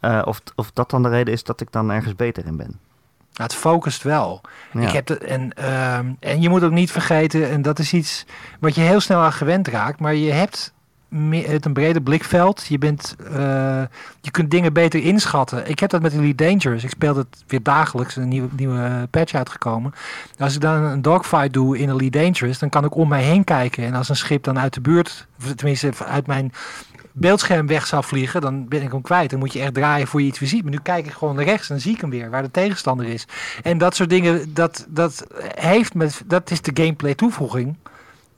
Eh, 0.00 0.22
of, 0.24 0.40
of 0.54 0.70
dat 0.70 0.90
dan 0.90 1.02
de 1.02 1.08
reden 1.08 1.32
is 1.32 1.44
dat 1.44 1.60
ik 1.60 1.72
dan 1.72 1.90
ergens 1.90 2.14
beter 2.14 2.46
in 2.46 2.56
ben. 2.56 2.78
Ja, 3.30 3.42
het 3.42 3.54
focust 3.54 4.02
wel. 4.02 4.40
Ja. 4.72 4.80
Ik 4.80 4.90
heb 4.90 5.06
de, 5.06 5.18
en, 5.18 5.52
ehm, 5.52 6.12
en 6.20 6.40
je 6.40 6.48
moet 6.48 6.62
ook 6.62 6.70
niet 6.70 6.90
vergeten, 6.90 7.50
en 7.50 7.62
dat 7.62 7.78
is 7.78 7.92
iets 7.92 8.26
wat 8.60 8.74
je 8.74 8.80
heel 8.80 9.00
snel 9.00 9.20
aan 9.20 9.32
gewend 9.32 9.68
raakt, 9.68 10.00
maar 10.00 10.14
je 10.14 10.32
hebt 10.32 10.72
het 11.32 11.64
een 11.64 11.72
breder 11.72 12.02
blikveld. 12.02 12.66
Je, 12.66 12.78
bent, 12.78 13.16
eh, 13.32 13.82
je 14.20 14.30
kunt 14.30 14.50
dingen 14.50 14.72
beter 14.72 15.02
inschatten. 15.02 15.68
Ik 15.68 15.78
heb 15.78 15.90
dat 15.90 16.02
met 16.02 16.12
Elite 16.12 16.44
Dangerous. 16.44 16.84
Ik 16.84 16.90
speel 16.90 17.16
het 17.16 17.44
weer 17.46 17.62
dagelijks. 17.62 18.16
Een 18.16 18.28
nieuwe, 18.28 18.48
nieuwe 18.56 19.08
patch 19.10 19.34
uitgekomen. 19.34 19.94
Als 20.38 20.54
ik 20.54 20.60
dan 20.60 20.82
een 20.82 21.02
dogfight 21.02 21.52
doe 21.52 21.78
in 21.78 21.90
Elite 21.90 22.18
Dangerous, 22.18 22.58
dan 22.58 22.68
kan 22.68 22.84
ik 22.84 22.94
om 22.94 23.08
mij 23.08 23.22
heen 23.22 23.44
kijken. 23.44 23.84
En 23.84 23.94
als 23.94 24.08
een 24.08 24.16
schip 24.16 24.44
dan 24.44 24.58
uit 24.58 24.74
de 24.74 24.80
buurt, 24.80 25.26
tenminste 25.56 25.92
uit 26.06 26.26
mijn 26.26 26.52
beeldscherm 27.18 27.66
weg 27.66 27.86
zou 27.86 28.04
vliegen, 28.04 28.40
dan 28.40 28.68
ben 28.68 28.82
ik 28.82 28.92
hem 28.92 29.02
kwijt. 29.02 29.30
Dan 29.30 29.38
moet 29.38 29.52
je 29.52 29.60
echt 29.60 29.74
draaien 29.74 30.06
voor 30.06 30.20
je 30.20 30.26
iets 30.26 30.38
weer 30.38 30.48
ziet. 30.48 30.62
Maar 30.62 30.72
nu 30.72 30.78
kijk 30.82 31.06
ik 31.06 31.12
gewoon 31.12 31.34
naar 31.34 31.44
rechts 31.44 31.70
en 31.70 31.80
zie 31.80 31.94
ik 31.94 32.00
hem 32.00 32.10
weer, 32.10 32.30
waar 32.30 32.42
de 32.42 32.50
tegenstander 32.50 33.06
is. 33.06 33.26
En 33.62 33.78
dat 33.78 33.94
soort 33.94 34.10
dingen, 34.10 34.54
dat, 34.54 34.86
dat, 34.88 35.26
heeft 35.54 35.94
met, 35.94 36.22
dat 36.26 36.50
is 36.50 36.60
de 36.60 36.82
gameplay 36.82 37.14
toevoeging. 37.14 37.76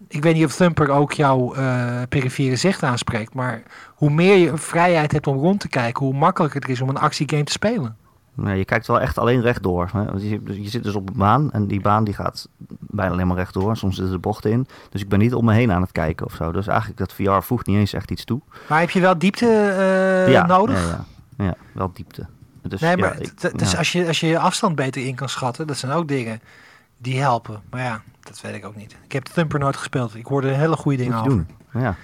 Ik 0.09 0.23
weet 0.23 0.35
niet 0.35 0.45
of 0.45 0.57
Thumper 0.57 0.91
ook 0.91 1.13
jouw 1.13 1.57
uh, 1.57 2.03
perifere 2.09 2.57
zicht 2.57 2.83
aanspreekt, 2.83 3.35
maar 3.35 3.63
hoe 3.95 4.11
meer 4.11 4.37
je 4.37 4.57
vrijheid 4.57 5.13
hebt 5.13 5.27
om 5.27 5.39
rond 5.39 5.61
te 5.61 5.69
kijken, 5.69 6.05
hoe 6.05 6.15
makkelijker 6.15 6.61
het 6.61 6.71
is 6.71 6.81
om 6.81 6.89
een 6.89 6.99
actiegame 6.99 7.45
te 7.45 7.53
spelen. 7.53 7.97
Nee, 8.35 8.59
je 8.59 8.65
kijkt 8.65 8.87
wel 8.87 9.01
echt 9.01 9.19
alleen 9.19 9.41
rechtdoor. 9.41 9.91
Hè? 9.93 10.01
Je, 10.01 10.41
je 10.45 10.69
zit 10.69 10.83
dus 10.83 10.95
op 10.95 11.09
een 11.09 11.17
baan 11.17 11.53
en 11.53 11.67
die 11.67 11.81
baan 11.81 12.05
die 12.05 12.15
gaat 12.15 12.49
bijna 12.79 13.13
alleen 13.13 13.27
maar 13.27 13.37
rechtdoor. 13.37 13.77
Soms 13.77 13.97
zitten 13.97 14.15
er 14.15 14.21
bochten 14.21 14.51
in. 14.51 14.67
Dus 14.91 15.01
ik 15.01 15.09
ben 15.09 15.19
niet 15.19 15.35
om 15.35 15.45
me 15.45 15.55
heen 15.55 15.73
aan 15.73 15.83
het 15.83 15.93
kijken 15.93 16.27
of 16.27 16.35
zo. 16.35 16.53
Dus 16.53 16.67
eigenlijk 16.67 16.99
dat 16.99 17.13
VR 17.13 17.41
voegt 17.41 17.67
niet 17.67 17.77
eens 17.77 17.93
echt 17.93 18.11
iets 18.11 18.25
toe. 18.25 18.41
Maar 18.69 18.81
heb 18.81 18.91
je 18.91 19.01
wel 19.01 19.19
diepte 19.19 19.47
uh, 19.47 20.33
ja, 20.33 20.47
nodig? 20.47 20.89
Ja, 20.89 21.05
ja, 21.37 21.45
ja, 21.45 21.55
wel 21.73 21.91
diepte. 21.95 22.27
Dus, 22.63 22.81
nee, 22.81 22.97
maar 22.97 23.21
ik, 23.21 23.59
dus 23.59 23.77
als, 23.77 23.93
je, 23.93 24.07
als 24.07 24.21
je 24.21 24.27
je 24.27 24.39
afstand 24.39 24.75
beter 24.75 25.07
in 25.07 25.15
kan 25.15 25.29
schatten, 25.29 25.67
dat 25.67 25.77
zijn 25.77 25.93
ook 25.93 26.09
dingen 26.09 26.41
die 26.99 27.21
helpen. 27.21 27.63
Maar 27.71 27.83
ja, 27.83 28.03
dat 28.29 28.41
weet 28.41 28.55
ik 28.55 28.65
ook 28.65 28.77
niet. 28.77 28.97
Ik 29.05 29.13
heb 29.13 29.25
de 29.25 29.33
Thumper 29.33 29.59
nooit 29.59 29.77
gespeeld. 29.77 30.15
Ik 30.15 30.27
hoorde 30.27 30.49
hele 30.49 30.77
goede 30.77 30.99
dingen 30.99 31.19
over. 31.19 31.29
Doen. 31.29 31.49
Ja. 31.73 31.97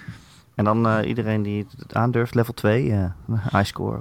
En 0.55 0.64
dan 0.64 0.87
uh, 0.87 1.09
iedereen 1.09 1.43
die 1.43 1.66
het 1.79 1.95
aandurft, 1.95 2.35
level 2.35 2.55
2, 2.55 2.85
uh, 2.85 3.05
high 3.53 3.64
score. 3.64 4.01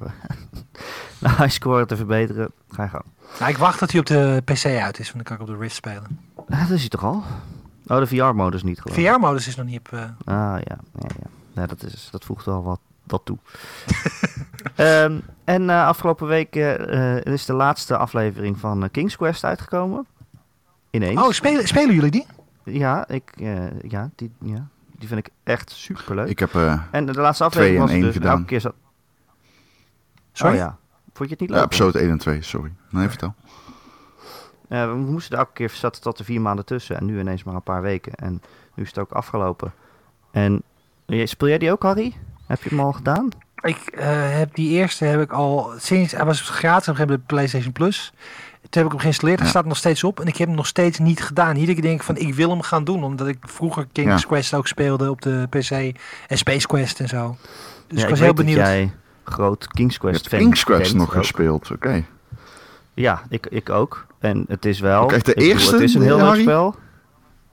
high 1.37 1.49
score 1.49 1.85
te 1.85 1.95
verbeteren, 1.95 2.51
ga 2.69 2.83
je 2.83 2.89
gang. 2.89 3.03
Nou, 3.39 3.51
ik 3.51 3.57
wacht 3.57 3.79
dat 3.79 3.91
hij 3.91 3.99
op 3.99 4.05
de 4.05 4.41
PC 4.45 4.65
uit 4.65 4.99
is, 4.99 5.11
want 5.11 5.15
dan 5.15 5.23
kan 5.23 5.35
ik 5.35 5.41
op 5.41 5.47
de 5.47 5.57
Rift 5.57 5.75
spelen. 5.75 6.19
Dat 6.47 6.69
is 6.69 6.79
hij 6.79 6.89
toch 6.89 7.03
al? 7.03 7.23
Oh, 7.87 7.97
de 7.97 8.07
VR-modus 8.07 8.63
niet 8.63 8.81
gewoon. 8.81 9.13
VR-modus 9.13 9.47
is 9.47 9.55
nog 9.55 9.65
niet 9.65 9.79
op... 9.79 9.89
Uh... 9.93 9.99
Ah, 10.01 10.59
ja. 10.63 10.77
ja, 10.99 11.07
ja. 11.19 11.29
ja 11.51 11.65
dat, 11.65 11.83
is, 11.83 12.07
dat 12.11 12.25
voegt 12.25 12.45
wel 12.45 12.63
wat, 12.63 12.79
wat 13.03 13.21
toe. 13.25 13.37
um, 14.77 15.21
en 15.43 15.69
afgelopen 15.69 16.27
week 16.27 16.55
is 17.23 17.45
de 17.45 17.53
laatste 17.53 17.97
aflevering 17.97 18.59
van 18.59 18.89
King's 18.91 19.15
Quest 19.15 19.43
uitgekomen. 19.43 20.05
Ineens. 20.93 21.21
Oh, 21.21 21.31
spelen, 21.31 21.67
spelen 21.67 21.95
jullie 21.95 22.11
die? 22.11 22.25
Ja, 22.63 23.07
ik, 23.07 23.31
ja, 23.87 24.09
die, 24.15 24.31
ja, 24.39 24.67
die 24.97 25.07
vind 25.07 25.19
ik 25.19 25.33
echt 25.43 25.71
super 25.71 26.15
leuk. 26.15 26.27
Ik 26.27 26.39
heb 26.39 26.53
en 26.91 27.05
de 27.05 27.13
laatste 27.13 27.43
aflevering 27.43 27.79
was 27.79 27.91
dus 27.91 28.13
gedaan. 28.13 28.31
elke 28.31 28.45
keer 28.45 28.61
zat... 28.61 28.73
Sorry? 30.31 30.53
Oh, 30.53 30.59
ja. 30.59 30.77
Vond 31.13 31.29
je 31.29 31.35
het 31.35 31.39
niet 31.39 31.49
leuk? 31.49 31.59
Ja, 31.59 31.65
episode 31.65 31.99
1 31.99 32.09
en 32.09 32.17
2, 32.17 32.41
sorry. 32.41 32.71
Nee, 32.89 33.07
vertel. 33.07 33.33
Uh, 34.69 34.85
we 34.85 34.95
moesten 34.95 35.37
elke 35.37 35.53
keer 35.53 35.69
zat 35.69 36.01
tot 36.01 36.17
de 36.17 36.23
vier 36.23 36.41
maanden 36.41 36.65
tussen 36.65 36.97
en 36.97 37.05
nu 37.05 37.19
ineens 37.19 37.43
maar 37.43 37.55
een 37.55 37.63
paar 37.63 37.81
weken. 37.81 38.15
En 38.15 38.41
nu 38.73 38.83
is 38.83 38.89
het 38.89 38.99
ook 38.99 39.11
afgelopen. 39.11 39.73
En 40.31 40.63
speel 41.23 41.47
jij 41.47 41.57
die 41.57 41.71
ook, 41.71 41.83
Harry? 41.83 42.13
Heb 42.47 42.63
je 42.63 42.69
hem 42.69 42.79
al 42.79 42.93
gedaan? 42.93 43.29
Ik 43.61 43.95
uh, 43.95 44.01
heb 44.37 44.55
die 44.55 44.69
eerste 44.69 45.05
heb 45.05 45.21
ik 45.21 45.31
al 45.31 45.73
sinds 45.77 46.11
hij 46.11 46.25
was 46.25 46.41
gratis 46.41 46.87
op 47.01 47.07
de 47.07 47.17
PlayStation 47.17 47.71
Plus. 47.71 48.13
Toen 48.69 48.81
heb 48.81 48.85
ik 48.85 48.91
hem 48.91 48.99
geïnstalleerd. 48.99 49.39
Hij 49.39 49.49
staat 49.49 49.65
nog 49.65 49.77
steeds 49.77 50.03
op 50.03 50.19
en 50.19 50.27
ik 50.27 50.37
heb 50.37 50.47
hem 50.47 50.55
nog 50.55 50.67
steeds 50.67 50.99
niet 50.99 51.23
gedaan. 51.23 51.55
Iedere 51.55 51.73
keer 51.73 51.81
denk 51.81 51.99
ik 51.99 52.05
van 52.05 52.17
ik 52.17 52.33
wil 52.33 52.49
hem 52.49 52.61
gaan 52.61 52.83
doen, 52.83 53.03
omdat 53.03 53.27
ik 53.27 53.37
vroeger 53.41 53.87
King's 53.91 54.21
ja. 54.21 54.27
Quest 54.27 54.53
ook 54.53 54.67
speelde 54.67 55.09
op 55.09 55.21
de 55.21 55.47
PC 55.49 55.71
en 56.27 56.37
Space 56.37 56.67
Quest 56.67 56.99
en 56.99 57.07
zo. 57.07 57.37
Dus 57.87 57.97
ja, 57.97 58.03
ik 58.03 58.09
was 58.09 58.19
ik 58.19 58.25
heel 58.25 58.33
benieuwd. 58.33 58.57
jij 58.57 58.93
groot 59.23 59.67
King's 59.67 59.97
Quest 59.97 60.27
fan 60.27 60.39
King's 60.39 60.63
Quest 60.63 60.95
nog 60.95 61.13
gespeeld, 61.13 61.63
oké. 61.63 61.73
Okay. 61.73 62.05
Ja, 62.93 63.21
ik, 63.29 63.47
ik 63.49 63.69
ook. 63.69 64.05
En 64.19 64.45
het 64.47 64.65
is 64.65 64.79
wel... 64.79 65.05
Kijk, 65.05 65.25
de 65.25 65.33
eerste, 65.33 65.65
bedoel, 65.65 65.79
het 65.79 65.89
is 65.89 65.95
een 65.95 66.01
heel 66.01 66.17
leuk 66.17 66.41
spel. 66.41 66.75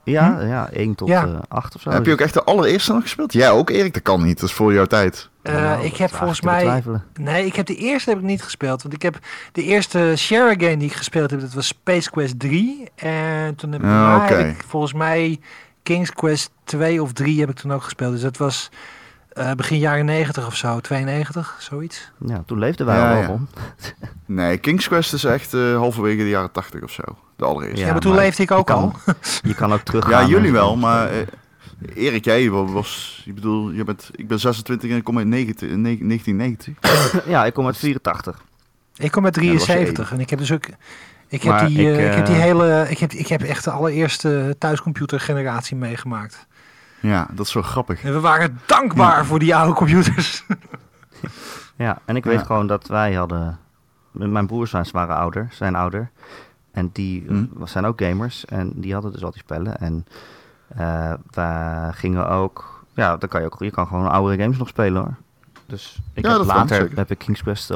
Ja, 0.03 0.39
hm? 0.39 0.47
ja 0.47 0.69
1 0.69 0.95
tot 0.95 1.07
ja. 1.07 1.25
Uh, 1.25 1.39
8 1.47 1.75
of 1.75 1.81
zo. 1.81 1.89
Heb 1.89 2.05
je 2.05 2.11
ook 2.11 2.19
echt 2.19 2.33
de 2.33 2.43
allereerste 2.43 2.93
nog 2.93 3.01
gespeeld? 3.01 3.33
Ja, 3.33 3.49
ook 3.49 3.69
Erik, 3.69 3.93
dat 3.93 4.03
kan 4.03 4.23
niet. 4.23 4.39
Dat 4.39 4.49
is 4.49 4.55
voor 4.55 4.73
jouw 4.73 4.85
tijd. 4.85 5.29
Uh, 5.43 5.53
nou, 5.53 5.83
ik 5.83 5.97
heb 5.97 6.09
volgens 6.09 6.41
mij... 6.41 6.83
Nee, 7.13 7.45
ik 7.45 7.55
heb 7.55 7.65
de 7.65 7.75
eerste 7.75 8.09
heb 8.09 8.19
ik 8.19 8.25
niet 8.25 8.43
gespeeld. 8.43 8.81
Want 8.81 8.93
ik 8.93 9.01
heb 9.01 9.19
de 9.51 9.63
eerste 9.63 10.13
share 10.17 10.55
game 10.57 10.77
die 10.77 10.89
ik 10.89 10.95
gespeeld 10.95 11.31
heb, 11.31 11.39
dat 11.39 11.53
was 11.53 11.67
Space 11.67 12.09
Quest 12.09 12.39
3. 12.39 12.89
En 12.95 13.55
toen 13.55 13.71
heb, 13.71 13.81
okay. 13.81 14.27
heb 14.27 14.55
ik 14.55 14.63
volgens 14.67 14.93
mij 14.93 15.39
King's 15.83 16.11
Quest 16.11 16.51
2 16.63 17.01
of 17.01 17.13
3 17.13 17.39
heb 17.39 17.49
ik 17.49 17.55
toen 17.55 17.73
ook 17.73 17.83
gespeeld. 17.83 18.11
Dus 18.11 18.21
dat 18.21 18.37
was 18.37 18.69
uh, 19.33 19.51
begin 19.51 19.77
jaren 19.77 20.05
90 20.05 20.45
of 20.45 20.55
zo, 20.55 20.79
92, 20.79 21.57
zoiets. 21.59 22.11
Ja, 22.25 22.43
toen 22.45 22.59
leefden 22.59 22.85
wij 22.85 22.97
ja, 22.97 23.15
al 23.15 23.21
ja. 23.21 23.39
nee, 24.25 24.57
King's 24.57 24.87
Quest 24.87 25.13
is 25.13 25.23
echt 25.23 25.53
uh, 25.53 25.77
halverwege 25.77 26.17
de 26.17 26.29
jaren 26.29 26.51
80 26.51 26.83
of 26.83 26.91
zo. 26.91 27.03
De 27.35 27.45
allereerste. 27.45 27.79
Ja, 27.79 27.85
ja 27.85 27.91
maar 27.91 28.01
toen 28.01 28.13
maar 28.13 28.23
leefde 28.23 28.43
ik 28.43 28.51
ook 28.51 28.67
je 28.67 28.73
al. 28.73 28.93
Je 29.43 29.55
kan 29.55 29.73
ook 29.73 29.81
terug. 29.81 30.09
Ja, 30.09 30.25
jullie 30.25 30.51
wel, 30.51 30.75
maar 30.75 31.13
uh, 31.13 31.21
Erik, 31.95 32.25
jij 32.25 32.49
was, 32.49 33.23
ik 33.25 33.35
bedoel, 33.35 33.71
je 33.71 33.83
bent, 33.83 34.09
ik 34.15 34.27
ben 34.27 34.39
26 34.39 34.89
en 34.89 34.95
ik 34.95 35.03
kom 35.03 35.17
uit 35.17 35.27
19, 35.27 35.83
1990. 35.83 37.25
ja, 37.25 37.45
ik 37.45 37.53
kom 37.53 37.65
uit 37.65 37.77
84. 37.77 38.43
Ik 38.95 39.11
kom 39.11 39.25
uit 39.25 39.33
73 39.33 40.11
en 40.11 40.19
ik 40.19 40.29
heb 40.29 40.39
dus 40.39 40.51
ook... 40.51 40.65
Ik 41.27 41.43
heb, 41.43 41.67
die, 41.67 41.91
ik, 41.91 42.07
ik 42.07 42.13
heb 42.13 42.25
die 42.25 42.35
hele, 42.35 42.85
ik 42.89 42.97
heb, 42.97 43.11
ik 43.11 43.27
heb 43.27 43.41
echt 43.41 43.63
de 43.63 43.71
allereerste 43.71 44.55
thuiscomputer 44.59 45.19
generatie 45.19 45.75
meegemaakt. 45.75 46.47
Ja, 46.99 47.27
dat 47.31 47.45
is 47.45 47.51
zo 47.51 47.61
grappig. 47.61 48.03
En 48.03 48.13
we 48.13 48.19
waren 48.19 48.59
dankbaar 48.65 49.17
ja. 49.17 49.25
voor 49.25 49.39
die 49.39 49.55
oude 49.55 49.73
computers. 49.73 50.43
ja, 51.75 52.01
en 52.05 52.15
ik 52.15 52.23
weet 52.23 52.39
ja. 52.39 52.45
gewoon 52.45 52.67
dat 52.67 52.87
wij 52.87 53.13
hadden... 53.13 53.59
Mijn 54.11 54.47
broers 54.47 54.71
waren 54.91 55.15
ouder, 55.15 55.47
zijn 55.51 55.75
ouder. 55.75 56.11
En 56.71 56.89
die 56.93 57.23
hm. 57.27 57.45
zijn 57.63 57.85
ook 57.85 58.01
gamers. 58.01 58.45
En 58.45 58.71
die 58.75 58.93
hadden 58.93 59.11
dus 59.11 59.23
al 59.23 59.31
die 59.31 59.39
spellen. 59.39 59.77
En 59.77 60.05
uh, 60.79 61.13
we 61.31 61.89
gingen 61.91 62.29
ook... 62.29 62.85
Ja, 62.93 63.17
dan 63.17 63.29
kan 63.29 63.41
je 63.41 63.45
ook... 63.45 63.55
Je 63.59 63.71
kan 63.71 63.87
gewoon 63.87 64.11
oude 64.11 64.41
games 64.41 64.57
nog 64.57 64.67
spelen 64.67 65.01
hoor. 65.01 65.15
Dus 65.65 65.99
ik 66.13 66.25
ja, 66.25 66.37
heb 66.37 66.45
later 66.45 66.89
heb 66.95 67.11
ik 67.11 67.17
King's 67.17 67.41
Quest 67.41 67.71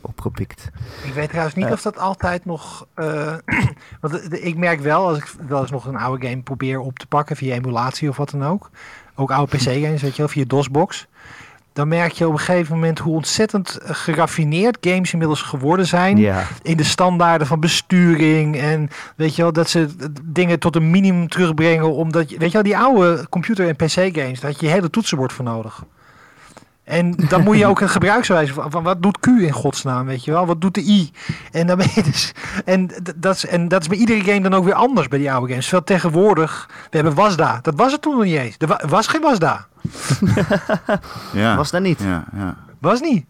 opgepikt. 0.00 0.70
Ik 1.04 1.12
weet 1.12 1.28
trouwens 1.28 1.54
niet 1.54 1.66
uh, 1.66 1.72
of 1.72 1.82
dat 1.82 1.98
altijd 1.98 2.44
nog... 2.44 2.86
Uh, 2.96 3.34
want 4.00 4.32
ik 4.44 4.56
merk 4.56 4.80
wel, 4.80 5.06
als 5.06 5.18
ik 5.18 5.34
wel 5.48 5.60
eens 5.60 5.70
nog 5.70 5.86
een 5.86 5.96
oude 5.96 6.28
game 6.28 6.42
probeer 6.42 6.78
op 6.78 6.98
te 6.98 7.06
pakken 7.06 7.36
via 7.36 7.54
emulatie 7.54 8.08
of 8.08 8.16
wat 8.16 8.30
dan 8.30 8.44
ook. 8.44 8.70
Ook 9.14 9.30
oude 9.30 9.56
PC-games, 9.56 10.02
weet 10.02 10.16
je 10.16 10.22
wel, 10.22 10.28
via 10.28 10.44
DOSBox. 10.46 11.06
Dan 11.76 11.88
merk 11.88 12.12
je 12.12 12.26
op 12.26 12.32
een 12.32 12.38
gegeven 12.38 12.74
moment 12.74 12.98
hoe 12.98 13.14
ontzettend 13.14 13.78
geraffineerd 13.82 14.78
games 14.80 15.12
inmiddels 15.12 15.42
geworden 15.42 15.86
zijn. 15.86 16.16
Ja. 16.16 16.46
In 16.62 16.76
de 16.76 16.84
standaarden 16.84 17.46
van 17.46 17.60
besturing. 17.60 18.56
En 18.56 18.88
weet 19.16 19.36
je 19.36 19.42
wel, 19.42 19.52
dat 19.52 19.68
ze 19.68 19.88
dingen 20.24 20.58
tot 20.58 20.76
een 20.76 20.90
minimum 20.90 21.28
terugbrengen. 21.28 21.92
Omdat, 21.92 22.30
weet 22.30 22.46
je 22.46 22.52
wel, 22.52 22.62
die 22.62 22.78
oude 22.78 23.26
computer- 23.28 23.68
en 23.68 23.76
PC-games, 23.76 24.40
daar 24.40 24.50
had 24.50 24.60
je 24.60 24.66
hele 24.66 24.90
toetsenbord 24.90 25.32
voor 25.32 25.44
nodig. 25.44 25.84
En 26.86 27.10
dan 27.28 27.42
moet 27.42 27.58
je 27.58 27.66
ook 27.66 27.80
een 27.80 27.88
gebruikswijze 27.88 28.52
van, 28.52 28.70
van 28.70 28.82
wat 28.82 29.02
doet 29.02 29.18
Q 29.18 29.26
in 29.26 29.52
godsnaam, 29.52 30.06
weet 30.06 30.24
je 30.24 30.30
wel? 30.30 30.46
Wat 30.46 30.60
doet 30.60 30.74
de 30.74 30.80
I? 30.80 31.10
En 31.52 31.66
dan 31.66 31.76
ben 31.76 31.88
je 31.94 32.02
dus. 32.02 32.32
En 32.64 32.90
dat, 33.16 33.34
is, 33.34 33.46
en 33.46 33.68
dat 33.68 33.80
is 33.80 33.88
bij 33.88 33.98
iedere 33.98 34.20
game 34.20 34.40
dan 34.40 34.54
ook 34.54 34.64
weer 34.64 34.74
anders 34.74 35.08
bij 35.08 35.18
die 35.18 35.32
oude 35.32 35.48
games. 35.48 35.68
Veel 35.68 35.84
tegenwoordig, 35.84 36.68
we 36.90 36.96
hebben 36.96 37.14
Wasda. 37.14 37.58
Dat 37.62 37.74
was 37.76 37.92
het 37.92 38.02
toen 38.02 38.14
nog 38.14 38.24
niet 38.24 38.36
eens. 38.36 38.56
Er 38.58 38.88
was 38.88 39.06
geen 39.06 39.20
Wasda. 39.20 39.66
ja. 41.32 41.56
Was 41.56 41.70
dat 41.70 41.82
niet? 41.82 42.02
Ja, 42.02 42.24
ja. 42.36 42.56
Was 42.78 43.00
niet. 43.00 43.26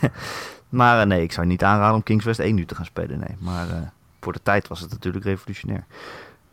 maar 0.68 1.00
uh, 1.00 1.06
nee, 1.06 1.22
ik 1.22 1.32
zou 1.32 1.46
niet 1.46 1.64
aanraden 1.64 1.94
om 1.94 2.02
King's 2.02 2.22
Quest 2.22 2.40
1 2.40 2.54
nu 2.54 2.64
te 2.64 2.74
gaan 2.74 2.84
spelen. 2.84 3.18
Nee, 3.18 3.36
maar 3.38 3.66
uh, 3.66 3.74
voor 4.20 4.32
de 4.32 4.42
tijd 4.42 4.68
was 4.68 4.80
het 4.80 4.90
natuurlijk 4.90 5.24
revolutionair. 5.24 5.84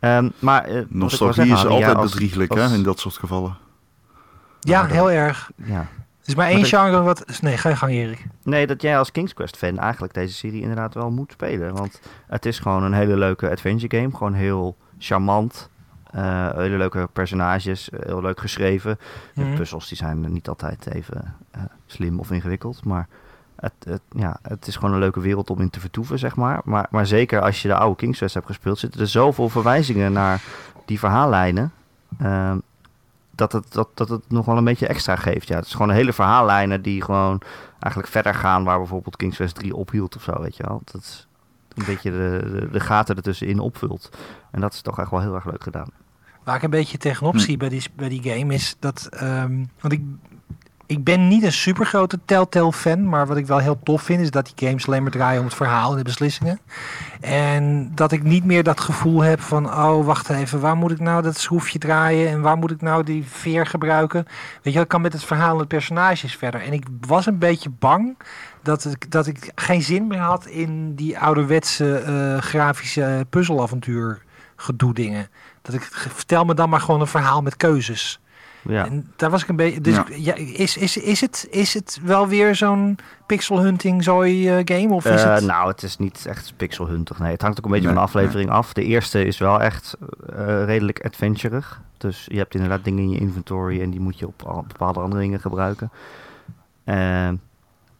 Um, 0.00 0.32
maar 0.38 0.70
uh, 0.70 0.82
nostalgie 0.88 1.52
is 1.52 1.66
altijd 1.66 1.96
als... 1.96 2.14
hè, 2.48 2.74
in 2.74 2.82
dat 2.82 2.98
soort 2.98 3.16
gevallen. 3.16 3.56
Ja, 4.60 4.86
heel 4.86 5.10
erg. 5.10 5.50
Ja. 5.56 5.88
Het 6.20 6.28
is 6.28 6.34
maar 6.34 6.48
één 6.48 6.64
genre 6.64 7.02
wat... 7.02 7.40
Nee, 7.40 7.56
ga 7.56 7.68
je 7.68 7.76
gang 7.76 7.92
Erik. 7.92 8.26
Nee, 8.42 8.66
dat 8.66 8.82
jij 8.82 8.98
als 8.98 9.12
King's 9.12 9.34
Quest 9.34 9.56
fan 9.56 9.78
eigenlijk 9.78 10.14
deze 10.14 10.34
serie 10.34 10.60
inderdaad 10.60 10.94
wel 10.94 11.10
moet 11.10 11.32
spelen. 11.32 11.74
Want 11.74 12.00
het 12.26 12.46
is 12.46 12.58
gewoon 12.58 12.82
een 12.82 12.92
hele 12.92 13.16
leuke 13.16 13.50
adventure 13.50 13.96
game. 14.00 14.16
Gewoon 14.16 14.32
heel 14.34 14.76
charmant. 14.98 15.70
Uh, 16.16 16.50
hele 16.54 16.76
leuke 16.76 17.08
personages. 17.12 17.90
Heel 18.00 18.20
leuk 18.20 18.40
geschreven. 18.40 18.98
De 19.34 19.42
Mhm. 19.44 19.54
puzzels 19.56 19.88
die 19.88 19.96
zijn 19.96 20.32
niet 20.32 20.48
altijd 20.48 20.94
even 20.94 21.34
uh, 21.56 21.62
slim 21.86 22.18
of 22.18 22.30
ingewikkeld. 22.30 22.84
Maar 22.84 23.08
het, 23.56 23.72
het, 23.84 24.02
ja, 24.16 24.38
het 24.42 24.66
is 24.66 24.76
gewoon 24.76 24.92
een 24.92 24.98
leuke 25.00 25.20
wereld 25.20 25.50
om 25.50 25.60
in 25.60 25.70
te 25.70 25.80
vertoeven, 25.80 26.18
zeg 26.18 26.36
maar. 26.36 26.60
Maar, 26.64 26.86
maar 26.90 27.06
zeker 27.06 27.40
als 27.40 27.62
je 27.62 27.68
de 27.68 27.74
oude 27.74 27.96
King's 27.96 28.18
Quest 28.18 28.34
hebt 28.34 28.46
gespeeld... 28.46 28.78
zitten 28.78 29.00
er 29.00 29.06
zoveel 29.08 29.48
verwijzingen 29.48 30.12
naar 30.12 30.42
die 30.84 30.98
verhaallijnen... 30.98 31.72
Uh, 32.22 32.52
dat 33.40 33.52
het, 33.52 33.72
dat, 33.72 33.88
dat 33.94 34.08
het 34.08 34.22
nog 34.30 34.46
wel 34.46 34.56
een 34.56 34.64
beetje 34.64 34.86
extra 34.86 35.16
geeft. 35.16 35.48
Ja, 35.48 35.56
het 35.56 35.66
is 35.66 35.72
gewoon 35.72 35.88
een 35.88 35.94
hele 35.94 36.12
verhaallijnen 36.12 36.82
die 36.82 37.02
gewoon 37.02 37.40
eigenlijk 37.78 38.12
verder 38.12 38.34
gaan 38.34 38.64
waar 38.64 38.78
bijvoorbeeld 38.78 39.16
King's 39.16 39.36
Quest 39.36 39.54
3 39.54 39.74
ophield 39.76 40.16
of 40.16 40.22
zo, 40.22 40.40
weet 40.40 40.56
je 40.56 40.62
wel. 40.66 40.82
Dat 40.84 41.00
is 41.00 41.26
een 41.74 41.84
beetje 41.84 42.10
de, 42.10 42.50
de, 42.52 42.68
de 42.70 42.80
gaten 42.80 43.16
ertussenin 43.16 43.58
opvult. 43.58 44.10
En 44.50 44.60
dat 44.60 44.72
is 44.72 44.80
toch 44.80 44.98
echt 44.98 45.10
wel 45.10 45.20
heel 45.20 45.34
erg 45.34 45.44
leuk 45.44 45.62
gedaan. 45.62 45.88
waar 46.44 46.56
ik 46.56 46.62
een 46.62 46.70
beetje 46.70 46.98
tegenop 46.98 47.32
Hm. 47.32 47.38
zie 47.38 47.56
bij 47.56 47.68
die, 47.68 47.82
bij 47.96 48.08
die 48.08 48.22
game 48.22 48.54
is 48.54 48.76
dat. 48.78 49.06
ehm, 49.10 49.64
want 49.80 49.92
ik, 49.92 50.02
ik 50.90 51.04
ben 51.04 51.28
niet 51.28 51.42
een 51.42 51.52
super 51.52 51.86
grote 51.86 52.18
Telltale 52.24 52.72
fan, 52.72 53.08
maar 53.08 53.26
wat 53.26 53.36
ik 53.36 53.46
wel 53.46 53.58
heel 53.58 53.78
tof 53.82 54.02
vind 54.02 54.20
is 54.20 54.30
dat 54.30 54.52
die 54.54 54.68
games 54.68 54.86
alleen 54.86 55.02
maar 55.02 55.10
draaien 55.10 55.40
om 55.40 55.46
het 55.46 55.54
verhaal 55.54 55.90
en 55.90 55.96
de 55.96 56.02
beslissingen. 56.02 56.60
En 57.20 57.92
dat 57.94 58.12
ik 58.12 58.22
niet 58.22 58.44
meer 58.44 58.62
dat 58.62 58.80
gevoel 58.80 59.20
heb 59.20 59.40
van, 59.40 59.66
oh 59.66 60.06
wacht 60.06 60.28
even, 60.28 60.60
waar 60.60 60.76
moet 60.76 60.90
ik 60.90 61.00
nou 61.00 61.22
dat 61.22 61.36
schroefje 61.36 61.78
draaien 61.78 62.28
en 62.28 62.40
waar 62.40 62.56
moet 62.56 62.70
ik 62.70 62.80
nou 62.80 63.04
die 63.04 63.24
veer 63.24 63.66
gebruiken? 63.66 64.26
Weet 64.62 64.74
je, 64.74 64.80
ik 64.80 64.88
kan 64.88 65.00
met 65.00 65.12
het 65.12 65.24
verhaal 65.24 65.52
en 65.52 65.58
de 65.58 65.66
personages 65.66 66.36
verder. 66.36 66.62
En 66.62 66.72
ik 66.72 66.86
was 67.06 67.26
een 67.26 67.38
beetje 67.38 67.70
bang 67.70 68.16
dat 68.62 68.84
ik, 68.84 69.10
dat 69.10 69.26
ik 69.26 69.52
geen 69.54 69.82
zin 69.82 70.06
meer 70.06 70.18
had 70.18 70.46
in 70.46 70.94
die 70.94 71.18
ouderwetse 71.18 71.96
eh, 71.96 72.42
grafische 72.42 73.26
puzzelavontuur 73.28 74.22
gedoe 74.56 74.94
dingen. 74.94 75.28
Dat 75.62 75.74
ik 75.74 75.82
vertel 75.92 76.44
me 76.44 76.54
dan 76.54 76.68
maar 76.68 76.80
gewoon 76.80 77.00
een 77.00 77.06
verhaal 77.06 77.42
met 77.42 77.56
keuzes. 77.56 78.19
Ja. 78.62 78.84
En 78.86 79.12
daar 79.16 79.30
was 79.30 79.42
ik 79.42 79.48
een 79.48 79.56
beetje. 79.56 79.80
Dus 79.80 79.94
Ja. 79.94 80.04
ja. 80.08 80.34
is, 80.34 80.76
is, 80.76 80.96
is, 80.96 81.20
het, 81.20 81.46
is 81.50 81.74
het 81.74 81.98
wel 82.02 82.28
weer 82.28 82.54
zo'n 82.54 82.98
pixel 83.26 83.60
hunting 83.60 84.04
zooi 84.04 84.48
eh, 84.48 84.60
game? 84.64 84.94
Of 84.94 85.04
is 85.04 85.22
Eh, 85.22 85.34
het... 85.34 85.44
Nou, 85.44 85.68
het 85.70 85.82
is 85.82 85.96
niet 85.96 86.26
echt 86.26 86.52
pixelhuntig. 86.56 87.18
Nee, 87.18 87.32
het 87.32 87.42
hangt 87.42 87.58
ook 87.58 87.64
een 87.64 87.70
beetje 87.70 87.86
Nee, 87.86 87.94
van 87.96 88.04
de 88.04 88.08
aflevering 88.10 88.50
af. 88.50 88.72
De 88.72 88.84
eerste 88.84 89.24
is 89.24 89.38
wel 89.38 89.60
echt 89.60 89.96
eh, 90.36 90.64
redelijk 90.64 91.04
adventurig. 91.04 91.80
Dus 91.98 92.26
je 92.30 92.36
hebt 92.38 92.54
inderdaad 92.54 92.84
dingen 92.84 93.02
in 93.02 93.10
je 93.10 93.18
inventory 93.18 93.80
en 93.82 93.90
die 93.90 94.00
moet 94.00 94.18
je 94.18 94.26
op 94.26 94.42
al- 94.46 94.64
bepaalde 94.68 95.00
andere 95.00 95.20
dingen 95.22 95.40
gebruiken. 95.40 95.90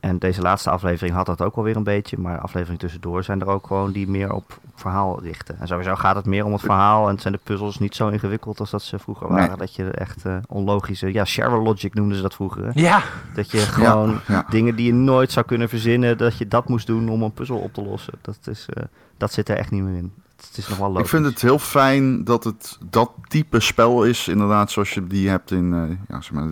En 0.01 0.19
deze 0.19 0.41
laatste 0.43 0.71
aflevering 0.71 1.17
had 1.17 1.27
dat 1.27 1.43
ook 1.43 1.55
wel 1.55 1.65
weer 1.65 1.77
een 1.77 1.83
beetje. 1.83 2.19
Maar 2.19 2.39
afleveringen 2.39 2.81
tussendoor 2.81 3.25
zijn 3.25 3.41
er 3.41 3.47
ook 3.47 3.67
gewoon 3.67 3.93
die 3.93 4.09
meer 4.09 4.33
op, 4.33 4.59
op 4.65 4.81
verhaal 4.81 5.23
richten. 5.23 5.59
En 5.61 5.67
sowieso 5.67 5.95
gaat 5.95 6.17
het 6.17 6.27
meer 6.27 6.45
om 6.45 6.53
het 6.53 6.61
verhaal. 6.61 7.09
En 7.09 7.19
zijn 7.19 7.33
de 7.33 7.41
puzzels 7.43 7.79
niet 7.79 7.95
zo 7.95 8.09
ingewikkeld 8.09 8.61
als 8.61 8.71
dat 8.71 8.83
ze 8.83 8.99
vroeger 8.99 9.29
Nee. 9.29 9.39
waren. 9.39 9.59
Dat 9.59 9.75
je 9.75 9.91
echt 9.91 10.25
eh, 10.25 10.37
onlogische... 10.49 11.13
Ja, 11.13 11.25
Cheryl 11.25 11.63
Logic 11.63 11.95
noemden 11.95 12.17
ze 12.17 12.23
dat 12.23 12.35
vroeger. 12.35 12.65
hè? 12.65 12.71
Ja, 12.75 13.03
Dat 13.35 13.51
je 13.51 13.59
gewoon 13.59 14.21
ja. 14.27 14.47
dingen 14.51 14.77
die 14.77 14.87
je 14.87 14.95
nooit 14.95 15.33
zou 15.33 15.47
kunnen 15.47 15.69
verzinnen, 15.69 16.19
dat 16.19 16.39
je 16.39 16.49
dat 16.49 16.69
moest 16.69 16.87
doen 16.87 17.09
om 17.09 17.23
een 17.23 17.33
puzzel 17.33 17.59
op 17.59 17.75
te 17.75 17.83
lossen. 17.83 18.15
Dat, 18.21 18.39
is, 18.45 18.67
eh, 18.73 18.83
dat 19.17 19.33
zit 19.33 19.49
er 19.49 19.57
echt 19.57 19.71
niet 19.71 19.83
meer 19.83 19.97
in. 19.97 20.13
Het 20.37 20.57
is 20.57 20.69
nog 20.69 20.79
wel 20.79 20.89
logisch. 20.89 21.03
Ik 21.03 21.09
vind 21.09 21.25
het 21.25 21.41
heel 21.43 21.59
fijn 21.59 22.25
dat 22.25 22.45
het 22.45 22.79
dat 22.91 23.11
type 23.29 23.61
spel 23.61 24.05
is, 24.05 24.29
inderdaad, 24.29 24.71
zoals 24.71 24.91
je 24.95 25.07
die 25.07 25.29
hebt 25.29 25.51
in, 25.51 25.75
eh, 25.75 25.97
ja, 26.09 26.21
zeg 26.21 26.33
maar, 26.33 26.49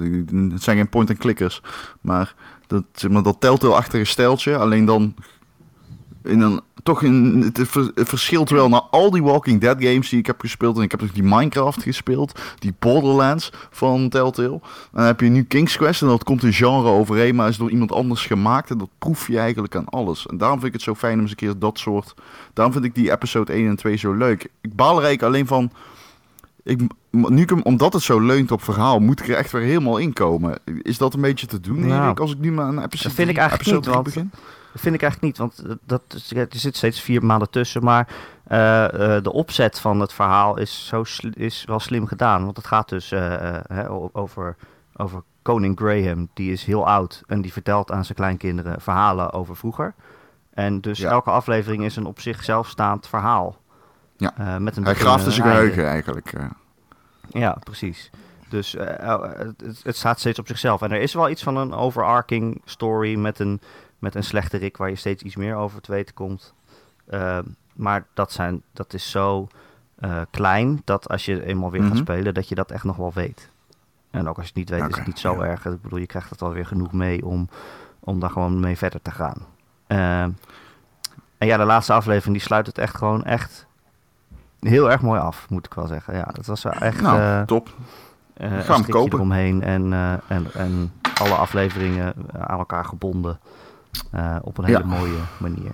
het 0.53 0.63
zijn 0.63 0.77
geen 0.77 0.89
point-and-clickers, 0.89 1.63
maar 2.01 2.35
dat, 2.69 2.85
zeg 2.93 3.11
maar, 3.11 3.23
dat 3.23 3.41
telltale-achtige 3.41 4.05
stijltje, 4.05 4.57
alleen 4.57 4.85
dan 4.85 5.15
in 6.23 6.41
een, 6.41 6.61
toch 6.83 7.03
in, 7.03 7.51
het, 7.55 7.69
ver- 7.69 7.91
het 7.95 8.09
verschilt 8.09 8.51
wel 8.51 8.69
naar 8.69 8.81
al 8.81 9.11
die 9.11 9.23
Walking 9.23 9.61
Dead 9.61 9.77
games 9.83 10.09
die 10.09 10.19
ik 10.19 10.27
heb 10.27 10.41
gespeeld, 10.41 10.77
en 10.77 10.83
ik 10.83 10.91
heb 10.91 11.03
ook 11.03 11.15
die 11.15 11.23
Minecraft 11.23 11.83
gespeeld, 11.83 12.41
die 12.59 12.75
Borderlands 12.79 13.53
van 13.71 14.09
Telltale, 14.09 14.61
dan 14.93 15.05
heb 15.05 15.21
je 15.21 15.29
nu 15.29 15.45
King's 15.45 15.77
Quest, 15.77 16.03
en 16.03 16.09
dat 16.09 16.25
komt 16.25 16.43
een 16.43 16.53
genre 16.53 16.89
overeen, 16.89 17.35
maar 17.35 17.49
is 17.49 17.57
door 17.57 17.71
iemand 17.71 17.93
anders 17.93 18.27
gemaakt, 18.27 18.71
en 18.71 18.79
dat 18.79 18.91
proef 18.99 19.27
je 19.27 19.39
eigenlijk 19.39 19.77
aan 19.77 19.89
alles. 19.89 20.27
En 20.27 20.37
daarom 20.37 20.57
vind 20.61 20.69
ik 20.69 20.77
het 20.77 20.87
zo 20.89 20.95
fijn 20.95 21.15
om 21.15 21.21
eens 21.21 21.31
een 21.31 21.37
keer 21.37 21.59
dat 21.59 21.79
soort 21.79 22.15
Daarom 22.53 22.73
vind 22.75 22.85
ik 22.85 22.95
die 22.95 23.11
episode 23.11 23.53
1 23.53 23.69
en 23.69 23.77
2 23.77 23.97
zo 23.97 24.13
leuk. 24.13 24.51
Ik 24.61 24.77
baal 24.77 25.03
alleen 25.03 25.47
van. 25.47 25.71
Ik, 26.69 26.81
nu 27.11 27.43
ik 27.43 27.51
hem, 27.51 27.63
omdat 27.63 27.93
het 27.93 28.03
zo 28.03 28.21
leunt 28.21 28.51
op 28.51 28.63
verhaal, 28.63 28.99
moet 29.01 29.21
ik 29.21 29.29
er 29.29 29.37
echt 29.37 29.53
weer 29.53 29.63
helemaal 29.63 29.99
in 29.99 30.13
komen. 30.13 30.59
Is 30.83 30.99
dat 30.99 31.15
een 31.15 31.21
beetje 31.21 31.47
te 31.47 31.61
doen, 31.61 31.87
Nou, 31.87 32.05
Erik, 32.05 32.21
als 32.21 32.33
ik 32.33 32.39
nu 32.39 32.53
maar 32.53 32.69
een 32.69 32.83
episode, 32.83 33.03
dat 33.09 33.13
vind 33.13 33.31
ik 33.31 33.37
eigenlijk 33.37 33.71
niet, 33.71 33.87
want- 33.87 34.05
begin? 34.05 34.31
Dat 34.73 34.81
vind 34.83 34.95
ik 34.95 35.03
eigenlijk 35.03 35.23
niet, 35.23 35.39
want 35.39 35.79
dat, 35.87 36.03
er 36.35 36.47
zit 36.51 36.77
steeds 36.77 37.01
vier 37.01 37.25
maanden 37.25 37.51
tussen. 37.51 37.85
Maar 37.85 38.09
eh, 38.45 39.17
eh, 39.17 39.23
de 39.23 39.33
opzet 39.33 39.81
van 39.81 40.01
het 40.01 40.13
verhaal 40.13 40.59
is, 40.59 40.87
zo 40.87 41.05
is 41.33 41.65
wel 41.67 41.81
slim 41.81 42.07
gedaan. 42.07 42.45
Want 42.45 42.57
het 42.57 42.67
gaat 42.67 42.89
dus 42.89 43.13
eh, 43.13 43.57
over, 44.13 44.57
over 44.97 45.23
koning 45.43 45.79
Graham. 45.79 46.29
Die 46.35 46.53
is 46.53 46.65
heel 46.65 46.87
oud 46.89 47.23
en 47.27 47.41
die 47.41 47.53
vertelt 47.53 47.91
aan 47.91 48.05
zijn 48.05 48.17
kleinkinderen 48.19 48.81
verhalen 48.81 49.33
over 49.33 49.57
vroeger. 49.57 49.95
En 50.55 50.81
dus 50.81 50.99
Ja. 50.99 51.11
elke 51.11 51.31
aflevering 51.31 51.85
is 51.85 51.97
een 51.97 52.07
op 52.07 52.21
zichzelf 52.21 52.69
staand 52.69 53.07
verhaal. 53.09 53.57
Ja. 54.19 54.33
Eh, 54.37 54.57
met 54.57 54.77
een 54.77 54.85
Hij 54.85 54.95
graaft 54.95 55.27
einde. 55.27 55.43
geheugen 55.43 55.87
eigenlijk. 55.87 56.33
eh. 56.33 56.45
Ja, 57.29 57.57
precies. 57.65 58.11
Dus 58.49 58.75
eh, 58.75 59.23
het, 59.37 59.81
het 59.83 59.97
staat 59.97 60.19
steeds 60.21 60.39
op 60.39 60.47
zichzelf. 60.47 60.83
En 60.83 60.93
er 60.93 61.01
is 61.01 61.15
wel 61.15 61.29
iets 61.31 61.43
van 61.43 61.57
een 61.57 61.73
overarching 61.75 62.61
story 62.65 63.15
met 63.17 63.39
een, 63.39 63.61
met 63.99 64.15
een 64.15 64.25
slechterik 64.25 64.77
waar 64.77 64.89
je 64.89 64.97
steeds 64.97 65.23
iets 65.23 65.37
meer 65.37 65.55
over 65.55 65.81
te 65.81 65.93
weten 65.93 66.15
komt. 66.15 66.55
Ehm, 67.09 67.43
maar 67.75 68.07
dat, 68.15 68.33
zijn, 68.33 68.63
dat 68.73 68.95
is 68.95 69.11
zo 69.11 69.49
klein 70.31 70.83
dat 70.85 71.09
als 71.09 71.25
je 71.25 71.45
eenmaal 71.45 71.71
weer 71.71 71.81
Mhm. 71.81 71.91
gaat 71.91 71.99
spelen, 71.99 72.35
dat 72.35 72.49
je 72.49 72.55
dat 72.55 72.71
echt 72.71 72.85
nog 72.85 72.97
wel 72.97 73.13
weet. 73.15 73.49
En 74.11 74.29
ook 74.29 74.37
als 74.37 74.45
je 74.47 74.53
het 74.55 74.59
niet 74.71 74.71
weet, 74.81 74.91
is 74.91 74.97
het 74.97 75.07
niet 75.07 75.19
zo 75.19 75.35
ja. 75.35 75.43
erg. 75.45 75.65
Ik 75.67 75.83
bedoel, 75.83 75.99
je 75.99 76.07
krijgt 76.07 76.31
het 76.31 76.43
alweer 76.43 76.67
genoeg 76.67 76.93
mee 76.93 77.25
om, 77.27 77.49
om 78.01 78.21
daar 78.21 78.31
gewoon 78.31 78.61
mee 78.61 78.77
verder 78.77 79.03
te 79.03 79.11
gaan. 79.11 79.47
Ehm, 79.87 80.31
en 81.39 81.47
ja, 81.47 81.57
de 81.57 81.65
laatste 81.65 81.93
aflevering 81.93 82.37
die 82.37 82.45
sluit 82.47 82.67
het 82.67 82.79
echt 82.79 82.97
gewoon 82.97 83.25
echt 83.25 83.67
heel 84.61 84.91
erg 84.91 85.01
mooi 85.01 85.21
af, 85.21 85.47
moet 85.51 85.67
ik 85.67 85.75
wel 85.75 85.87
zeggen. 85.87 86.15
Ja, 86.15 86.29
dat 86.33 86.47
was 86.47 86.63
wel 86.63 86.73
echt 86.73 87.01
nou, 87.01 87.21
eh 87.21 87.43
top. 87.43 87.69
eh, 88.35 88.49
ga 88.49 88.55
een 88.55 88.57
hem 88.57 88.65
strikje 88.65 88.93
kopen. 88.93 89.19
eromheen 89.19 89.63
en, 89.63 89.93
eh, 89.93 90.13
en, 90.29 90.47
en 90.55 90.93
alle 91.21 91.35
afleveringen 91.35 92.15
aan 92.39 92.59
elkaar 92.59 92.85
gebonden 92.85 93.39
eh, 94.13 94.37
op 94.43 94.59
een 94.59 94.65
hele 94.65 94.79
Ja. 94.79 94.85
mooie 94.85 95.19
manier. 95.39 95.71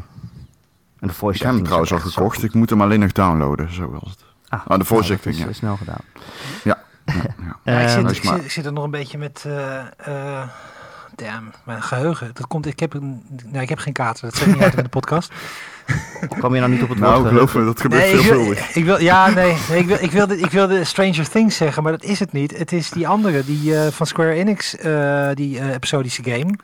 En 1.01 1.09
de 1.09 1.15
voice 1.15 1.39
Ik 1.39 1.45
heb 1.45 1.55
hem 1.55 1.63
trouwens 1.65 1.93
al 1.93 1.99
gekocht. 1.99 2.43
Ik 2.43 2.55
moet 2.55 2.71
hem 2.71 2.83
alleen 2.83 3.01
nog 3.01 3.13
downloaden. 3.13 3.73
Zo 3.73 3.91
was 3.91 4.11
het. 4.11 4.25
Ah, 4.49 4.61
Ah, 4.67 4.79
de 4.79 4.85
voice 4.85 5.09
nou, 5.09 5.15
acting, 5.15 5.35
is 5.37 5.45
ja. 5.45 5.53
snel 5.53 5.77
gedaan. 5.77 6.01
Ja, 6.65 6.79
ja. 7.05 7.23
Ja, 7.73 7.79
ik, 7.81 7.89
zit, 7.89 8.11
ik, 8.17 8.25
zit, 8.25 8.45
ik 8.45 8.51
zit 8.51 8.67
er 8.67 8.73
nog 8.73 8.85
een 8.85 8.91
beetje 8.91 9.19
met. 9.19 9.45
eh 9.47 9.79
eh 9.97 10.49
damn, 11.17 11.51
mijn 11.65 11.83
geheugen. 11.83 12.31
Dat 12.35 12.47
komt, 12.47 12.67
ik, 12.67 12.81
heb 12.81 12.95
een, 12.95 13.23
ik 13.53 13.69
heb 13.69 13.79
geen 13.79 13.93
kater. 13.93 14.25
Dat 14.25 14.37
zeg 14.37 14.47
ik 14.49 14.55
niet 14.55 14.63
uit 14.63 14.75
in 14.77 14.83
de 14.83 14.89
podcast. 14.89 15.33
Kwam 16.39 16.55
je 16.55 16.61
nou 16.61 16.73
niet 16.73 16.83
op 16.83 16.89
het 16.89 16.99
Nou, 16.99 17.17
woord? 17.19 17.29
geloof 17.29 17.55
me, 17.55 17.65
dat 17.65 17.81
gebeurt 17.81 18.03
Nee, 18.03 18.13
ik 18.13 18.21
wil, 18.21 18.33
veelvuldig. 18.35 18.75
ik 18.75 18.85
wil, 18.85 19.01
ja, 19.01 19.31
nee, 19.31 19.57
nee 19.69 19.79
ik, 19.79 19.87
wil, 19.87 19.97
ik, 20.01 20.11
wilde, 20.11 20.39
ik 20.39 20.51
wilde 20.51 20.85
Stranger 20.85 21.29
Things 21.29 21.57
zeggen, 21.57 21.83
maar 21.83 21.93
dat 21.93 22.03
is 22.05 22.19
het 22.21 22.33
niet. 22.33 22.59
Het 22.59 22.73
is 22.73 22.91
die 22.91 23.09
andere, 23.09 23.45
die 23.45 23.77
eh, 23.79 23.91
van 23.91 24.07
Square 24.07 24.33
Enix, 24.33 24.77
eh, 24.77 25.29
die 25.35 25.73
episodische 25.73 26.23
game. 26.25 26.55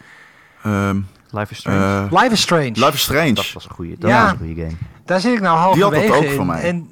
Ehm, 0.63 1.01
Life 1.31 1.53
is 1.53 1.59
Strange. 1.59 2.09
Life 2.11 2.33
is 2.33 2.41
Strange. 2.41 2.65
Life 2.75 2.93
is 2.93 3.03
Strange. 3.03 3.33
dat 3.33 3.53
was 3.53 3.65
een 3.65 3.71
goede, 3.71 3.95
dat 3.99 4.11
Ja. 4.11 4.23
was 4.23 4.31
een 4.33 4.39
goede 4.39 4.55
game. 4.63 4.75
Daar 5.05 5.21
zit 5.21 5.33
ik 5.35 5.41
nou 5.41 5.73
Die 5.75 5.83
had 5.83 5.93
dat 5.93 6.01
halverwege 6.01 6.25
ook 6.27 6.31
in. 6.31 6.37
voor 6.37 6.47
mij. 6.47 6.63
En, 6.63 6.91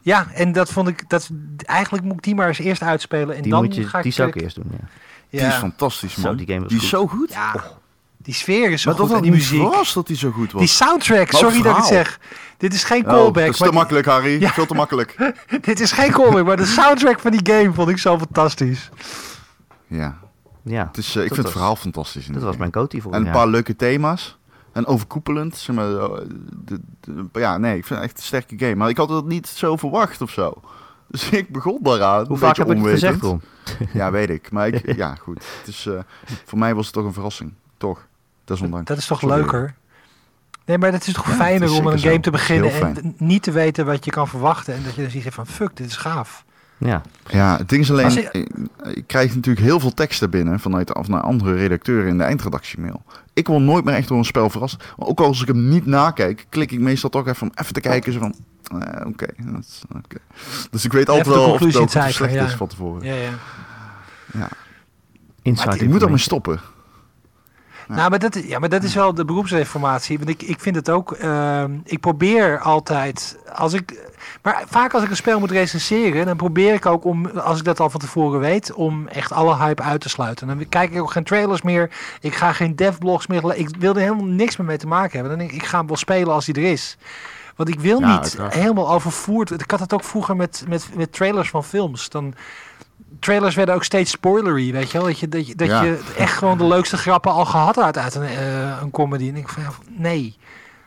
ja, 0.00 0.26
en 0.34 0.52
dat 0.52 0.70
vond 0.72 0.88
ik, 0.88 1.04
dat, 1.08 1.30
eigenlijk 1.64 2.04
moet 2.04 2.16
ik 2.16 2.22
die 2.22 2.34
maar 2.34 2.48
eens 2.48 2.58
eerst 2.58 2.82
uitspelen. 2.82 3.36
En 3.36 3.42
Die, 3.42 3.52
dan 3.52 3.64
moet 3.64 3.74
je, 3.74 3.84
ga 3.88 3.96
ik 3.98 4.02
die 4.04 4.12
zou 4.12 4.28
ik 4.28 4.34
eerst 4.40 4.54
doen, 4.56 4.66
ja. 4.70 4.88
Die 5.30 5.40
ja, 5.40 5.48
is 5.48 5.54
fantastisch, 5.54 6.14
Zo, 6.14 6.20
man. 6.20 6.36
die 6.36 6.46
game 6.46 6.60
was 6.60 6.68
die 6.68 6.76
is 6.76 6.82
goed. 6.82 6.90
zo 6.90 7.06
goed. 7.06 7.30
ja, 7.32 7.64
die 8.16 8.34
sfeer 8.34 8.70
is 8.70 8.82
zo 8.82 8.90
maar 8.90 8.98
goed 8.98 9.08
dat 9.08 9.16
en 9.16 9.22
die 9.22 9.32
muziek. 9.32 9.60
verrast 9.60 9.94
dat 9.94 10.08
hij 10.08 10.16
zo 10.16 10.30
goed 10.30 10.52
was. 10.52 10.60
Die 10.60 10.70
soundtrack, 10.70 11.32
sorry 11.32 11.62
dat 11.62 11.70
ik 11.72 11.76
het 11.76 11.86
zeg. 11.86 12.20
Dit 12.56 12.74
is 12.74 12.84
geen 12.84 13.04
Oh, 13.04 13.10
callback. 13.10 13.44
dat 13.44 13.52
is 13.52 13.56
te 13.58 13.64
maar- 13.64 13.72
makkelijk, 13.74 14.06
Harry. 14.06 14.40
Ja. 14.40 14.50
Veel 14.50 14.66
te 14.66 14.74
makkelijk. 14.74 15.32
dit 15.60 15.80
is 15.80 15.92
geen 15.92 16.10
callback, 16.10 16.44
maar 16.46 16.56
de 16.56 16.66
soundtrack 16.66 17.20
van 17.20 17.30
die 17.30 17.54
game 17.54 17.72
vond 17.72 17.88
ik 17.88 17.98
zo 17.98 18.18
fantastisch. 18.18 18.90
Ja, 19.86 20.18
Ja, 20.62 20.86
het 20.86 20.96
is, 20.96 21.06
eh, 21.16 21.22
ik 21.22 21.26
vind 21.26 21.36
het 21.36 21.42
was- 21.42 21.52
verhaal 21.52 21.76
fantastisch. 21.76 22.26
in 22.26 22.32
dat 22.32 22.42
die 22.42 22.44
was 22.50 22.56
game. 22.56 22.58
mijn 22.70 22.74
goatee 22.82 23.02
voor 23.02 23.12
En 23.12 23.20
een 23.20 23.26
ja. 23.26 23.32
paar 23.32 23.48
leuke 23.48 23.76
thema's. 23.76 24.36
En 24.72 24.86
overkoepelend. 24.86 25.56
Zeg 25.56 25.76
maar, 25.76 25.94
eh, 25.96 26.08
de, 26.64 26.80
de- 27.00 27.40
ja, 27.40 27.58
nee, 27.58 27.76
ik 27.76 27.84
vind 27.86 28.00
het 28.00 28.08
echt 28.08 28.18
een 28.18 28.24
sterke 28.24 28.54
game. 28.58 28.74
Maar 28.74 28.88
ik 28.88 28.96
had 28.96 29.08
het 29.08 29.24
niet 29.26 29.46
zo 29.48 29.76
verwacht 29.76 30.20
of 30.22 30.30
zo. 30.30 30.60
Dus 31.12 31.28
ik 31.30 31.48
begon 31.52 31.78
daaraan. 31.82 32.22
Hoe 32.26 32.30
een 32.30 32.38
vaak 32.38 32.56
beetje 32.56 32.72
heb 32.72 32.78
ik 32.78 32.84
het 32.84 32.92
gezegd? 32.92 33.34
Ja, 33.98 34.10
weet 34.10 34.30
ik. 34.30 34.50
Maar 34.50 34.68
ik, 34.68 34.96
ja, 35.02 35.14
goed. 35.14 35.44
Het 35.58 35.68
is, 35.68 35.86
eh, 35.86 35.98
voor 36.44 36.58
mij 36.58 36.74
was 36.74 36.84
het 36.84 36.94
toch 36.94 37.04
een 37.04 37.12
verrassing. 37.12 37.52
Toch. 37.76 38.06
Desondanks. 38.44 38.86
Dat 38.88 38.98
is 38.98 39.06
toch 39.06 39.20
Sorry. 39.20 39.36
leuker? 39.36 39.74
Nee, 40.64 40.78
maar 40.78 40.92
het 40.92 41.06
is 41.06 41.12
toch 41.14 41.26
Ja, 41.28 41.34
fijner 41.34 41.68
is 41.68 41.78
om 41.78 41.86
een 41.86 41.98
zo. 41.98 42.08
game 42.08 42.20
te 42.20 42.30
beginnen 42.30 42.72
en 42.96 43.14
niet 43.18 43.42
te 43.42 43.50
weten 43.50 43.86
wat 43.86 44.04
je 44.04 44.10
kan 44.10 44.28
verwachten. 44.28 44.74
En 44.74 44.82
dat 44.82 44.94
je 44.94 45.02
dan 45.02 45.22
hebt 45.22 45.34
van, 45.34 45.46
fuck, 45.46 45.76
dit 45.76 45.86
is 45.86 45.96
gaaf. 45.96 46.44
Ja, 46.78 47.02
Ja, 47.30 47.56
het 47.56 47.68
ding 47.68 47.82
is 47.82 47.90
alleen, 47.90 48.10
je- 48.10 48.48
ik, 48.94 49.06
krijg 49.06 49.34
natuurlijk 49.34 49.66
heel 49.66 49.80
veel 49.80 49.94
teksten 49.94 50.30
binnen 50.30 50.60
vanuit 50.60 50.94
of 50.94 51.08
naar 51.08 51.20
andere 51.20 51.54
redacteuren 51.54 52.08
in 52.08 52.18
de 52.18 52.24
eindredactiemail. 52.24 53.02
Ik 53.32 53.46
word 53.46 53.62
nooit 53.62 53.84
meer 53.84 53.94
echt 53.94 54.08
door 54.08 54.18
een 54.18 54.24
spel 54.24 54.50
verrast. 54.50 54.84
Maar 54.98 55.08
ook 55.08 55.20
als 55.20 55.40
ik 55.42 55.46
hem 55.48 55.68
niet 55.68 55.86
nakijk, 55.86 56.46
klik 56.48 56.72
ik 56.72 56.80
meestal 56.80 57.10
toch 57.10 57.26
even 57.28 57.42
om 57.46 57.52
even 57.54 57.72
te 57.74 57.80
kijken. 57.80 58.12
Zo 58.12 58.18
van, 58.18 58.34
eh, 58.80 59.06
oké. 59.06 59.26
dat 59.36 59.60
is- 59.60 59.82
oké. 59.96 60.16
Dus 60.70 60.84
ik 60.84 60.92
weet 60.92 61.08
altijd 61.08 61.26
wel 61.34 61.52
of 61.52 61.60
het 61.60 61.90
cijfer, 61.90 62.12
slecht 62.12 62.32
ja. 62.32 62.44
is 62.44 62.52
van 62.54 62.66
tevoren. 62.68 63.04
Ja, 63.06 63.14
ja. 63.14 63.30
Ja. 64.32 64.48
inside 65.42 65.66
Maar 65.68 65.76
ik 65.82 65.88
moet 65.88 66.02
ermee 66.02 66.18
stoppen. 66.18 66.60
Nou, 67.96 68.10
maar 68.10 68.18
dat, 68.18 68.36
is- 68.36 68.46
ja, 68.46 68.58
maar 68.58 68.68
dat 68.68 68.82
is 68.82 68.94
wel 68.94 69.14
de 69.14 69.24
beroepsreformatie. 69.24 70.18
Want 70.18 70.30
ik, 70.30 70.42
ik 70.42 70.60
vind 70.60 70.76
het 70.76 70.90
ook. 70.90 71.12
ehm, 71.12 71.72
ik 71.84 72.00
probeer 72.00 72.58
altijd. 72.60 73.38
Als 73.54 73.72
ik, 73.72 74.10
maar 74.42 74.62
vaak 74.68 74.94
als 74.94 75.02
ik 75.02 75.10
een 75.10 75.16
spel 75.16 75.38
moet 75.38 75.50
recenseren, 75.50 76.26
dan 76.26 76.36
probeer 76.36 76.74
ik 76.74 76.86
ook 76.86 77.04
om, 77.04 77.26
als 77.26 77.58
ik 77.58 77.64
dat 77.64 77.80
al 77.80 77.90
van 77.90 78.00
tevoren 78.00 78.40
weet, 78.40 78.72
om 78.72 79.06
echt 79.08 79.32
alle 79.32 79.56
hype 79.56 79.82
uit 79.82 80.00
te 80.00 80.08
sluiten. 80.08 80.46
Dan 80.46 80.68
kijk 80.68 80.92
ik 80.92 81.00
ook 81.00 81.10
geen 81.12 81.24
trailers 81.24 81.62
meer. 81.62 81.90
Ik 82.20 82.34
ga 82.34 82.52
geen 82.52 82.76
devblogs 82.76 83.26
meer. 83.26 83.54
Ik 83.56 83.68
wil 83.78 83.94
er 83.94 84.00
helemaal 84.00 84.24
niks 84.24 84.56
meer 84.56 84.66
mee 84.66 84.78
te 84.78 84.86
maken 84.86 85.12
hebben. 85.12 85.30
Dan 85.30 85.38
denk 85.38 85.50
ik, 85.50 85.62
ik 85.62 85.68
ga 85.68 85.78
hem 85.78 85.86
wel 85.86 85.96
spelen 85.96 86.32
als 86.34 86.46
hij 86.46 86.54
er 86.64 86.70
is. 86.70 86.96
Want 87.56 87.68
ik 87.70 87.80
wil 87.80 88.00
Ja, 88.00 88.06
niet 88.06 88.18
uiteraard. 88.20 88.54
helemaal 88.54 88.90
overvoerd. 88.90 89.50
Ik 89.50 89.70
had 89.70 89.80
het 89.80 89.92
ook 89.94 90.04
vroeger 90.04 90.36
met, 90.36 90.64
met, 90.68 90.88
met 90.94 91.12
trailers 91.12 91.50
van 91.50 91.64
films. 91.64 92.08
Dan, 92.08 92.34
trailers 93.20 93.54
werden 93.54 93.74
ook 93.74 93.84
steeds 93.84 94.10
spoilery, 94.10 94.72
weet 94.72 94.90
je 94.90 94.98
wel? 94.98 95.06
Dat 95.06 95.18
je, 95.18 95.28
dat 95.28 95.46
je, 95.46 95.54
dat 95.54 95.68
Ja. 95.68 95.82
je 95.82 96.00
echt 96.16 96.36
gewoon 96.36 96.58
de 96.58 96.66
leukste 96.66 96.96
grappen 96.96 97.32
al 97.32 97.44
gehad 97.44 97.74
had 97.76 97.96
uit 97.98 98.14
een, 98.14 98.22
eh, 98.22 98.78
een 98.82 98.90
comedy. 98.90 99.28
En 99.28 99.36
ik 99.36 99.48
van, 99.48 99.62
ja, 99.62 99.70
nee, 99.96 100.36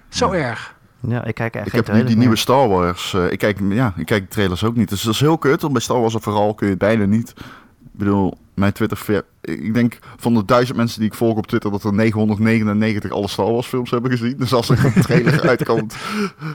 zo 0.10 0.32
erg. 0.32 0.76
Ja, 1.08 1.24
ik 1.24 1.36
kijk 1.36 1.56
echt 1.56 1.66
Ik 1.66 1.72
geen 1.72 1.84
heb 1.86 1.94
nu 1.96 2.04
die 2.04 2.18
nieuwe. 2.18 2.36
Star 2.36 2.68
Wars. 2.68 3.14
eh, 3.14 3.32
ik, 3.32 3.38
kijk, 3.40 3.60
ja, 3.70 3.94
ik 3.98 4.06
kijk 4.06 4.22
de 4.24 4.28
trailers 4.30 4.64
ook 4.64 4.76
niet. 4.76 4.90
Dus 4.90 5.02
dat 5.02 5.14
is 5.14 5.20
heel 5.20 5.38
kut. 5.38 5.62
Want 5.62 5.74
bij 5.74 5.82
Star 5.82 6.00
Wars 6.00 6.16
vooral 6.20 6.54
kun 6.54 6.66
je 6.66 6.72
het 6.74 6.82
bijna 6.82 7.06
niet. 7.06 7.30
Ik 7.40 7.44
bedoel, 7.92 8.38
mijn 8.54 8.74
Twitter... 8.74 9.24
Ik 9.42 9.74
denk 9.74 10.00
van 10.18 10.34
de 10.34 10.46
duizend 10.46 10.78
mensen 10.78 11.00
die 11.00 11.10
ik 11.10 11.16
volg 11.16 11.38
op 11.38 11.48
Twitter... 11.48 11.72
dat 11.72 11.84
er 11.84 11.94
999 11.94 13.12
alle 13.12 13.28
Star 13.28 13.52
Wars 13.52 13.68
films 13.68 13.92
hebben 13.92 14.12
gezien. 14.12 14.38
Dus 14.38 14.54
als 14.54 14.70
er 14.70 14.86
een 14.86 15.02
trailer 15.04 15.42
uitkomt... 15.48 15.96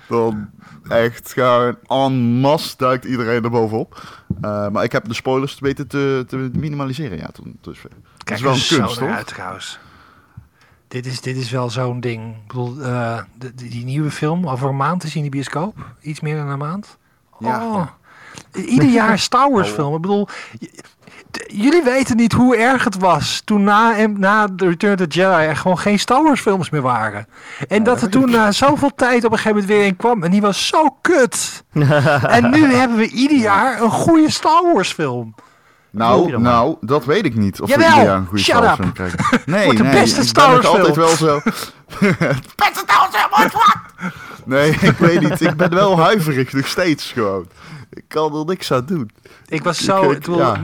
dan 0.09 0.51
echt 0.89 1.33
gaan 1.33 1.77
en 1.87 2.13
masse 2.41 2.75
duikt 2.77 3.05
iedereen 3.05 3.45
er 3.45 3.51
bovenop. 3.51 4.03
Eh, 4.41 4.69
maar 4.69 4.85
ik 4.85 4.93
heb 4.93 5.09
de 5.09 5.15
spoilers 5.15 5.59
weten 5.59 5.89
te, 5.89 6.25
te 6.29 6.51
minimaliseren. 6.53 7.19
Ja, 7.19 7.31
dusver. 7.61 7.91
Dat 7.91 8.25
Kijk 8.25 8.39
is 8.39 8.45
wel 8.45 8.55
een 8.55 8.87
kunst, 8.87 9.01
uit 9.01 9.27
trouwens. 9.27 9.79
Dit 10.89 11.07
is, 11.07 11.21
dit 11.21 11.37
is 11.37 11.51
wel 11.51 11.71
zo'n 11.71 12.01
ding. 12.01 12.35
Ik 12.35 12.47
bedoel, 12.47 12.81
eh, 12.81 13.19
de, 13.39 13.55
die, 13.55 13.85
nieuwe 13.85 14.11
film, 14.11 14.49
over 14.49 14.69
een 14.69 14.77
maand 14.77 15.05
is 15.05 15.17
in 15.17 15.23
de 15.23 15.29
bioscoop. 15.29 15.77
Iets 16.01 16.21
meer 16.21 16.37
dan 16.37 16.49
een 16.49 16.59
maand. 16.59 16.99
Ja, 17.39 17.67
Oh. 17.67 17.75
ja. 17.75 17.95
Ieder 18.63 18.89
jaar 18.89 19.19
Star 19.29 19.51
Wars 19.51 19.69
film. 19.69 19.95
Ik 19.95 20.01
bedoel, 20.01 20.29
jullie 21.47 21.83
weten 21.83 22.17
niet 22.17 22.33
hoe 22.33 22.57
erg 22.57 22.85
het 22.85 22.99
was 22.99 23.43
toen 23.45 23.65
na, 23.65 23.97
en- 23.97 24.19
na 24.21 24.47
The 24.57 24.69
Return 24.69 24.93
of 24.93 24.99
the 25.07 25.07
Jedi 25.21 25.45
er 25.45 25.57
gewoon 25.57 25.79
geen 25.79 25.99
Star 25.99 26.23
Wars 26.23 26.41
films 26.41 26.71
meer 26.71 26.83
waren. 26.83 27.27
En 27.69 27.83
dat 27.83 28.03
er 28.03 28.09
toen 28.11 28.31
na 28.31 28.53
zoveel 28.53 28.91
tijd 28.97 29.25
op 29.25 29.31
een 29.33 29.39
gegeven 29.39 29.59
moment 29.59 29.67
weer 29.79 29.87
een 29.87 29.97
kwam. 29.97 30.23
En 30.23 30.31
die 30.31 30.41
was 30.41 30.67
zo 30.67 30.97
kut. 31.01 31.65
en 32.37 32.51
nu 32.51 32.75
hebben 32.75 32.97
we 32.97 33.09
ieder 33.09 33.39
jaar 33.39 33.81
een 33.83 33.91
goede 33.91 34.31
Star 34.31 34.73
Wars 34.73 34.93
film. 34.93 35.35
Nou, 35.91 36.39
nou, 36.41 36.77
dat 36.81 37.05
weet 37.05 37.25
ik 37.25 37.35
niet. 37.35 37.61
Of 37.61 37.69
Jawel, 37.69 37.87
we 37.89 37.93
ieder 37.95 38.07
jaar 38.07 38.17
een 38.17 38.27
goede 38.27 38.43
shut 38.43 38.55
Star 38.57 38.63
Wars 38.67 38.79
up. 38.79 38.79
film 38.79 38.93
krijgen. 38.93 39.41
Nee, 39.55 39.65
Wordt 39.65 39.79
de 39.79 39.85
nee, 39.85 40.01
beste 40.01 40.21
ik 40.21 40.27
Star 40.27 40.51
Wars 40.51 40.67
altijd 40.67 40.95
film. 40.95 41.07
wel 41.07 41.17
zo. 41.17 41.41
beste 42.57 42.83
Star 42.85 42.99
Wars 43.11 43.17
film 43.17 43.51
gemaakt. 43.51 44.15
Nee, 44.45 44.71
ik 44.71 44.97
weet 44.99 45.21
niet. 45.21 45.41
Ik 45.41 45.57
ben 45.57 45.71
wel 45.75 45.99
huiverig 46.01 46.53
nog 46.53 46.67
steeds 46.67 47.13
gewoon. 47.13 47.47
Ik 47.91 48.05
kan 48.09 48.39
er 48.39 48.45
niks 48.45 48.73
aan 48.73 48.87
doen. 48.87 49.11
Ik 49.47 49.63
was 49.63 49.79
Ik 49.79 49.85
zo. 49.85 50.11
ik 50.11 50.27
ja. 50.27 50.61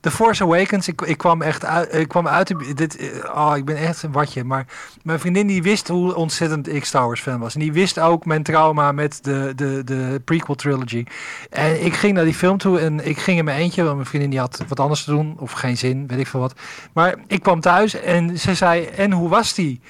The 0.00 0.10
Force 0.10 0.42
Awakens, 0.42 0.88
ik, 0.88 1.00
ik 1.00 1.18
kwam 1.18 1.42
echt 1.42 1.64
uit. 1.64 1.94
Ik 1.94 2.08
kwam 2.08 2.28
uit 2.28 2.46
de, 2.46 2.74
dit, 2.74 2.98
oh, 3.34 3.52
ik 3.56 3.64
ben 3.64 3.76
echt 3.76 4.02
een 4.02 4.12
watje. 4.12 4.44
Maar 4.44 4.66
mijn 5.02 5.20
vriendin 5.20 5.46
die 5.46 5.62
wist 5.62 5.88
hoe 5.88 6.14
ontzettend 6.14 6.68
ik 6.68 6.84
Star 6.84 7.06
Wars 7.06 7.20
fan 7.20 7.38
was. 7.38 7.54
En 7.54 7.60
die 7.60 7.72
wist 7.72 7.98
ook 7.98 8.24
mijn 8.24 8.42
trauma 8.42 8.92
met 8.92 9.18
de, 9.22 9.52
de, 9.56 9.84
de 9.84 10.20
prequel 10.24 10.54
trilogy. 10.54 11.06
En 11.50 11.84
ik 11.84 11.94
ging 11.94 12.14
naar 12.14 12.24
die 12.24 12.34
film 12.34 12.58
toe 12.58 12.80
en 12.80 13.06
ik 13.06 13.18
ging 13.18 13.38
in 13.38 13.44
mijn 13.44 13.58
eentje. 13.58 13.82
Want 13.82 13.94
mijn 13.94 14.08
vriendin 14.08 14.30
die 14.30 14.38
had 14.38 14.64
wat 14.68 14.80
anders 14.80 15.04
te 15.04 15.10
doen. 15.10 15.36
Of 15.38 15.52
geen 15.52 15.76
zin, 15.76 16.06
weet 16.06 16.18
ik 16.18 16.26
veel 16.26 16.40
wat. 16.40 16.54
Maar 16.92 17.14
ik 17.26 17.42
kwam 17.42 17.60
thuis 17.60 17.94
en 17.94 18.38
ze 18.38 18.54
zei, 18.54 18.84
en 18.84 19.12
hoe 19.12 19.28
was 19.28 19.54
die? 19.54 19.80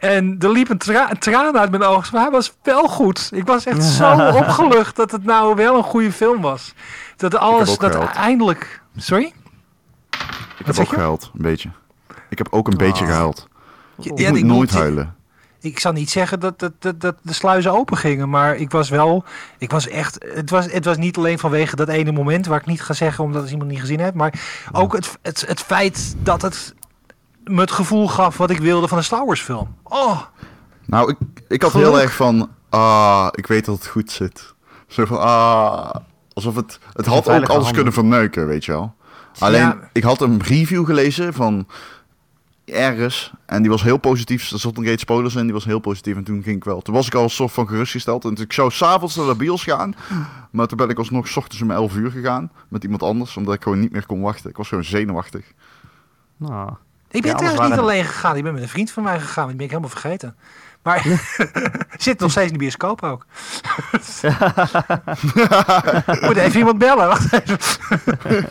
En 0.00 0.36
er 0.38 0.50
liep 0.50 0.68
een, 0.68 0.78
tra 0.78 1.10
een 1.10 1.18
traan 1.18 1.58
uit 1.58 1.70
mijn 1.70 1.82
ogen. 1.82 2.08
Maar 2.12 2.22
hij 2.22 2.30
was 2.30 2.52
wel 2.62 2.88
goed. 2.88 3.30
Ik 3.34 3.46
was 3.46 3.66
echt 3.66 3.84
zo 3.84 4.28
opgelucht 4.40 4.96
dat 4.96 5.10
het 5.10 5.24
nou 5.24 5.54
wel 5.54 5.76
een 5.76 5.82
goede 5.82 6.12
film 6.12 6.40
was. 6.40 6.74
Dat 7.16 7.34
alles, 7.34 7.78
dat 7.78 7.92
gehuild. 7.92 8.16
eindelijk... 8.16 8.80
Sorry? 8.96 9.32
Ik 10.68 10.74
heb 10.76 10.84
ook 10.84 10.90
je? 10.90 10.94
gehuild, 10.94 11.30
een 11.34 11.42
beetje. 11.42 11.68
Ik 12.28 12.38
heb 12.38 12.46
ook 12.50 12.68
een 12.68 12.76
beetje 12.76 13.04
Oh. 13.04 13.10
gehuild. 13.10 13.48
Ja, 13.96 14.10
Ik 14.12 14.18
ja, 14.18 14.28
moet 14.28 14.38
ik 14.38 14.44
nooit 14.44 14.58
moet- 14.58 14.70
huilen. 14.80 15.14
Ik 15.60 15.78
zal 15.78 15.92
niet 15.92 16.10
zeggen 16.10 16.40
dat, 16.40 16.58
dat, 16.58 16.72
dat, 16.78 17.00
dat 17.00 17.16
de 17.22 17.32
sluizen 17.32 17.72
open 17.72 17.96
gingen, 17.96 18.28
maar 18.30 18.56
ik 18.56 18.70
was 18.70 18.88
wel, 18.88 19.24
ik 19.58 19.70
was 19.70 19.88
echt, 19.88 20.24
het 20.34 20.50
was, 20.50 20.72
het 20.72 20.84
was 20.84 20.96
niet 20.96 21.16
alleen 21.16 21.38
vanwege 21.38 21.76
dat 21.76 21.88
ene 21.88 22.12
moment, 22.12 22.46
waar 22.46 22.60
ik 22.60 22.66
niet 22.66 22.82
ga 22.82 22.92
zeggen 22.94 23.24
omdat 23.24 23.42
het 23.42 23.50
iemand 23.50 23.70
niet 23.70 23.80
gezien 23.80 24.00
heeft, 24.00 24.14
maar 24.14 24.40
ook 24.72 24.92
het, 24.92 25.18
het, 25.22 25.44
het 25.46 25.60
feit 25.60 26.14
dat 26.22 26.42
het 26.42 26.74
me 27.44 27.60
het 27.60 27.70
gevoel 27.70 28.08
gaf 28.08 28.36
wat 28.36 28.50
ik 28.50 28.58
wilde 28.58 28.88
van 28.88 28.98
een 28.98 29.04
Star 29.04 29.26
Wars 29.26 29.40
film. 29.42 29.74
Oh, 29.82 30.20
Nou, 30.86 31.10
ik, 31.10 31.16
ik 31.48 31.62
had 31.62 31.70
Geluk. 31.70 31.86
heel 31.86 32.00
erg 32.00 32.12
van... 32.14 32.50
Ah, 32.68 33.28
ik 33.30 33.46
weet 33.46 33.64
dat 33.64 33.74
het 33.74 33.86
goed 33.86 34.10
zit. 34.10 34.54
Zo 34.86 35.04
van, 35.04 35.20
ah... 35.20 35.94
Alsof 36.32 36.54
het... 36.54 36.78
Het 36.92 37.06
had 37.06 37.28
ook 37.28 37.48
alles 37.48 37.70
kunnen 37.70 37.92
verneuken, 37.92 38.46
weet 38.46 38.64
je 38.64 38.72
wel. 38.72 38.94
Alleen, 39.38 39.60
Ja. 39.60 39.78
ik 39.92 40.02
had 40.02 40.20
een 40.20 40.42
review 40.42 40.84
gelezen 40.86 41.34
van 41.34 41.66
ergens. 42.64 43.32
En 43.46 43.62
die 43.62 43.70
was 43.70 43.82
heel 43.82 43.96
positief. 43.96 44.50
Er 44.50 44.58
zat 44.58 44.76
een 44.76 44.84
reeds 44.84 45.02
spoilers 45.02 45.34
in. 45.34 45.42
Die 45.44 45.52
was 45.52 45.64
heel 45.64 45.78
positief. 45.78 46.16
En 46.16 46.24
toen 46.24 46.42
ging 46.42 46.56
ik 46.56 46.64
wel. 46.64 46.80
Toen 46.82 46.94
was 46.94 47.06
ik 47.06 47.14
al 47.14 47.22
een 47.22 47.30
soort 47.30 47.52
van 47.52 47.68
gerustgesteld. 47.68 48.24
En 48.24 48.36
ik 48.36 48.52
zou 48.52 48.70
s'avonds 48.70 49.16
naar 49.16 49.26
de 49.26 49.34
bios 49.36 49.62
gaan. 49.62 49.94
Maar 50.50 50.66
toen 50.66 50.76
ben 50.76 50.88
ik 50.88 50.98
alsnog 50.98 51.28
's 51.28 51.36
ochtends 51.36 51.62
om 51.62 51.70
11 51.70 51.94
uur 51.96 52.10
gegaan. 52.10 52.50
Met 52.68 52.82
iemand 52.82 53.02
anders. 53.02 53.36
Omdat 53.36 53.54
ik 53.54 53.62
gewoon 53.62 53.80
niet 53.80 53.92
meer 53.92 54.06
kon 54.06 54.20
wachten. 54.20 54.50
Ik 54.50 54.56
was 54.56 54.68
gewoon 54.68 54.84
zenuwachtig. 54.84 55.44
Nou, 56.36 56.70
ik 57.10 57.22
ben 57.22 57.30
Ja, 57.30 57.36
trouwens 57.36 57.68
niet 57.68 57.78
alleen 57.78 58.04
gegaan, 58.04 58.36
ik 58.36 58.42
ben 58.42 58.52
met 58.52 58.62
een 58.62 58.68
vriend 58.68 58.90
van 58.90 59.02
mij 59.02 59.20
gegaan, 59.20 59.46
die 59.46 59.56
ben 59.56 59.64
ik 59.64 59.70
helemaal 59.70 59.90
vergeten. 59.90 60.36
Maar 60.82 61.06
zit 61.98 62.20
nog 62.20 62.30
steeds 62.30 62.46
in 62.46 62.52
de 62.52 62.58
bioscoop 62.58 63.02
ook. 63.02 63.26
Moet 66.26 66.36
even 66.36 66.58
iemand 66.58 66.78
bellen. 66.78 67.06
Wacht 67.06 67.32
even. 67.32 67.58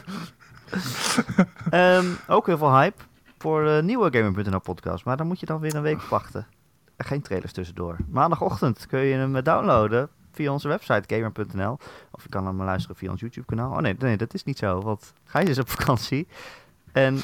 Ehm, 1.70 2.06
ook 2.28 2.46
heel 2.46 2.58
veel 2.58 2.78
hype 2.78 3.04
voor 3.38 3.64
de 3.64 3.82
nieuwe 3.84 4.18
Gamer.nl 4.18 4.60
podcast. 4.60 5.06
Maar 5.06 5.18
dan 5.18 5.28
moet 5.28 5.40
je 5.40 5.46
dan 5.46 5.60
weer 5.60 5.76
een 5.76 5.82
week 5.82 6.02
wachten. 6.02 6.48
Er 6.96 7.06
Geen 7.06 7.22
trailers 7.22 7.54
tussendoor. 7.54 7.98
Maandagochtend 8.10 8.88
kun 8.88 9.00
je 9.00 9.16
hem 9.16 9.36
eh, 9.36 9.44
downloaden 9.44 10.10
via 10.32 10.52
onze 10.52 10.68
website 10.68 11.16
gamer.nl. 11.16 11.78
Of 12.12 12.24
je 12.24 12.30
kan 12.30 12.46
hem 12.46 12.64
luisteren 12.64 12.96
via 12.96 13.12
ons 13.12 13.20
YouTube 13.22 13.46
kanaal. 13.46 13.72
Oh 13.72 13.78
nee, 13.78 13.96
nee, 14.00 14.18
dat 14.18 14.34
is 14.34 14.44
niet 14.44 14.58
zo. 14.58 14.82
Want 14.82 15.14
Gijs 15.26 15.50
is 15.50 15.60
op 15.60 15.70
vakantie. 15.70 16.28
En 16.92 17.22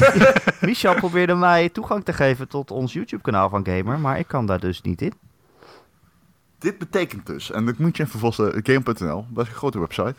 Michel 0.60 0.94
probeerde 0.94 1.34
mij 1.34 1.68
toegang 1.68 2.04
te 2.04 2.12
geven 2.12 2.48
tot 2.48 2.70
ons 2.70 2.92
YouTube 2.92 3.22
kanaal 3.22 3.48
van 3.48 3.66
Gamer. 3.66 3.98
Maar 3.98 4.18
ik 4.18 4.28
kan 4.28 4.46
daar 4.46 4.60
dus 4.60 4.82
niet 4.82 5.02
in. 5.02 5.12
Dit 6.58 6.78
betekent 6.78 7.26
dus, 7.26 7.50
en 7.50 7.66
dat 7.66 7.78
moet 7.78 7.96
je 7.96 8.02
even 8.02 8.18
voorstellen, 8.18 8.60
Game.nl, 8.62 9.26
dat 9.28 9.44
is 9.44 9.50
een 9.50 9.58
grote 9.58 9.78
website. 9.78 10.14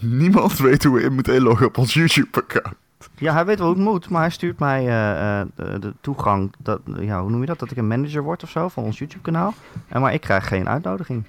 Niemand 0.00 0.58
weet 0.58 0.84
hoe 0.84 0.94
we 0.94 1.02
in 1.02 1.12
moeten 1.12 1.34
inloggen 1.34 1.66
op 1.66 1.78
ons 1.78 1.94
YouTube-account. 1.94 2.74
Ja, 3.14 3.32
hij 3.32 3.44
weet 3.44 3.58
wel 3.58 3.66
hoe 3.66 3.76
het 3.76 3.84
moet, 3.84 4.08
maar 4.08 4.20
hij 4.20 4.30
stuurt 4.30 4.58
mij 4.58 4.86
eh, 4.86 5.40
eh, 5.40 5.46
de, 5.54 5.78
de 5.78 5.94
toegang. 6.00 6.52
Dat, 6.58 6.80
ja, 7.00 7.20
hoe 7.20 7.30
noem 7.30 7.40
je 7.40 7.46
dat? 7.46 7.58
Dat 7.58 7.70
ik 7.70 7.76
een 7.76 7.88
manager 7.88 8.22
word 8.22 8.42
of 8.42 8.50
zo 8.50 8.68
van 8.68 8.84
ons 8.84 8.98
YouTube-kanaal. 8.98 9.54
En 9.88 10.00
maar 10.00 10.12
ik 10.12 10.20
krijg 10.20 10.48
geen 10.48 10.68
uitnodiging. 10.68 11.24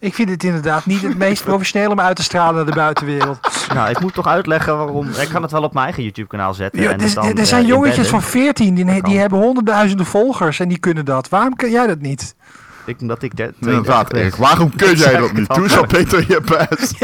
Ik 0.00 0.14
vind 0.14 0.30
het 0.30 0.44
inderdaad 0.44 0.86
niet 0.86 1.02
het 1.02 1.18
meest 1.18 1.44
professionele 1.44 1.90
om 1.90 2.00
uit 2.00 2.16
te 2.16 2.22
stralen 2.22 2.54
naar 2.54 2.64
de 2.64 2.72
buitenwereld. 2.72 3.66
Nou, 3.74 3.90
ik 3.90 4.00
moet 4.00 4.14
toch 4.14 4.26
uitleggen 4.26 4.76
waarom. 4.76 5.08
Ik 5.08 5.28
kan 5.28 5.42
het 5.42 5.50
wel 5.50 5.62
op 5.62 5.72
mijn 5.72 5.84
eigen 5.84 6.02
YouTube-kanaal 6.02 6.54
zetten. 6.54 6.82
Ja, 6.82 6.90
en 6.90 7.00
er, 7.00 7.14
dan, 7.14 7.24
er 7.26 7.38
eh, 7.38 7.44
zijn 7.44 7.66
jongetjes 7.66 7.96
embedden. 7.96 8.20
van 8.20 8.30
14 8.30 8.74
die, 8.74 8.84
die 8.84 9.00
kan. 9.00 9.12
hebben 9.12 9.38
honderdduizenden 9.38 10.06
volgers 10.06 10.60
en 10.60 10.68
die 10.68 10.78
kunnen 10.78 11.04
dat. 11.04 11.28
Waarom 11.28 11.56
kun 11.56 11.70
jij 11.70 11.86
dat 11.86 12.00
niet? 12.00 12.34
Ik, 12.88 13.00
omdat 13.00 13.22
ik 13.22 13.36
de, 13.36 13.52
Inderdaad, 13.60 14.10
32 14.10 14.18
Erik, 14.18 14.34
waarom 14.34 14.76
kun 14.76 14.96
jij 15.06 15.16
dat 15.16 15.32
niet? 15.32 15.48
al. 15.48 15.56
Doe 15.56 15.68
zo 15.68 15.84
beter 15.96 16.24
je 16.28 16.40
best. 16.40 17.02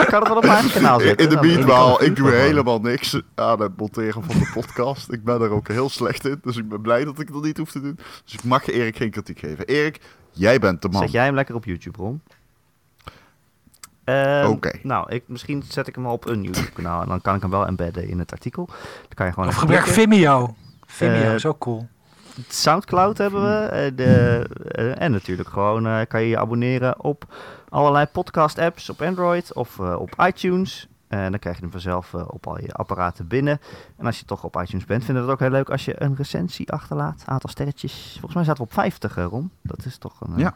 Ik 0.00 0.06
kan 0.06 0.18
het 0.20 0.28
wel 0.28 0.36
op 0.36 0.44
mijn 0.46 0.70
kanaal 0.70 1.00
zetten. 1.00 1.28
In 1.30 1.34
de 1.36 1.46
meanwhile, 1.46 2.04
ik 2.06 2.16
doe 2.16 2.30
helemaal 2.30 2.80
niks 2.80 3.20
aan 3.34 3.60
het 3.60 3.76
monteren 3.76 4.24
van 4.24 4.38
de 4.38 4.50
podcast. 4.54 5.12
Ik 5.12 5.24
ben 5.24 5.40
er 5.40 5.50
ook 5.50 5.68
heel 5.68 5.88
slecht 5.88 6.26
in, 6.26 6.40
dus 6.42 6.56
ik 6.56 6.68
ben 6.68 6.80
blij 6.80 7.04
dat 7.04 7.20
ik 7.20 7.32
dat 7.32 7.42
niet 7.42 7.56
hoef 7.58 7.70
te 7.70 7.80
doen. 7.80 7.98
Dus 8.24 8.34
ik 8.34 8.44
mag 8.44 8.66
Erik 8.66 8.96
geen 8.96 9.10
kritiek 9.10 9.38
geven. 9.38 9.64
Erik, 9.66 10.00
jij 10.30 10.58
bent 10.58 10.82
de 10.82 10.88
man. 10.88 11.02
Zet 11.02 11.10
jij 11.12 11.24
hem 11.24 11.34
lekker 11.34 11.54
op 11.54 11.64
YouTube, 11.64 11.98
Ron? 11.98 12.20
Ehm, 14.04 14.46
Oké. 14.46 14.70
Nou, 14.82 15.10
ik, 15.12 15.22
misschien 15.26 15.62
zet 15.68 15.86
ik 15.86 15.94
hem 15.94 16.04
wel 16.04 16.12
op 16.12 16.26
een 16.26 16.42
YouTube-kanaal. 16.42 17.02
En 17.02 17.08
dan 17.08 17.20
kan 17.20 17.34
ik 17.34 17.40
hem 17.40 17.50
wel 17.50 17.66
embedden 17.66 18.08
in 18.08 18.18
het 18.18 18.32
artikel. 18.32 18.66
Dan 18.66 19.14
kan 19.14 19.26
je 19.26 19.32
gewoon 19.32 19.48
Of 19.48 19.54
gebruik. 19.54 19.86
Vimeo. 19.86 20.54
Vimeo 20.86 21.22
Eh, 21.22 21.34
is 21.34 21.46
ook 21.46 21.58
cool. 21.58 21.88
Soundcloud 22.48 23.18
hebben 23.18 23.42
we. 23.42 23.64
eh, 23.66 23.96
de, 23.96 24.46
eh, 24.68 25.02
en 25.02 25.10
natuurlijk 25.12 25.48
gewoon 25.48 25.86
eh, 25.86 26.00
kan 26.08 26.22
je 26.22 26.28
je 26.28 26.38
abonneren 26.38 27.04
op 27.04 27.24
allerlei 27.68 28.06
podcast-apps 28.06 28.90
op 28.90 29.02
Android 29.02 29.52
of 29.52 29.78
op 29.80 30.14
iTunes. 30.26 30.88
En 31.08 31.30
dan 31.30 31.38
krijg 31.40 31.56
je 31.56 31.62
hem 31.62 31.70
vanzelf 31.70 32.14
op 32.14 32.46
al 32.46 32.60
je 32.60 32.72
apparaten 32.72 33.26
binnen. 33.26 33.60
En 33.96 34.06
als 34.06 34.18
je 34.18 34.24
toch 34.24 34.44
op 34.44 34.56
iTunes 34.62 34.84
bent, 34.84 35.04
vinden 35.04 35.22
we 35.24 35.30
het 35.30 35.38
ook 35.40 35.46
heel 35.48 35.56
leuk 35.56 35.70
als 35.70 35.84
je 35.84 36.02
een 36.02 36.14
recensie 36.16 36.72
achterlaat. 36.72 37.22
Aantal 37.26 37.50
sterretjes. 37.50 38.10
Volgens 38.12 38.34
mij 38.34 38.44
staat 38.44 38.56
we 38.56 38.62
op 38.62 38.72
50, 38.72 39.16
eh, 39.16 39.24
Ron. 39.24 39.50
Dat 39.62 39.84
is 39.84 39.98
toch 39.98 40.20
een. 40.20 40.32
Ja. 40.36 40.52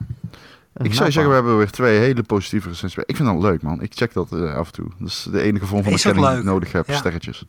een 0.73 0.85
Ik 0.85 0.95
zou 0.95 1.11
zeggen, 1.11 1.29
we 1.29 1.35
hebben 1.39 1.57
weer 1.57 1.71
twee 1.71 1.99
hele 1.99 2.23
positieve 2.23 2.69
recensies. 2.69 3.03
Ik 3.07 3.17
vind 3.17 3.29
dat 3.29 3.43
leuk, 3.43 3.63
man. 3.63 3.83
Ik 3.83 3.95
check 3.95 4.13
dat 4.13 4.33
af 4.33 4.67
en 4.67 4.73
toe. 4.73 4.87
Dat 4.99 5.09
is 5.09 5.29
de 5.31 5.41
enige 5.43 5.67
vorm 5.67 5.83
van 5.83 5.93
erkenning 5.93 6.29
die 6.29 6.39
ik 6.39 6.45
nodig 6.45 6.73
heb, 6.73 6.87
Ja. 6.87 6.95
sterretjes. 6.97 7.45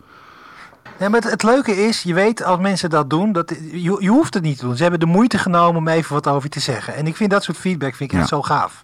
Ja, 0.99 1.09
maar 1.09 1.21
het, 1.21 1.31
het 1.31 1.43
leuke 1.43 1.71
is, 1.87 2.03
je 2.03 2.13
weet 2.13 2.43
als 2.43 2.59
mensen 2.59 2.89
dat 2.89 3.09
doen, 3.09 3.31
dat, 3.31 3.49
je, 3.71 3.95
je 3.99 4.09
hoeft 4.09 4.33
het 4.33 4.43
niet 4.43 4.57
te 4.57 4.65
doen. 4.65 4.75
Ze 4.75 4.81
hebben 4.81 4.99
de 4.99 5.05
moeite 5.05 5.37
genomen 5.37 5.75
om 5.75 5.87
even 5.87 6.13
wat 6.13 6.27
over 6.27 6.43
je 6.43 6.49
te 6.49 6.59
zeggen. 6.59 6.95
En 6.95 7.07
ik 7.07 7.15
vind 7.15 7.31
dat 7.31 7.43
soort 7.43 7.57
feedback 7.57 7.95
vind 7.95 8.11
ik 8.11 8.19
echt 8.19 8.29
Ja. 8.29 8.35
zo 8.35 8.41
gaaf. 8.41 8.83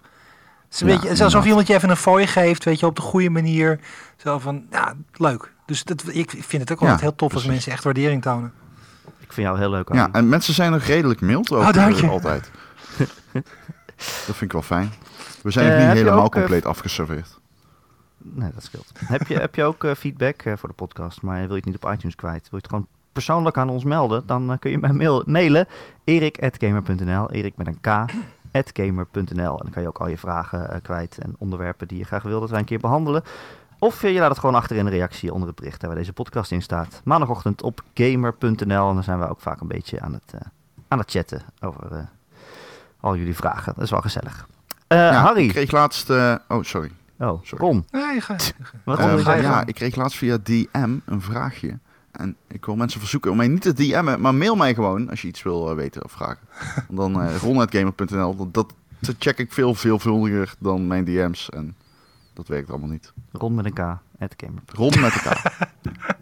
Het 0.64 0.74
is, 0.74 0.80
een 0.80 0.86
Ja, 0.86 0.92
beetje, 0.92 1.08
het 1.08 1.18
is 1.18 1.24
alsof 1.24 1.44
iemand 1.44 1.66
je 1.66 1.74
even 1.74 1.90
een 1.90 1.96
fooi 1.96 2.26
geeft, 2.26 2.64
weet 2.64 2.80
je, 2.80 2.86
op 2.86 2.96
de 2.96 3.02
goede 3.02 3.30
manier. 3.30 3.80
Zo 4.16 4.38
van, 4.38 4.66
ja, 4.70 4.94
leuk. 5.12 5.52
Dus 5.66 5.84
dat, 5.84 6.02
ik 6.06 6.30
vind 6.38 6.62
het 6.62 6.72
ook 6.72 6.78
Ja, 6.80 6.84
altijd 6.84 7.00
heel 7.00 7.14
tof 7.14 7.20
als 7.22 7.30
precies. 7.32 7.50
mensen 7.50 7.72
echt 7.72 7.84
waardering 7.84 8.22
tonen. 8.22 8.52
Ik 9.20 9.32
vind 9.32 9.46
jou 9.46 9.58
heel 9.58 9.70
leuk. 9.70 9.88
Ja, 9.92 10.00
Arjen. 10.00 10.12
en 10.14 10.28
mensen 10.28 10.54
zijn 10.54 10.72
nog 10.72 10.82
redelijk 10.82 11.20
mild 11.20 11.52
ook 11.52 11.60
Oh, 11.62 11.72
dank 11.72 11.94
je. 11.94 12.02
eh, 12.02 12.10
altijd. 12.10 12.50
Dat 14.26 14.36
vind 14.36 14.40
ik 14.40 14.52
wel 14.52 14.62
fijn. 14.62 14.92
We 15.42 15.50
zijn 15.50 15.70
Eh, 15.70 15.76
nog 15.78 15.86
niet 15.86 15.96
helemaal 15.96 16.24
ook, 16.24 16.34
eh, 16.34 16.38
compleet 16.40 16.66
afgeserveerd. 16.66 17.38
Nee, 18.18 18.50
dat 18.54 18.62
scheelt. 18.62 18.92
heb, 19.04 19.26
je, 19.26 19.34
heb 19.38 19.54
je 19.54 19.64
ook 19.64 19.84
eh, 19.84 19.94
feedback 19.94 20.42
eh, 20.42 20.56
voor 20.56 20.68
de 20.68 20.74
podcast, 20.74 21.22
maar 21.22 21.38
wil 21.38 21.48
je 21.48 21.54
het 21.54 21.64
niet 21.64 21.82
op 21.82 21.90
iTunes 21.92 22.14
kwijt? 22.14 22.40
Wil 22.40 22.48
je 22.50 22.56
het 22.56 22.68
gewoon 22.68 22.86
persoonlijk 23.12 23.56
aan 23.56 23.68
ons 23.68 23.84
melden? 23.84 24.22
Dan 24.26 24.52
eh, 24.52 24.58
kun 24.58 24.70
je 24.70 24.78
mij 24.78 24.92
mail, 24.92 25.22
mailen. 25.26 25.66
erik.gamer.nl 26.04 27.30
Erik 27.30 27.56
met 27.56 27.66
een 27.66 27.80
K. 27.80 27.86
gamer.nl 28.52 29.58
En 29.58 29.62
dan 29.62 29.70
kan 29.70 29.82
je 29.82 29.88
ook 29.88 29.98
al 29.98 30.08
je 30.08 30.18
vragen 30.18 30.82
kwijt 30.82 31.18
en 31.18 31.34
onderwerpen 31.38 31.88
die 31.88 31.98
je 31.98 32.04
graag 32.04 32.22
wil 32.22 32.40
dat 32.40 32.50
wij 32.50 32.58
een 32.58 32.64
keer 32.64 32.78
behandelen. 32.78 33.22
Of 33.78 34.02
je 34.02 34.12
laat 34.12 34.30
het 34.30 34.38
gewoon 34.38 34.54
achter 34.54 34.76
in 34.76 34.84
de 34.84 34.90
reactie 34.90 35.32
onder 35.32 35.48
het 35.48 35.56
bericht 35.56 35.82
waar 35.82 35.94
deze 35.94 36.12
podcast 36.12 36.52
in 36.52 36.62
staat. 36.62 37.00
Maandagochtend 37.04 37.62
op 37.62 37.82
gamer.nl. 37.94 38.88
En 38.88 38.94
dan 38.94 39.02
zijn 39.02 39.18
we 39.18 39.28
ook 39.28 39.40
vaak 39.40 39.60
een 39.60 39.68
beetje 39.68 40.00
aan 40.00 40.12
het, 40.12 40.34
aan 40.88 40.98
het 40.98 41.10
chatten 41.10 41.42
over 41.60 42.08
al 43.00 43.16
jullie 43.16 43.36
vragen. 43.36 43.72
Dat 43.74 43.84
is 43.84 43.90
wel 43.90 44.00
gezellig. 44.00 44.48
Ja, 44.88 45.12
Harry. 45.12 45.44
Ik 45.44 45.48
kreeg 45.48 45.70
laatst... 45.70 46.10
oh, 46.10 46.62
sorry. 46.62 46.90
Oh, 47.18 47.44
Sorry. 47.44 47.64
Ron. 47.64 47.86
Nee, 47.90 48.20
ga. 48.20 48.36
Wat 48.84 48.98
Eh, 48.98 49.04
wil 49.06 49.16
je 49.16 49.22
ga 49.24 49.34
je 49.34 49.40
zeggen? 49.42 49.58
ja, 49.60 49.66
ik 49.66 49.74
kreeg 49.74 49.96
laatst 49.96 50.18
via 50.18 50.38
DM 50.42 50.96
een 51.04 51.20
vraagje. 51.20 51.78
En 52.12 52.36
ik 52.48 52.64
wil 52.64 52.76
mensen 52.76 53.00
verzoeken 53.00 53.30
om 53.30 53.36
mij 53.36 53.48
niet 53.48 53.62
te 53.62 53.72
DM'en, 53.72 54.20
maar 54.20 54.34
mail 54.34 54.56
mij 54.56 54.74
gewoon 54.74 55.10
als 55.10 55.22
je 55.22 55.28
iets 55.28 55.42
wil 55.42 55.70
eh, 55.70 55.76
weten 55.76 56.04
of 56.04 56.12
vragen. 56.12 56.46
Dan 56.88 57.20
uh, 57.24 57.36
ron.gamer.nl, 57.36 58.36
dat, 58.50 58.72
dat 58.98 59.14
check 59.18 59.38
ik 59.38 59.52
veel 59.52 59.74
veelvuldiger 59.74 60.54
dan 60.58 60.86
mijn 60.86 61.04
DM's. 61.04 61.48
En 61.50 61.76
dat 62.34 62.48
werkt 62.48 62.70
allemaal 62.70 62.88
niet. 62.88 63.12
Ron 63.32 63.54
met 63.54 63.64
een 63.64 63.72
K. 63.72 63.78
at 64.18 64.34
gamer. 64.36 64.62
Ron 64.66 65.00
met 65.00 65.12
elkaar. 65.14 65.68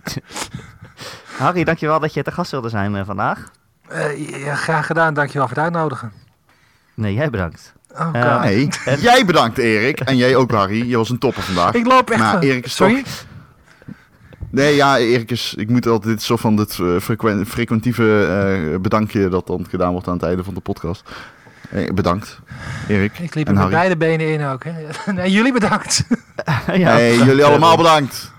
Harry, 1.38 1.64
dankjewel 1.64 2.00
dat 2.00 2.14
je 2.14 2.22
te 2.22 2.32
gast 2.32 2.50
wilde 2.50 2.68
zijn 2.68 2.96
eh, 2.96 3.04
vandaag. 3.04 3.50
Eh, 3.88 4.44
ja, 4.44 4.54
graag 4.54 4.86
gedaan. 4.86 5.14
Dankjewel 5.14 5.46
voor 5.48 5.56
het 5.56 5.64
uitnodigen. 5.64 6.12
Nee, 6.94 7.14
jij 7.14 7.30
bedankt. 7.30 7.74
Oh, 7.98 8.08
Eh, 8.12 8.32
God. 8.32 8.42
Nee, 8.42 8.68
En- 8.84 9.00
jij 9.00 9.24
bedankt 9.24 9.58
Erik. 9.58 10.00
En 10.00 10.16
jij 10.16 10.36
ook 10.36 10.50
Harry. 10.50 10.88
Je 10.88 10.96
was 10.96 11.10
een 11.10 11.18
topper 11.18 11.42
vandaag. 11.42 11.72
Ik 11.74 11.86
loop 11.86 12.10
echt... 12.10 12.20
Maar 12.20 12.32
van- 12.32 12.40
Erik 12.42 12.64
is 12.64 12.74
Sorry? 12.74 13.04
Nee, 14.50 14.74
ja, 14.74 14.98
Erik 14.98 15.30
is... 15.30 15.54
Ik 15.56 15.68
moet 15.68 15.86
altijd 15.86 16.12
dit 16.12 16.22
soort 16.22 16.40
van 16.40 16.56
dit 16.56 16.78
eh, 16.80 16.86
frequen- 17.00 17.46
frequentieve 17.46 18.26
eh, 18.74 18.80
bedankje 18.80 19.28
dat 19.28 19.46
dan 19.46 19.66
gedaan 19.70 19.92
wordt 19.92 20.06
aan 20.08 20.14
het 20.14 20.22
einde 20.22 20.44
van 20.44 20.54
de 20.54 20.60
podcast. 20.60 21.10
Eh, 21.70 21.90
bedankt, 21.92 22.38
Erik. 22.88 23.18
Ik 23.18 23.34
liep 23.34 23.46
en 23.48 23.54
er 23.56 23.60
met 23.60 23.70
beide 23.70 23.96
benen 23.96 24.32
in 24.32 24.44
ook. 24.44 24.64
Hè. 24.64 24.72
Nee, 25.12 25.30
jullie 25.30 25.52
bedankt. 25.52 26.04
ja, 26.66 26.72
hey, 26.72 27.10
bedankt, 27.10 27.24
jullie 27.24 27.42
eh, 27.42 27.48
allemaal 27.48 27.76
bedankt. 27.76 28.32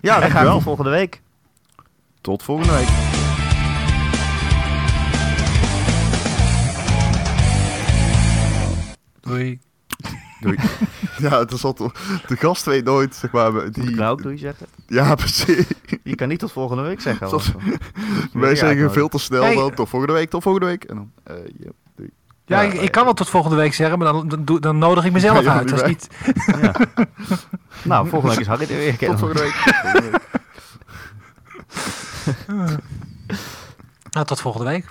Ja, 0.00 0.18
Wij 0.18 0.30
gaan 0.30 0.46
tot 0.46 0.62
volgende 0.62 0.90
week. 0.90 1.20
Tot 2.20 2.42
volgende 2.42 2.72
week. 2.72 3.15
Doei. 10.40 10.56
ja, 11.28 11.38
het 11.38 11.52
is 11.52 11.64
altijd, 11.64 11.90
de 12.26 12.36
gast 12.36 12.64
weet 12.64 12.84
nooit, 12.84 13.14
zeg 13.14 13.30
maar, 13.30 13.52
Moet 13.52 13.62
ik 13.64 13.74
die... 13.74 13.94
nou 13.96 14.10
ook 14.12 14.22
doei 14.22 14.38
zeggen? 14.38 14.66
Ja, 14.86 15.14
precies. 15.24 15.66
Je 16.02 16.14
kan 16.14 16.28
niet 16.28 16.38
tot 16.38 16.52
volgende 16.52 16.82
week 16.82 17.00
zeggen. 17.00 17.26
Eh, 17.26 17.32
moet 17.32 17.52
weer 17.52 17.78
Wij 18.32 18.56
zeggen 18.56 18.92
veel 18.92 19.08
te 19.08 19.18
snel 19.18 19.42
Hey. 19.42 19.54
dan, 19.54 19.74
tot 19.74 19.88
volgende 19.88 20.14
week, 20.14 20.30
tot 20.30 20.42
volgende 20.42 20.66
week. 20.66 20.84
En 20.84 20.96
dan, 20.96 21.10
eh, 21.24 21.34
ja, 21.58 21.70
doei. 21.96 22.10
Ja, 22.44 22.60
Ja, 22.62 22.72
ik, 22.72 22.80
ik 22.80 22.90
kan 22.92 23.04
wel 23.04 23.12
tot 23.14 23.28
volgende 23.28 23.56
week 23.56 23.74
zeggen, 23.74 23.98
maar 23.98 24.12
dan, 24.12 24.28
dan, 24.28 24.44
doe- 24.44 24.60
dan 24.60 24.78
nodig 24.78 25.04
ik 25.04 25.12
mezelf 25.12 25.46
uit. 25.46 25.68
Dat 25.68 25.82
is 25.82 25.86
niet 25.88 26.08
niet... 26.26 26.36
Ja. 26.62 26.74
nou, 27.82 28.08
volgende 28.08 28.34
week 28.34 28.40
is 28.40 28.46
Harry 28.46 28.62
er 28.70 28.76
weer. 28.76 28.98
Tot 28.98 29.18
volgende 29.18 29.42
week. 29.42 29.52
Tot 29.64 29.74
volgende 29.82 30.10
week. 30.10 30.20
Nou, 34.10 34.26
tot 34.26 34.40
volgende 34.40 34.66
week. 34.70 34.84